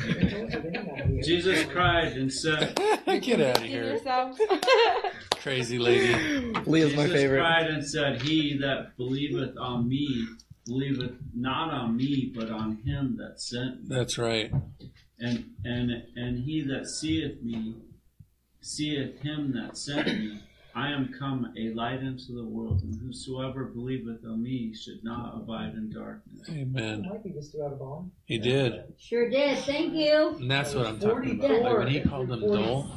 Jesus 1.24 1.64
cried 1.66 2.12
and 2.12 2.32
said, 2.32 2.74
Get 3.20 3.40
out 3.40 3.58
of 3.58 3.62
here, 3.64 3.84
yourself. 3.84 4.38
crazy 5.32 5.78
lady. 5.78 6.52
Leah's 6.66 6.94
my 6.96 7.04
Jesus 7.06 7.20
favorite. 7.20 7.40
cried 7.40 7.66
and 7.66 7.84
said, 7.86 8.22
He 8.22 8.56
that 8.58 8.96
believeth 8.96 9.56
on 9.58 9.88
me, 9.88 10.26
believeth 10.66 11.12
not 11.34 11.72
on 11.72 11.96
me, 11.96 12.32
but 12.34 12.50
on 12.50 12.76
him 12.84 13.16
that 13.18 13.40
sent 13.40 13.82
me. 13.88 13.94
That's 13.94 14.18
right. 14.18 14.52
And 15.18 15.50
and 15.64 15.90
and 16.16 16.38
he 16.44 16.62
that 16.62 16.86
seeth 16.86 17.42
me, 17.42 17.74
seeth 18.60 19.20
him 19.20 19.52
that 19.54 19.76
sent 19.76 20.06
me. 20.06 20.40
I 20.74 20.92
am 20.92 21.12
come 21.18 21.52
a 21.58 21.70
light 21.74 22.00
into 22.02 22.32
the 22.32 22.44
world, 22.44 22.82
and 22.82 22.94
whosoever 23.00 23.64
believeth 23.64 24.24
on 24.24 24.42
me 24.42 24.72
should 24.74 25.02
not 25.02 25.34
abide 25.36 25.74
in 25.74 25.90
darkness. 25.90 26.48
Amen. 26.48 27.06
Mike, 27.10 27.34
just 27.34 27.52
threw 27.52 27.64
out 27.66 27.72
a 27.72 27.76
bomb. 27.76 28.12
He 28.26 28.38
did, 28.38 28.84
Sure 28.98 29.28
did, 29.28 29.58
thank 29.64 29.92
you. 29.94 30.36
and 30.38 30.50
that's 30.50 30.74
what 30.74 30.86
I'm 30.86 31.00
talking 31.00 31.38
about. 31.42 31.62
Like 31.62 31.78
when 31.78 31.88
he 31.88 32.00
called 32.00 32.28
them 32.28 32.40
dull, 32.40 32.88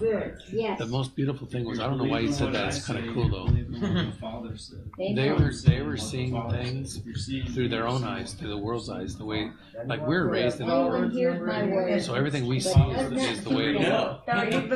Yes. 0.51 0.77
the 0.79 0.85
most 0.85 1.15
beautiful 1.15 1.47
thing 1.47 1.65
was 1.65 1.79
I 1.79 1.87
don't 1.87 1.97
know 1.97 2.03
why 2.03 2.21
he 2.21 2.31
said 2.31 2.53
that. 2.53 2.67
It's 2.67 2.85
kind 2.85 3.03
of 3.07 3.13
cool 3.15 3.29
though. 3.29 3.45
Believe 3.47 3.67
in 3.73 3.81
what 3.81 4.05
the 4.13 4.19
Father 4.21 4.55
said. 4.57 4.89
They 4.97 5.31
were 5.31 5.51
they 5.65 5.81
were 5.81 5.97
seeing 5.97 6.31
What 6.33 6.49
the 6.49 6.57
Father 6.57 6.63
things 6.69 6.93
said. 6.95 7.03
You're 7.05 7.15
seeing 7.15 7.47
through 7.47 7.69
their 7.69 7.87
own 7.87 8.03
eyes, 8.03 8.33
through 8.33 8.49
the 8.49 8.57
world's 8.57 8.89
eyes, 8.89 9.17
the 9.17 9.25
way 9.25 9.49
like 9.87 10.05
we're 10.07 10.29
raised 10.29 10.61
in 10.61 10.67
the 10.67 10.73
Anyone 10.73 11.01
world. 11.01 11.11
hears 11.13 11.41
my 11.41 11.63
word. 11.65 12.01
So 12.03 12.13
everything 12.13 12.45
we 12.45 12.59
see 12.59 12.79
is, 12.79 13.11
is 13.39 13.43
the 13.43 13.49
way 13.49 13.75
it 13.75 13.81
is. 13.81 13.87
But 13.87 14.25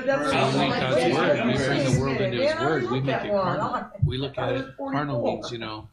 that's 0.05 0.31
So 0.31 0.35
what 0.35 0.35
I'm 0.35 0.69
God's 0.69 1.15
word. 1.15 1.45
We 1.47 1.53
bring 1.57 1.93
the 1.93 1.99
world 2.01 2.17
into 2.21 2.37
His 2.37 2.45
Yeah, 2.45 2.63
I. 2.87 2.91
We 2.93 2.99
make 3.01 3.15
at 3.15 3.25
it 3.25 3.33
one. 3.33 3.43
carnal. 3.59 3.89
We 4.05 4.17
look 4.17 4.37
at 4.37 4.53
it. 4.55 4.65
Carnal 4.77 5.23
means, 5.23 5.51
you 5.51 5.57
know, 5.57 5.87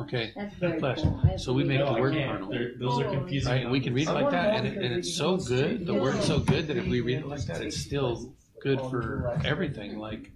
okay, 0.00 0.32
That's 0.36 0.54
very 0.56 0.78
flesh. 0.78 0.98
cool. 1.02 1.20
I 1.24 1.36
So 1.36 1.52
we 1.52 1.64
make 1.64 1.78
No, 1.80 1.92
the 1.92 1.98
I 1.98 2.00
word 2.00 2.14
can't. 2.14 2.30
carnal. 2.30 2.50
They're- 2.50 2.74
Those 2.78 3.00
are 3.00 3.10
confusing. 3.10 3.52
Right, 3.52 3.62
and 3.62 3.70
we 3.70 3.80
can 3.80 3.94
read 3.94 4.08
it 4.08 4.12
like 4.12 4.30
that, 4.30 4.56
and, 4.56 4.66
it, 4.66 4.76
and 4.76 4.94
it's 4.94 5.14
so 5.14 5.36
good. 5.36 5.86
The 5.86 5.94
word's 5.94 6.24
so 6.24 6.38
good 6.38 6.66
that 6.68 6.76
if 6.76 6.86
we 6.86 7.00
read 7.00 7.18
it 7.18 7.26
like 7.26 7.44
that, 7.46 7.60
it's 7.62 7.76
still 7.76 8.32
good 8.60 8.80
for 8.80 9.38
everything, 9.44 9.98
like 9.98 10.30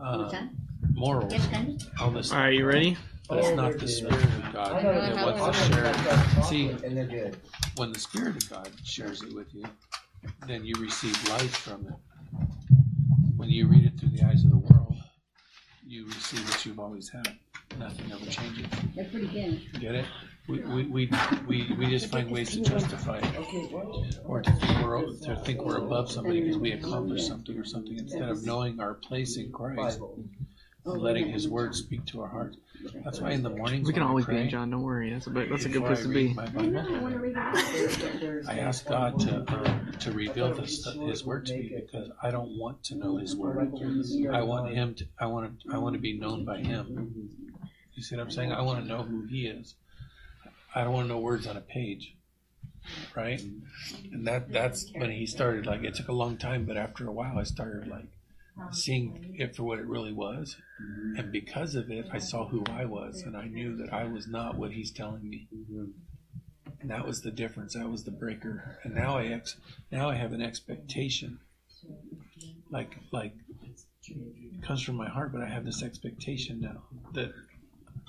uh, 0.00 0.18
What's 0.18 0.32
that? 0.32 0.48
morals, 0.92 1.32
Yes, 1.32 1.46
Candy? 1.48 1.78
all 2.00 2.10
this. 2.10 2.30
All 2.32 2.38
right, 2.38 2.54
you 2.54 2.64
ready? 2.66 2.96
But 3.28 3.38
it's 3.40 3.56
not 3.56 3.78
the 3.78 3.86
spirit 3.88 4.14
of 4.24 4.52
God 4.54 4.82
that 4.82 5.12
it's 5.12 5.40
wants 5.40 5.58
to 5.58 5.72
share 5.74 5.84
it. 5.84 6.44
See, 6.44 6.68
And 6.70 6.96
they're 6.96 7.04
good. 7.04 7.36
when 7.76 7.92
the 7.92 7.98
spirit 7.98 8.42
of 8.42 8.48
God 8.48 8.70
shares 8.84 9.22
it 9.22 9.34
with 9.34 9.52
you, 9.54 9.64
then 10.46 10.64
you 10.64 10.74
receive 10.78 11.14
life 11.28 11.54
from 11.56 11.86
it. 11.88 11.94
When 13.36 13.50
you 13.50 13.66
read 13.68 13.84
it 13.84 13.98
through 14.00 14.10
the 14.10 14.22
eyes 14.26 14.44
of 14.44 14.50
the 14.50 14.56
world, 14.56 14.77
you 15.88 16.06
receive 16.06 16.48
what 16.48 16.66
you've 16.66 16.78
always 16.78 17.08
had. 17.08 17.38
Nothing 17.78 18.12
ever 18.12 18.26
changes. 18.26 18.66
They're 18.94 19.04
pretty 19.06 19.26
good. 19.28 19.80
Get 19.80 19.94
it? 19.94 20.04
We, 20.48 20.60
we, 20.60 20.84
we, 20.84 21.10
we, 21.46 21.74
we 21.78 21.86
just 21.86 22.10
find 22.10 22.30
ways 22.30 22.50
to 22.52 22.60
justify 22.60 23.18
it. 23.22 24.18
Or 24.24 24.42
to 24.42 24.50
think 24.50 24.82
we're, 24.84 25.06
to 25.06 25.36
think 25.44 25.62
we're 25.62 25.78
above 25.78 26.10
somebody 26.10 26.40
because 26.42 26.58
we 26.58 26.72
accomplished 26.72 27.26
something 27.26 27.58
or 27.58 27.64
something 27.64 27.98
instead 27.98 28.28
of 28.28 28.44
knowing 28.44 28.80
our 28.80 28.94
place 28.94 29.36
in 29.36 29.52
Christ. 29.52 30.00
Letting 30.96 31.28
His 31.28 31.48
Word 31.48 31.74
speak 31.74 32.04
to 32.06 32.22
our 32.22 32.28
hearts. 32.28 32.56
That's 33.04 33.20
why 33.20 33.32
in 33.32 33.42
the 33.42 33.50
mornings 33.50 33.86
We 33.86 33.92
can 33.92 34.02
when 34.02 34.06
I 34.06 34.10
always 34.10 34.26
be 34.26 34.34
pray, 34.34 34.42
in 34.42 34.50
John. 34.50 34.70
Don't 34.70 34.82
worry. 34.82 35.10
That's 35.10 35.26
a 35.26 35.30
bit, 35.30 35.50
that's 35.50 35.64
a 35.64 35.68
good 35.68 35.82
before 35.82 35.88
place 35.88 36.00
I 36.00 36.02
to 36.02 36.08
read 36.08 36.28
be. 36.28 36.34
my 36.34 36.46
Bible, 36.46 38.48
I 38.48 38.58
ask 38.60 38.86
God 38.86 39.18
to 39.20 39.44
um, 39.52 39.92
to 40.00 40.12
reveal 40.12 40.54
this, 40.54 40.86
His 40.86 41.24
Word 41.24 41.46
to 41.46 41.54
me 41.54 41.72
because 41.74 42.10
I 42.22 42.30
don't 42.30 42.58
want 42.58 42.82
to 42.84 42.94
know 42.94 43.16
His 43.16 43.34
Word. 43.34 43.72
I 44.30 44.42
want 44.42 44.72
Him 44.72 44.94
to. 44.94 45.06
I 45.18 45.26
want 45.26 45.60
to. 45.60 45.74
I 45.74 45.78
want 45.78 45.94
to 45.94 46.00
be 46.00 46.18
known 46.18 46.44
by 46.44 46.58
Him. 46.58 47.30
You 47.94 48.02
see 48.02 48.16
what 48.16 48.22
I'm 48.22 48.30
saying? 48.30 48.52
I 48.52 48.62
want 48.62 48.80
to 48.80 48.88
know 48.88 49.02
who 49.02 49.24
He 49.24 49.46
is. 49.46 49.74
I 50.74 50.84
don't 50.84 50.92
want 50.92 51.08
to 51.08 51.14
know 51.14 51.18
words 51.18 51.46
on 51.46 51.56
a 51.56 51.60
page, 51.60 52.14
right? 53.16 53.40
And 54.12 54.26
that 54.26 54.52
that's 54.52 54.90
when 54.94 55.10
He 55.10 55.26
started. 55.26 55.66
Like 55.66 55.82
it 55.82 55.96
took 55.96 56.08
a 56.08 56.12
long 56.12 56.36
time, 56.36 56.64
but 56.64 56.76
after 56.76 57.08
a 57.08 57.12
while, 57.12 57.38
I 57.38 57.42
started 57.42 57.88
like 57.88 58.06
seeing 58.72 59.36
it 59.38 59.56
for 59.56 59.64
what 59.64 59.78
it 59.78 59.86
really 59.86 60.12
was. 60.12 60.56
Mm-hmm. 60.82 61.20
And 61.20 61.32
because 61.32 61.74
of 61.74 61.90
it, 61.90 62.06
I 62.12 62.18
saw 62.18 62.46
who 62.46 62.64
I 62.70 62.84
was, 62.84 63.22
and 63.22 63.36
I 63.36 63.46
knew 63.46 63.76
that 63.76 63.92
I 63.92 64.04
was 64.04 64.26
not 64.26 64.56
what 64.56 64.72
He's 64.72 64.92
telling 64.92 65.28
me. 65.28 65.48
Mm-hmm. 65.54 65.84
And 66.80 66.90
that 66.90 67.06
was 67.06 67.22
the 67.22 67.30
difference. 67.30 67.74
That 67.74 67.90
was 67.90 68.04
the 68.04 68.10
breaker. 68.10 68.78
And 68.84 68.94
now 68.94 69.18
I 69.18 69.26
ex- 69.26 69.56
now 69.90 70.08
I 70.08 70.14
have 70.14 70.32
an 70.32 70.42
expectation, 70.42 71.40
like 72.70 72.96
like 73.12 73.32
it 74.06 74.62
comes 74.62 74.82
from 74.82 74.96
my 74.96 75.08
heart, 75.08 75.32
but 75.32 75.42
I 75.42 75.48
have 75.48 75.64
this 75.64 75.82
expectation 75.82 76.60
now 76.60 76.82
that 77.14 77.32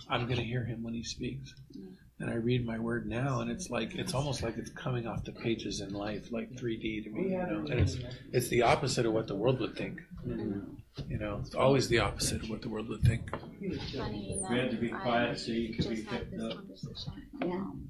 I'm 0.10 0.26
going 0.26 0.38
to 0.38 0.44
hear 0.44 0.64
Him 0.64 0.84
when 0.84 0.94
He 0.94 1.04
speaks. 1.04 1.54
Mm-hmm. 1.76 1.94
And 2.22 2.30
I 2.30 2.34
read 2.34 2.66
my 2.66 2.78
word 2.78 3.08
now, 3.08 3.40
and 3.40 3.50
it's 3.50 3.70
like 3.70 3.96
it's 3.96 4.14
almost 4.14 4.44
like 4.44 4.58
it's 4.58 4.72
coming 4.72 5.08
off 5.08 5.24
the 5.24 5.32
pages 5.32 5.80
in 5.80 5.94
life, 5.94 6.34
like 6.34 6.52
3D 6.52 7.06
to 7.06 7.10
me. 7.10 7.32
You 7.32 7.38
know, 7.38 7.66
and 7.70 7.80
it's 7.80 7.98
it's 8.34 8.50
the 8.50 8.64
opposite 8.64 9.06
of 9.06 9.14
what 9.14 9.28
the 9.28 9.36
world 9.36 9.62
would 9.62 9.78
think. 9.78 10.02
You 10.26 11.18
know, 11.18 11.40
it's 11.42 11.56
always 11.56 11.88
the 11.88 12.00
opposite 12.00 12.44
of 12.44 12.50
what 12.50 12.62
the 12.62 12.70
world 12.70 12.90
would 12.90 13.02
think. 13.04 13.30
Funny 13.32 14.38
We 14.50 14.58
had 14.58 14.72
to 14.72 14.78
be 14.78 14.92
I 14.94 14.98
quiet 15.00 15.40
so 15.40 15.52
you 15.52 15.74
could 15.74 15.90
be 15.90 15.96
just 15.98 16.08
had 16.10 16.20
picked 16.20 16.32
this 16.32 16.44
up. 16.44 16.56
conversation 16.58 17.14
with 17.16 17.42
my 17.42 17.48
mom 17.48 17.90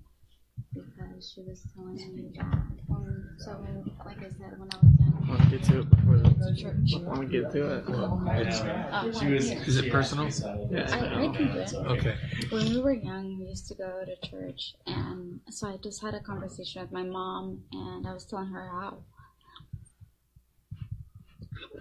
because 0.73 1.31
she 1.33 1.41
was 1.41 1.63
telling 1.75 1.95
me 2.15 2.31
that 2.37 2.43
um, 2.91 3.27
so 3.39 3.51
when, 3.53 3.83
like 4.05 4.17
I 4.19 4.29
said 4.29 4.59
when 4.59 4.69
I 4.71 4.77
was 4.77 4.99
young 4.99 5.25
I 5.25 5.29
want 5.31 5.41
to 5.43 5.49
get 5.57 5.63
to 5.65 5.79
it 5.79 5.89
before 5.89 6.17
the 6.17 6.55
church. 6.55 6.93
I 6.95 7.07
want 7.07 7.21
to 7.21 7.27
get 7.27 7.51
to 7.51 7.75
it. 7.77 7.83
Oh, 7.87 9.11
She 9.19 9.31
was- 9.31 9.49
Is 9.67 9.77
it 9.77 9.91
personal? 9.91 10.27
Yeah. 10.71 10.87
I, 10.91 11.25
I 11.25 11.35
can 11.35 11.51
do 11.53 11.59
it. 11.59 11.73
Okay. 11.73 12.15
When 12.49 12.69
we 12.69 12.81
were 12.81 12.93
young, 12.93 13.39
we 13.39 13.45
used 13.45 13.67
to 13.67 13.75
go 13.75 14.03
to 14.05 14.29
church, 14.29 14.75
and 14.85 15.39
so 15.49 15.67
I 15.67 15.77
just 15.77 16.01
had 16.01 16.13
a 16.13 16.19
conversation 16.19 16.81
with 16.83 16.91
my 16.91 17.03
mom, 17.03 17.63
and 17.71 18.05
I 18.07 18.13
was 18.13 18.25
telling 18.25 18.47
her 18.49 18.69
how 18.69 18.97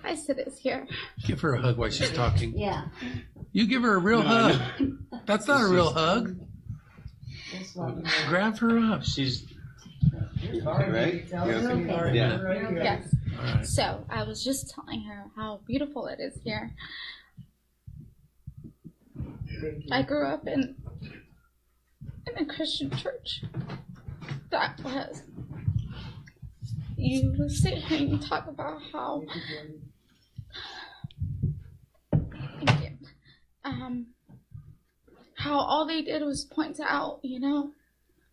I 0.05 0.14
sit 0.14 0.38
is 0.38 0.59
here. 0.59 0.86
Give 1.26 1.40
her 1.40 1.55
a 1.55 1.60
hug 1.60 1.76
while 1.76 1.90
she's 1.90 2.12
talking. 2.12 2.56
Yeah. 2.56 2.86
You 3.52 3.66
give 3.66 3.82
her 3.82 3.94
a 3.94 3.98
real 3.98 4.22
No, 4.22 4.28
I 4.28 4.52
hug. 4.52 4.98
That's 5.26 5.46
not 5.46 5.62
a 5.62 5.66
real 5.68 5.92
hug. 5.92 6.38
Grab 8.28 8.59
her 8.59 8.78
up. 8.78 9.05
She's 9.05 9.46
right? 10.64 11.24
Yeah. 11.30 11.44
you 11.46 11.90
are 11.90 12.14
Yeah. 12.14 12.40
right 12.40 12.68
here. 12.68 12.82
Yes. 12.82 13.14
All 13.38 13.44
right. 13.44 13.66
So 13.66 14.05
I 14.09 14.24
was 14.24 14.44
just 14.44 14.70
telling 14.74 15.02
her 15.05 15.26
how 15.36 15.60
beautiful 15.66 16.06
it 16.06 16.18
is 16.20 16.38
here. 16.44 16.72
I 19.90 20.02
grew 20.02 20.26
up 20.26 20.46
in 20.46 20.76
in 22.26 22.36
a 22.36 22.46
Christian 22.46 22.90
church 22.90 23.42
that 24.50 24.78
was 24.84 25.22
you 26.98 27.48
sit 27.48 27.74
here 27.74 27.98
and 27.98 28.10
you 28.10 28.18
talk 28.18 28.46
about 28.48 28.80
how 28.92 29.22
um 33.64 34.06
how 35.36 35.58
all 35.58 35.86
they 35.86 36.02
did 36.02 36.22
was 36.22 36.44
point 36.44 36.80
out, 36.80 37.20
you 37.22 37.38
know, 37.38 37.70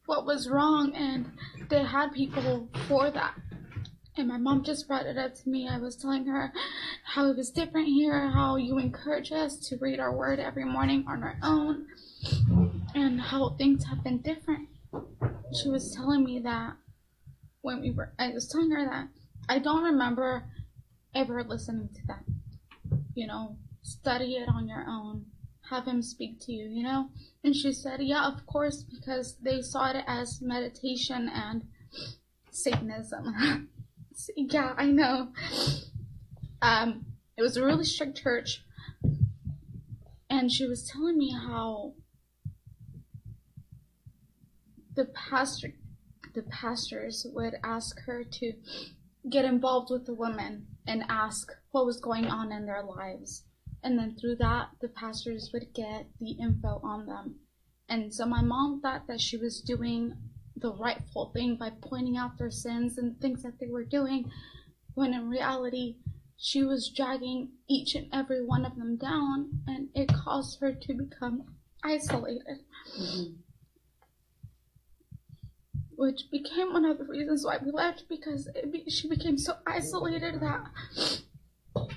what 0.08 0.26
was 0.26 0.50
wrong 0.50 0.94
and 0.96 1.32
they 1.70 1.84
had 1.84 2.12
people 2.12 2.68
for 2.88 3.12
that. 3.12 3.36
And 4.18 4.28
my 4.28 4.38
mom 4.38 4.64
just 4.64 4.88
brought 4.88 5.06
it 5.06 5.18
up 5.18 5.36
to 5.36 5.50
me. 5.50 5.68
I 5.68 5.78
was 5.78 5.96
telling 5.96 6.26
her 6.26 6.52
how 7.04 7.30
it 7.30 7.38
was 7.38 7.52
different 7.52 7.88
here, 7.88 8.30
how 8.30 8.56
you 8.56 8.80
encourage 8.80 9.32
us 9.32 9.58
to 9.68 9.78
read 9.78 10.00
our 10.00 10.16
word 10.16 10.40
every 10.40 10.64
morning 10.64 11.04
on 11.08 11.22
our 11.22 11.38
own, 11.44 11.86
and 12.96 13.20
how 13.20 13.50
things 13.58 13.84
have 13.86 14.04
been 14.04 14.20
different. 14.20 14.70
She 15.62 15.70
was 15.70 15.94
telling 15.94 16.24
me 16.24 16.40
that 16.40 16.76
when 17.66 17.82
we 17.82 17.90
were, 17.90 18.14
I 18.20 18.30
was 18.30 18.48
telling 18.48 18.70
her 18.70 18.86
that 18.86 19.08
I 19.50 19.58
don't 19.58 19.84
remember 19.84 20.46
ever 21.16 21.44
listening 21.44 21.90
to 21.96 22.08
that. 22.08 22.24
You 23.16 23.26
know, 23.26 23.58
study 23.82 24.36
it 24.36 24.48
on 24.48 24.68
your 24.68 24.86
own, 24.88 25.26
have 25.72 25.86
him 25.86 26.04
speak 26.04 26.40
to 26.42 26.52
you, 26.52 26.70
you 26.70 26.84
know? 26.84 27.10
And 27.44 27.56
she 27.56 27.74
said, 27.74 28.02
yeah, 28.04 28.28
of 28.28 28.46
course, 28.46 28.84
because 28.84 29.38
they 29.42 29.62
saw 29.62 29.90
it 29.90 30.04
as 30.06 30.42
meditation 30.44 31.28
and 31.34 31.64
Satanism. 32.52 33.68
yeah, 34.36 34.76
I 34.78 34.86
know. 34.86 35.30
Um, 36.62 37.06
it 37.36 37.42
was 37.42 37.58
a 37.58 37.66
really 37.66 37.84
strict 37.84 38.22
church, 38.22 38.64
and 40.30 40.52
she 40.52 40.68
was 40.68 40.88
telling 40.88 41.18
me 41.18 41.34
how 41.34 41.94
the 44.96 45.06
pastor, 45.06 45.74
the 46.36 46.44
pastors 46.44 47.26
would 47.34 47.56
ask 47.64 48.00
her 48.06 48.24
to 48.24 48.54
get 49.30 49.46
involved 49.46 49.90
with 49.90 50.06
the 50.06 50.14
women 50.14 50.68
and 50.86 51.04
ask 51.10 51.52
what 51.72 51.86
was 51.86 52.00
going 52.00 52.26
on 52.26 52.52
in 52.52 52.66
their 52.66 52.84
lives, 52.84 53.44
and 53.82 53.98
then 53.98 54.16
through 54.20 54.36
that, 54.36 54.68
the 54.82 54.90
pastors 54.90 55.50
would 55.52 55.74
get 55.74 56.08
the 56.20 56.32
info 56.32 56.80
on 56.84 57.08
them. 57.08 57.36
And 57.90 58.14
so 58.14 58.26
my 58.26 58.42
mom 58.42 58.82
thought 58.82 59.08
that 59.08 59.22
she 59.22 59.38
was 59.38 59.62
doing 59.62 60.14
the 60.56 60.74
rightful 60.74 61.32
thing 61.34 61.58
by 61.58 61.72
pointing 61.82 62.18
out 62.18 62.38
their 62.38 62.52
sins 62.52 62.98
and 62.98 63.20
things 63.20 63.44
that 63.44 63.60
they 63.60 63.68
were 63.68 63.84
doing, 63.84 64.30
when 64.94 65.14
in 65.14 65.28
reality, 65.28 65.98
she 66.38 66.64
was 66.64 66.92
dragging 66.96 67.50
each 67.70 67.96
and 67.96 68.08
every 68.14 68.46
one 68.46 68.66
of 68.66 68.76
them 68.76 68.98
down, 68.98 69.62
and 69.68 69.90
it 69.96 70.10
caused 70.14 70.60
her 70.62 70.74
to 70.74 70.94
become 70.94 71.44
isolated. 71.84 72.60
Mm-hmm. 73.00 73.34
Which 75.98 76.30
became 76.32 76.74
one 76.74 76.86
of 76.86 76.98
the 76.98 77.06
reasons 77.06 77.46
why 77.46 77.58
we 77.64 77.72
left 77.72 78.06
because 78.10 78.50
be, 78.72 78.90
she 78.90 79.08
became 79.08 79.38
so 79.38 79.54
isolated 79.66 80.42
that 80.42 81.22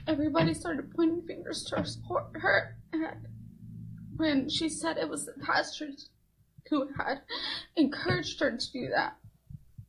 everybody 0.06 0.54
started 0.54 0.94
pointing 0.94 1.26
fingers 1.26 1.64
towards 1.64 1.98
her. 2.34 2.76
And 2.92 3.26
when 4.16 4.48
she 4.48 4.68
said 4.68 4.98
it 4.98 5.08
was 5.08 5.26
the 5.26 5.32
pastors 5.44 6.10
who 6.70 6.88
had 6.98 7.22
encouraged 7.76 8.40
her 8.40 8.56
to 8.56 8.72
do 8.72 8.88
that. 8.94 9.16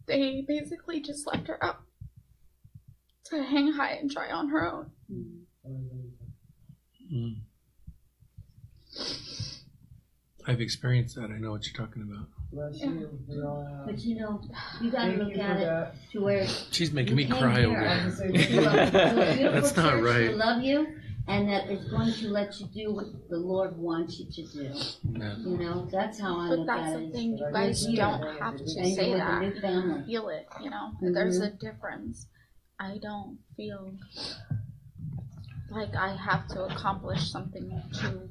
They 0.06 0.44
basically 0.48 1.02
just 1.02 1.28
left 1.28 1.48
her 1.48 1.64
up 1.64 1.84
to 3.26 3.44
hang 3.44 3.74
high 3.74 3.94
and 3.94 4.10
dry 4.10 4.32
on 4.32 4.50
her 4.50 4.72
own. 4.72 4.92
Mm. 7.12 7.36
I've 10.48 10.62
experienced 10.62 11.16
that. 11.16 11.30
I 11.32 11.38
know 11.38 11.52
what 11.52 11.66
you're 11.66 11.86
talking 11.86 12.02
about. 12.02 12.28
Bless 12.52 12.80
you. 12.82 13.10
We 13.28 13.42
all 13.44 13.64
have. 13.64 13.86
But 13.86 14.00
you 14.00 14.16
know, 14.20 14.42
you 14.82 14.90
gotta 14.92 15.12
Thank 15.12 15.20
look 15.24 15.36
you 15.36 15.42
at 15.42 15.58
it 15.58 15.66
that. 15.66 15.94
to 16.14 16.22
where 16.22 16.48
She's 16.72 16.92
making 16.92 17.12
You 17.12 17.16
me 17.18 17.26
came 17.26 17.38
cry 17.42 17.60
here. 17.60 17.70
over 17.70 17.88
I 17.88 18.06
was 18.06 18.18
there. 18.18 18.28
gonna 18.32 18.44
say, 18.44 18.54
you 18.54 18.62
love, 18.62 18.92
to 18.92 19.32
a 19.32 19.36
beautiful 19.36 19.62
That's 19.62 19.76
not 19.78 19.92
church 19.92 20.04
right. 20.04 20.30
to 20.32 20.36
love 20.36 20.64
you, 20.64 20.88
and 21.28 21.48
that 21.50 21.70
it's 21.70 21.88
going 21.92 22.12
to 22.12 22.28
let 22.30 22.60
you 22.60 22.66
do 22.74 22.92
what 22.94 23.06
the 23.30 23.38
Lord 23.38 23.78
wants 23.78 24.20
you 24.20 24.26
to 24.32 24.52
do. 24.52 24.64
Yeah. 24.64 25.36
You 25.38 25.58
know, 25.58 25.88
that's 25.92 26.20
how 26.20 26.40
I 26.40 26.50
But 26.50 26.58
look 26.60 26.68
that's 26.68 26.88
at 26.94 26.94
the 27.00 27.06
it. 27.06 27.14
thing, 27.14 27.38
you 27.38 27.46
But 27.46 27.54
guys 27.54 27.88
you're 27.88 27.96
don't 27.98 28.40
have 28.40 28.58
to 28.58 28.64
And 28.64 28.78
And 28.78 28.88
you're 28.88 28.96
say 28.96 29.10
with 29.12 29.16
a 29.22 29.24
that. 29.26 29.42
new 29.42 29.62
family. 29.62 30.04
Feel 30.08 30.30
it, 30.30 30.48
you 30.64 30.70
know. 30.72 30.92
There's 31.02 31.40
mm-hmm. 31.40 31.56
a 31.68 31.72
difference. 31.72 32.26
I 32.80 32.98
don't 33.00 33.38
feel 33.56 33.94
like 35.70 35.94
I 35.96 36.16
have 36.16 36.48
to 36.48 36.64
accomplish 36.64 37.32
something 37.32 37.70
to 38.02 38.28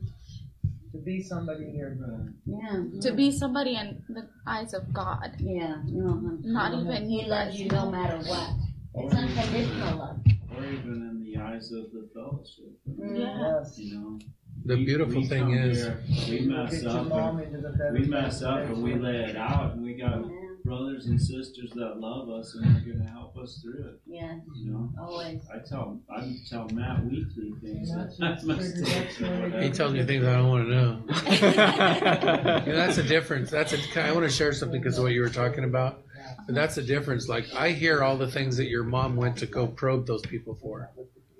To 0.98 1.04
be 1.04 1.22
somebody 1.22 1.70
here, 1.70 1.96
man. 2.00 2.34
Yeah. 2.44 3.00
to 3.02 3.12
be 3.14 3.30
somebody 3.30 3.76
in 3.76 4.02
the 4.08 4.28
eyes 4.46 4.74
of 4.74 4.92
God. 4.92 5.36
Yeah. 5.38 5.76
No. 5.86 6.08
hun. 6.10 6.40
Not 6.42 6.74
even 6.74 7.08
He 7.08 7.24
loves 7.24 7.54
you 7.60 7.68
no 7.68 7.88
matter 7.90 8.18
what. 8.18 8.50
It's 8.94 9.14
unconditional 9.14 9.98
love. 9.98 10.18
or 10.56 10.64
even 10.64 10.94
in 11.08 11.22
the 11.24 11.40
eyes 11.40 11.70
of 11.70 11.92
the 11.92 12.08
fellowship. 12.12 12.72
Mm. 12.90 13.16
Yeah. 13.20 13.58
Yes. 13.60 13.78
You 13.78 13.94
know. 14.00 14.18
The 14.64 14.76
We- 14.76 14.84
beautiful 14.86 15.20
we 15.22 15.28
thing 15.28 15.50
is, 15.52 15.84
here, 15.84 16.40
we 16.40 16.46
mess 16.48 16.84
up. 16.84 17.12
and- 17.12 17.40
into 17.42 17.60
the 17.60 17.70
bed. 17.78 17.92
We 17.92 18.06
mess 18.06 18.42
up 18.42 18.58
and 18.64 18.82
we 18.82 18.94
lay 18.96 19.18
it 19.30 19.36
out, 19.36 19.74
and 19.74 19.82
we 19.84 19.94
got 19.94 20.18
Yeah. 20.18 20.37
Brothers 20.68 21.06
and 21.06 21.20
sisters 21.20 21.70
that 21.74 21.98
love 21.98 22.28
us 22.30 22.54
and 22.54 22.64
are 22.76 22.80
going 22.80 22.98
to 23.04 23.10
help 23.10 23.36
us 23.38 23.60
through 23.62 23.84
it. 23.88 24.00
Yeah. 24.06 24.38
You 24.54 24.70
know. 24.72 24.90
Always. 25.00 25.40
I 25.52 25.58
tell 25.68 25.98
I 26.14 26.36
tell 26.48 26.68
Matt 26.68 27.04
weekly 27.04 27.52
things 27.62 27.90
that 27.94 28.14
that's 28.18 28.44
that's 28.44 28.44
my 28.44 28.54
triggered 28.56 28.80
mistakes 28.80 29.20
or 29.20 29.24
that 29.24 29.40
whatever. 29.42 29.60
he 29.62 29.70
tells 29.70 29.92
me 29.94 30.04
things 30.04 30.24
I 30.24 30.32
don't 30.36 30.48
want 30.48 30.68
to 30.68 30.74
know. 30.74 31.02
Yeah, 31.30 32.60
that's 32.64 32.98
a 32.98 33.02
difference. 33.02 33.50
That's 33.50 33.72
a. 33.72 34.02
I 34.02 34.12
want 34.12 34.24
to 34.26 34.30
share 34.32 34.52
something 34.52 34.80
because 34.80 34.98
of 34.98 35.04
what 35.04 35.12
you 35.12 35.20
were 35.22 35.28
talking 35.30 35.64
about. 35.64 36.02
But 36.46 36.54
that's 36.54 36.74
the 36.74 36.82
difference. 36.82 37.28
Like 37.28 37.46
I 37.54 37.70
hear 37.70 38.02
all 38.02 38.16
the 38.16 38.30
things 38.30 38.56
that 38.58 38.66
your 38.66 38.84
mom 38.84 39.16
went 39.16 39.36
to 39.38 39.46
go 39.46 39.66
probe 39.66 40.06
those 40.06 40.22
people 40.22 40.54
for. 40.60 40.90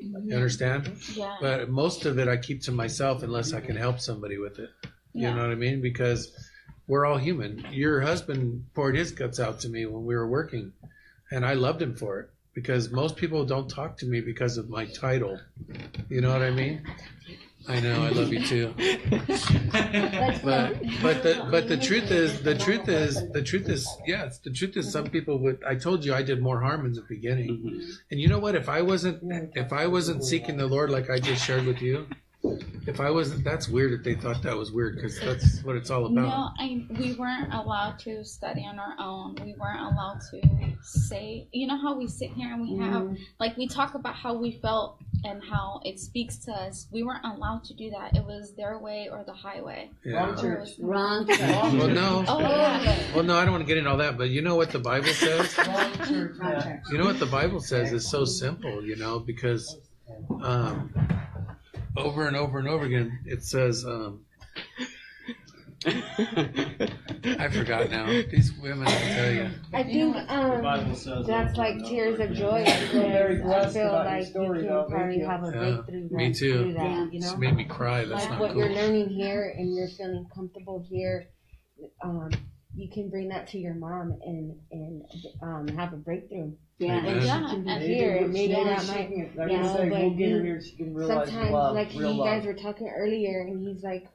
You 0.01 0.35
understand? 0.37 0.91
Yeah. 1.15 1.37
But 1.41 1.69
most 1.71 2.05
of 2.07 2.19
it 2.19 2.29
I 2.29 2.37
keep 2.37 2.63
to 2.63 2.73
myself 2.73 3.23
unless 3.23 3.53
I 3.53 3.61
can 3.61 3.77
help 3.77 4.01
somebody 4.01 4.39
with 4.39 4.59
it. 4.59 4.71
You 5.13 5.23
Yeah. 5.29 5.35
know 5.35 5.43
what 5.43 5.51
I 5.51 5.57
mean? 5.57 5.81
Because 5.83 6.33
we're 6.89 7.07
all 7.07 7.19
human. 7.19 7.65
Your 7.71 8.01
husband 8.01 8.67
poured 8.75 8.97
his 8.97 9.13
guts 9.13 9.39
out 9.39 9.61
to 9.61 9.69
me 9.69 9.87
when 9.87 10.05
we 10.05 10.17
were 10.17 10.27
working, 10.27 10.73
and 11.31 11.45
I 11.47 11.53
loved 11.53 11.81
him 11.81 11.95
for 11.95 12.19
it 12.21 12.31
because 12.55 12.91
most 12.91 13.17
people 13.17 13.45
don't 13.45 13.69
talk 13.69 13.99
to 13.99 14.07
me 14.07 14.21
because 14.21 14.57
of 14.57 14.69
my 14.69 14.87
title. 14.87 15.39
You 16.09 16.21
know 16.21 16.33
what 16.33 16.43
I 16.43 16.51
mean? 16.51 16.83
I 17.69 17.81
know, 17.81 18.03
I 18.03 18.09
love 18.09 18.33
you 18.33 18.43
too. 18.43 18.73
but 20.43 20.81
but 21.03 21.23
the 21.23 21.47
but 21.51 21.69
the 21.69 21.77
truth 21.77 22.11
is 22.11 22.41
the 22.43 22.55
truth 22.57 22.89
is 22.89 23.31
the 23.33 23.43
truth 23.43 23.69
is 23.69 23.87
yes 24.07 24.39
the 24.39 24.51
truth 24.51 24.77
is 24.79 24.91
some 24.91 25.11
people 25.11 25.39
would 25.39 25.63
I 25.65 25.75
told 25.75 26.03
you 26.05 26.15
I 26.15 26.23
did 26.23 26.41
more 26.41 26.61
harm 26.61 26.87
in 26.87 26.95
the 26.95 27.03
beginning 27.03 27.51
mm-hmm. 27.51 27.91
and 28.11 28.21
you 28.21 28.29
know 28.29 28.39
what 28.39 28.55
if 28.55 28.71
I 28.71 28.81
wasn't 28.81 29.21
if 29.55 29.73
I 29.73 29.87
wasn't 29.87 30.25
seeking 30.25 30.57
the 30.57 30.67
Lord 30.67 30.89
like 30.89 31.11
I 31.11 31.19
just 31.19 31.45
shared 31.45 31.67
with 31.67 31.83
you 31.83 32.07
if 32.87 33.01
I 33.01 33.11
wasn't 33.11 33.43
that's 33.45 33.69
weird 33.69 33.93
that 33.93 34.05
they 34.05 34.15
thought 34.15 34.43
that 34.45 34.57
was 34.57 34.71
weird 34.71 34.95
because 34.95 35.19
that's 35.21 35.63
what 35.65 35.75
it's 35.77 35.91
all 35.91 36.07
about 36.07 36.15
No, 36.15 36.51
I, 36.65 36.87
we 36.99 37.15
weren't 37.15 37.53
allowed 37.53 37.99
to 38.01 38.25
study 38.25 38.65
on 38.65 38.79
our 38.79 38.95
own. 38.99 39.37
We 39.45 39.55
weren't 39.59 39.81
allowed 39.81 40.21
to 40.31 40.41
say, 40.83 41.49
you 41.53 41.67
know 41.67 41.77
how 41.77 41.97
we 41.99 42.07
sit 42.07 42.31
here 42.31 42.53
and 42.53 42.63
we 42.63 42.77
have, 42.79 43.03
Mhm. 43.03 43.19
like, 43.41 43.57
we 43.57 43.67
talk 43.67 43.95
about 43.95 44.15
how 44.15 44.35
we 44.35 44.53
felt 44.53 44.99
and 45.25 45.43
how 45.43 45.81
it 45.85 45.99
speaks 45.99 46.37
to 46.45 46.53
us. 46.53 46.87
We 46.93 47.03
weren't 47.03 47.25
allowed 47.25 47.65
to 47.65 47.75
do 47.75 47.91
that. 47.91 48.15
It 48.17 48.25
was 48.25 48.55
their 48.55 48.79
way 48.79 49.09
or 49.11 49.25
the 49.25 49.33
highway. 49.35 49.91
Yeah. 50.05 50.25
Wrong 50.25 50.39
Or 50.47 50.53
it 50.55 50.61
was- 50.61 50.79
Wrong 50.79 51.27
well 51.27 51.89
no 51.89 52.25
Oh, 52.29 52.39
yeah. 52.41 53.15
well 53.15 53.25
no 53.25 53.37
I 53.37 53.43
don't 53.45 53.53
want 53.53 53.63
to 53.63 53.67
get 53.69 53.79
into 53.79 53.91
all 53.91 53.97
that 53.97 54.17
but 54.17 54.31
you 54.31 54.43
know 54.43 54.55
what 54.55 54.71
the 54.71 54.79
Bible 54.79 55.09
says 55.09 55.57
You 56.09 56.99
know 56.99 57.05
what 57.05 57.19
the 57.19 57.27
Bible 57.31 57.61
says 57.61 57.93
is 57.93 58.09
so 58.09 58.25
simple, 58.25 58.83
you 58.85 58.95
know, 58.97 59.19
because 59.19 59.77
um, 60.43 60.93
over 61.97 62.27
and 62.27 62.37
over 62.37 62.59
and 62.59 62.69
over 62.69 62.85
again 62.85 63.21
it 63.27 63.43
says, 63.43 63.85
um, 63.85 64.25
I 65.87 67.49
forgot 67.53 67.89
now. 67.91 68.07
These 68.07 68.53
women, 68.61 68.89
I 68.89 68.91
tell 68.91 69.31
you. 69.33 69.49
I 69.73 69.83
think 69.85 70.17
um, 70.29 71.25
that's 71.25 71.57
like 71.57 71.85
tears 71.85 72.19
of 72.19 72.33
joy. 72.33 72.65
very 72.93 73.37
because 73.37 73.77
I 73.77 73.81
feel 73.81 73.93
like 73.93 74.27
you 74.27 74.33
though. 74.33 74.53
can 74.53 74.65
Thank 74.65 74.91
probably 74.91 75.19
you. 75.19 75.27
have 75.27 75.45
a 75.45 75.47
Yeah, 75.47 75.77
breakthrough 75.87 76.09
me 76.11 76.35
too. 76.35 76.53
through 76.65 76.73
that. 76.75 77.13
You 77.13 77.19
It's 77.21 77.37
made 77.37 77.55
me 77.57 77.65
cry. 77.65 78.05
That's 78.05 78.23
like 78.25 78.31
not 78.31 78.41
what 78.41 78.53
cool. 78.53 78.63
you're 78.65 78.73
learning 78.75 79.09
here, 79.11 79.55
and 79.57 79.73
you're 79.75 79.89
feeling 79.89 80.27
comfortable 80.35 80.85
here. 80.91 81.29
Um, 82.03 82.31
you 82.79 82.89
can 82.89 83.09
bring 83.11 83.29
that 83.29 83.49
to 83.49 83.59
your 83.59 83.75
mom 83.75 84.17
and 84.25 84.57
and 84.71 85.03
um, 85.43 85.69
have 85.77 85.93
a 85.93 85.97
breakthrough. 85.97 86.53
Yeah. 86.79 86.99
Amen. 86.99 87.07
And 87.15 87.23
she 87.23 87.27
Yeah, 87.27 87.41
can 87.51 87.65
be 87.65 87.71
and- 87.71 87.83
here, 87.83 88.17
and 88.19 88.33
maybe 88.33 88.53
Maybe 88.53 88.65
that 88.69 88.87
might 88.87 89.09
can- 89.09 89.33
like 89.37 89.51
you 89.51 89.57
know, 89.59 89.77
say, 89.77 89.89
but 89.89 89.99
we'll 90.01 90.11
get 90.11 90.29
you- 90.29 90.37
in 90.39 90.45
here, 90.45 90.61
she 90.63 90.77
can 90.77 90.95
realize 90.95 91.29
sometimes 91.29 91.51
love, 91.51 91.75
like 91.75 91.95
you 91.95 92.07
love. 92.09 92.27
guys 92.27 92.47
were 92.47 92.55
talking 92.55 92.89
earlier 92.97 93.41
and 93.41 93.67
he's 93.67 93.83
like 93.83 94.07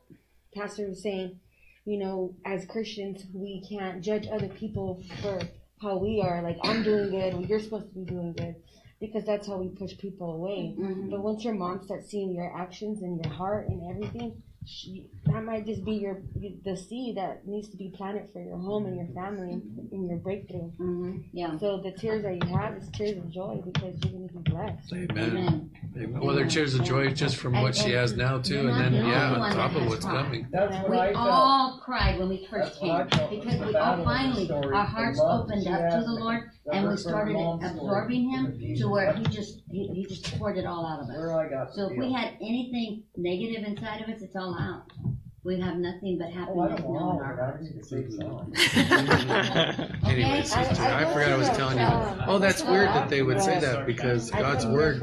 pastor 0.56 0.88
was 0.88 1.02
saying 1.02 1.40
you 1.84 1.98
know 1.98 2.36
as 2.46 2.64
christians 2.68 3.24
we 3.34 3.60
can't 3.68 4.02
judge 4.04 4.28
other 4.32 4.48
people 4.50 5.02
for 5.22 5.42
how 5.82 5.98
we 5.98 6.22
are 6.22 6.44
like 6.44 6.58
i'm 6.64 6.84
doing 6.84 7.10
good 7.10 7.34
well 7.34 7.44
you're 7.44 7.60
supposed 7.60 7.88
to 7.90 7.96
be 7.96 8.06
doing 8.06 8.32
good 8.34 8.56
because 9.02 9.26
that's 9.26 9.48
how 9.48 9.58
we 9.58 9.68
push 9.70 9.98
people 9.98 10.32
away 10.36 10.76
Mhm. 10.78 11.10
but 11.10 11.24
once 11.24 11.44
your 11.44 11.56
mom 11.56 11.82
starts 11.84 12.08
seeing 12.12 12.32
your 12.36 12.56
actions 12.56 13.02
and 13.02 13.20
your 13.26 13.34
heart 13.34 13.68
and 13.68 13.82
everything 13.90 14.42
she, 14.66 15.08
that 15.26 15.44
might 15.44 15.66
just 15.66 15.84
be 15.84 15.94
your 15.94 16.22
the 16.64 16.76
seed 16.76 17.18
that 17.18 17.46
needs 17.48 17.70
to 17.70 17.78
be 17.78 17.90
planted 17.96 18.30
for 18.32 18.42
your 18.42 18.58
home 18.58 18.86
and 18.86 18.96
your 18.98 19.08
family 19.14 19.62
and 19.92 20.08
your 20.10 20.18
breakthrough 20.18 20.70
hmm 20.72 21.18
Yeah. 21.32 21.58
so 21.58 21.82
the 21.82 21.92
tears 21.92 22.24
that 22.24 22.36
you 22.36 22.56
have 22.56 22.78
is 22.78 22.90
tears 22.90 23.18
of 23.18 23.30
joy 23.32 23.62
because 23.66 23.96
you're 24.04 24.12
going 24.14 24.30
to 24.30 24.34
be 24.36 24.52
blessed 24.52 24.94
Amen. 24.94 25.10
Amen. 25.18 25.72
Amen. 25.96 26.22
Well, 26.22 26.36
they're 26.36 26.48
tears 26.48 26.74
of 26.74 26.84
joy 26.84 27.12
just 27.12 27.38
from 27.38 27.54
what 27.62 27.76
she 27.76 27.92
has 27.92 28.14
now 28.14 28.40
too, 28.40 28.68
and 28.68 28.96
then 28.96 29.06
yeah, 29.06 29.34
on 29.34 29.52
top 29.54 29.76
of 29.76 29.88
what's 29.88 30.06
coming. 30.06 30.48
That's 30.52 30.74
what 30.82 30.90
We 30.90 30.98
I 30.98 31.14
felt. 31.14 31.28
all 31.28 31.82
cried 31.84 32.18
when 32.18 32.30
we 32.30 32.48
first 32.50 32.80
That's 32.82 33.10
came 33.12 33.40
because 33.40 33.60
we 33.62 33.76
all 33.76 34.04
finally 34.04 34.50
our 34.52 34.86
hearts 34.86 35.20
opened 35.20 35.68
up 35.68 35.92
to 35.92 36.04
the 36.04 36.14
Lord 36.14 36.50
that 36.50 36.53
and 36.72 36.90
we 36.90 36.98
started 36.98 37.36
absorbing 37.36 38.30
Him 38.30 38.76
to 38.78 38.88
where 38.88 39.14
He 39.14 39.24
just 39.26 39.62
he, 39.70 39.88
he 39.88 40.06
just 40.06 40.38
poured 40.38 40.58
it 40.58 40.66
all 40.66 40.86
out 40.86 41.00
of 41.02 41.10
us. 41.10 41.18
Where 41.18 41.40
I 41.40 41.50
got 41.50 41.74
So 41.74 41.92
if 41.92 41.98
we 41.98 42.12
had 42.12 42.36
anything 42.42 43.04
negative 43.18 43.64
inside 43.64 44.02
of 44.02 44.10
us, 44.10 44.22
it's 44.22 44.36
all 44.36 44.58
out. 44.58 44.92
We 45.44 45.60
have 45.60 45.78
nothing 45.78 46.18
but 46.18 46.28
Oh, 46.28 46.32
happiness 46.32 46.80
don't 46.80 46.94
now 46.94 47.12
in 47.12 47.20
our 47.20 47.34
I 47.34 47.52
hearts. 47.52 47.70
need 47.70 47.82
to 47.82 47.84
say 47.86 48.06
something. 48.08 48.54
I 50.86 51.14
forgot 51.14 51.32
I 51.34 51.36
was 51.38 51.50
telling 51.50 51.78
you. 51.78 51.84
that. 51.86 52.28
Oh, 52.30 52.38
that's 52.40 52.64
weird 52.64 52.88
that 52.90 53.10
they 53.10 53.22
would 53.24 53.42
say 53.42 53.60
that 53.60 53.86
because 53.86 54.32
God's 54.32 54.66
word 54.66 55.02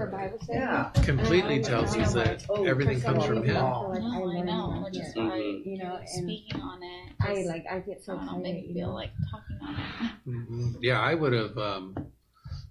completely 1.02 1.62
tells 1.62 1.94
us 1.96 2.14
that 2.14 2.44
everything 2.66 3.00
comes 3.02 3.24
from 3.24 3.42
Him. 3.44 3.54
No, 3.54 4.30
I 4.34 4.40
know, 4.40 4.82
which 4.84 4.96
is 4.96 5.14
why 5.14 5.36
you 5.38 5.78
know 5.78 5.98
speaking 6.06 6.60
on 6.60 6.82
it. 6.82 7.12
I 7.20 7.42
like 7.46 7.66
I 7.70 7.80
get 7.80 8.02
so 8.02 8.16
I 8.16 8.24
don't 8.26 8.42
make 8.42 8.72
feel 8.72 8.94
like 8.94 9.10
talking 9.30 9.58
on 9.62 9.74
it. 9.74 10.28
Mhm. 10.28 10.74
Yeah, 10.80 11.00
I 11.00 11.14
would 11.14 11.32
have. 11.34 11.58
Um, 11.58 11.94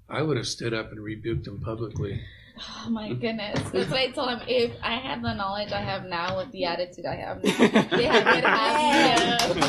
I 0.10 0.24
would 0.24 0.38
have 0.38 0.48
stood 0.48 0.74
up 0.74 0.92
and 0.92 1.00
rebuked 1.04 1.46
him 1.46 1.60
publicly. 1.62 2.20
Oh 2.62 2.90
my 2.90 3.14
goodness. 3.14 3.58
That's 3.74 3.90
why 3.90 4.04
I 4.04 4.08
told 4.12 4.30
him 4.30 4.42
if 4.48 4.72
I 4.84 4.96
had 4.98 5.22
the 5.22 5.34
knowledge 5.34 5.72
I 5.72 5.80
have 5.82 6.04
now 6.06 6.38
with 6.38 6.52
the 6.52 6.66
attitude 6.66 7.06
I 7.06 7.16
have 7.16 7.42
now, 7.44 7.52
they 7.98 8.04
had 8.06 8.24
could 8.26 8.44
have 8.44 9.56
me. 9.56 9.62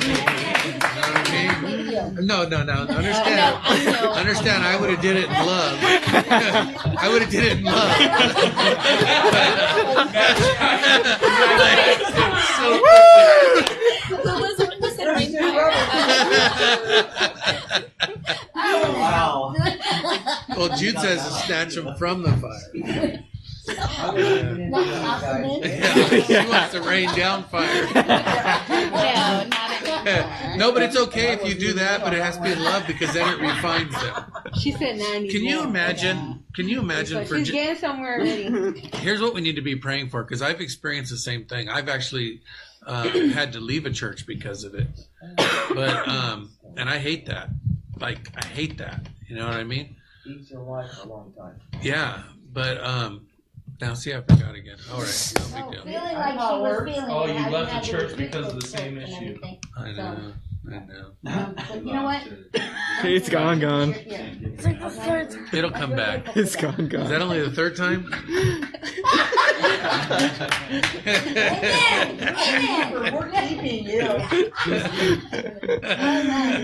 No, 2.26 2.48
no, 2.48 2.62
no. 2.64 2.72
Understand? 2.72 3.58
I 3.62 3.84
know. 3.84 4.12
Understand? 4.12 4.64
I 4.64 4.76
would 4.80 4.90
have 4.90 5.00
did 5.00 5.16
it 5.16 5.24
in 5.24 5.30
love. 5.30 5.78
I 5.82 7.08
would 7.10 7.22
have 7.22 7.30
did 7.30 7.44
it 7.44 7.58
in 7.58 7.64
love. 7.64 7.96
Who 14.08 14.16
was 14.40 14.59
the 15.40 15.52
one 15.52 15.72
who 18.54 19.00
Wow. 19.00 19.54
well, 20.56 20.76
Jude 20.76 20.98
says 20.98 21.22
to 21.24 21.30
snatch 21.46 21.76
him 21.76 21.94
from 21.96 22.22
the 22.22 22.32
fire. 22.32 23.24
Yeah, 24.80 26.20
she 26.22 26.48
wants 26.48 26.72
to 26.72 26.82
rain 26.82 27.08
down 27.14 27.44
fire. 27.44 27.84
No, 27.94 29.44
not 29.48 29.82
anymore. 29.82 30.56
no, 30.56 30.72
but 30.72 30.82
it's 30.82 30.96
okay 30.96 31.32
if 31.34 31.46
you 31.46 31.54
do 31.54 31.72
that, 31.74 32.02
but 32.02 32.12
it 32.14 32.20
has 32.22 32.36
to 32.36 32.42
be 32.42 32.52
in 32.52 32.62
love 32.62 32.86
because 32.86 33.12
then 33.14 33.28
it 33.32 33.40
refines 33.40 33.92
them. 33.92 34.24
She 34.58 34.72
said 34.72 34.98
ninety. 34.98 35.28
Can 35.30 35.44
you 35.44 35.62
imagine? 35.62 36.44
Can 36.54 36.68
you 36.68 36.80
imagine 36.80 37.24
for 37.26 37.36
She's 37.38 37.46
Ju- 37.48 37.52
getting 37.52 37.76
somewhere 37.76 38.20
already. 38.20 38.90
here's 38.94 39.20
what 39.20 39.34
we 39.34 39.40
need 39.40 39.56
to 39.56 39.62
be 39.62 39.76
praying 39.76 40.08
for 40.10 40.22
because 40.24 40.42
I've 40.42 40.60
experienced 40.60 41.10
the 41.12 41.18
same 41.18 41.44
thing. 41.44 41.68
I've 41.68 41.88
actually 41.88 42.40
uh, 42.86 43.08
had 43.32 43.52
to 43.52 43.60
leave 43.60 43.86
a 43.86 43.90
church 43.90 44.26
because 44.26 44.64
of 44.64 44.74
it, 44.74 44.88
but 45.74 46.08
um, 46.08 46.50
and 46.76 46.88
I 46.88 46.98
hate 46.98 47.26
that. 47.26 47.50
Like 47.98 48.28
I 48.36 48.46
hate 48.46 48.78
that. 48.78 49.06
You 49.28 49.36
know 49.36 49.46
what 49.46 49.56
I 49.56 49.64
mean? 49.64 49.96
Eats 50.26 50.50
your 50.50 50.62
life 50.62 50.90
a 51.02 51.08
long 51.08 51.32
time. 51.36 51.60
Yeah, 51.82 52.22
but 52.52 52.82
um, 52.82 53.26
now 53.80 53.94
see, 53.94 54.12
I 54.14 54.20
forgot 54.20 54.54
again. 54.54 54.76
All 54.92 55.00
right, 55.00 55.32
no 55.38 55.44
big 55.44 55.72
deal. 55.72 55.82
Feeling 55.84 56.14
like 56.14 56.32
she 56.32 56.36
was 56.36 56.94
feeling 56.94 57.10
Oh, 57.10 57.26
you 57.26 57.50
left 57.50 57.84
the 57.84 57.90
church 57.90 58.16
because 58.16 58.52
of 58.52 58.60
the 58.60 58.66
same 58.66 58.98
issue. 58.98 59.38
I 59.76 59.92
know. 59.92 60.32
I 60.70 60.78
know. 60.78 61.12
But 61.56 61.84
you 61.84 61.92
know 61.92 62.04
what? 62.04 62.22
It's 63.02 63.30
gone, 63.30 63.60
gone. 63.60 63.94
It's 63.96 64.62
like 64.64 64.78
the 64.78 64.90
third 64.90 65.30
time. 65.30 65.46
It'll 65.54 65.70
come 65.70 65.96
back. 65.96 66.26
It's 66.36 66.54
gone, 66.54 66.86
gone. 66.88 67.00
Is 67.02 67.08
that 67.08 67.22
only 67.22 67.40
the 67.40 67.50
third 67.50 67.74
time? 67.74 68.04
We're 73.14 73.30
keeping 73.30 73.84
you. 73.86 74.02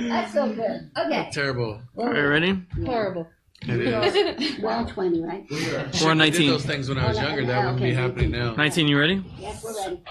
That's 0.08 0.32
so 0.34 0.52
good. 0.52 0.90
Okay. 0.98 1.30
Terrible. 1.32 1.80
Are 1.98 2.14
you 2.14 2.28
ready? 2.28 2.62
Horrible. 2.84 3.26
It 3.62 3.80
is. 3.80 4.58
Well, 4.60 4.84
20, 4.84 5.22
right? 5.22 5.46
We're 5.50 6.10
on 6.10 6.20
I 6.20 6.28
did 6.28 6.40
19. 6.40 6.50
those 6.50 6.66
things 6.66 6.88
when 6.90 6.98
I 6.98 7.08
was 7.08 7.16
younger. 7.16 7.46
That 7.46 7.64
wouldn't 7.64 7.80
be 7.82 7.94
happening 7.94 8.30
now. 8.30 8.52
19, 8.54 8.88
you 8.88 8.98
ready? 8.98 9.24
Yes, 9.38 9.64
we're 9.64 9.72
ready. 9.74 10.02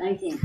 19. 0.00 0.40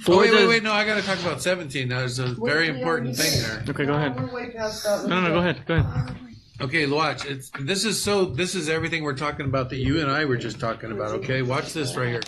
Oh, 0.00 0.02
Four 0.04 0.18
wait, 0.18 0.30
wait, 0.30 0.36
does- 0.38 0.48
wait. 0.48 0.62
No, 0.62 0.72
I 0.72 0.84
got 0.86 0.94
to 0.96 1.02
talk 1.02 1.20
about 1.20 1.42
17. 1.42 1.88
Now, 1.88 1.98
there's 2.00 2.18
a 2.18 2.28
very 2.28 2.68
important 2.68 3.16
thing 3.16 3.42
there. 3.42 3.64
Okay, 3.68 3.84
go 3.84 3.94
ahead. 3.94 4.16
We're 4.18 4.32
way 4.32 4.50
past 4.50 4.84
that. 4.84 5.06
No, 5.08 5.20
no, 5.20 5.28
no, 5.28 5.34
go 5.34 5.38
ahead. 5.40 5.66
Go 5.66 5.74
ahead. 5.74 6.16
Okay, 6.60 6.86
watch. 6.86 7.24
It's 7.24 7.50
this 7.60 7.84
is 7.84 8.02
so. 8.02 8.24
This 8.24 8.54
is 8.56 8.68
everything 8.68 9.02
we're 9.04 9.14
talking 9.16 9.46
about 9.46 9.70
that 9.70 9.76
you 9.78 10.00
and 10.00 10.10
I 10.10 10.24
were 10.24 10.36
just 10.36 10.58
talking 10.58 10.90
about. 10.90 11.10
Okay, 11.20 11.42
watch 11.42 11.72
this 11.72 11.96
right 11.96 12.08
here. 12.08 12.20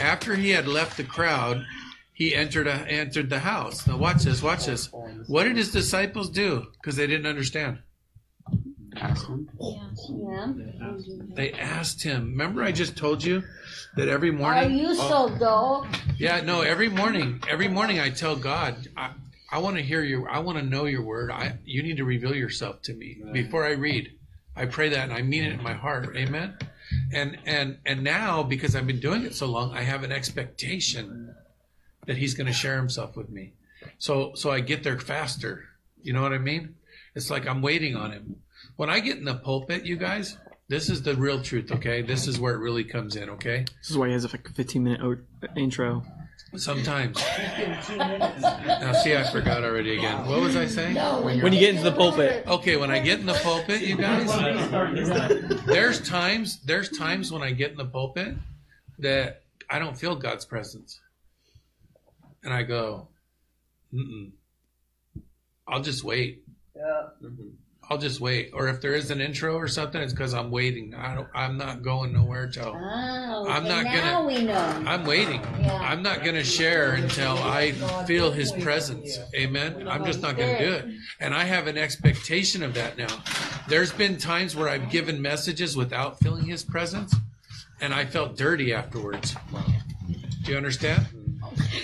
After 0.00 0.34
he 0.34 0.50
had 0.50 0.66
left 0.68 0.96
the 0.98 1.04
crowd, 1.04 1.64
he 2.12 2.34
entered 2.34 2.66
a, 2.66 2.72
entered 2.72 3.30
the 3.30 3.38
house. 3.38 3.86
Now 3.86 3.96
watch 3.96 4.22
this. 4.24 4.42
Watch 4.42 4.66
this. 4.66 4.90
What 5.28 5.44
did 5.44 5.56
his 5.56 5.72
disciples 5.72 6.28
do? 6.28 6.66
Because 6.74 6.96
they 6.96 7.06
didn't 7.06 7.26
understand. 7.26 7.78
Yeah. 10.08 10.52
They 11.34 11.52
asked 11.52 12.02
him. 12.02 12.30
Remember, 12.30 12.62
I 12.62 12.72
just 12.72 12.96
told 12.96 13.22
you 13.22 13.42
that 13.96 14.08
every 14.08 14.30
morning. 14.30 14.58
Are 14.58 14.68
morning. 14.68 14.78
you 14.78 14.94
so 14.94 15.30
oh. 15.30 15.38
dull? 15.38 15.86
Yeah, 16.16 16.40
no. 16.40 16.62
Every 16.62 16.88
morning, 16.88 17.42
every 17.48 17.68
morning, 17.68 18.00
I 18.00 18.10
tell 18.10 18.36
God, 18.36 18.88
I, 18.96 19.10
I 19.50 19.58
want 19.58 19.76
to 19.76 19.82
hear 19.82 20.02
your, 20.02 20.28
I 20.28 20.38
want 20.40 20.58
to 20.58 20.64
know 20.64 20.86
your 20.86 21.02
word. 21.02 21.30
I, 21.30 21.58
you 21.64 21.82
need 21.82 21.96
to 21.98 22.04
reveal 22.04 22.34
yourself 22.34 22.82
to 22.82 22.94
me 22.94 23.22
before 23.32 23.64
I 23.64 23.72
read. 23.72 24.12
I 24.58 24.66
pray 24.66 24.88
that 24.88 25.04
and 25.04 25.12
I 25.12 25.22
mean 25.22 25.44
it 25.44 25.52
in 25.52 25.62
my 25.62 25.74
heart. 25.74 26.16
Amen. 26.16 26.58
And 27.12 27.38
and 27.46 27.78
and 27.86 28.02
now 28.02 28.42
because 28.42 28.74
I've 28.74 28.86
been 28.86 28.98
doing 28.98 29.22
it 29.22 29.34
so 29.34 29.46
long, 29.46 29.76
I 29.76 29.82
have 29.82 30.02
an 30.02 30.10
expectation 30.10 31.34
that 32.06 32.16
he's 32.16 32.34
going 32.34 32.46
to 32.48 32.52
share 32.52 32.76
himself 32.76 33.16
with 33.16 33.30
me. 33.30 33.52
So 33.98 34.32
so 34.34 34.50
I 34.50 34.60
get 34.60 34.82
there 34.82 34.98
faster. 34.98 35.64
You 36.02 36.12
know 36.12 36.22
what 36.22 36.32
I 36.32 36.38
mean? 36.38 36.74
It's 37.14 37.30
like 37.30 37.46
I'm 37.46 37.62
waiting 37.62 37.94
on 37.94 38.10
him. 38.10 38.36
When 38.78 38.88
I 38.90 39.00
get 39.00 39.16
in 39.18 39.24
the 39.24 39.34
pulpit, 39.34 39.84
you 39.84 39.96
guys, 39.96 40.38
this 40.68 40.88
is 40.88 41.02
the 41.02 41.16
real 41.16 41.42
truth, 41.42 41.72
okay? 41.72 42.00
This 42.00 42.28
is 42.28 42.38
where 42.38 42.54
it 42.54 42.58
really 42.58 42.84
comes 42.84 43.16
in, 43.16 43.28
okay? 43.30 43.64
This 43.80 43.90
is 43.90 43.98
why 43.98 44.06
he 44.06 44.12
has 44.12 44.24
a 44.24 44.28
15 44.28 44.84
minute 44.84 45.00
o- 45.02 45.16
intro. 45.56 46.04
Sometimes. 46.54 47.18
Now, 47.98 48.92
see, 48.92 49.16
I 49.16 49.28
forgot 49.32 49.64
already 49.64 49.98
again. 49.98 50.24
What 50.28 50.40
was 50.40 50.54
I 50.54 50.66
saying? 50.66 50.94
When 50.94 51.52
you 51.52 51.58
get 51.58 51.70
into 51.70 51.90
the 51.90 51.96
pulpit. 51.96 52.46
Okay, 52.46 52.76
when 52.76 52.92
I 52.92 53.00
get 53.00 53.18
in 53.18 53.26
the 53.26 53.34
pulpit, 53.34 53.80
you 53.82 53.96
guys, 53.96 54.30
there's 55.66 56.00
times 56.08 56.60
there's 56.64 56.88
times 56.96 57.32
when 57.32 57.42
I 57.42 57.50
get 57.50 57.72
in 57.72 57.76
the 57.78 57.84
pulpit 57.84 58.36
that 59.00 59.42
I 59.68 59.80
don't 59.80 59.98
feel 59.98 60.14
God's 60.14 60.44
presence, 60.44 61.00
and 62.44 62.54
I 62.54 62.62
go, 62.62 63.08
Mm-mm. 63.92 64.30
I'll 65.66 65.82
just 65.82 66.04
wait. 66.04 66.44
Yeah. 66.76 67.08
Mm-hmm. 67.24 67.48
I'll 67.90 67.96
just 67.98 68.20
wait. 68.20 68.50
Or 68.52 68.68
if 68.68 68.82
there 68.82 68.94
is 68.94 69.10
an 69.10 69.20
intro 69.22 69.54
or 69.56 69.66
something, 69.66 70.00
it's 70.02 70.12
because 70.12 70.34
I'm 70.34 70.50
waiting. 70.50 70.94
I 70.94 71.14
don't. 71.14 71.28
I'm 71.34 71.56
not 71.56 71.82
going 71.82 72.12
nowhere 72.12 72.46
till 72.46 72.66
Oh, 72.76 73.46
I'm 73.48 73.64
not 73.64 73.84
now 73.84 74.22
gonna- 74.22 74.26
we 74.26 74.42
know. 74.42 74.82
I'm 74.86 75.06
waiting. 75.06 75.40
Yeah. 75.60 75.72
I'm 75.80 76.02
not 76.02 76.22
going 76.22 76.34
to 76.34 76.44
share 76.44 76.92
until 76.92 77.38
I 77.38 77.72
feel 78.06 78.30
His 78.30 78.52
presence. 78.52 79.18
Amen. 79.34 79.88
I'm 79.88 80.04
just 80.04 80.20
not 80.20 80.36
going 80.36 80.58
to 80.58 80.66
do 80.66 80.72
it. 80.74 80.84
And 81.20 81.34
I 81.34 81.44
have 81.44 81.66
an 81.66 81.78
expectation 81.78 82.62
of 82.62 82.74
that 82.74 82.98
now. 82.98 83.22
There's 83.68 83.90
been 83.92 84.18
times 84.18 84.54
where 84.54 84.68
I've 84.68 84.90
given 84.90 85.22
messages 85.22 85.74
without 85.74 86.20
feeling 86.20 86.44
His 86.46 86.62
presence, 86.62 87.14
and 87.80 87.94
I 87.94 88.04
felt 88.04 88.36
dirty 88.36 88.74
afterwards. 88.74 89.34
Do 90.44 90.50
you 90.52 90.58
understand? 90.58 91.06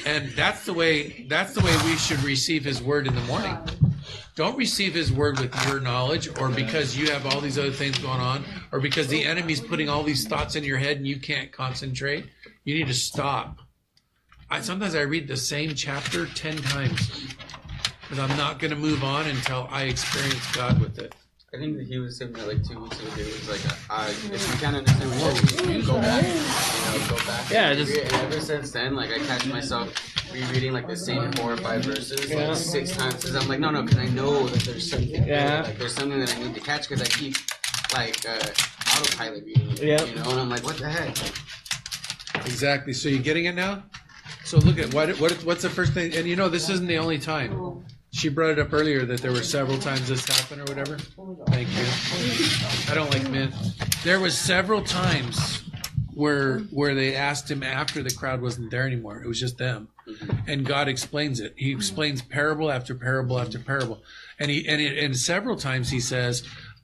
And 0.05 0.29
that's 0.33 0.67
the 0.67 0.75
way. 0.75 1.25
That's 1.31 1.55
the 1.55 1.61
way 1.65 1.75
we 1.87 1.97
should 1.97 2.23
receive 2.25 2.63
His 2.65 2.83
word 2.83 3.07
in 3.07 3.15
the 3.15 3.21
morning. 3.23 3.57
Don't 4.35 4.57
receive 4.57 4.95
His 4.95 5.13
word 5.13 5.39
with 5.39 5.55
your 5.67 5.79
knowledge, 5.81 6.29
or 6.41 6.49
because 6.49 6.97
you 6.97 7.11
have 7.11 7.25
all 7.27 7.41
these 7.41 7.57
other 7.59 7.71
things 7.71 7.99
going 7.99 8.21
on, 8.21 8.45
or 8.73 8.81
because 8.81 9.07
the 9.07 9.25
enemy's 9.25 9.61
putting 9.61 9.89
all 9.89 10.03
these 10.03 10.27
thoughts 10.27 10.57
in 10.57 10.65
your 10.65 10.79
head 10.79 10.97
and 10.97 11.07
you 11.07 11.21
can't 11.21 11.53
concentrate. 11.53 12.27
You 12.65 12.75
need 12.75 12.89
to 12.89 12.95
stop. 12.95 13.59
I 14.51 14.61
sometimes 14.61 14.95
I 14.97 15.03
read 15.03 15.29
the 15.29 15.37
same 15.37 15.75
chapter 15.75 16.27
ten 16.27 16.57
times, 16.57 17.33
because 18.03 18.19
I'm 18.19 18.37
not 18.37 18.59
going 18.59 18.73
to 18.73 18.77
move 18.77 19.05
on 19.05 19.27
until 19.27 19.69
I 19.71 19.85
experience 19.85 20.55
God 20.55 20.81
with 20.81 20.99
it. 20.99 21.15
I 21.55 21.57
think 21.59 21.77
that 21.77 21.87
he 21.87 21.99
was 21.99 22.17
saying 22.19 22.33
that 22.33 22.49
like 22.49 22.65
two 22.67 22.81
weeks 22.81 22.99
ago. 23.01 23.11
He 23.13 23.23
was 23.23 23.49
like, 23.49 23.61
uh, 23.89 24.09
if 24.11 24.25
you 24.53 24.59
can't 24.59 24.75
understand 24.77 25.11
what 25.13 25.53
you're 25.61 25.69
reading, 25.69 25.87
go 25.87 26.01
back. 26.01 26.25
You 26.25 26.31
know, 26.35 27.09
go 27.09 27.17
back. 27.27 27.49
Yeah, 27.51 27.75
just- 27.75 27.97
And 27.97 28.13
ever 28.13 28.41
since 28.41 28.73
then, 28.73 28.97
like 28.97 29.13
I 29.13 29.19
catch 29.21 29.47
myself 29.47 29.95
rereading 30.35 30.73
like 30.73 30.87
the 30.89 30.97
same 30.97 31.33
four 31.33 31.53
or 31.53 31.57
five 31.57 31.85
verses 31.85 32.29
Yeah. 32.31 32.49
like 32.49 32.57
six 32.57 32.97
times. 32.97 33.15
Because 33.17 33.35
I'm 33.37 33.49
like, 33.49 33.61
no, 33.61 33.71
no, 33.71 33.83
because 33.83 33.99
I 33.99 34.07
know 34.07 34.47
that 34.49 34.61
there's 34.65 34.91
something. 34.91 35.25
Yeah. 35.27 35.63
Like 35.65 35.79
there's 35.79 35.95
something 35.95 36.19
that 36.21 36.35
I 36.37 36.39
need 36.43 36.55
to 36.55 36.61
catch 36.61 36.89
because 36.89 37.03
I 37.03 37.07
keep 37.07 37.37
like 37.93 38.25
uh, 38.29 38.99
autopilot 38.99 39.45
reading. 39.45 39.71
it, 39.71 39.83
Yeah. 39.83 40.03
You 40.05 40.17
know, 40.17 40.31
and 40.31 40.41
I'm 40.41 40.49
like, 40.51 40.65
what 40.65 40.77
the 40.79 40.89
heck? 40.89 41.17
Exactly. 42.47 42.93
So 42.93 43.09
you're 43.09 43.23
getting 43.23 43.45
it 43.47 43.55
now. 43.55 43.83
So 44.45 44.59
look 44.59 44.79
at 44.79 44.93
what 44.93 45.19
what 45.21 45.33
what's 45.45 45.63
the 45.63 45.71
first 45.71 45.93
thing? 45.95 46.15
And 46.15 46.27
you 46.27 46.37
know 46.37 46.49
this 46.49 46.69
isn't 46.69 46.87
the 46.87 46.99
only 46.99 47.19
time. 47.19 47.85
She 48.13 48.29
brought 48.29 48.51
it 48.51 48.59
up 48.59 48.73
earlier 48.73 49.05
that 49.07 49.21
there 49.21 49.33
were 49.33 49.43
several 49.43 49.79
times 49.79 50.07
this 50.09 50.25
happened 50.27 50.61
or 50.61 50.65
whatever. 50.73 50.99
Thank 51.49 51.69
you. 51.77 51.85
I 52.91 52.95
don't 52.95 53.11
like 53.11 53.29
mint. 53.31 53.53
There 54.05 54.21
was 54.21 54.37
several 54.37 54.83
times 54.83 55.63
where 56.13 56.59
where 56.71 56.95
they 56.95 57.17
asked 57.17 57.51
him 57.51 57.63
after 57.63 58.03
the 58.03 58.11
crowd 58.11 58.41
wasn't 58.43 58.71
there 58.71 58.87
anymore. 58.87 59.21
It 59.23 59.27
was 59.27 59.41
just 59.41 59.59
them, 59.59 59.89
Mm-hmm. 60.09 60.51
and 60.51 60.67
God 60.67 60.89
explains 60.89 61.41
it. 61.41 61.55
He 61.57 61.73
explains 61.73 62.21
parable 62.21 62.71
after 62.71 62.95
parable 62.95 63.41
after 63.41 63.59
parable, 63.59 64.03
and 64.39 64.51
he 64.51 64.69
and 64.69 64.81
it, 64.81 65.03
and 65.03 65.17
several 65.17 65.57
times 65.57 65.91
he 65.91 66.01
says, 66.01 66.43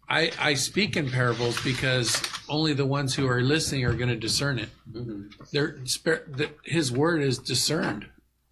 "I 0.08 0.30
I 0.38 0.54
speak 0.54 0.96
in 0.96 1.10
parables 1.10 1.62
because 1.62 2.22
only 2.48 2.72
the 2.72 2.86
ones 2.86 3.14
who 3.14 3.28
are 3.28 3.42
listening 3.42 3.84
are 3.84 3.92
going 3.92 4.08
to 4.08 4.16
discern 4.16 4.58
it." 4.58 4.70
Mm-hmm. 4.90 5.28
Their 5.52 5.84
spirit, 5.84 6.36
the, 6.36 6.50
His 6.64 6.90
word 6.90 7.22
is 7.22 7.36
discerned, 7.36 8.06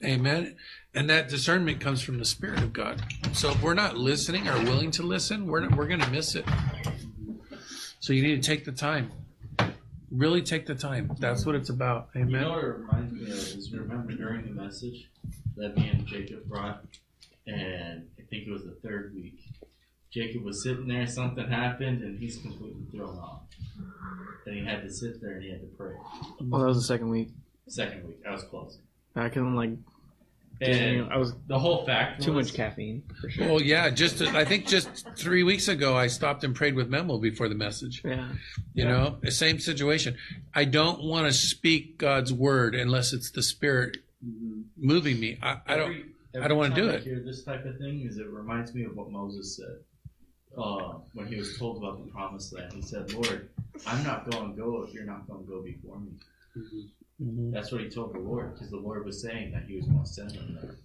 Amen. 0.05 0.57
And 0.95 1.11
that 1.11 1.28
discernment 1.28 1.81
comes 1.81 2.01
from 2.03 2.19
the 2.19 2.24
Spirit 2.24 2.62
of 2.62 2.73
God. 2.73 3.03
So 3.32 3.51
if 3.51 3.62
we're 3.62 3.74
not 3.74 3.97
listening 3.97 4.49
or 4.49 4.57
willing 4.62 4.90
to 4.93 5.03
listen, 5.03 5.47
we're 5.47 5.61
not, 5.61 5.77
we're 5.77 5.86
going 5.86 6.01
to 6.01 6.11
miss 6.11 6.35
it. 6.35 6.45
So 8.01 8.12
you 8.12 8.23
need 8.23 8.43
to 8.43 8.49
take 8.49 8.65
the 8.65 8.73
time. 8.73 9.11
Really 10.10 10.43
take 10.43 10.66
the 10.66 10.74
time. 10.74 11.12
That's 11.18 11.44
what 11.44 11.55
it's 11.55 11.68
about. 11.68 12.09
You 12.14 12.22
Amen. 12.22 12.40
know 12.40 12.51
what 12.52 12.64
it 12.64 12.66
reminds 12.66 13.12
me 13.12 13.30
of 13.30 13.36
is 13.36 13.72
remember 13.72 14.12
during 14.12 14.47
the 14.47 14.60
message 14.60 15.09
that 15.56 15.76
me 15.76 15.89
and 15.89 16.06
Jacob 16.06 16.47
brought, 16.48 16.82
and 17.47 18.09
I 18.18 18.22
think 18.22 18.47
it 18.47 18.51
was 18.51 18.64
the 18.64 18.76
third 18.82 19.14
week. 19.14 19.39
Jacob 20.10 20.43
was 20.43 20.62
sitting 20.62 20.89
there, 20.89 21.06
something 21.06 21.47
happened, 21.48 22.02
and 22.02 22.18
he's 22.18 22.39
completely 22.39 22.85
thrown 22.90 23.18
off. 23.18 23.43
Then 24.47 24.55
he 24.55 24.64
had 24.64 24.82
to 24.82 24.90
sit 24.90 25.20
there 25.20 25.32
and 25.32 25.43
he 25.43 25.51
had 25.51 25.60
to 25.60 25.66
pray. 25.76 25.94
Well, 26.40 26.62
that 26.62 26.68
was 26.68 26.78
the 26.78 26.82
second 26.85 27.10
week. 27.10 27.28
Second 27.68 28.06
week, 28.06 28.20
I 28.26 28.32
was 28.32 28.44
close. 28.44 28.78
I 29.14 29.28
couldn't 29.28 29.56
like. 29.56 29.70
And 30.60 31.12
I 31.12 31.18
was 31.18 31.35
the 31.47 31.59
whole 31.59 31.86
fact 31.86 32.22
too 32.22 32.32
was- 32.32 32.48
much 32.48 32.56
caffeine 32.56 33.02
for 33.20 33.30
sure. 33.30 33.47
Well, 33.47 33.62
yeah. 33.62 33.90
Just 33.90 34.20
I 34.22 34.44
think 34.44 34.66
just 34.66 35.06
three 35.16 35.43
weeks 35.44 35.68
ago, 35.68 35.97
I 35.97 36.09
stopped 36.09 36.43
and 36.43 36.55
prayed 36.55 36.74
with 36.74 36.89
Memo 36.89 37.18
before 37.18 37.48
the 37.48 37.55
message. 37.55 38.02
Yeah. 38.05 38.28
You 38.74 38.85
know, 38.85 39.18
the 39.22 39.30
same 39.30 39.60
situation. 39.60 40.16
I 40.55 40.64
don't 40.64 41.02
want 41.05 41.26
to 41.26 41.32
speak 41.32 41.98
God's 41.98 42.32
word 42.32 42.74
unless 42.74 43.12
it's 43.12 43.30
the 43.30 43.43
Spirit 43.43 43.98
moving 44.76 45.20
me. 45.20 45.39
I, 45.43 45.59
I 45.66 45.76
don't. 45.76 45.90
Every 46.35 46.44
I 46.44 46.48
don't 46.48 46.59
wanna 46.59 46.74
time 46.74 46.85
do 46.85 46.90
I 46.90 46.94
it. 46.94 47.02
hear 47.05 47.20
this 47.20 47.43
type 47.44 47.64
of 47.64 47.78
thing 47.78 48.02
is 48.06 48.18
it 48.18 48.28
reminds 48.28 48.74
me 48.74 48.85
of 48.85 48.94
what 48.97 49.10
Moses 49.10 49.56
said 49.56 49.76
uh, 50.56 50.94
when 51.14 51.26
he 51.26 51.36
was 51.36 51.56
told 51.56 51.78
about 51.78 52.05
the 52.05 52.10
promised 52.10 52.52
land. 52.52 52.72
He 52.72 52.82
said, 52.82 53.12
"Lord, 53.12 53.48
I'm 53.86 54.02
not 54.05 54.28
going 54.30 54.51
to 54.55 54.56
go 54.60 54.82
if 54.82 54.93
you're 54.93 55.05
not 55.05 55.26
going 55.28 55.44
to 55.44 55.51
go 55.51 55.62
before 55.62 56.01
me." 56.01 56.10
That's 57.20 57.73
what 57.73 57.81
he 57.81 57.89
told 57.89 58.15
the 58.15 58.20
Lord 58.20 58.55
because 58.55 58.70
the 58.70 58.77
Lord 58.77 59.05
was 59.05 59.20
saying 59.20 59.53
that 59.53 59.65
he 59.65 59.77
was 59.77 59.86
going 59.86 60.03
to 60.03 60.09
send 60.09 60.32
him 60.32 60.59
there. 60.61 60.77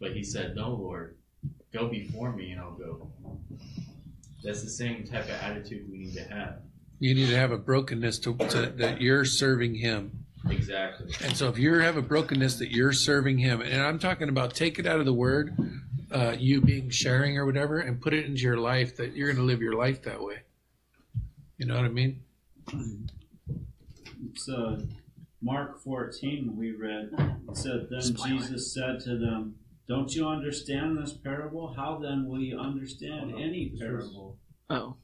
But 0.00 0.12
he 0.12 0.22
said, 0.22 0.54
"No, 0.54 0.70
Lord, 0.70 1.16
go 1.72 1.88
before 1.88 2.32
me 2.32 2.52
and 2.52 2.60
I'll 2.60 2.74
go." 2.74 3.10
That's 4.44 4.62
the 4.62 4.70
same 4.70 5.04
type 5.04 5.24
of 5.24 5.30
attitude 5.30 5.90
we 5.90 5.98
need 5.98 6.14
to 6.14 6.24
have. 6.24 6.60
You 7.00 7.14
need 7.14 7.28
to 7.28 7.36
have 7.36 7.50
a 7.50 7.58
brokenness 7.58 8.20
to, 8.20 8.36
to 8.36 8.66
that 8.76 9.00
you're 9.00 9.24
serving 9.24 9.74
Him. 9.74 10.24
Exactly. 10.50 11.10
And 11.22 11.36
so 11.36 11.48
if 11.48 11.58
you 11.58 11.74
have 11.74 11.96
a 11.96 12.02
brokenness 12.02 12.58
that 12.58 12.70
you're 12.70 12.92
serving 12.92 13.38
him, 13.38 13.60
and 13.62 13.80
I'm 13.80 13.98
talking 13.98 14.28
about 14.28 14.54
take 14.54 14.78
it 14.78 14.86
out 14.86 15.00
of 15.00 15.06
the 15.06 15.12
word, 15.12 15.56
uh, 16.10 16.36
you 16.38 16.60
being 16.60 16.90
sharing 16.90 17.38
or 17.38 17.46
whatever, 17.46 17.78
and 17.78 18.00
put 18.00 18.12
it 18.12 18.26
into 18.26 18.42
your 18.42 18.58
life 18.58 18.96
that 18.96 19.16
you're 19.16 19.28
going 19.28 19.38
to 19.38 19.42
live 19.42 19.62
your 19.62 19.74
life 19.74 20.02
that 20.02 20.22
way. 20.22 20.40
You 21.56 21.66
know 21.66 21.76
what 21.76 21.84
I 21.84 21.88
mean? 21.88 22.20
It's 24.30 24.48
uh, 24.48 24.82
Mark 25.44 25.82
14 25.84 26.56
we 26.56 26.72
read. 26.72 27.10
It 27.48 27.56
said, 27.56 27.88
Then 27.90 28.16
Jesus 28.26 28.72
said 28.72 28.98
to 29.00 29.18
them, 29.18 29.56
Don't 29.86 30.14
you 30.14 30.26
understand 30.26 30.96
this 30.96 31.12
parable? 31.12 31.74
How 31.76 32.00
then 32.02 32.26
will 32.26 32.40
you 32.40 32.58
understand 32.58 33.34
any 33.34 33.74
parable? 33.78 34.38
Oh. 34.70 34.96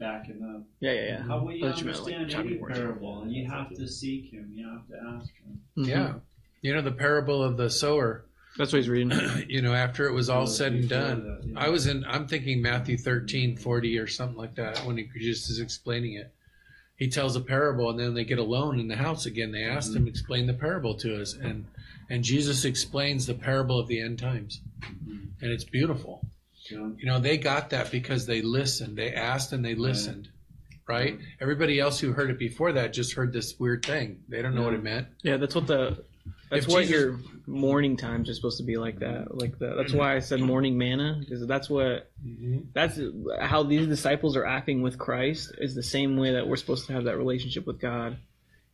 Backing 0.00 0.40
up. 0.42 0.64
Yeah, 0.80 0.92
yeah, 0.92 1.00
yeah. 1.02 1.22
How 1.22 1.44
will 1.44 1.52
you 1.52 1.66
I 1.66 1.70
thought 1.70 1.80
you 1.80 1.86
meant, 1.86 2.02
like, 2.02 2.14
understand 2.14 2.30
chapter 2.30 2.48
any 2.48 2.58
14. 2.58 2.76
parable? 2.76 3.24
You 3.28 3.50
have 3.50 3.68
to 3.74 3.86
seek 3.86 4.32
him. 4.32 4.50
You 4.54 4.68
have 4.68 4.86
to 4.88 4.94
ask 5.16 5.28
him. 5.36 5.60
Mm-hmm. 5.76 5.90
Yeah. 5.90 6.14
You 6.62 6.74
know 6.74 6.82
the 6.82 6.92
parable 6.92 7.42
of 7.42 7.58
the 7.58 7.68
sower. 7.68 8.24
That's 8.56 8.72
what 8.72 8.78
he's 8.78 8.88
reading. 8.88 9.12
you 9.48 9.60
know, 9.60 9.74
after 9.74 10.06
it 10.06 10.12
was 10.12 10.30
all 10.30 10.46
said 10.46 10.72
and 10.72 10.88
done, 10.88 11.24
that, 11.24 11.48
yeah. 11.48 11.60
I 11.60 11.68
was 11.68 11.86
in. 11.86 12.04
I'm 12.06 12.26
thinking 12.26 12.62
Matthew 12.62 12.96
13, 12.96 13.56
40 13.56 13.98
or 13.98 14.06
something 14.06 14.38
like 14.38 14.54
that 14.54 14.78
when 14.86 14.96
he 14.96 15.08
just 15.20 15.50
is 15.50 15.60
explaining 15.60 16.14
it. 16.14 16.32
He 16.98 17.08
tells 17.08 17.36
a 17.36 17.40
parable, 17.40 17.90
and 17.90 17.98
then 17.98 18.14
they 18.14 18.24
get 18.24 18.40
alone 18.40 18.80
in 18.80 18.88
the 18.88 18.96
house 18.96 19.24
again. 19.24 19.52
They 19.52 19.62
asked 19.62 19.94
him 19.94 20.02
mm-hmm. 20.02 20.08
explain 20.08 20.46
the 20.46 20.54
parable 20.54 20.96
to 20.96 21.20
us, 21.22 21.32
and 21.32 21.64
and 22.10 22.24
Jesus 22.24 22.64
explains 22.64 23.24
the 23.24 23.34
parable 23.34 23.78
of 23.78 23.86
the 23.86 24.00
end 24.00 24.18
times, 24.18 24.60
mm-hmm. 24.80 25.26
and 25.40 25.52
it's 25.52 25.64
beautiful. 25.64 26.26
Yeah. 26.70 26.88
You 26.98 27.06
know, 27.06 27.20
they 27.20 27.38
got 27.38 27.70
that 27.70 27.92
because 27.92 28.26
they 28.26 28.42
listened. 28.42 28.98
They 28.98 29.14
asked 29.14 29.52
and 29.52 29.64
they 29.64 29.74
listened. 29.74 30.28
Right? 30.88 31.18
Everybody 31.38 31.78
else 31.78 32.00
who 32.00 32.12
heard 32.12 32.30
it 32.30 32.38
before 32.38 32.72
that 32.72 32.94
just 32.94 33.12
heard 33.12 33.30
this 33.30 33.58
weird 33.58 33.84
thing. 33.84 34.22
They 34.26 34.40
don't 34.40 34.54
know 34.54 34.62
what 34.62 34.72
it 34.72 34.82
meant. 34.82 35.08
Yeah, 35.22 35.36
that's 35.36 35.54
what 35.54 35.66
the. 35.66 36.02
That's 36.50 36.66
If 36.66 36.72
what 36.72 36.86
Jesus- 36.86 36.90
your 36.96 37.18
morning 37.46 37.96
times 37.96 38.28
are 38.28 38.34
supposed 38.34 38.58
to 38.58 38.62
be 38.64 38.76
like 38.76 38.98
that. 39.00 39.36
Like 39.36 39.58
the, 39.58 39.74
that's 39.74 39.92
why 39.92 40.14
I 40.14 40.18
said 40.20 40.40
morning 40.40 40.76
manna 40.78 41.16
because 41.20 41.46
that's 41.46 41.68
what 41.70 42.10
that's 42.74 42.98
how 43.40 43.62
these 43.62 43.86
disciples 43.86 44.36
are 44.36 44.44
acting 44.44 44.82
with 44.82 44.98
Christ 44.98 45.52
is 45.58 45.74
the 45.74 45.82
same 45.82 46.16
way 46.16 46.32
that 46.32 46.46
we're 46.46 46.56
supposed 46.56 46.86
to 46.86 46.92
have 46.92 47.04
that 47.04 47.16
relationship 47.16 47.66
with 47.66 47.80
God. 47.80 48.18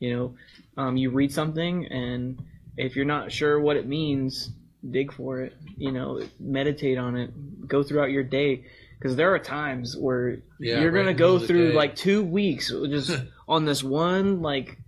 You 0.00 0.16
know, 0.16 0.34
um, 0.76 0.96
you 0.96 1.10
read 1.10 1.32
something 1.32 1.86
and 1.86 2.44
if 2.76 2.96
you're 2.96 3.04
not 3.04 3.30
sure 3.30 3.60
what 3.60 3.76
it 3.76 3.86
means, 3.86 4.50
dig 4.88 5.12
for 5.12 5.40
it. 5.40 5.54
You 5.76 5.92
know, 5.92 6.22
meditate 6.40 6.98
on 6.98 7.16
it. 7.16 7.68
Go 7.68 7.82
throughout 7.82 8.10
your 8.10 8.24
day. 8.24 8.64
Because 8.98 9.16
there 9.16 9.34
are 9.34 9.38
times 9.38 9.96
where 9.96 10.38
Yeah, 10.58 10.80
you're 10.80 10.90
right 10.90 11.00
gonna 11.00 11.14
go 11.14 11.32
middle 11.32 11.36
of 11.36 11.40
the 11.42 11.46
through 11.46 11.72
like 11.72 11.94
two 11.94 12.22
weeks 12.24 12.70
just 12.70 13.16
on 13.48 13.64
this 13.64 13.84
one 13.84 14.40
like 14.42 14.78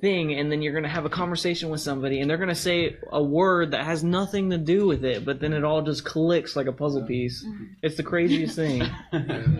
thing, 0.00 0.34
and 0.34 0.52
then 0.52 0.60
you're 0.60 0.74
gonna 0.74 0.88
have 0.88 1.06
a 1.06 1.10
conversation 1.10 1.70
with 1.70 1.80
somebody, 1.80 2.20
and 2.20 2.28
they're 2.28 2.36
gonna 2.36 2.54
say 2.54 2.96
a 3.10 3.22
word 3.22 3.70
that 3.70 3.84
has 3.84 4.04
nothing 4.04 4.50
to 4.50 4.58
do 4.58 4.86
with 4.86 5.04
it, 5.04 5.24
but 5.24 5.40
then 5.40 5.52
it 5.52 5.64
all 5.64 5.82
just 5.82 6.04
clicks 6.04 6.54
like 6.54 6.66
a 6.66 6.72
puzzle 6.72 7.04
piece. 7.06 7.44
Mm-hmm. 7.44 7.64
It's 7.82 7.96
the 7.96 8.02
craziest 8.02 8.56
thing. 8.56 8.80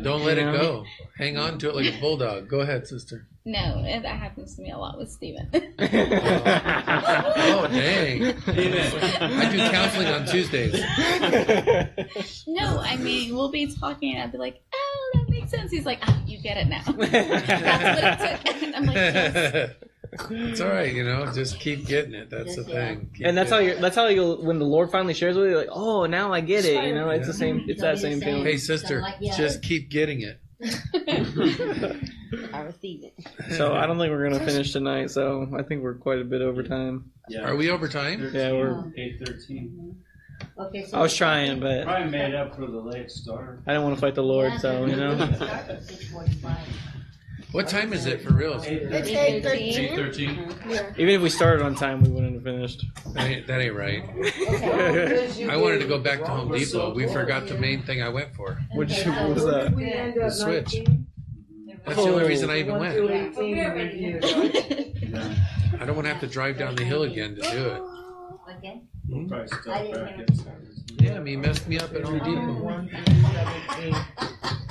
Don't 0.03 0.25
let 0.25 0.37
You 0.37 0.49
it 0.49 0.53
go. 0.53 0.85
Hang 1.17 1.39
on 1.39 1.59
to 1.61 1.71
it 1.71 1.77
like 1.77 1.95
a 1.95 2.01
bulldog. 2.01 2.49
Go 2.49 2.61
ahead, 2.61 2.87
sister. 2.87 3.27
No, 3.47 3.83
that 3.83 4.05
happens 4.05 4.57
to 4.57 4.63
me 4.63 4.73
a 4.73 4.77
lot 4.79 4.99
with 4.99 5.11
Steven. 5.11 5.49
Oh 7.49 7.69
dang! 7.69 8.23
I 8.25 9.49
do 9.51 9.59
counseling 9.71 10.09
on 10.09 10.27
Tuesdays. 10.27 10.75
no, 12.47 12.81
I 12.81 12.97
mean 12.99 13.35
we'll 13.35 13.51
be 13.51 13.67
talking 13.73 14.15
and 14.15 14.23
I'll 14.23 14.31
be 14.31 14.39
like, 14.39 14.61
oh, 14.75 15.11
that 15.15 15.29
makes 15.29 15.51
sense. 15.51 15.71
He's 15.71 15.87
like, 15.87 16.01
oh, 16.07 16.23
you 16.27 16.39
get 16.41 16.57
it 16.57 16.69
now. 16.69 16.83
That's 16.87 16.97
what 16.99 18.45
it 18.45 18.47
took. 18.47 18.63
And 18.63 18.77
I'm 18.77 18.87
like, 18.87 18.97
yes. 18.97 19.71
It's 20.31 20.61
all 20.61 20.69
right, 20.69 20.93
you 20.93 21.05
know. 21.05 21.31
Just 21.33 21.61
keep 21.61 21.87
getting 21.87 22.15
it. 22.15 22.31
That's 22.31 22.57
the 22.57 22.65
thing. 22.65 23.11
Keep 23.15 23.27
and 23.27 23.37
that's 23.37 23.51
how 23.51 23.59
getting 23.59 23.77
you. 23.77 23.81
That's 23.81 23.97
how 23.97 24.07
you. 24.07 24.35
When 24.37 24.59
the 24.59 24.65
Lord 24.65 24.91
finally 24.91 25.15
shares 25.15 25.37
with 25.37 25.51
you, 25.51 25.57
like, 25.57 25.69
oh, 25.71 26.07
now 26.07 26.33
I 26.33 26.41
get 26.41 26.65
it. 26.65 26.85
You 26.85 26.95
know, 26.95 27.11
it's 27.11 27.27
the 27.27 27.35
same. 27.35 27.65
It's 27.69 27.81
that 27.81 27.99
same 27.99 28.23
it. 28.23 28.25
feeling. 28.25 28.45
Hey, 28.45 28.57
sister, 28.57 29.05
just 29.37 29.63
keep 29.63 29.91
getting 29.91 30.23
it. 30.23 30.41
I 32.53 32.61
receive 32.63 33.05
it. 33.05 33.15
So 33.57 33.75
I 33.75 33.87
don't 33.87 33.99
think 33.99 34.11
we're 34.11 34.29
gonna 34.31 34.45
finish 34.45 34.73
tonight. 34.73 35.11
So 35.11 35.49
I 35.57 35.63
think 35.63 35.83
we're 35.83 35.95
quite 35.95 36.19
a 36.19 36.25
bit 36.25 36.41
over 36.41 36.63
time. 36.63 37.11
Yeah. 37.29 37.43
Are 37.43 37.57
we 37.57 37.71
over 37.71 37.89
time? 37.89 38.31
Yeah, 38.33 38.53
we're. 38.53 38.93
eight 38.97 39.19
thirteen. 39.25 39.71
Mm-hmm. 39.79 40.61
Okay, 40.61 40.85
so 40.87 40.99
I 40.99 41.03
was 41.03 41.15
trying, 41.15 41.61
but 41.61 41.85
Probably 41.85 42.11
made 42.11 42.35
up 42.35 42.55
for 42.55 42.67
the 42.67 42.81
late 42.81 43.11
start. 43.11 43.63
I 43.67 43.73
didn't 43.73 43.85
want 43.85 43.95
to 43.97 44.01
fight 44.01 44.15
the 44.15 44.23
Lord. 44.23 44.61
So 44.61 44.87
you 44.87 44.97
know. 44.97 45.15
What 47.57 47.69
time 47.69 47.95
is 47.95 48.05
it 48.05 48.21
for 48.21 48.35
real? 48.35 48.61
It's 48.63 48.67
eight 49.09 49.43
thirteen. 49.43 49.97
8:13. 49.97 50.71
Yeah. 50.71 50.91
Even 50.99 51.15
if 51.15 51.23
we 51.23 51.31
started 51.31 51.65
on 51.65 51.75
time, 51.75 52.03
we 52.03 52.11
wouldn't 52.11 52.35
have 52.35 52.43
finished. 52.43 52.85
That 53.15 53.25
ain't, 53.25 53.47
that 53.47 53.63
ain't 53.63 53.75
right. 53.75 54.03
I 55.51 55.57
wanted 55.57 55.79
to 55.79 55.87
go 55.87 55.99
back 55.99 56.19
to 56.19 56.27
Home 56.27 56.53
Depot. 56.53 56.93
We 56.93 57.07
forgot 57.07 57.47
the 57.49 57.57
main 57.57 57.83
thing 57.83 58.03
I 58.03 58.11
went 58.11 58.35
for. 58.35 58.59
Which 58.75 58.93
what 59.07 59.29
was 59.35 59.45
that? 59.47 59.73
We 59.73 59.91
end 59.91 60.17
The 60.17 60.25
at 60.25 60.35
Switch. 60.35 60.75
19. 60.75 61.07
That's 61.87 61.97
the 61.97 62.03
only 62.03 62.29
reason 62.29 62.51
I 62.51 62.59
even 62.59 62.79
One 62.79 62.93
through 62.93 63.09
went. 63.09 63.39
18 63.39 63.71
review. 63.73 64.21
I 65.81 65.87
don't 65.87 65.97
want 65.97 66.05
to 66.05 66.13
have 66.13 66.21
to 66.21 66.27
drive 66.27 66.59
down 66.59 66.75
the 66.75 66.85
hill 66.85 67.05
again 67.05 67.37
to 67.37 67.41
do 67.41 67.69
it. 67.69 67.83
Okay. 68.59 68.83
We'll 69.09 69.21
hmm? 69.21 69.29
probably 69.29 69.49
start 69.49 69.69
I 69.69 69.83
didn't 69.83 70.05
back 70.05 70.15
hear 70.15 70.25
at 70.29 70.37
seven. 70.37 70.73
Yeah, 70.99 71.15
I 71.17 71.21
mean, 71.21 71.41
messed 71.43 71.69
me 71.69 71.79
up 71.79 71.93
at 71.95 72.03
Home 72.05 72.19
Depot. 72.19 72.59
Oh. 72.59 72.63
One 72.63 72.89
through 72.89 73.05
17. 73.79 73.95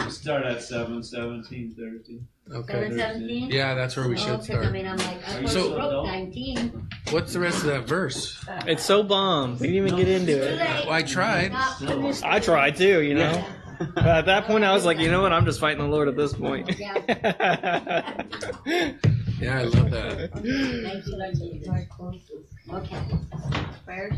We 0.05 0.11
start 0.11 0.45
at 0.45 0.61
seven, 0.61 1.03
seventeen, 1.03 1.73
thirteen. 1.77 2.27
Okay. 2.51 2.73
Seven 2.73 2.97
seventeen? 2.97 3.49
Yeah, 3.51 3.73
that's 3.75 3.95
where 3.95 4.07
we 4.07 4.15
Oh, 4.15 4.17
should 4.17 4.27
'cause 4.39 4.49
I 4.49 4.53
start. 4.53 4.71
mean, 4.71 4.87
I'm 4.87 4.97
like, 4.97 5.27
I 5.29 5.41
thought 5.41 5.49
So- 5.49 5.69
you 5.69 5.77
wrote 5.77 6.05
nineteen. 6.05 6.89
What's 7.11 7.33
the 7.33 7.39
rest 7.39 7.59
of 7.59 7.65
that 7.65 7.87
verse? 7.87 8.43
Uh, 8.47 8.61
it's 8.67 8.83
so 8.83 9.03
bomb. 9.03 9.57
We 9.59 9.67
didn't 9.67 9.87
even 9.87 9.95
get 9.97 10.07
into 10.07 10.31
it. 10.53 10.59
Well, 10.59 10.91
I 10.91 11.01
tried. 11.03 11.51
Not 11.51 11.79
finished. 11.79 12.23
I 12.25 12.39
tried 12.39 12.75
too. 12.75 13.01
You 13.01 13.13
know. 13.15 13.45
But 13.77 14.05
at 14.05 14.25
that 14.27 14.45
point, 14.45 14.63
I 14.63 14.73
was 14.73 14.85
like, 14.85 14.99
you 14.99 15.11
know 15.11 15.21
what? 15.21 15.33
I'm 15.33 15.45
just 15.45 15.59
fighting 15.59 15.83
the 15.83 15.89
Lord 15.89 16.07
at 16.07 16.15
this 16.15 16.33
point. 16.33 16.79
Yeah, 16.79 16.93
I 19.59 19.63
love 19.63 19.91
that. 19.91 20.31
Okay. 22.71 23.01
Prayers? 23.85 24.13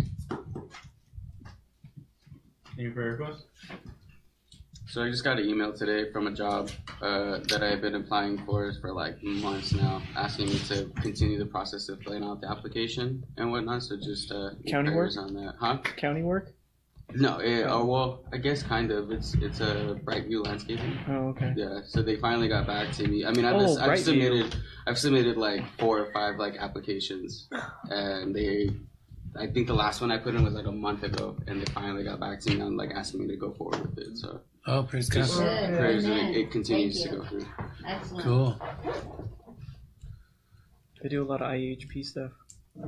Any 2.80 2.90
prayer 2.90 3.12
requests? 3.12 3.46
So 4.88 5.04
I 5.04 5.10
just 5.10 5.24
got 5.24 5.38
an 5.38 5.46
email 5.46 5.74
today 5.74 6.12
from 6.12 6.28
a 6.28 6.32
job 6.32 6.72
uh, 7.02 7.40
that 7.50 7.62
I've 7.62 7.82
been 7.82 7.96
applying 7.96 8.38
for 8.46 8.74
for 8.80 8.94
like 8.94 9.22
months 9.22 9.74
now, 9.74 10.02
asking 10.16 10.48
me 10.48 10.60
to 10.70 10.90
continue 11.02 11.38
the 11.38 11.46
process 11.46 11.90
of 11.90 12.02
filling 12.02 12.24
out 12.24 12.40
the 12.40 12.50
application 12.50 13.24
and 13.36 13.52
whatnot. 13.52 13.84
So 13.84 13.98
just 13.98 14.32
uh, 14.32 14.52
County 14.68 14.92
prayers 14.92 15.18
on 15.18 15.34
that, 15.34 15.56
huh? 15.60 15.80
County 15.98 16.24
work? 16.24 16.54
No, 17.16 17.40
it, 17.40 17.64
uh, 17.64 17.84
well, 17.84 18.24
I 18.34 18.38
guess 18.38 18.62
kind 18.64 18.92
of. 18.92 19.12
It's 19.12 19.34
it's 19.36 19.62
a 19.62 19.98
bright 20.04 20.28
Brightview 20.28 20.46
landscaping. 20.46 20.98
Oh, 21.08 21.30
okay. 21.30 21.54
Yeah, 21.56 21.80
so 21.86 22.02
they 22.02 22.18
finally 22.18 22.50
got 22.50 22.68
back 22.68 22.92
to 22.94 23.08
me. 23.08 23.26
I 23.26 23.32
mean, 23.32 23.46
I've, 23.46 23.56
Oh, 23.56 23.78
I've 23.80 23.92
Brightview. 23.92 23.98
submitted, 24.04 24.56
I've 24.86 24.98
submitted 24.98 25.38
like 25.38 25.64
four 25.80 26.00
or 26.00 26.12
five 26.12 26.38
like 26.38 26.58
applications, 26.58 27.48
and 27.90 28.36
they, 28.36 28.70
I 29.40 29.48
think 29.48 29.68
the 29.68 29.74
last 29.74 30.02
one 30.02 30.12
I 30.12 30.18
put 30.18 30.36
in 30.36 30.44
was 30.44 30.54
like 30.54 30.66
a 30.66 30.72
month 30.72 31.04
ago, 31.04 31.38
and 31.48 31.62
they 31.62 31.72
finally 31.72 32.04
got 32.04 32.20
back 32.20 32.42
to 32.42 32.54
me 32.54 32.62
on 32.62 32.76
like 32.76 32.92
asking 32.92 33.22
me 33.22 33.28
to 33.30 33.38
go 33.38 33.54
forward 33.54 33.80
with 33.90 33.98
it. 34.00 34.18
So 34.18 34.42
Oh, 34.68 34.84
praise 34.84 35.08
God. 35.10 35.20
just 35.22 35.40
Good. 35.40 35.78
prayers 35.78 36.04
it, 36.06 36.12
it 36.36 36.52
continues 36.52 37.02
to 37.04 37.10
go 37.10 37.24
through. 37.24 37.46
Excellent. 37.88 38.26
Cool. 38.26 38.62
They 41.02 41.08
do 41.08 41.24
a 41.24 41.26
lot 41.26 41.42
of 41.42 41.48
IHP 41.52 42.04
stuff. 42.06 42.32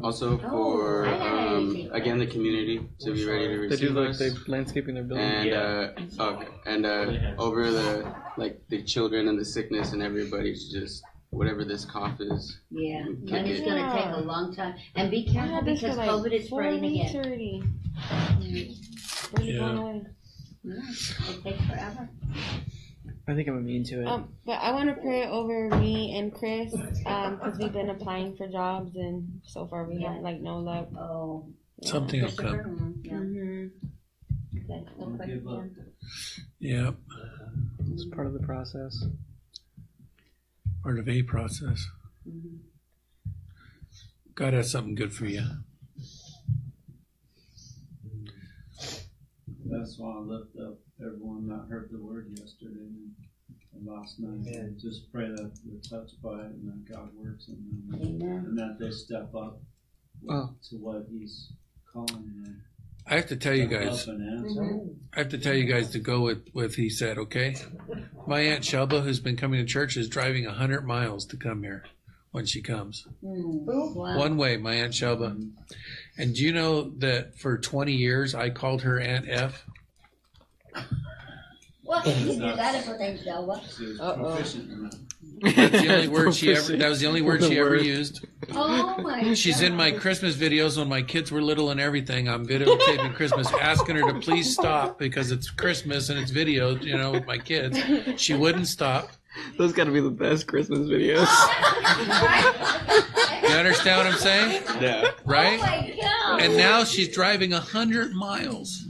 Also 0.04 0.40
Oh, 0.44 0.78
for 0.78 1.06
I 1.08 1.56
um, 1.56 1.90
again 1.92 2.20
the 2.20 2.28
community 2.28 2.80
to 3.02 3.12
be 3.14 3.26
ready 3.26 3.48
to 3.48 3.58
receive 3.60 3.80
They 3.80 3.88
do 3.88 3.94
like 3.94 4.10
us. 4.12 4.20
they 4.20 4.30
landscaping 4.48 4.96
their 4.96 5.04
building. 5.04 5.26
and 5.26 5.50
Yeah. 5.50 5.90
uh, 6.20 6.24
okay. 6.24 6.48
and 6.66 6.86
uh, 6.86 7.34
over 7.38 7.70
the 7.72 8.14
like 8.38 8.62
the 8.70 8.84
children 8.84 9.28
and 9.28 9.38
the 9.40 9.46
sickness 9.46 9.92
and 9.94 10.02
everybody 10.02 10.54
to 10.54 10.72
just 10.80 11.04
whatever 11.32 11.64
this 11.66 11.86
cough 11.86 12.20
is. 12.20 12.60
Yeah, 12.72 13.06
and 13.06 13.30
it's 13.48 13.62
gonna 13.62 13.92
take 13.94 14.16
a 14.16 14.22
long 14.26 14.56
time, 14.56 14.76
and 14.96 15.12
be 15.12 15.26
careful 15.26 15.56
had 15.56 15.66
this 15.66 15.82
because 15.82 15.96
for 15.96 16.02
like 16.06 16.10
COVID 16.10 16.32
is 16.34 16.50
four 16.50 16.62
spreading 16.64 16.82
weeks 16.82 17.10
again. 17.12 17.26
already. 17.26 17.64
Mm. 18.40 19.38
Really 19.38 19.52
Yeah. 19.54 19.60
going 19.60 19.78
away. 19.78 20.02
Yeah, 20.64 20.74
it 21.30 21.44
takes 21.44 21.66
forever. 21.68 22.10
I 23.30 23.36
think 23.36 23.48
I'm 23.48 23.58
immune 23.58 23.84
to 23.86 24.02
it. 24.02 24.08
Um, 24.08 24.34
but 24.44 24.54
I 24.54 24.72
want 24.72 24.90
to 24.90 25.00
pray 25.00 25.28
over 25.28 25.70
me 25.78 26.18
and 26.18 26.34
Chris 26.34 26.72
because 26.74 27.60
we've 27.60 27.72
been 27.72 27.92
applying 27.92 28.36
for 28.36 28.48
jobs 28.48 28.96
and 28.96 29.40
so 29.44 29.68
far 29.68 29.84
we 29.84 30.02
have 30.02 30.22
like 30.22 30.40
no 30.42 30.58
luck. 30.58 30.88
Oh. 30.98 31.48
yeah. 31.78 31.92
Something 31.92 32.24
will 32.24 32.32
come. 32.32 32.96
Yeah. 33.04 33.18
hmm 33.18 33.68
Okay, 34.58 34.84
no 34.98 35.06
Don't 35.06 35.28
give 35.28 35.48
up. 35.48 35.58
question. 35.60 35.94
Yep. 36.60 36.96
it's 37.92 38.06
part 38.06 38.26
of 38.26 38.34
the 38.34 38.40
process. 38.40 39.06
Part 40.82 40.98
of 40.98 41.08
a 41.08 41.22
process. 41.22 41.88
Mhm. 42.28 42.58
God 44.34 44.54
has 44.54 44.72
something 44.72 44.96
good 44.96 45.14
for 45.14 45.26
you. 45.26 45.44
That's 49.66 50.00
why 50.00 50.16
I 50.16 50.20
lift 50.22 50.56
up 50.58 50.80
everyone 51.02 51.48
that 51.48 51.66
heard 51.70 51.90
the 51.92 51.98
word 51.98 52.28
yesterday 52.38 52.80
and, 52.82 53.12
and 53.76 53.88
last 53.88 54.20
night. 54.20 54.54
And 54.56 54.80
just 54.80 55.12
pray 55.12 55.28
that 55.28 55.52
they're 55.66 56.00
touched 56.00 56.22
by 56.22 56.40
it 56.42 56.52
and 56.52 56.68
that 56.68 56.94
God 56.94 57.10
works 57.16 57.48
in 57.48 57.56
them. 57.56 58.02
Amen. 58.22 58.46
And 58.48 58.58
that 58.58 58.78
they 58.80 58.92
step 58.92 59.34
up 59.36 59.60
Oh. 60.30 60.54
to 60.70 60.76
what 60.76 61.06
He's 61.10 61.54
calling 61.94 62.34
them. 62.44 62.62
I 63.08 63.16
have 63.16 63.28
to 63.28 63.38
tell 63.38 63.56
you 63.56 63.68
guys. 63.68 64.06
help 64.06 64.18
and 64.20 64.46
answer. 64.46 64.80
I 65.16 65.20
have 65.20 65.30
to 65.30 65.38
tell 65.38 65.54
you 65.56 65.64
guys 65.66 65.90
to 65.92 66.00
go 66.00 66.22
with 66.22 66.50
with 66.54 66.76
he 66.76 66.90
said. 66.90 67.18
Okay. 67.18 67.56
My 68.28 68.42
aunt 68.42 68.64
Shelba, 68.64 69.02
who's 69.02 69.20
been 69.22 69.38
coming 69.38 69.60
to 69.60 69.66
church, 69.66 69.96
is 69.98 70.10
driving 70.10 70.44
hundred 70.44 70.86
miles 70.86 71.26
to 71.28 71.38
come 71.38 71.64
here 71.64 71.86
when 72.32 72.46
she 72.46 72.62
comes. 72.62 73.08
Mm. 73.24 73.64
Wow. 73.96 74.18
One 74.18 74.36
way, 74.38 74.58
my 74.58 74.74
aunt 74.76 74.94
Shelba. 74.94 75.50
And 76.18 76.36
do 76.36 76.44
you 76.44 76.52
know 76.52 76.90
that 76.98 77.40
for 77.40 77.58
20 77.58 77.94
years 77.94 78.36
I 78.36 78.50
called 78.50 78.82
her 78.84 79.00
Aunt 79.00 79.26
F? 79.30 79.66
What 81.84 82.04
can 82.04 82.28
you 82.28 82.34
do 82.34 82.40
that 82.56 82.84
for 82.86 82.98
things, 82.98 83.24
Delva? 83.24 83.48
Was 83.48 84.00
Uh-oh. 84.00 84.36
that. 84.36 85.00
That's 85.42 85.82
the 85.82 85.90
only 85.96 86.08
word 86.10 86.36
she 86.36 86.52
ever. 86.54 86.76
That 86.78 86.90
was 86.90 87.00
the 87.00 87.08
only 87.08 87.22
word 87.22 87.44
she 87.44 87.58
ever 87.58 87.78
used. 87.78 88.26
Oh 88.52 88.98
my 89.02 89.34
She's 89.34 89.62
in 89.62 89.76
my 89.76 89.92
Christmas 89.92 90.36
videos 90.36 90.78
when 90.78 90.90
my 90.90 91.02
kids 91.02 91.32
were 91.32 91.42
little 91.42 91.72
and 91.72 91.80
everything. 91.80 92.28
I'm 92.28 92.46
videotaping 92.46 93.14
Christmas, 93.16 93.52
asking 93.54 93.96
her 93.96 94.12
to 94.12 94.20
please 94.20 94.54
stop 94.54 95.00
because 95.00 95.32
it's 95.32 95.50
Christmas 95.50 96.10
and 96.10 96.20
it's 96.20 96.30
video, 96.32 96.76
you 96.76 96.98
know, 96.98 97.12
with 97.12 97.26
my 97.26 97.38
kids. 97.38 97.80
She 98.22 98.34
wouldn't 98.34 98.68
stop. 98.68 99.12
Those 99.58 99.72
got 99.72 99.86
to 99.86 99.92
be 99.92 100.02
the 100.02 100.10
best 100.10 100.48
Christmas 100.48 100.80
videos. 100.80 101.28
You 103.44 103.56
understand 103.56 103.98
what 104.06 104.14
I'm 104.14 104.20
saying? 104.20 104.64
Yeah. 104.82 105.12
Right? 105.26 105.60
Oh 105.60 105.62
Right? 105.62 105.62
my 105.62 105.98
God. 106.02 106.42
And 106.42 106.58
now 106.58 106.84
she's 106.84 107.08
driving 107.14 107.54
a 107.54 107.60
hundred 107.60 108.12
miles 108.14 108.86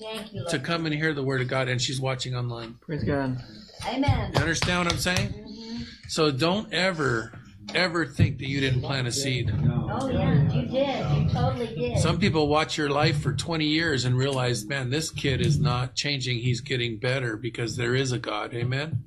Thank 0.00 0.32
you, 0.32 0.44
to 0.48 0.58
come 0.58 0.86
and 0.86 0.94
hear 0.94 1.12
the 1.12 1.22
word 1.22 1.40
of 1.40 1.48
God, 1.48 1.68
and 1.68 1.80
she's 1.80 2.00
watching 2.00 2.34
online. 2.36 2.74
Praise 2.80 3.04
God. 3.04 3.42
Amen. 3.86 4.32
You 4.34 4.40
understand 4.40 4.84
what 4.84 4.92
I'm 4.92 4.98
saying? 4.98 5.28
Mm-hmm. 5.28 5.82
So 6.08 6.30
don't 6.30 6.72
ever, 6.72 7.32
ever 7.74 8.06
think 8.06 8.38
that 8.38 8.48
you 8.48 8.60
didn't 8.60 8.82
plant 8.82 9.06
a 9.06 9.12
seed. 9.12 9.52
Oh 9.90 10.08
yeah, 10.08 10.52
you 10.52 10.66
did. 10.66 11.10
You 11.16 11.30
totally 11.30 11.66
did. 11.74 11.98
Some 11.98 12.18
people 12.18 12.48
watch 12.48 12.78
your 12.78 12.90
life 12.90 13.20
for 13.20 13.32
20 13.32 13.64
years 13.64 14.04
and 14.04 14.16
realize, 14.16 14.64
man, 14.64 14.90
this 14.90 15.10
kid 15.10 15.40
is 15.40 15.58
not 15.58 15.94
changing. 15.94 16.38
He's 16.38 16.60
getting 16.60 16.98
better 16.98 17.36
because 17.36 17.76
there 17.76 17.94
is 17.94 18.12
a 18.12 18.18
God. 18.18 18.54
Amen. 18.54 19.04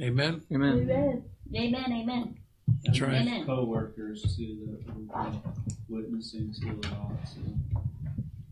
Amen. 0.00 0.42
Amen. 0.52 0.78
Amen. 0.80 1.22
Amen. 1.54 1.92
Amen. 1.92 2.38
That's 2.84 3.00
right. 3.00 3.22
Amen. 3.22 3.46
Co-workers 3.46 4.36
too 4.36 4.58
that 4.66 4.94
we've 4.94 5.08
been 5.08 5.42
witnessing 5.88 6.52
to 6.60 6.68
a 6.68 6.76
lot. 6.92 7.12
So 7.24 7.40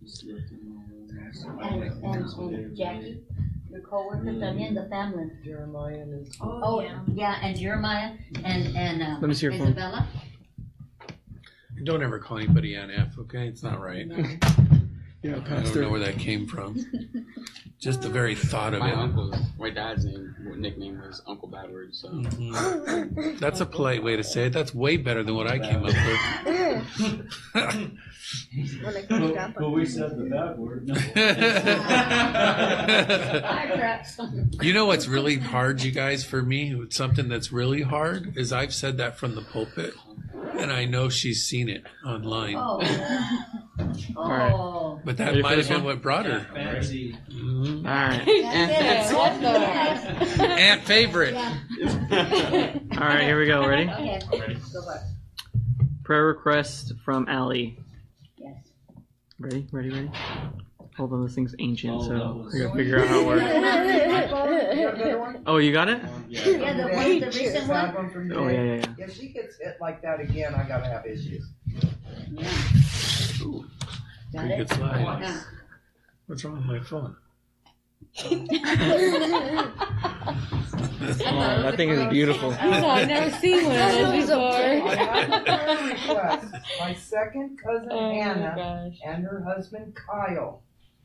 just 0.02 0.24
lifting 0.24 0.60
all 0.68 0.72
of 0.72 0.73
them. 0.73 0.73
And, 1.42 1.82
and, 1.82 2.04
and 2.04 2.76
Jackie, 2.76 3.20
your 3.70 3.80
coworker 3.80 4.24
también, 4.24 4.74
the 4.74 4.88
family. 4.88 5.30
Jeremiah 5.44 5.94
and 5.94 6.26
his. 6.26 6.36
Oh, 6.40 6.80
yeah, 6.80 7.00
yeah, 7.12 7.38
and 7.42 7.58
Jeremiah 7.58 8.12
and, 8.44 8.76
and, 8.76 9.02
uh, 9.02 9.18
Let 9.20 9.28
me 9.28 9.34
see 9.34 9.46
your 9.46 9.52
phone. 9.52 9.68
Isabella. 9.68 10.08
Don't 11.82 12.02
ever 12.02 12.18
call 12.18 12.38
anybody 12.38 12.76
Aunt 12.76 12.92
F, 12.96 13.18
okay? 13.18 13.48
It's 13.48 13.62
not 13.62 13.80
right. 13.80 14.06
Yeah, 15.24 15.36
I 15.36 15.62
don't 15.62 15.74
know 15.76 15.88
where 15.88 16.00
that 16.00 16.18
came 16.18 16.46
from. 16.46 16.76
Just 17.84 18.00
the 18.00 18.08
very 18.08 18.34
thought 18.34 18.72
of 18.72 18.80
My 18.80 18.92
it. 18.92 18.96
uncle, 18.96 19.30
my 19.58 19.68
dad's 19.68 20.06
name, 20.06 20.34
nickname 20.56 21.02
was 21.02 21.20
Uncle 21.26 21.48
Bad 21.48 21.70
Words. 21.70 21.98
So 22.00 22.08
Mhm. 22.08 23.38
That's 23.38 23.60
a 23.60 23.66
polite 23.66 24.02
way 24.02 24.16
to 24.16 24.24
say 24.24 24.46
it. 24.46 24.54
That's 24.54 24.74
way 24.74 24.96
better 24.96 25.22
than 25.22 25.34
what 25.34 25.46
I 25.48 25.58
came 25.58 25.84
up 25.84 25.92
with. 25.92 25.94
When 28.82 28.96
it 28.96 29.06
comes. 29.06 29.54
But 29.58 29.70
we 29.70 29.84
said 29.84 30.16
the 30.16 30.24
bad 30.30 30.58
word. 30.58 30.88
No. 30.88 30.94
you 34.62 34.72
know 34.72 34.86
what's 34.86 35.06
really 35.06 35.36
hard, 35.36 35.82
you 35.82 35.90
guys, 35.92 36.24
for 36.24 36.40
me? 36.40 36.86
Something 36.88 37.28
that's 37.28 37.52
really 37.52 37.82
hard 37.82 38.34
is 38.38 38.50
I've 38.50 38.72
said 38.72 38.96
that 38.96 39.18
from 39.18 39.34
the 39.34 39.42
pulpit, 39.42 39.92
and 40.58 40.72
I 40.72 40.86
know 40.86 41.10
she's 41.10 41.44
seen 41.44 41.68
it 41.68 41.84
online. 42.06 42.56
Oh. 42.56 42.80
Right. 43.78 44.52
Oh. 44.52 45.00
But 45.04 45.16
that 45.18 45.28
Ready 45.28 45.42
might 45.42 45.58
have 45.58 45.68
been 45.68 45.76
one? 45.78 45.84
what 45.84 46.02
brought 46.02 46.26
her. 46.26 46.46
Fancy. 46.54 47.16
Mhm. 47.30 47.78
All 47.78 47.84
right. 47.84 48.24
That's 48.26 49.10
it. 49.10 49.16
What 49.16 49.40
the? 49.40 50.44
Aunt 50.44 50.82
favorite. 50.84 51.34
Yeah. 52.14 52.78
All 52.92 52.98
right, 53.08 53.22
here 53.24 53.38
we 53.38 53.46
go. 53.46 53.66
Ready? 53.66 53.88
Okay. 53.90 54.20
Ready? 54.38 54.54
Go 54.54 54.82
for. 54.82 55.00
Prayer 56.04 56.26
request 56.26 56.92
from 57.04 57.26
Allie. 57.28 57.78
Yes. 58.38 58.54
Ready? 59.38 59.66
Ready? 59.72 59.90
Ready? 59.90 60.10
Hold 60.96 61.12
on, 61.12 61.24
this 61.24 61.34
thing's 61.34 61.54
ancient, 61.58 61.92
Oh, 61.92 62.06
so 62.06 62.14
was- 62.44 62.54
we 62.54 62.60
gotta 62.60 62.74
figure 62.76 63.00
out 63.00 63.08
how 63.08 63.18
it 63.20 63.26
works. 63.26 63.42
You 64.74 64.82
got 64.84 64.94
another 64.94 65.18
one? 65.18 65.42
Oh, 65.46 65.56
you 65.58 65.72
got 65.72 65.88
it? 65.88 66.02
Um, 66.04 66.24
yeah. 66.28 66.40
Yeah, 66.48 66.72
the 66.74 66.82
one, 66.94 67.20
the 67.20 67.26
recent 67.26 67.68
one. 67.68 67.94
one 67.94 68.32
Oh, 68.34 68.48
yeah, 68.48 68.62
yeah, 68.62 68.74
yeah. 68.74 68.94
If 69.04 69.16
she 69.16 69.28
gets 69.28 69.56
hit 69.58 69.76
like 69.80 70.02
that 70.02 70.20
again, 70.20 70.54
I 70.54 70.66
gotta 70.68 70.86
have 70.86 71.04
issues. 71.06 71.46
Yeah. 71.66 71.80
Got 74.32 74.40
Pretty 74.40 74.54
it? 74.54 74.56
good 74.58 74.70
slide. 74.70 75.20
Yeah. 75.20 75.40
What's 76.26 76.44
wrong 76.44 76.56
with 76.56 76.66
my 76.66 76.80
phone? 76.80 77.16
Oh, 81.26 81.62
that 81.62 81.76
thing 81.76 81.90
is 81.90 82.08
beautiful. 82.10 82.50
I've 82.58 83.06
never 83.08 83.30
seen 83.36 83.64
one 83.66 83.76
of 83.76 83.92
those 83.92 84.26
before. 84.26 84.52
have 84.96 85.32
a 85.32 85.40
prayer 85.44 85.94
request. 85.94 86.46
My 86.80 86.94
second 86.94 87.58
cousin 87.62 87.88
Oh 87.90 88.08
my 88.08 88.14
Hannah 88.14 88.90
and 89.06 89.24
her 89.24 89.42
husband 89.44 89.94
Kyle 89.94 90.62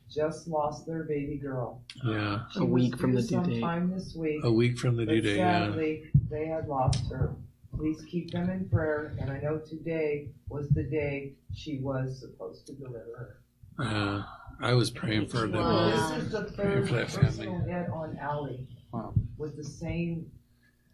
just 0.10 0.48
lost 0.48 0.86
their 0.86 1.03
baby 1.03 1.38
girl. 1.38 1.81
Yeah, 2.03 2.41
She 2.52 2.60
A 2.60 2.65
week 2.65 2.98
from 2.98 3.14
the 3.14 3.22
due 3.22 3.41
date. 3.44 3.60
Sometime 3.61 3.91
this 3.91 4.15
week. 4.15 4.44
a 4.44 4.52
week 4.52 4.77
from 4.80 4.95
the 4.95 5.06
due 5.06 5.15
But 5.22 5.23
date. 5.23 5.38
Yeah. 5.38 5.65
sadly, 5.68 6.03
they 6.30 6.48
had 6.48 6.68
lost 6.68 7.10
her. 7.11 7.36
Please 7.77 8.03
keep 8.10 8.31
them 8.31 8.49
in 8.49 8.68
prayer, 8.68 9.15
and 9.19 9.30
I 9.31 9.40
know 9.40 9.60
today 9.60 10.30
was 10.49 10.68
the 10.69 10.84
day 10.84 11.34
she 11.53 11.77
was 11.80 12.19
supposed 12.19 12.65
to 12.68 12.73
deliver 12.73 13.38
her. 13.77 13.86
Uh, 13.86 14.23
I 14.60 14.73
was 14.73 14.90
praying 14.91 15.27
for 15.30 15.48
them. 15.48 15.53
Wow. 15.53 16.11
This 16.11 16.23
is 16.26 16.31
the 16.31 16.41
Praying 16.52 16.86
third 16.86 16.88
for 16.90 16.94
that 16.95 17.07
personal 17.07 17.60
hit 17.60 17.90
on 17.90 18.18
Ally 18.18 18.57
Wow. 18.91 19.14
with 19.38 19.56
the 19.56 19.64
same 19.64 20.30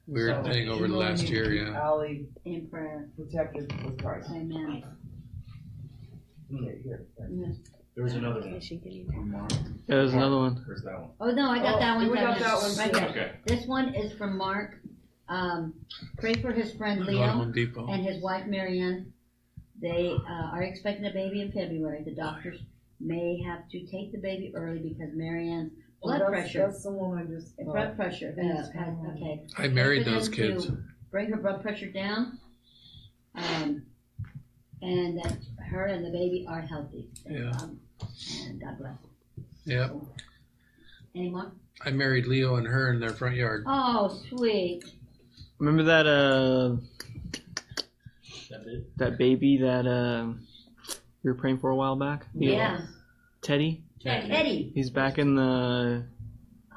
Weird 0.08 0.46
so 0.46 0.52
thing 0.52 0.70
over 0.70 0.88
the 0.88 0.96
last 0.96 1.24
year. 1.30 1.52
Yeah. 1.52 1.76
Ally 1.82 2.20
In 2.44 2.68
prayer. 2.68 3.10
protected 3.18 3.74
with 3.84 3.98
Christ. 4.04 4.30
Amen. 4.30 4.84
Okay, 6.54 6.78
here. 6.84 7.06
here. 7.18 7.56
There 7.96 8.04
was 8.04 8.14
another 8.14 8.42
one. 8.42 8.60
From 9.14 9.32
Mark. 9.32 9.52
Yeah, 9.54 9.68
there's 9.88 10.14
another 10.14 10.36
one. 10.38 10.62
Where's 10.68 10.82
that 10.84 11.00
one? 11.00 11.10
Oh, 11.22 11.32
no, 11.32 11.50
I 11.50 11.60
got 11.60 11.76
Oh, 11.76 11.80
that 11.80 11.96
one. 11.96 12.10
we 12.12 12.16
got 12.18 12.40
that 12.40 12.58
one 12.58 12.76
Right 12.78 12.94
too. 12.94 13.00
Okay. 13.06 13.32
This 13.46 13.66
one 13.68 13.96
is 13.96 14.12
from 14.18 14.38
Mark. 14.38 14.76
Um, 15.30 15.74
pray 16.18 16.34
for 16.36 16.52
his 16.52 16.74
friend 16.74 17.00
Go 17.06 17.12
Leo 17.12 17.28
Home 17.28 17.52
Depot. 17.54 17.88
and 17.88 18.04
his 18.06 18.22
wife 18.22 18.46
Marianne. 18.48 19.14
They 19.82 20.14
uh, 20.30 20.32
are 20.52 20.64
expecting 20.64 21.06
a 21.06 21.12
baby 21.14 21.42
in 21.42 21.52
February. 21.54 22.04
The 22.04 22.14
doctors 22.16 22.60
may 23.00 23.42
have 23.44 23.68
to 23.70 23.86
take 23.88 24.12
the 24.12 24.20
baby 24.20 24.52
early 24.56 24.80
because 24.80 25.14
Marianne's 25.16 25.72
Oh, 26.04 26.10
blood 26.10 26.22
that's- 26.22 26.30
pressure. 26.42 26.60
That's 26.68 26.84
the 26.84 26.92
one 26.92 27.18
I 27.18 27.24
just. 27.24 27.58
and 27.58 27.68
blood 27.68 27.96
pressure. 27.96 28.36
Uh, 28.38 28.44
Yes. 28.44 28.70
has, 28.74 28.94
okay. 29.16 29.46
I 29.58 29.68
married 29.70 30.04
For 30.04 30.10
them 30.12 30.20
those 30.20 30.30
kids. 30.30 30.66
to 30.66 30.78
Bring 31.12 31.30
her 31.32 31.38
blood 31.38 31.62
pressure 31.62 31.90
down. 31.92 32.40
Um, 33.36 33.84
and 34.82 35.18
that 35.18 35.38
her 35.72 35.86
and 35.86 36.06
the 36.06 36.12
baby 36.12 36.46
are 36.48 36.62
healthy. 36.62 37.10
Yeah. 37.28 37.52
Um, 37.62 37.80
and 38.48 38.60
God 38.60 38.78
bless. 38.78 38.98
Yeah. 39.66 39.90
Any 41.16 41.30
more? 41.30 41.52
I 41.84 41.92
married 41.92 42.26
Leo 42.28 42.56
and 42.56 42.68
her 42.68 42.92
in 42.94 43.00
their 43.00 43.12
front 43.12 43.36
yard. 43.36 43.64
Oh, 43.68 44.20
sweet. 44.30 44.84
Remember 45.60 45.84
that 45.84 46.06
uh 46.08 46.76
That 48.50 48.86
that 48.98 49.18
baby 49.18 49.58
that 49.58 49.88
uh 49.88 50.34
we 51.24 51.32
were 51.32 51.38
praying 51.38 51.60
for 51.60 51.70
a 51.70 51.76
while 51.76 51.96
back? 51.96 52.28
Yeah. 52.34 52.82
Teddy. 53.42 53.84
Eddie. 54.06 54.72
He's 54.76 54.90
back 54.90 55.18
in 55.18 55.36
the 55.36 56.06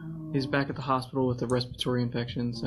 Oh, 0.00 0.30
he's 0.32 0.46
back 0.46 0.70
at 0.70 0.76
the 0.76 0.82
hospital 0.82 1.26
with 1.26 1.42
a 1.42 1.46
respiratory 1.46 2.02
infection. 2.02 2.54
So 2.54 2.66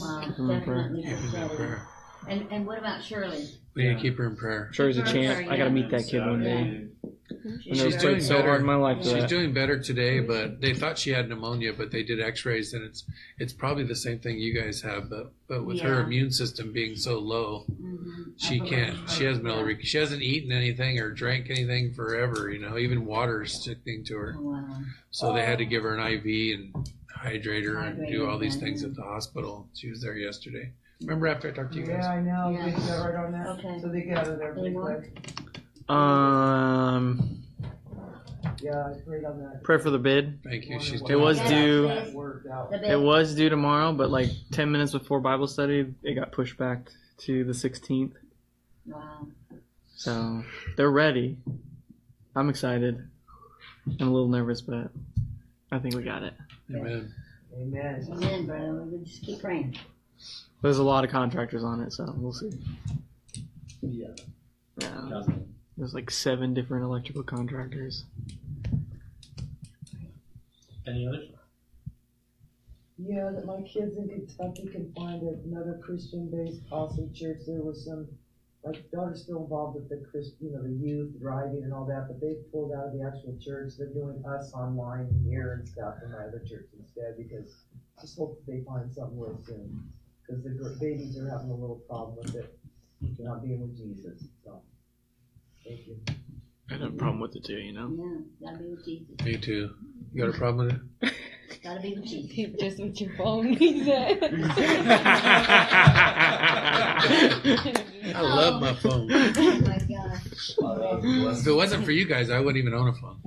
wow, 0.00 0.22
Keep 0.24 0.36
him 0.36 0.50
in 0.50 0.62
prayer. 0.62 0.92
Keep 0.94 1.04
him 1.04 1.42
in 1.42 1.48
prayer. 1.56 1.86
And 2.28 2.46
and 2.50 2.66
what 2.66 2.78
about 2.78 3.02
Shirley? 3.02 3.48
We 3.74 3.84
need 3.88 3.94
to 3.96 4.00
keep 4.00 4.16
her 4.18 4.26
in 4.26 4.36
prayer. 4.36 4.70
sure 4.72 4.86
there's 4.86 4.98
a 4.98 5.02
Keep 5.02 5.24
her 5.24 5.34
chance. 5.34 5.50
I 5.50 5.56
gotta 5.56 5.70
meet 5.70 5.90
that 5.90 6.06
kid 6.06 6.20
one 6.20 6.42
day. 6.42 6.86
She- 7.62 7.70
I 7.70 7.74
She's 7.74 7.82
it's 7.94 8.02
doing 8.02 8.14
played 8.16 8.22
so 8.22 8.34
better. 8.36 8.48
hard 8.48 8.60
in 8.60 8.66
my 8.66 8.74
life 8.74 8.98
She's 9.02 9.12
that. 9.12 9.28
doing 9.28 9.52
better 9.54 9.78
today, 9.78 10.20
but 10.20 10.60
they 10.60 10.74
thought 10.74 10.98
she 10.98 11.10
had 11.10 11.28
pneumonia, 11.28 11.72
but 11.72 11.90
they 11.90 12.02
did 12.02 12.20
X-rays, 12.20 12.72
and 12.74 12.84
it's 12.84 13.04
it's 13.38 13.52
probably 13.52 13.84
the 13.84 13.94
same 13.96 14.18
thing 14.18 14.38
you 14.38 14.52
guys 14.54 14.82
have, 14.82 15.08
but 15.08 15.32
but 15.46 15.64
with 15.64 15.80
her 15.80 16.00
immune 16.02 16.30
system 16.32 16.72
being 16.72 16.96
so 16.96 17.18
low, 17.18 17.64
Mhm. 17.80 18.32
she 18.36 18.58
can't. 18.60 18.94
believe 18.94 19.10
She 19.10 19.24
hasn't 19.24 19.44
been 19.44 19.52
able 19.52 19.74
to. 19.76 19.82
She 19.84 19.98
hasn't 19.98 20.22
eaten 20.22 20.52
anything 20.52 20.98
or 20.98 21.10
drank 21.12 21.50
anything 21.50 21.92
forever. 21.92 22.50
You 22.50 22.58
know, 22.60 22.76
even 22.78 23.04
water 23.06 23.42
is 23.42 23.52
sticking 23.52 24.04
to 24.04 24.16
her. 24.16 24.34
Oh, 24.36 24.42
wow. 24.42 24.80
So 25.10 25.32
they 25.32 25.44
had 25.44 25.58
to 25.58 25.64
give 25.64 25.82
her 25.84 25.94
an 25.96 26.00
IV 26.00 26.54
and 26.58 26.90
hydrate 27.14 27.64
her 27.64 27.78
and 27.78 28.06
do 28.10 28.26
all 28.26 28.38
these 28.38 28.56
things 28.56 28.82
at 28.82 28.94
the 28.94 29.02
hospital. 29.02 29.68
She 29.74 29.88
was 29.90 30.00
there 30.02 30.16
yesterday. 30.16 30.72
Remember 31.02 31.28
after 31.28 31.48
I 31.48 31.52
talked 31.52 31.72
to 31.72 31.78
you 31.80 31.86
Yeah, 31.86 31.96
guys? 31.96 32.04
I 32.06 32.20
know. 32.20 32.50
Yeah. 32.50 32.64
They 32.66 32.72
got 32.72 33.04
right 33.06 33.24
on 33.24 33.32
that. 33.32 33.46
Okay. 33.58 33.78
So 33.80 33.88
they 33.88 34.02
get 34.02 34.18
out 34.18 34.28
of 34.28 34.38
there 34.38 34.52
Any 34.52 34.72
pretty 34.72 34.76
quick. 34.76 35.32
Um, 35.90 37.42
Yeah, 38.62 38.84
I 38.86 39.00
prayed 39.00 39.24
on 39.24 39.38
that. 39.40 39.62
pray 39.64 39.78
for 39.78 39.90
the 39.90 39.98
bid. 39.98 40.42
Thank 40.44 40.68
you. 40.68 40.78
She's 40.80 41.00
It 41.00 41.06
doing 41.08 41.22
was 41.22 41.38
due. 41.40 41.88
that's- 41.88 42.12
Worked 42.14 42.46
out. 42.48 42.70
The 42.70 42.92
It 42.92 43.00
was 43.00 43.34
due 43.34 43.48
tomorrow, 43.48 43.92
but 43.92 44.10
like 44.10 44.30
ten 44.52 44.70
minutes 44.70 44.92
before 44.92 45.20
Bible 45.20 45.46
study, 45.46 45.94
it 46.02 46.14
got 46.14 46.32
pushed 46.32 46.56
back 46.56 46.90
to 47.18 47.44
the 47.44 47.52
16th. 47.54 48.12
Wow. 48.86 49.26
So 49.96 50.42
they're 50.76 50.90
ready. 50.90 51.36
I'm 52.34 52.48
excited. 52.48 53.06
I'm 53.98 54.08
a 54.08 54.10
little 54.12 54.28
nervous, 54.28 54.60
but 54.62 54.90
I 55.72 55.78
think 55.78 55.94
we 55.96 56.02
got 56.02 56.22
it. 56.22 56.34
Amen. 56.70 57.12
Amen. 57.54 58.06
Amen, 58.12 58.46
brother. 58.46 58.82
We 58.84 59.04
just 59.04 59.22
keep 59.22 59.40
praying. 59.40 59.76
There's 60.62 60.78
a 60.78 60.82
lot 60.84 61.04
of 61.04 61.10
contractors 61.10 61.64
on 61.64 61.80
it, 61.80 61.92
so 61.92 62.12
we'll 62.16 62.32
see. 62.32 62.50
Yeah. 63.82 64.08
Yeah, 64.78 65.06
Doesn't. 65.10 65.48
There's 65.80 65.94
like 65.94 66.10
seven 66.10 66.52
different 66.52 66.84
electrical 66.84 67.22
contractors. 67.22 68.04
Any 70.86 71.08
others? 71.08 71.30
Yeah, 72.98 73.30
that 73.30 73.46
my 73.46 73.62
kids 73.62 73.96
in 73.96 74.10
Kentucky 74.10 74.68
can 74.68 74.92
find 74.92 75.22
another 75.22 75.80
Christian-based 75.82 76.60
awesome 76.70 77.14
church. 77.14 77.38
There 77.46 77.62
was 77.62 77.86
some, 77.86 78.06
my 78.62 78.72
daughter's 78.92 79.22
still 79.22 79.42
involved 79.42 79.76
with 79.76 79.88
the 79.88 80.04
Christ, 80.10 80.34
you 80.38 80.52
know, 80.52 80.62
the 80.62 80.68
youth 80.68 81.18
driving 81.18 81.62
and 81.64 81.72
all 81.72 81.86
that, 81.86 82.08
but 82.08 82.20
they 82.20 82.34
pulled 82.52 82.72
out 82.72 82.88
of 82.88 82.92
the 82.92 83.02
actual 83.02 83.38
church. 83.40 83.72
They're 83.78 83.88
doing 83.88 84.22
us 84.28 84.52
online 84.52 85.08
here 85.26 85.54
and 85.54 85.66
stuff 85.66 85.94
in 86.04 86.12
my 86.12 86.24
other 86.28 86.44
church 86.46 86.66
instead 86.78 87.16
because 87.16 87.56
just 88.02 88.18
hope 88.18 88.36
that 88.36 88.52
they 88.52 88.60
find 88.64 88.92
something 88.92 89.18
real 89.18 89.40
soon. 89.46 89.82
Because 90.26 90.44
the 90.44 90.76
babies 90.78 91.16
are 91.18 91.30
having 91.30 91.50
a 91.50 91.56
little 91.56 91.80
problem 91.88 92.18
with 92.22 92.34
it, 92.34 92.58
not 93.18 93.42
being 93.42 93.62
with 93.62 93.78
Jesus. 93.78 94.28
So, 94.44 94.60
thank 95.70 95.86
you. 95.86 95.96
I 96.68 96.72
had 96.74 96.82
a 96.82 96.90
problem 96.90 97.20
with 97.20 97.34
it 97.36 97.44
too, 97.44 97.54
you 97.54 97.72
know. 97.72 97.90
Yeah, 97.90 98.50
gotta 98.50 98.58
be 98.62 98.70
with 98.70 98.84
Jesus. 98.84 99.24
Me 99.24 99.36
too. 99.36 99.70
You 100.12 100.24
got 100.24 100.34
a 100.34 100.38
problem 100.38 100.66
with 100.66 100.74
it? 101.02 101.14
Gotta 101.64 101.80
be 101.80 101.94
with 101.94 102.04
Jesus. 102.06 102.30
Keep 102.32 102.58
just 102.60 102.78
with 102.80 103.00
your 103.00 103.10
phone, 103.16 103.52
he 103.54 103.84
said. 103.84 104.18
I 108.14 108.20
love 108.22 108.60
my 108.62 108.72
phone. 108.74 109.08
Oh 109.12 109.60
my 109.60 109.78
gosh. 109.78 110.54
If 111.40 111.46
it 111.46 111.52
wasn't 111.52 111.84
for 111.84 111.90
you 111.90 112.04
guys, 112.06 112.30
I 112.30 112.38
wouldn't 112.40 112.56
even 112.56 112.72
own 112.72 112.88
a 112.88 112.92
phone. 112.94 113.20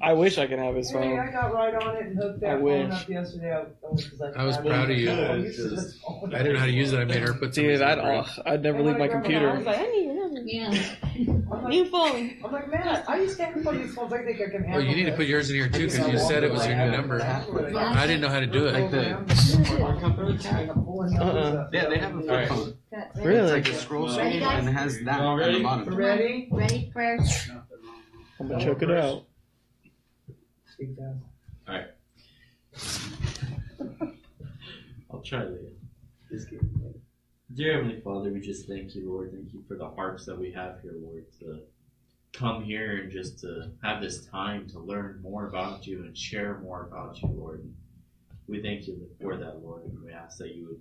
I 0.00 0.12
wish 0.12 0.38
I 0.38 0.46
could 0.46 0.60
have 0.60 0.76
his 0.76 0.90
Hey, 0.90 0.94
phone. 0.98 1.18
I 1.18 1.30
got 1.32 1.52
right 1.52 1.74
on 1.74 1.96
it 1.96 2.06
and 2.06 2.16
hooked 2.16 2.42
I 2.44 2.54
that 2.54 2.62
wish. 2.62 2.92
up 2.92 3.08
yesterday. 3.08 3.52
I, 3.52 3.64
only 3.88 4.02
'cause 4.04 4.22
I, 4.22 4.40
I 4.40 4.44
was 4.44 4.56
proud 4.58 4.90
of 4.90 4.96
you. 4.96 5.10
I 5.10 5.34
used 5.34 5.56
to 5.58 5.68
this 5.68 5.98
phone. 6.00 6.32
I 6.34 6.38
didn't 6.38 6.54
know 6.54 6.60
how 6.60 6.66
to 6.66 6.72
use 6.72 6.92
it. 6.92 6.98
I 7.00 7.04
made 7.04 7.22
her 7.22 7.34
put 7.34 7.54
some. 7.54 7.64
Dude, 7.64 7.82
I'd, 7.82 7.98
oh, 7.98 8.24
I'd 8.46 8.62
never 8.62 8.82
leave 8.82 8.98
my 8.98 9.08
computer. 9.08 9.50
I 9.50 9.56
was 9.56 9.66
like, 9.66 9.78
I 9.80 9.86
need 9.86 10.10
another 10.10 10.40
again. 10.40 11.38
I'm 11.52 11.68
New 11.68 11.84
phone. 11.86 12.38
I'm 12.44 12.52
like, 12.52 12.68
man, 12.70 13.04
I 13.06 13.16
used 13.20 13.36
to 13.36 13.44
have 13.44 13.64
one 13.64 13.76
of 13.76 13.82
these 13.82 13.94
phones. 13.94 14.12
I 14.12 14.22
think 14.24 14.40
I 14.40 14.44
can 14.50 14.62
handle 14.64 14.78
Well, 14.78 14.82
you 14.82 14.96
need 14.96 15.04
to 15.10 15.12
put 15.16 15.26
yours 15.26 15.50
in 15.50 15.56
here 15.56 15.68
too 15.68 15.86
because 15.88 16.08
you 16.08 16.18
said 16.18 16.44
it 16.44 16.50
was 16.50 16.66
your 16.66 16.76
new 16.76 16.90
number. 16.90 17.20
I 17.22 18.06
didn't 18.06 18.20
know 18.22 18.28
how 18.28 18.40
to 18.40 18.46
do 18.46 18.68
Like 18.70 18.84
it. 18.84 18.90
the 18.90 19.82
our 19.82 20.00
company. 20.00 20.38
Uh-uh. 21.18 21.68
Yeah, 21.72 21.88
they 21.88 21.98
have 21.98 22.16
a 22.16 22.22
flip 22.22 22.48
phone. 22.48 22.74
Really? 23.16 23.38
It's 23.60 23.68
like 23.68 23.68
a 23.68 23.78
scroll 23.78 24.08
screen 24.08 24.40
guys? 24.40 24.58
and 24.60 24.68
it 24.68 24.72
has 24.72 25.00
that 25.04 25.20
on 25.20 25.38
the 25.38 25.62
bottom. 25.62 25.94
Ready? 25.94 26.48
Ready, 26.50 26.90
prayers? 26.92 27.50
I'm 28.40 28.48
gonna 28.48 28.64
check 28.64 28.82
it 28.82 28.90
out. 28.90 29.24
Speak 30.72 30.90
fast. 31.66 31.88
I'll 35.10 35.20
try 35.20 35.44
later. 35.44 35.58
Dear 37.54 37.74
Heavenly 37.74 38.00
Father, 38.00 38.32
we 38.32 38.40
just 38.40 38.66
thank 38.66 38.94
you, 38.94 39.10
Lord. 39.12 39.30
Thank 39.30 39.52
you 39.52 39.62
for 39.68 39.76
the 39.76 39.88
hearts 39.90 40.24
that 40.24 40.38
we 40.38 40.52
have 40.52 40.80
here, 40.80 40.94
Lord, 40.96 41.26
to 41.40 41.60
come 42.32 42.62
here 42.62 43.02
and 43.02 43.12
just 43.12 43.40
to 43.40 43.72
have 43.82 44.00
this 44.00 44.24
time 44.24 44.70
to 44.70 44.78
learn 44.78 45.20
more 45.22 45.48
about 45.48 45.86
you 45.86 45.98
and 46.04 46.16
share 46.16 46.60
more 46.60 46.84
about 46.90 47.20
you, 47.20 47.28
Lord. 47.28 47.62
We 48.48 48.62
thank 48.62 48.86
you 48.86 49.06
for 49.20 49.36
that, 49.36 49.62
Lord, 49.62 49.84
and 49.84 50.02
we 50.02 50.12
ask 50.12 50.38
that 50.38 50.54
you 50.54 50.66
would 50.68 50.80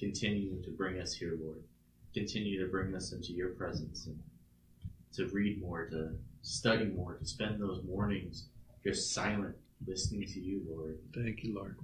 continue 0.00 0.60
to 0.62 0.70
bring 0.70 0.98
us 0.98 1.14
here, 1.14 1.38
Lord. 1.40 1.62
Continue 2.14 2.64
to 2.64 2.70
bring 2.70 2.96
us 2.96 3.12
into 3.12 3.32
your 3.32 3.50
presence 3.50 4.06
and 4.06 4.18
to 5.12 5.32
read 5.32 5.60
more, 5.60 5.86
to 5.86 6.16
study 6.42 6.86
more, 6.86 7.14
to 7.14 7.26
spend 7.26 7.60
those 7.60 7.84
mornings 7.84 8.46
just 8.82 9.14
silent, 9.14 9.54
listening 9.86 10.26
to 10.26 10.40
you, 10.40 10.62
Lord. 10.68 10.98
Thank 11.14 11.44
you, 11.44 11.54
Lord. 11.54 11.76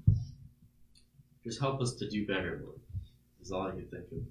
Just 1.44 1.60
help 1.60 1.80
us 1.80 1.92
to 1.94 2.10
do 2.10 2.26
better, 2.26 2.60
Lord. 2.64 2.80
Is 3.44 3.52
all 3.52 3.66
I 3.66 3.72
can 3.72 3.86
think 3.88 4.04
of 4.10 4.22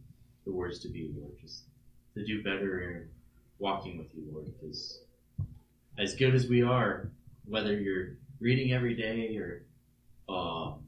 the 0.43 0.51
words 0.51 0.79
to 0.79 0.87
be, 0.87 1.13
Lord. 1.15 1.33
Just 1.39 1.65
to 2.15 2.25
do 2.25 2.41
better 2.41 2.81
in 2.81 3.09
walking 3.59 3.99
with 3.99 4.07
you, 4.15 4.23
Lord. 4.31 4.51
Because 4.59 5.01
as 5.99 6.15
good 6.15 6.33
as 6.33 6.47
we 6.47 6.63
are, 6.63 7.11
whether 7.45 7.79
you're 7.79 8.17
reading 8.39 8.73
every 8.73 8.95
day 8.95 9.37
or 9.37 9.65
um, 10.33 10.79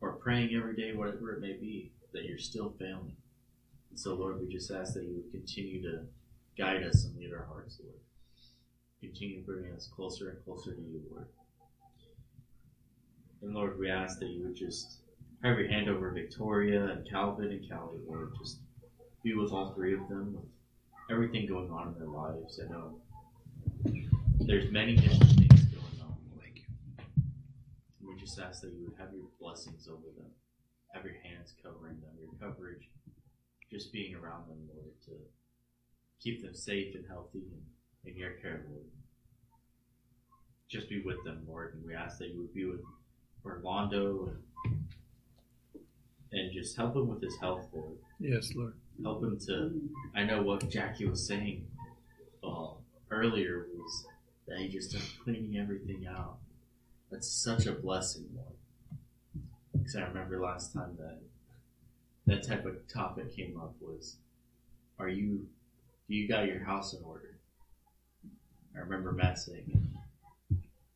or 0.00 0.12
praying 0.12 0.54
every 0.54 0.76
day, 0.76 0.94
whatever 0.94 1.32
it 1.32 1.40
may 1.40 1.54
be, 1.54 1.90
that 2.12 2.26
you're 2.26 2.38
still 2.38 2.72
failing. 2.78 3.16
And 3.90 3.98
so, 3.98 4.14
Lord, 4.14 4.40
we 4.40 4.46
just 4.46 4.70
ask 4.70 4.94
that 4.94 5.02
you 5.02 5.16
would 5.16 5.32
continue 5.32 5.82
to 5.82 6.02
guide 6.56 6.84
us 6.84 7.06
and 7.06 7.16
lead 7.16 7.32
our 7.32 7.46
hearts, 7.46 7.80
Lord. 7.82 7.98
Continue 9.00 9.42
bringing 9.42 9.72
us 9.72 9.88
closer 9.92 10.30
and 10.30 10.44
closer 10.44 10.74
to 10.74 10.80
you, 10.80 11.02
Lord. 11.10 11.26
And 13.42 13.52
Lord, 13.52 13.80
we 13.80 13.90
ask 13.90 14.20
that 14.20 14.28
you 14.28 14.44
would 14.44 14.54
just 14.54 15.00
have 15.42 15.58
your 15.58 15.68
hand 15.68 15.88
over 15.88 16.10
Victoria 16.10 16.84
and 16.86 17.08
Calvin 17.08 17.50
and 17.50 17.68
Callie, 17.68 18.00
Lord. 18.06 18.32
Just 18.38 18.58
be 19.22 19.34
with 19.34 19.52
all 19.52 19.72
three 19.74 19.94
of 19.94 20.08
them, 20.08 20.34
with 20.34 20.44
everything 21.10 21.46
going 21.46 21.70
on 21.70 21.88
in 21.88 21.98
their 21.98 22.08
lives. 22.08 22.60
I 22.64 22.70
know 22.70 23.00
there's 24.40 24.70
many 24.72 24.96
different 24.96 25.32
things 25.32 25.64
going 25.64 26.00
on. 26.02 26.16
Thank 26.40 26.62
we 28.04 28.16
just 28.18 28.38
ask 28.38 28.62
that 28.62 28.72
you 28.72 28.84
would 28.84 28.98
have 28.98 29.12
your 29.12 29.26
blessings 29.40 29.88
over 29.88 30.06
them, 30.16 30.30
have 30.92 31.04
your 31.04 31.14
hands 31.22 31.54
covering 31.62 32.00
them, 32.00 32.10
your 32.18 32.50
coverage, 32.50 32.88
just 33.70 33.92
being 33.92 34.14
around 34.14 34.48
them, 34.48 34.58
Lord, 34.74 34.92
to 35.06 35.12
keep 36.20 36.42
them 36.42 36.54
safe 36.54 36.94
and 36.94 37.04
healthy 37.08 37.42
and 37.52 37.62
in 38.04 38.16
your 38.16 38.32
care, 38.42 38.64
Lord. 38.70 38.84
Just 40.68 40.88
be 40.88 41.02
with 41.04 41.22
them, 41.24 41.42
Lord, 41.46 41.74
and 41.74 41.84
we 41.84 41.94
ask 41.94 42.18
that 42.18 42.28
you 42.28 42.40
would 42.40 42.54
be 42.54 42.64
with 42.64 42.80
Orlando 43.44 44.26
and, 44.26 44.38
and 46.32 46.52
just 46.52 46.76
help 46.76 46.96
him 46.96 47.08
with 47.08 47.22
his 47.22 47.36
health, 47.38 47.66
Lord. 47.72 47.96
Yes, 48.18 48.52
Lord. 48.54 48.74
Help 49.02 49.22
him 49.22 49.38
to. 49.46 49.72
I 50.14 50.24
know 50.24 50.42
what 50.42 50.68
Jackie 50.68 51.06
was 51.06 51.26
saying 51.26 51.66
uh, 52.42 52.68
earlier 53.10 53.66
was 53.76 54.06
that 54.48 54.58
he 54.58 54.68
just 54.68 54.90
started 54.90 55.10
cleaning 55.22 55.58
everything 55.58 56.06
out. 56.06 56.38
That's 57.10 57.28
such 57.28 57.66
a 57.66 57.72
blessing, 57.72 58.28
Lord. 58.34 58.56
Because 59.72 59.96
I 59.96 60.02
remember 60.02 60.40
last 60.40 60.72
time 60.72 60.96
that 60.98 61.18
that 62.26 62.46
type 62.46 62.66
of 62.66 62.88
topic 62.92 63.36
came 63.36 63.58
up 63.60 63.74
was, 63.80 64.16
"Are 64.98 65.08
you? 65.08 65.46
Do 66.08 66.14
you 66.14 66.28
got 66.28 66.46
your 66.46 66.64
house 66.64 66.92
in 66.94 67.02
order?" 67.04 67.38
I 68.74 68.80
remember 68.80 69.12
Matt 69.12 69.38
saying 69.38 69.96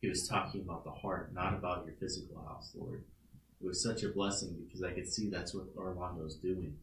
he 0.01 0.09
was 0.09 0.27
talking 0.27 0.61
about 0.61 0.83
the 0.83 0.91
heart, 0.91 1.33
not 1.33 1.53
about 1.53 1.85
your 1.85 1.95
physical 1.95 2.43
house, 2.43 2.71
Lord. 2.75 3.03
It 3.61 3.67
was 3.67 3.83
such 3.83 4.03
a 4.03 4.09
blessing 4.09 4.55
because 4.65 4.81
I 4.83 4.91
could 4.91 5.07
see 5.07 5.29
that's 5.29 5.53
what 5.53 5.67
Orlando's 5.77 6.35
doing. 6.35 6.77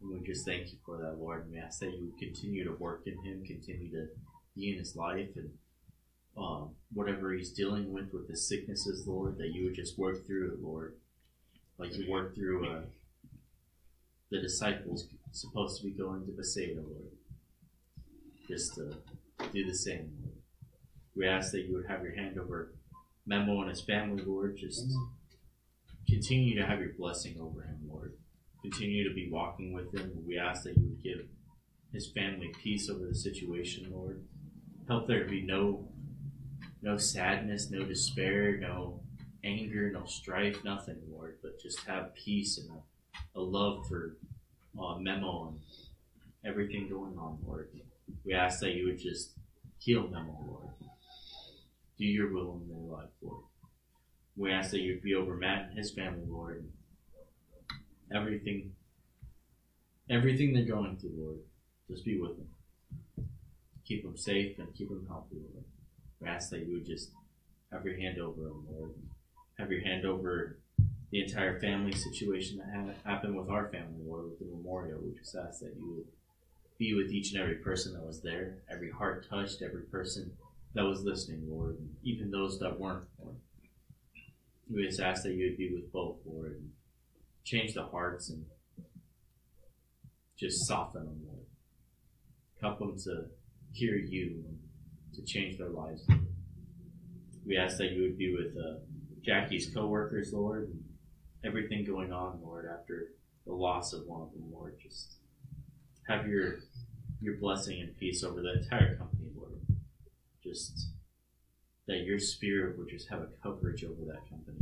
And 0.00 0.10
we 0.10 0.26
just 0.26 0.44
thank 0.44 0.72
you 0.72 0.78
for 0.84 0.96
that, 0.98 1.18
Lord. 1.18 1.44
And 1.44 1.52
we 1.52 1.58
ask 1.58 1.80
that 1.80 1.92
you 1.92 2.12
continue 2.18 2.64
to 2.64 2.72
work 2.72 3.02
in 3.06 3.22
him, 3.24 3.44
continue 3.44 3.90
to 3.90 4.08
be 4.56 4.72
in 4.72 4.78
his 4.78 4.96
life, 4.96 5.30
and 5.36 5.50
um, 6.36 6.70
whatever 6.92 7.32
he's 7.32 7.50
dealing 7.50 7.92
with 7.92 8.12
with 8.12 8.28
his 8.28 8.48
sicknesses, 8.48 9.06
Lord, 9.06 9.38
that 9.38 9.52
you 9.52 9.64
would 9.64 9.74
just 9.74 9.98
work 9.98 10.26
through 10.26 10.52
it, 10.52 10.62
Lord. 10.62 10.94
Like 11.78 11.96
you 11.96 12.10
worked 12.10 12.36
through 12.36 12.68
uh, 12.68 12.80
the 14.30 14.40
disciples 14.40 15.06
supposed 15.32 15.80
to 15.80 15.86
be 15.86 15.92
going 15.92 16.26
to 16.26 16.32
Bethsaida, 16.32 16.80
Lord. 16.80 17.12
Just 18.48 18.74
to 18.74 18.94
do 19.52 19.66
the 19.66 19.74
same, 19.74 20.12
Lord. 20.22 20.36
We 21.14 21.26
ask 21.26 21.52
that 21.52 21.66
you 21.66 21.74
would 21.74 21.86
have 21.86 22.02
your 22.02 22.14
hand 22.14 22.38
over 22.38 22.72
Memo 23.26 23.60
and 23.60 23.70
his 23.70 23.80
family, 23.80 24.22
Lord. 24.24 24.56
Just 24.56 24.86
continue 26.08 26.58
to 26.58 26.66
have 26.66 26.80
your 26.80 26.92
blessing 26.98 27.36
over 27.40 27.62
him, 27.62 27.78
Lord. 27.88 28.14
Continue 28.62 29.08
to 29.08 29.14
be 29.14 29.30
walking 29.30 29.72
with 29.72 29.94
him. 29.94 30.12
We 30.26 30.38
ask 30.38 30.64
that 30.64 30.76
you 30.76 30.88
would 30.88 31.02
give 31.02 31.26
his 31.92 32.10
family 32.10 32.52
peace 32.62 32.88
over 32.90 33.06
the 33.06 33.14
situation, 33.14 33.90
Lord. 33.90 34.24
Help 34.88 35.06
there 35.06 35.24
be 35.24 35.42
no 35.42 35.88
no 36.80 36.96
sadness, 36.96 37.70
no 37.70 37.82
despair, 37.84 38.56
no 38.56 39.00
anger, 39.44 39.90
no 39.90 40.04
strife, 40.06 40.62
nothing, 40.64 40.96
Lord, 41.10 41.38
but 41.42 41.60
just 41.60 41.80
have 41.86 42.14
peace 42.14 42.58
and 42.58 42.70
a, 42.70 43.38
a 43.38 43.40
love 43.40 43.86
for 43.88 44.16
uh, 44.80 44.96
Memo 44.98 45.48
and 45.48 45.60
everything 46.44 46.88
going 46.88 47.18
on, 47.18 47.38
Lord. 47.44 47.70
We 48.24 48.32
ask 48.32 48.60
that 48.60 48.74
you 48.74 48.86
would 48.86 48.98
just 48.98 49.32
heal 49.78 50.08
Memo, 50.08 50.38
Lord. 50.46 50.68
Do 51.98 52.04
your 52.04 52.32
will 52.32 52.60
in 52.62 52.68
their 52.68 52.96
life, 52.96 53.10
Lord. 53.20 53.42
We 54.38 54.52
ask 54.52 54.70
that 54.70 54.80
you'd 54.80 55.02
be 55.02 55.16
over 55.16 55.34
Matt 55.34 55.70
and 55.70 55.78
his 55.78 55.90
family, 55.90 56.24
Lord. 56.28 56.64
Everything, 58.14 58.72
everything 60.08 60.54
they're 60.54 60.64
going 60.64 60.96
through, 60.96 61.14
Lord, 61.18 61.38
just 61.90 62.04
be 62.04 62.20
with 62.20 62.36
them. 62.36 63.28
Keep 63.84 64.04
them 64.04 64.16
safe 64.16 64.56
and 64.58 64.72
keep 64.74 64.90
them 64.90 65.06
healthy, 65.08 65.36
Lord. 65.52 65.64
We 66.20 66.28
ask 66.28 66.50
that 66.50 66.60
you 66.60 66.74
would 66.74 66.86
just 66.86 67.10
have 67.72 67.84
your 67.84 67.98
hand 67.98 68.18
over 68.20 68.42
them, 68.42 68.64
Lord. 68.70 68.94
Have 69.58 69.72
your 69.72 69.82
hand 69.82 70.06
over 70.06 70.58
the 71.10 71.20
entire 71.24 71.58
family 71.58 71.92
situation 71.92 72.58
that 72.58 72.72
ha- 72.72 73.10
happened 73.10 73.36
with 73.36 73.50
our 73.50 73.68
family, 73.68 74.04
Lord, 74.06 74.26
with 74.26 74.38
the 74.38 74.44
memorial. 74.44 75.00
We 75.02 75.18
just 75.18 75.34
ask 75.34 75.58
that 75.60 75.74
you 75.76 75.94
would 75.96 76.06
be 76.78 76.94
with 76.94 77.10
each 77.10 77.32
and 77.32 77.42
every 77.42 77.56
person 77.56 77.92
that 77.94 78.06
was 78.06 78.20
there, 78.20 78.58
every 78.70 78.90
heart 78.90 79.26
touched, 79.28 79.62
every 79.62 79.82
person 79.82 80.30
that 80.74 80.84
was 80.84 81.02
listening, 81.02 81.42
Lord, 81.50 81.76
even 82.04 82.30
those 82.30 82.60
that 82.60 82.78
weren't, 82.78 83.04
Lord. 83.20 83.34
We 84.70 84.86
just 84.86 85.00
ask 85.00 85.22
that 85.22 85.32
you 85.32 85.48
would 85.48 85.56
be 85.56 85.72
with 85.72 85.90
both, 85.92 86.16
Lord, 86.26 86.52
and 86.52 86.70
change 87.44 87.74
the 87.74 87.84
hearts 87.84 88.28
and 88.30 88.44
just 90.38 90.66
soften 90.66 91.04
them, 91.04 91.20
Lord. 91.26 91.46
Help 92.60 92.78
them 92.78 92.98
to 93.04 93.26
hear 93.72 93.96
you 93.96 94.44
to 95.14 95.22
change 95.22 95.58
their 95.58 95.70
lives. 95.70 96.06
We 97.46 97.56
ask 97.56 97.78
that 97.78 97.92
you 97.92 98.02
would 98.02 98.18
be 98.18 98.34
with 98.34 98.56
uh, 98.56 98.80
Jackie's 99.24 99.70
coworkers, 99.72 100.32
Lord, 100.32 100.68
and 100.68 100.84
everything 101.44 101.84
going 101.84 102.12
on, 102.12 102.40
Lord, 102.42 102.66
after 102.66 103.12
the 103.46 103.54
loss 103.54 103.92
of 103.92 104.06
one 104.06 104.22
of 104.22 104.32
them, 104.32 104.44
Lord. 104.52 104.76
Just 104.82 105.14
have 106.06 106.26
your 106.26 106.58
your 107.20 107.36
blessing 107.36 107.80
and 107.80 107.96
peace 107.96 108.22
over 108.22 108.42
the 108.42 108.62
entire 108.62 108.96
company, 108.96 109.28
Lord. 109.34 109.60
Just 110.42 110.90
that 111.88 112.04
your 112.04 112.18
spirit 112.18 112.78
would 112.78 112.88
just 112.88 113.08
have 113.08 113.22
a 113.22 113.28
coverage 113.42 113.82
over 113.82 114.04
that 114.06 114.28
company. 114.28 114.58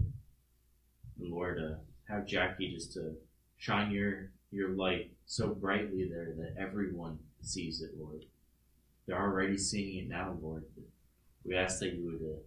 And 1.20 1.30
Lord, 1.30 1.58
uh, 1.58 1.74
have 2.08 2.26
Jackie 2.26 2.72
just 2.72 2.92
to 2.94 3.14
shine 3.58 3.90
your 3.90 4.30
your 4.52 4.70
light 4.70 5.10
so 5.26 5.48
brightly 5.48 6.08
there 6.08 6.32
that 6.38 6.54
everyone 6.58 7.18
sees 7.42 7.82
it, 7.82 7.90
Lord. 7.98 8.24
They're 9.06 9.20
already 9.20 9.58
seeing 9.58 10.04
it 10.04 10.08
now, 10.08 10.36
Lord. 10.40 10.64
We 11.44 11.56
ask 11.56 11.80
that 11.80 11.94
you 11.94 12.04
would 12.04 12.28
uh, 12.32 12.38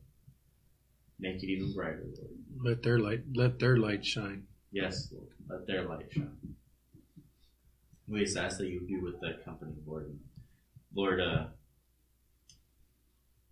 make 1.19 1.43
it 1.43 1.47
even 1.47 1.73
brighter, 1.73 2.05
Lord. 2.17 2.31
Let 2.63 2.83
their 2.83 2.99
light 2.99 3.23
let 3.35 3.59
their 3.59 3.77
light 3.77 4.05
shine. 4.05 4.47
Yes, 4.71 5.09
Lord. 5.11 5.27
Let 5.49 5.67
their 5.67 5.83
light 5.83 6.07
shine. 6.11 6.37
We 8.07 8.23
just 8.23 8.37
ask 8.37 8.57
that 8.57 8.67
you 8.67 8.81
be 8.81 8.97
with 8.97 9.19
that 9.19 9.43
company, 9.45 9.73
Lord. 9.85 10.17
Lord, 10.95 11.19
uh, 11.19 11.45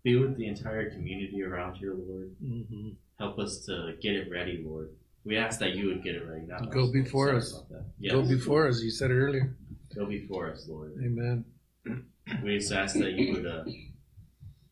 be 0.08 0.16
with 0.16 0.36
the 0.36 0.46
entire 0.46 0.90
community 0.90 1.42
around 1.42 1.74
here, 1.76 1.94
Lord. 1.94 2.30
Mm-hmm. 2.42 2.90
Help 3.18 3.38
us 3.38 3.64
to 3.66 3.94
get 4.00 4.14
it 4.14 4.30
ready, 4.30 4.64
Lord. 4.64 4.90
We 5.24 5.36
ask 5.36 5.58
that 5.60 5.74
you 5.74 5.88
would 5.88 6.02
get 6.02 6.14
it 6.14 6.26
ready. 6.26 6.46
Not 6.46 6.70
Go 6.70 6.84
us. 6.84 6.90
before 6.90 7.26
Sorry 7.26 7.38
us. 7.38 7.62
that. 7.70 8.10
Go 8.10 8.22
before 8.22 8.68
us. 8.68 8.80
You 8.80 8.90
said 8.90 9.10
it 9.10 9.14
earlier. 9.14 9.56
Go 9.94 10.06
before 10.06 10.50
us, 10.50 10.66
Lord. 10.68 10.94
Amen. 10.98 11.44
We 12.42 12.58
just 12.58 12.72
ask 12.72 12.94
that 12.98 13.12
you 13.12 13.32
would 13.32 13.46
uh, 13.46 13.64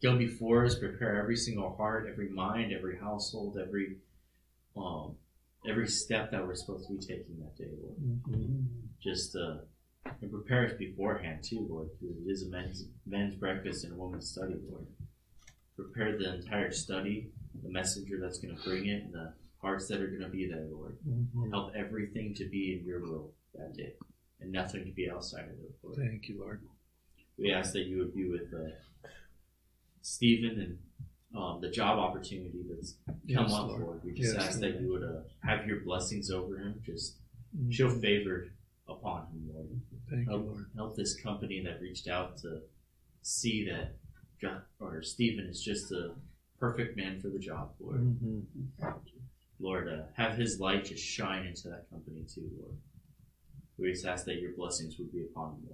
go 0.03 0.19
before 0.19 0.67
us, 0.67 0.75
prepare 0.79 1.19
every 1.19 1.37
single 1.37 1.75
heart, 1.75 2.07
every 2.07 2.29
mind, 2.29 2.71
every 2.71 2.99
household, 2.99 3.57
every 3.59 3.97
um, 4.77 5.17
every 5.67 5.89
step 5.89 6.31
that 6.33 6.47
we're 6.47 6.55
supposed 6.55 6.87
to 6.87 6.93
be 6.93 7.01
taking 7.01 7.39
that 7.39 7.57
day, 7.57 7.71
Lord. 7.83 7.97
Mm-hmm. 7.99 8.61
Just 9.03 9.35
uh, 9.37 9.65
and 10.21 10.31
prepare 10.31 10.67
us 10.67 10.73
beforehand 10.79 11.43
too, 11.43 11.67
Lord. 11.67 11.89
Because 11.99 12.19
it 12.19 12.31
is 12.31 12.43
a 12.47 12.51
men's 12.51 12.85
men's 13.07 13.35
breakfast 13.37 13.85
and 13.85 13.95
a 13.95 13.97
woman's 13.97 14.29
study, 14.31 14.57
Lord. 14.71 14.87
Prepare 15.77 16.17
the 16.19 16.35
entire 16.37 16.73
study, 16.73 17.29
the 17.63 17.69
messenger 17.69 18.19
that's 18.21 18.39
going 18.39 18.57
to 18.57 18.63
bring 18.63 18.87
it, 18.87 19.05
and 19.05 19.13
the 19.13 19.33
hearts 19.61 19.89
that 19.89 20.01
are 20.01 20.07
going 20.09 20.23
to 20.23 20.29
be 20.29 20.47
there, 20.49 20.65
Lord. 20.71 20.97
Mhm. 21.07 21.51
Help 21.51 21.75
everything 21.75 22.35
to 22.35 22.49
be 22.49 22.75
in 22.79 22.85
your 22.87 23.01
will 23.01 23.35
that 23.55 23.75
day, 23.75 23.95
and 24.41 24.51
nothing 24.53 24.85
to 24.87 24.91
be 24.93 25.11
outside 25.11 25.45
of 25.45 25.51
it, 25.61 25.75
Lord. 25.83 25.97
Thank 25.97 26.29
you, 26.29 26.39
Lord. 26.41 26.61
We 27.37 27.53
ask 27.53 27.75
that 27.75 27.87
you 27.87 27.99
would 27.99 28.15
be 28.15 28.27
with 28.27 28.53
uh, 28.55 28.71
Stephen 30.01 30.61
and 30.61 30.79
um, 31.39 31.61
the 31.61 31.69
job 31.71 31.99
opportunity 31.99 32.63
that's 32.69 32.95
come 33.07 33.19
Yes, 33.27 33.53
up, 33.53 33.69
Lord. 33.69 33.81
Lord. 33.83 34.05
We 34.05 34.13
just 34.15 34.35
Yes, 34.35 34.47
ask 34.47 34.61
that 34.61 34.81
you 34.81 34.89
would 34.93 35.03
uh, 35.03 35.23
have 35.41 35.67
your 35.67 35.81
blessings 35.81 36.31
over 36.31 36.57
him. 36.59 36.81
Just 36.85 37.19
Mhm. 37.57 37.71
show 37.73 37.91
favor 37.91 38.49
upon 38.89 39.27
him, 39.27 39.51
Lord. 39.53 39.81
Thank 40.09 40.23
you, 40.25 40.31
help, 40.31 40.47
Lord. 40.47 40.67
help 40.75 40.97
this 40.97 41.15
company 41.21 41.63
that 41.65 41.81
reached 41.83 42.09
out 42.09 42.39
to 42.39 42.63
see 43.23 43.67
that 43.69 43.97
God, 44.41 44.63
or 44.81 45.03
Stephen 45.03 45.47
is 45.47 45.63
just 45.63 45.93
a 45.93 46.15
perfect 46.59 46.97
man 46.97 47.21
for 47.21 47.29
the 47.29 47.39
job, 47.39 47.75
Lord. 47.81 48.01
Mhm. 48.01 48.45
Lord, 49.59 49.89
uh, 49.89 50.05
have 50.15 50.37
his 50.37 50.61
light 50.61 50.85
just 50.87 51.03
shine 51.05 51.47
into 51.47 51.69
that 51.69 51.89
company 51.91 52.25
too, 52.25 52.51
Lord. 52.59 52.77
We 53.79 53.91
just 53.93 54.07
ask 54.07 54.25
that 54.27 54.41
your 54.41 54.53
blessings 54.53 54.99
would 54.99 55.13
be 55.13 55.23
upon 55.23 55.57
him, 55.57 55.69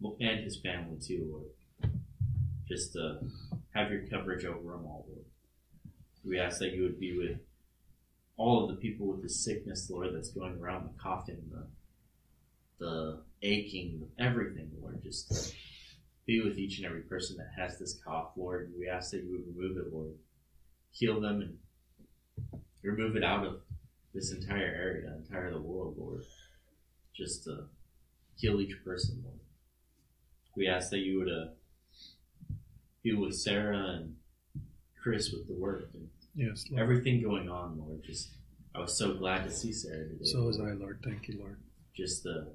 Lord, 0.00 0.16
and 0.20 0.40
his 0.44 0.60
family 0.60 0.98
too, 1.00 1.24
Lord. 1.82 1.92
Just 2.68 2.96
uh, 2.96 3.20
have 3.70 3.90
your 3.90 4.06
coverage 4.08 4.44
over 4.44 4.72
them 4.72 4.86
all, 4.86 5.06
Lord. 5.08 5.24
We 6.24 6.38
ask 6.38 6.58
that 6.58 6.72
you 6.72 6.82
would 6.82 7.00
be 7.00 7.16
with 7.16 7.40
all 8.36 8.62
of 8.64 8.70
the 8.70 8.76
people 8.80 9.06
with 9.06 9.22
the 9.22 9.28
sickness, 9.28 9.88
Lord, 9.90 10.14
that's 10.14 10.30
going 10.30 10.58
around 10.58 10.84
the 10.84 10.98
coughing, 11.02 11.50
the 11.50 11.66
the 12.78 13.22
aching, 13.42 14.08
everything, 14.18 14.70
Lord. 14.80 15.02
Just 15.02 15.32
uh, 15.32 15.56
be 16.28 16.42
with 16.42 16.58
each 16.58 16.76
and 16.76 16.86
every 16.86 17.00
person 17.00 17.38
that 17.38 17.50
has 17.56 17.78
this 17.78 17.98
cough, 18.04 18.32
Lord. 18.36 18.70
We 18.78 18.86
ask 18.86 19.10
that 19.12 19.24
you 19.24 19.32
would 19.32 19.56
remove 19.56 19.78
it, 19.78 19.90
Lord. 19.92 20.12
Heal 20.90 21.20
them 21.22 21.40
and 21.40 22.60
remove 22.82 23.16
it 23.16 23.24
out 23.24 23.46
of 23.46 23.60
this 24.12 24.30
entire 24.30 24.66
area, 24.66 25.10
entire 25.16 25.50
the 25.50 25.58
world, 25.60 25.94
Lord. 25.98 26.22
Just 27.16 27.48
uh, 27.48 27.62
heal 28.36 28.60
each 28.60 28.76
person, 28.84 29.22
Lord. 29.24 29.38
We 30.54 30.68
ask 30.68 30.90
that 30.90 30.98
you 30.98 31.18
would 31.18 31.28
uh, 31.28 32.54
be 33.02 33.14
with 33.14 33.34
Sarah 33.34 33.78
and 33.98 34.16
Chris 35.02 35.32
with 35.32 35.48
the 35.48 35.54
work 35.54 35.88
and 35.94 36.08
Yes, 36.34 36.66
Lord. 36.70 36.82
everything 36.82 37.22
going 37.22 37.48
on, 37.48 37.78
Lord. 37.78 38.02
Just 38.04 38.32
I 38.74 38.80
was 38.80 38.96
so 38.98 39.14
glad 39.14 39.44
to 39.44 39.50
see 39.50 39.72
Sarah 39.72 40.06
today. 40.08 40.24
So 40.24 40.42
was 40.42 40.60
I, 40.60 40.72
Lord. 40.72 41.00
Thank 41.02 41.26
you, 41.28 41.38
Lord. 41.40 41.56
Just 41.96 42.26
uh, 42.26 42.50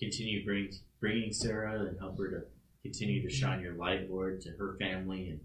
continue 0.00 0.44
bring, 0.46 0.70
bringing 0.98 1.30
Sarah 1.32 1.82
and 1.86 1.98
help 2.00 2.18
her 2.18 2.30
to 2.30 2.42
continue 2.82 3.22
to 3.22 3.30
shine 3.34 3.60
your 3.60 3.74
light, 3.74 4.10
Lord, 4.10 4.40
to 4.42 4.50
her 4.50 4.76
family 4.78 5.28
and 5.30 5.40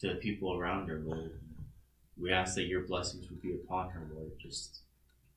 to 0.00 0.08
the 0.08 0.14
people 0.16 0.54
around 0.56 0.88
her, 0.88 1.00
Lord. 1.04 1.40
We 2.18 2.32
ask 2.32 2.54
that 2.54 2.64
your 2.66 2.82
blessings 2.82 3.28
would 3.28 3.42
be 3.42 3.52
upon 3.52 3.90
her, 3.90 4.06
Lord. 4.14 4.32
Just 4.38 4.80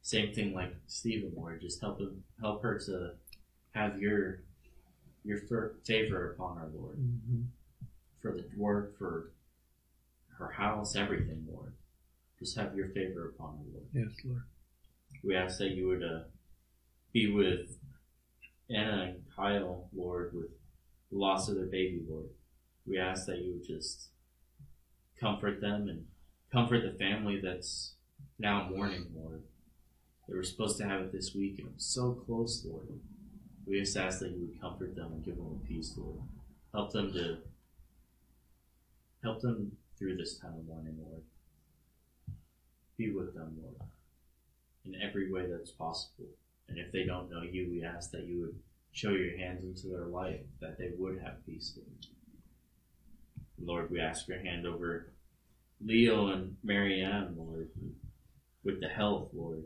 same 0.02 0.34
thing 0.34 0.54
like 0.54 0.74
Stephen, 0.88 1.34
Lord. 1.36 1.62
Just 1.62 1.82
help 1.82 2.00
him, 2.00 2.24
help 2.40 2.62
her 2.64 2.80
to 2.86 3.14
have 3.74 4.00
your 4.02 4.42
your 5.26 5.42
favor 5.86 6.32
upon 6.32 6.58
her, 6.58 6.68
Lord, 6.74 6.98
Mhm. 6.98 7.48
for 8.22 8.32
the 8.32 8.46
work, 8.56 8.98
for 8.98 9.32
her 10.38 10.48
house, 10.52 10.96
everything, 10.96 11.46
Lord. 11.52 11.74
Just 12.40 12.56
have 12.56 12.76
your 12.76 12.88
favor 12.90 13.28
upon 13.28 13.58
her, 13.58 13.64
Lord. 13.74 13.88
Yes, 13.94 14.24
Lord. 14.24 14.44
We 15.22 15.36
ask 15.36 15.58
that 15.60 15.72
you 15.72 15.88
would 15.90 16.04
uh, 16.04 16.24
be 17.12 17.30
with 17.32 17.78
Anna 18.70 19.04
and 19.16 19.30
Kyle, 19.36 19.90
Lord, 19.94 20.34
with 20.34 20.52
the 21.12 21.18
loss 21.18 21.50
of 21.50 21.56
their 21.56 21.66
baby, 21.66 22.04
Lord. 22.08 22.30
We 22.86 22.98
ask 22.98 23.26
that 23.26 23.40
you 23.40 23.54
would 23.54 23.66
just 23.66 24.08
comfort 25.20 25.62
them 25.62 25.88
and 25.90 26.06
comfort 26.52 26.82
the 26.84 26.98
family 26.98 27.40
that's 27.42 27.94
now 28.38 28.70
mourning, 28.70 29.08
Lord. 29.16 29.44
They 30.28 30.36
were 30.36 30.44
supposed 30.44 30.78
to 30.78 30.88
have 30.88 31.02
it 31.02 31.12
this 31.12 31.34
week, 31.34 31.60
and 31.60 31.68
it 31.68 31.76
was 31.76 31.86
so 31.86 32.12
close, 32.12 32.66
Lord. 32.66 32.88
We 33.66 33.80
just 33.80 33.98
ask 33.98 34.20
that 34.20 34.32
you 34.32 34.48
would 34.48 34.62
comfort 34.62 34.96
them 34.96 35.12
and 35.14 35.26
give 35.26 35.38
them 35.38 35.62
peace, 35.68 35.94
Lord. 35.98 36.22
Help 36.74 36.92
them 36.92 37.12
to 37.14 37.38
help 39.24 39.42
them 39.42 39.76
through 39.98 40.18
this 40.18 40.38
time 40.38 40.54
of 40.54 40.68
mourning, 40.68 40.98
Lord. 41.04 41.22
Be 42.98 43.12
with 43.12 43.34
them, 43.34 43.58
Lord 43.62 43.90
in 44.86 45.02
every 45.02 45.32
way 45.32 45.46
that's 45.50 45.72
possible. 45.72 46.26
And 46.68 46.78
if 46.78 46.92
they 46.92 47.04
don't 47.04 47.32
know 47.32 47.42
you, 47.42 47.70
we 47.70 47.84
ask 47.84 48.12
that 48.12 48.26
you 48.26 48.42
would 48.42 48.56
show 48.92 49.12
your 49.12 49.38
hands 49.38 49.64
into 49.64 49.88
their 49.88 50.08
life, 50.08 50.42
that 50.62 50.78
they 50.78 50.92
would 50.98 51.20
have 51.22 51.46
peace. 51.46 51.78
Lord, 51.78 51.98
Lord 53.62 53.92
we 53.92 54.00
ask 54.00 54.28
your 54.28 54.40
hand 54.40 54.66
over 54.66 55.14
Leo 55.82 56.28
and 56.28 56.58
Marianne, 56.64 57.36
Lord, 57.38 57.70
with 58.64 58.82
the 58.82 58.88
health, 58.88 59.30
Lord. 59.34 59.64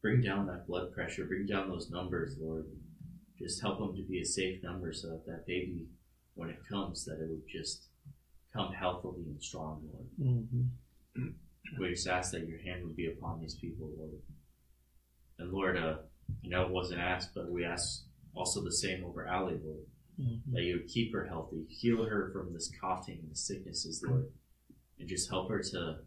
Bring 0.00 0.20
down 0.20 0.46
that 0.46 0.66
blood 0.66 0.92
pressure, 0.92 1.24
bring 1.24 1.46
down 1.46 1.68
those 1.68 1.90
numbers, 1.90 2.36
Lord. 2.40 2.66
Just 3.38 3.60
help 3.60 3.78
them 3.78 3.94
to 3.96 4.02
be 4.02 4.20
a 4.20 4.24
safe 4.24 4.62
number 4.62 4.92
so 4.92 5.10
that 5.10 5.26
that 5.26 5.46
baby, 5.46 5.86
when 6.34 6.48
it 6.48 6.58
comes, 6.68 7.04
that 7.04 7.20
it 7.20 7.28
would 7.28 7.46
just 7.48 7.86
come 8.52 8.72
healthily 8.72 9.22
and 9.26 9.42
strong, 9.42 9.88
Lord. 9.92 10.08
Mhm. 10.18 11.34
We 11.78 11.90
just 11.90 12.06
ask 12.06 12.32
that 12.32 12.46
your 12.46 12.58
hand 12.58 12.84
would 12.84 12.96
be 12.96 13.06
upon 13.06 13.40
these 13.40 13.54
people, 13.54 13.88
Lord. 13.96 14.20
And 15.38 15.52
Lord, 15.52 15.76
uh, 15.76 15.98
I 16.44 16.48
know 16.48 16.66
it 16.66 16.70
wasn't 16.72 17.00
asked, 17.00 17.34
but 17.34 17.50
we 17.50 17.64
ask 17.64 18.04
also 18.34 18.62
the 18.62 18.72
same 18.72 19.04
over 19.04 19.26
Allie, 19.26 19.58
Lord. 19.58 19.86
Mhm. 20.18 20.52
That 20.52 20.62
you 20.62 20.76
would 20.76 20.88
keep 20.88 21.12
her 21.12 21.26
healthy, 21.26 21.64
heal 21.68 22.04
her 22.04 22.30
from 22.32 22.52
this 22.52 22.70
coughing 22.80 23.18
and 23.18 23.30
the 23.30 23.36
sicknesses, 23.36 24.02
Lord. 24.02 24.30
And 24.98 25.08
just 25.08 25.28
help 25.30 25.48
her 25.50 25.62
to 25.62 26.04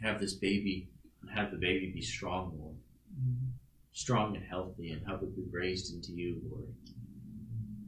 have 0.00 0.20
this 0.20 0.34
baby, 0.34 0.88
have 1.30 1.50
the 1.50 1.58
baby 1.58 1.90
be 1.90 2.00
strong, 2.02 2.58
Lord. 2.58 2.76
Mhm. 3.18 3.52
Strong 3.92 4.36
and 4.36 4.44
healthy, 4.44 4.90
and 4.90 5.04
help 5.06 5.22
it 5.22 5.36
be 5.36 5.42
raised 5.42 5.94
into 5.94 6.12
you, 6.12 6.40
Lord. 6.50 6.74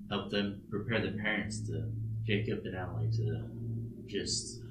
Help 0.09 0.31
them 0.31 0.62
prepare 0.70 1.01
the 1.05 1.18
parents 1.18 1.66
to 1.66 1.93
Jacob 2.23 2.64
and 2.64 2.77
Allie 2.77 3.10
to 3.12 3.51
just 4.06 4.62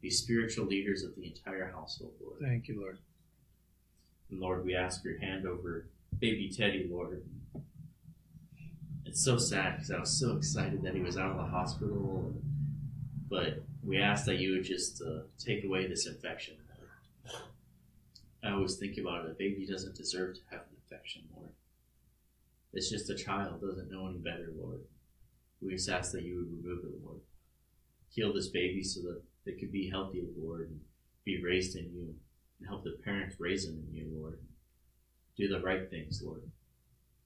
be 0.00 0.10
spiritual 0.10 0.66
leaders 0.66 1.02
of 1.02 1.16
the 1.16 1.26
entire 1.26 1.72
household, 1.72 2.14
Lord. 2.20 2.40
Thank 2.40 2.68
you, 2.68 2.80
Lord. 2.80 2.98
And 4.30 4.38
Lord, 4.38 4.64
we 4.64 4.74
ask 4.74 5.02
your 5.02 5.18
hand 5.18 5.46
over 5.46 5.88
baby 6.20 6.48
Teddy, 6.48 6.86
Lord. 6.88 7.24
It's 9.08 9.24
so 9.24 9.38
sad 9.38 9.76
because 9.76 9.90
I 9.90 9.98
was 9.98 10.20
so 10.20 10.36
excited 10.36 10.82
that 10.82 10.94
he 10.94 11.00
was 11.00 11.16
out 11.16 11.30
of 11.30 11.38
the 11.38 11.44
hospital. 11.44 12.34
But 13.30 13.62
we 13.82 13.98
ask 13.98 14.26
that 14.26 14.38
you 14.38 14.52
would 14.52 14.64
just 14.64 15.00
uh, 15.00 15.20
take 15.38 15.64
away 15.64 15.86
this 15.86 16.06
infection. 16.06 16.56
I 18.44 18.50
always 18.50 18.76
think 18.76 18.98
about 18.98 19.24
it. 19.24 19.30
A 19.30 19.34
baby 19.34 19.66
doesn't 19.66 19.96
deserve 19.96 20.34
to 20.34 20.40
have 20.50 20.60
an 20.60 20.76
infection, 20.82 21.22
Lord. 21.34 21.48
It's 22.74 22.90
just 22.90 23.08
a 23.08 23.14
child, 23.14 23.62
doesn't 23.62 23.90
know 23.90 24.08
any 24.08 24.18
better, 24.18 24.52
Lord. 24.60 24.80
We 25.62 25.72
just 25.74 25.88
ask 25.88 26.12
that 26.12 26.22
you 26.22 26.36
would 26.36 26.62
remove 26.62 26.84
it, 26.84 27.02
Lord. 27.02 27.20
Heal 28.10 28.34
this 28.34 28.48
baby 28.48 28.82
so 28.82 29.00
that 29.02 29.22
they 29.46 29.52
could 29.52 29.72
be 29.72 29.88
healthy, 29.88 30.22
Lord, 30.36 30.68
and 30.68 30.80
be 31.24 31.42
raised 31.42 31.76
in 31.76 31.90
you 31.94 32.14
and 32.60 32.68
help 32.68 32.84
the 32.84 32.98
parents 33.04 33.36
raise 33.38 33.66
them 33.66 33.82
in 33.88 33.94
you, 33.94 34.06
Lord. 34.20 34.38
Do 35.38 35.48
the 35.48 35.60
right 35.60 35.88
things, 35.88 36.22
Lord. 36.22 36.42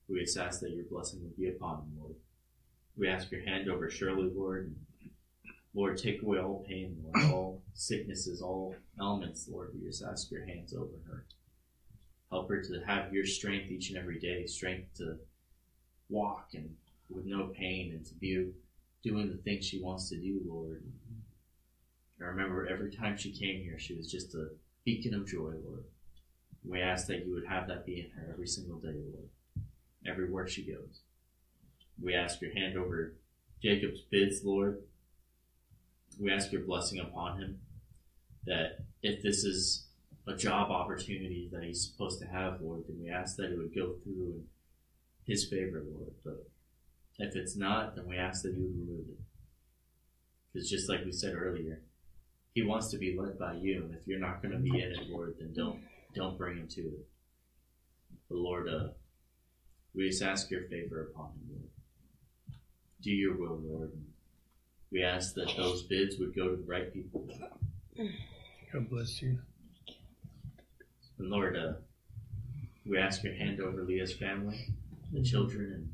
We 0.09 0.21
just 0.21 0.37
ask 0.37 0.61
that 0.61 0.71
your 0.71 0.85
blessing 0.85 1.21
would 1.23 1.37
be 1.37 1.49
upon 1.49 1.79
them, 1.79 1.99
Lord. 1.99 2.15
We 2.97 3.09
ask 3.09 3.31
your 3.31 3.43
hand 3.43 3.71
over 3.71 3.89
Shirley, 3.89 4.31
Lord. 4.35 4.75
Lord, 5.75 5.97
take 5.97 6.23
away 6.23 6.39
all 6.39 6.65
pain, 6.69 7.03
Lord, 7.03 7.31
all 7.33 7.63
sicknesses, 7.73 8.43
all 8.43 8.75
ailments, 9.01 9.49
Lord. 9.51 9.71
We 9.75 9.89
just 9.89 10.03
ask 10.03 10.31
your 10.31 10.45
hands 10.45 10.75
over 10.75 10.93
her. 11.07 11.25
Help 12.31 12.49
her 12.51 12.63
to 12.63 12.81
have 12.87 13.13
your 13.13 13.25
strength 13.25 13.71
each 13.71 13.89
and 13.89 13.99
every 13.99 14.19
day, 14.19 14.47
strength 14.47 14.95
to 14.99 15.17
walk 16.09 16.49
and 16.55 16.75
with 17.09 17.25
no 17.25 17.47
pain 17.47 17.93
and 17.93 18.05
to 18.07 18.15
be 18.15 18.51
doing 19.03 19.31
the 19.31 19.43
things 19.43 19.67
she 19.67 19.83
wants 19.83 20.09
to 20.11 20.17
do, 20.17 20.41
Lord. 20.47 20.83
I 22.21 22.25
remember 22.25 22.69
every 22.69 22.95
time 22.95 23.17
she 23.17 23.33
came 23.33 23.63
here, 23.63 23.79
she 23.79 23.95
was 23.95 24.11
just 24.11 24.35
a 24.35 24.51
beacon 24.85 25.15
of 25.15 25.27
joy, 25.27 25.55
Lord. 25.65 25.85
We 26.65 26.81
ask 26.81 27.07
that 27.09 27.27
you 27.27 27.35
would 27.35 27.47
have 27.47 27.67
that 27.69 27.85
be 27.85 28.01
in 28.01 28.11
her 28.11 28.31
every 28.33 28.47
single 28.47 28.79
day, 28.79 28.95
Lord, 28.95 29.29
everywhere 30.07 30.49
she 30.49 30.63
goes. 30.63 31.01
We 32.03 32.15
ask 32.15 32.41
your 32.41 32.53
hand 32.55 32.77
over 32.77 33.15
Jacob's 33.63 34.01
bids, 34.11 34.45
Lord. 34.45 34.83
We 36.21 36.31
ask 36.31 36.53
your 36.53 36.63
blessing 36.63 37.01
upon 37.01 37.41
him. 37.41 37.61
That 38.45 38.85
if 39.03 39.23
this 39.23 39.45
is 39.45 39.87
a 40.27 40.35
job 40.35 40.71
opportunity 40.71 41.49
that 41.53 41.63
he's 41.63 41.89
supposed 41.91 42.21
to 42.21 42.27
have, 42.27 42.61
Lord, 42.61 42.85
then 42.89 42.99
we 43.01 43.11
ask 43.11 43.37
that 43.37 43.53
it 43.53 43.59
would 43.59 43.75
go 43.75 43.95
through 44.03 44.33
and 44.35 44.45
His 45.27 45.49
favor, 45.49 45.83
Lord. 45.85 46.13
But 46.25 46.47
if 47.19 47.37
it's 47.37 47.57
not, 47.57 47.95
then 47.95 48.07
we 48.07 48.17
ask 48.17 48.43
that 48.43 48.55
you 48.55 48.63
would 48.63 48.89
remove 48.89 49.09
it. 49.09 49.21
Because 50.53 50.69
just 50.69 50.89
like 50.89 51.05
we 51.05 51.13
said 51.13 51.35
earlier, 51.35 51.83
He 52.55 52.63
wants 52.63 52.91
to 52.91 52.99
be 52.99 53.17
led 53.17 53.39
by 53.39 53.55
you. 53.55 53.85
And 53.85 53.95
if 53.95 54.07
you're 54.07 54.19
not 54.19 54.43
going 54.43 54.53
to 54.53 54.59
be 54.59 54.71
in 54.71 54.91
it, 54.91 55.09
Lord, 55.09 55.37
then 55.39 55.53
don't 55.55 55.81
don't 56.15 56.37
bring 56.37 56.59
him 56.59 56.69
to 56.69 56.81
it. 56.81 57.07
But 58.29 58.39
Lord, 58.39 58.69
uh, 58.69 58.89
we 59.95 60.09
just 60.09 60.23
ask 60.23 60.51
your 60.51 60.63
favor 60.63 61.09
upon 61.11 61.27
him, 61.27 61.49
Lord. 61.51 61.69
Do 63.03 63.11
your 63.11 63.37
will, 63.37 63.61
Lord. 63.63 63.93
We 64.91 65.03
ask 65.03 65.35
that 65.35 65.53
those 65.57 65.83
bids 65.83 66.19
would 66.19 66.35
go 66.35 66.49
to 66.49 66.57
the 66.57 66.63
right 66.63 66.93
people. 66.93 67.27
God 68.73 68.89
bless 68.91 69.21
you. 69.23 69.39
And 71.19 71.31
Lord, 71.31 71.57
uh, 71.57 71.75
we 72.87 72.99
ask 72.99 73.23
your 73.23 73.35
hand 73.35 73.61
over 73.61 73.83
Leah's 73.83 74.13
family, 74.13 74.67
the 75.13 75.23
children, 75.23 75.73
and 75.73 75.89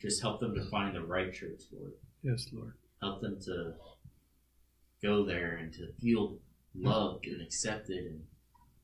just 0.00 0.20
help 0.20 0.40
them 0.40 0.54
to 0.54 0.64
find 0.64 0.94
the 0.94 1.02
right 1.02 1.32
church, 1.32 1.62
Lord. 1.72 1.92
Yes, 2.22 2.48
Lord. 2.52 2.72
Help 3.00 3.20
them 3.20 3.38
to 3.44 3.74
go 5.02 5.24
there 5.24 5.56
and 5.56 5.72
to 5.74 5.92
feel 6.00 6.38
loved 6.74 7.26
and 7.26 7.42
accepted, 7.42 8.04
and 8.04 8.20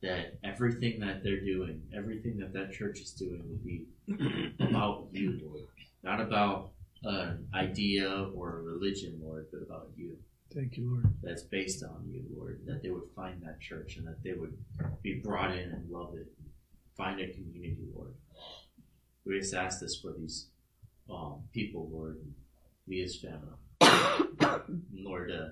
that 0.03 0.39
everything 0.45 1.01
that 1.01 1.23
they're 1.23 1.41
doing, 1.41 1.83
everything 1.97 2.39
that 2.39 2.53
that 2.53 2.73
church 2.73 3.01
is 3.01 3.13
doing, 3.13 3.43
will 3.49 3.65
be 3.65 3.87
about 4.61 5.09
you, 5.13 5.41
Lord. 5.43 5.65
Not 6.03 6.21
about 6.21 6.71
an 7.05 7.49
idea 7.55 8.29
or 8.35 8.59
a 8.59 8.63
religion, 8.63 9.21
Lord, 9.23 9.47
but 9.53 9.63
about 9.63 9.89
you. 9.97 10.17
Thank 10.55 10.77
you, 10.77 10.91
Lord. 10.91 11.15
That's 11.23 11.43
based 11.43 11.83
on 11.85 12.09
you, 12.09 12.23
Lord. 12.35 12.63
That 12.67 12.83
they 12.83 12.91
would 12.91 13.11
find 13.15 13.43
that 13.43 13.61
church 13.61 13.97
and 13.97 14.07
that 14.07 14.23
they 14.23 14.33
would 14.33 14.57
be 15.03 15.21
brought 15.23 15.51
in 15.51 15.71
and 15.71 15.91
love 15.91 16.15
it. 16.15 16.27
Find 16.97 17.21
a 17.21 17.29
community, 17.29 17.87
Lord. 17.95 18.15
We 19.25 19.39
just 19.39 19.55
ask 19.55 19.81
this 19.81 19.97
for 19.97 20.13
these 20.19 20.49
um, 21.11 21.43
people, 21.53 21.89
Lord, 21.93 22.17
and 22.17 22.35
as 23.05 23.17
family. 23.17 24.65
Lord, 24.95 25.31
uh, 25.31 25.49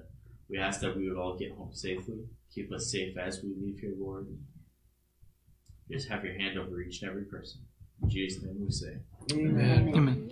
we 0.49 0.59
ask 0.59 0.81
that 0.81 0.97
we 0.97 1.09
would 1.09 1.19
all 1.19 1.37
get 1.37 1.53
home 1.53 1.71
safely. 1.73 2.21
Keep 2.57 2.73
us 2.73 2.91
safe 2.91 3.19
as 3.19 3.43
we 3.43 3.51
leave 3.61 3.79
here, 3.81 3.93
Lord. 3.99 4.29
Just 5.91 6.09
have 6.09 6.25
your 6.25 6.33
hand 6.39 6.59
over 6.59 6.81
each 6.81 7.03
and 7.03 7.11
every 7.11 7.25
person. 7.25 7.61
In 8.03 8.09
Jesus' 8.09 8.43
name 8.43 8.57
we 8.59 8.71
say. 8.71 8.97
Amen. 9.35 9.93
Amen. 9.95 10.31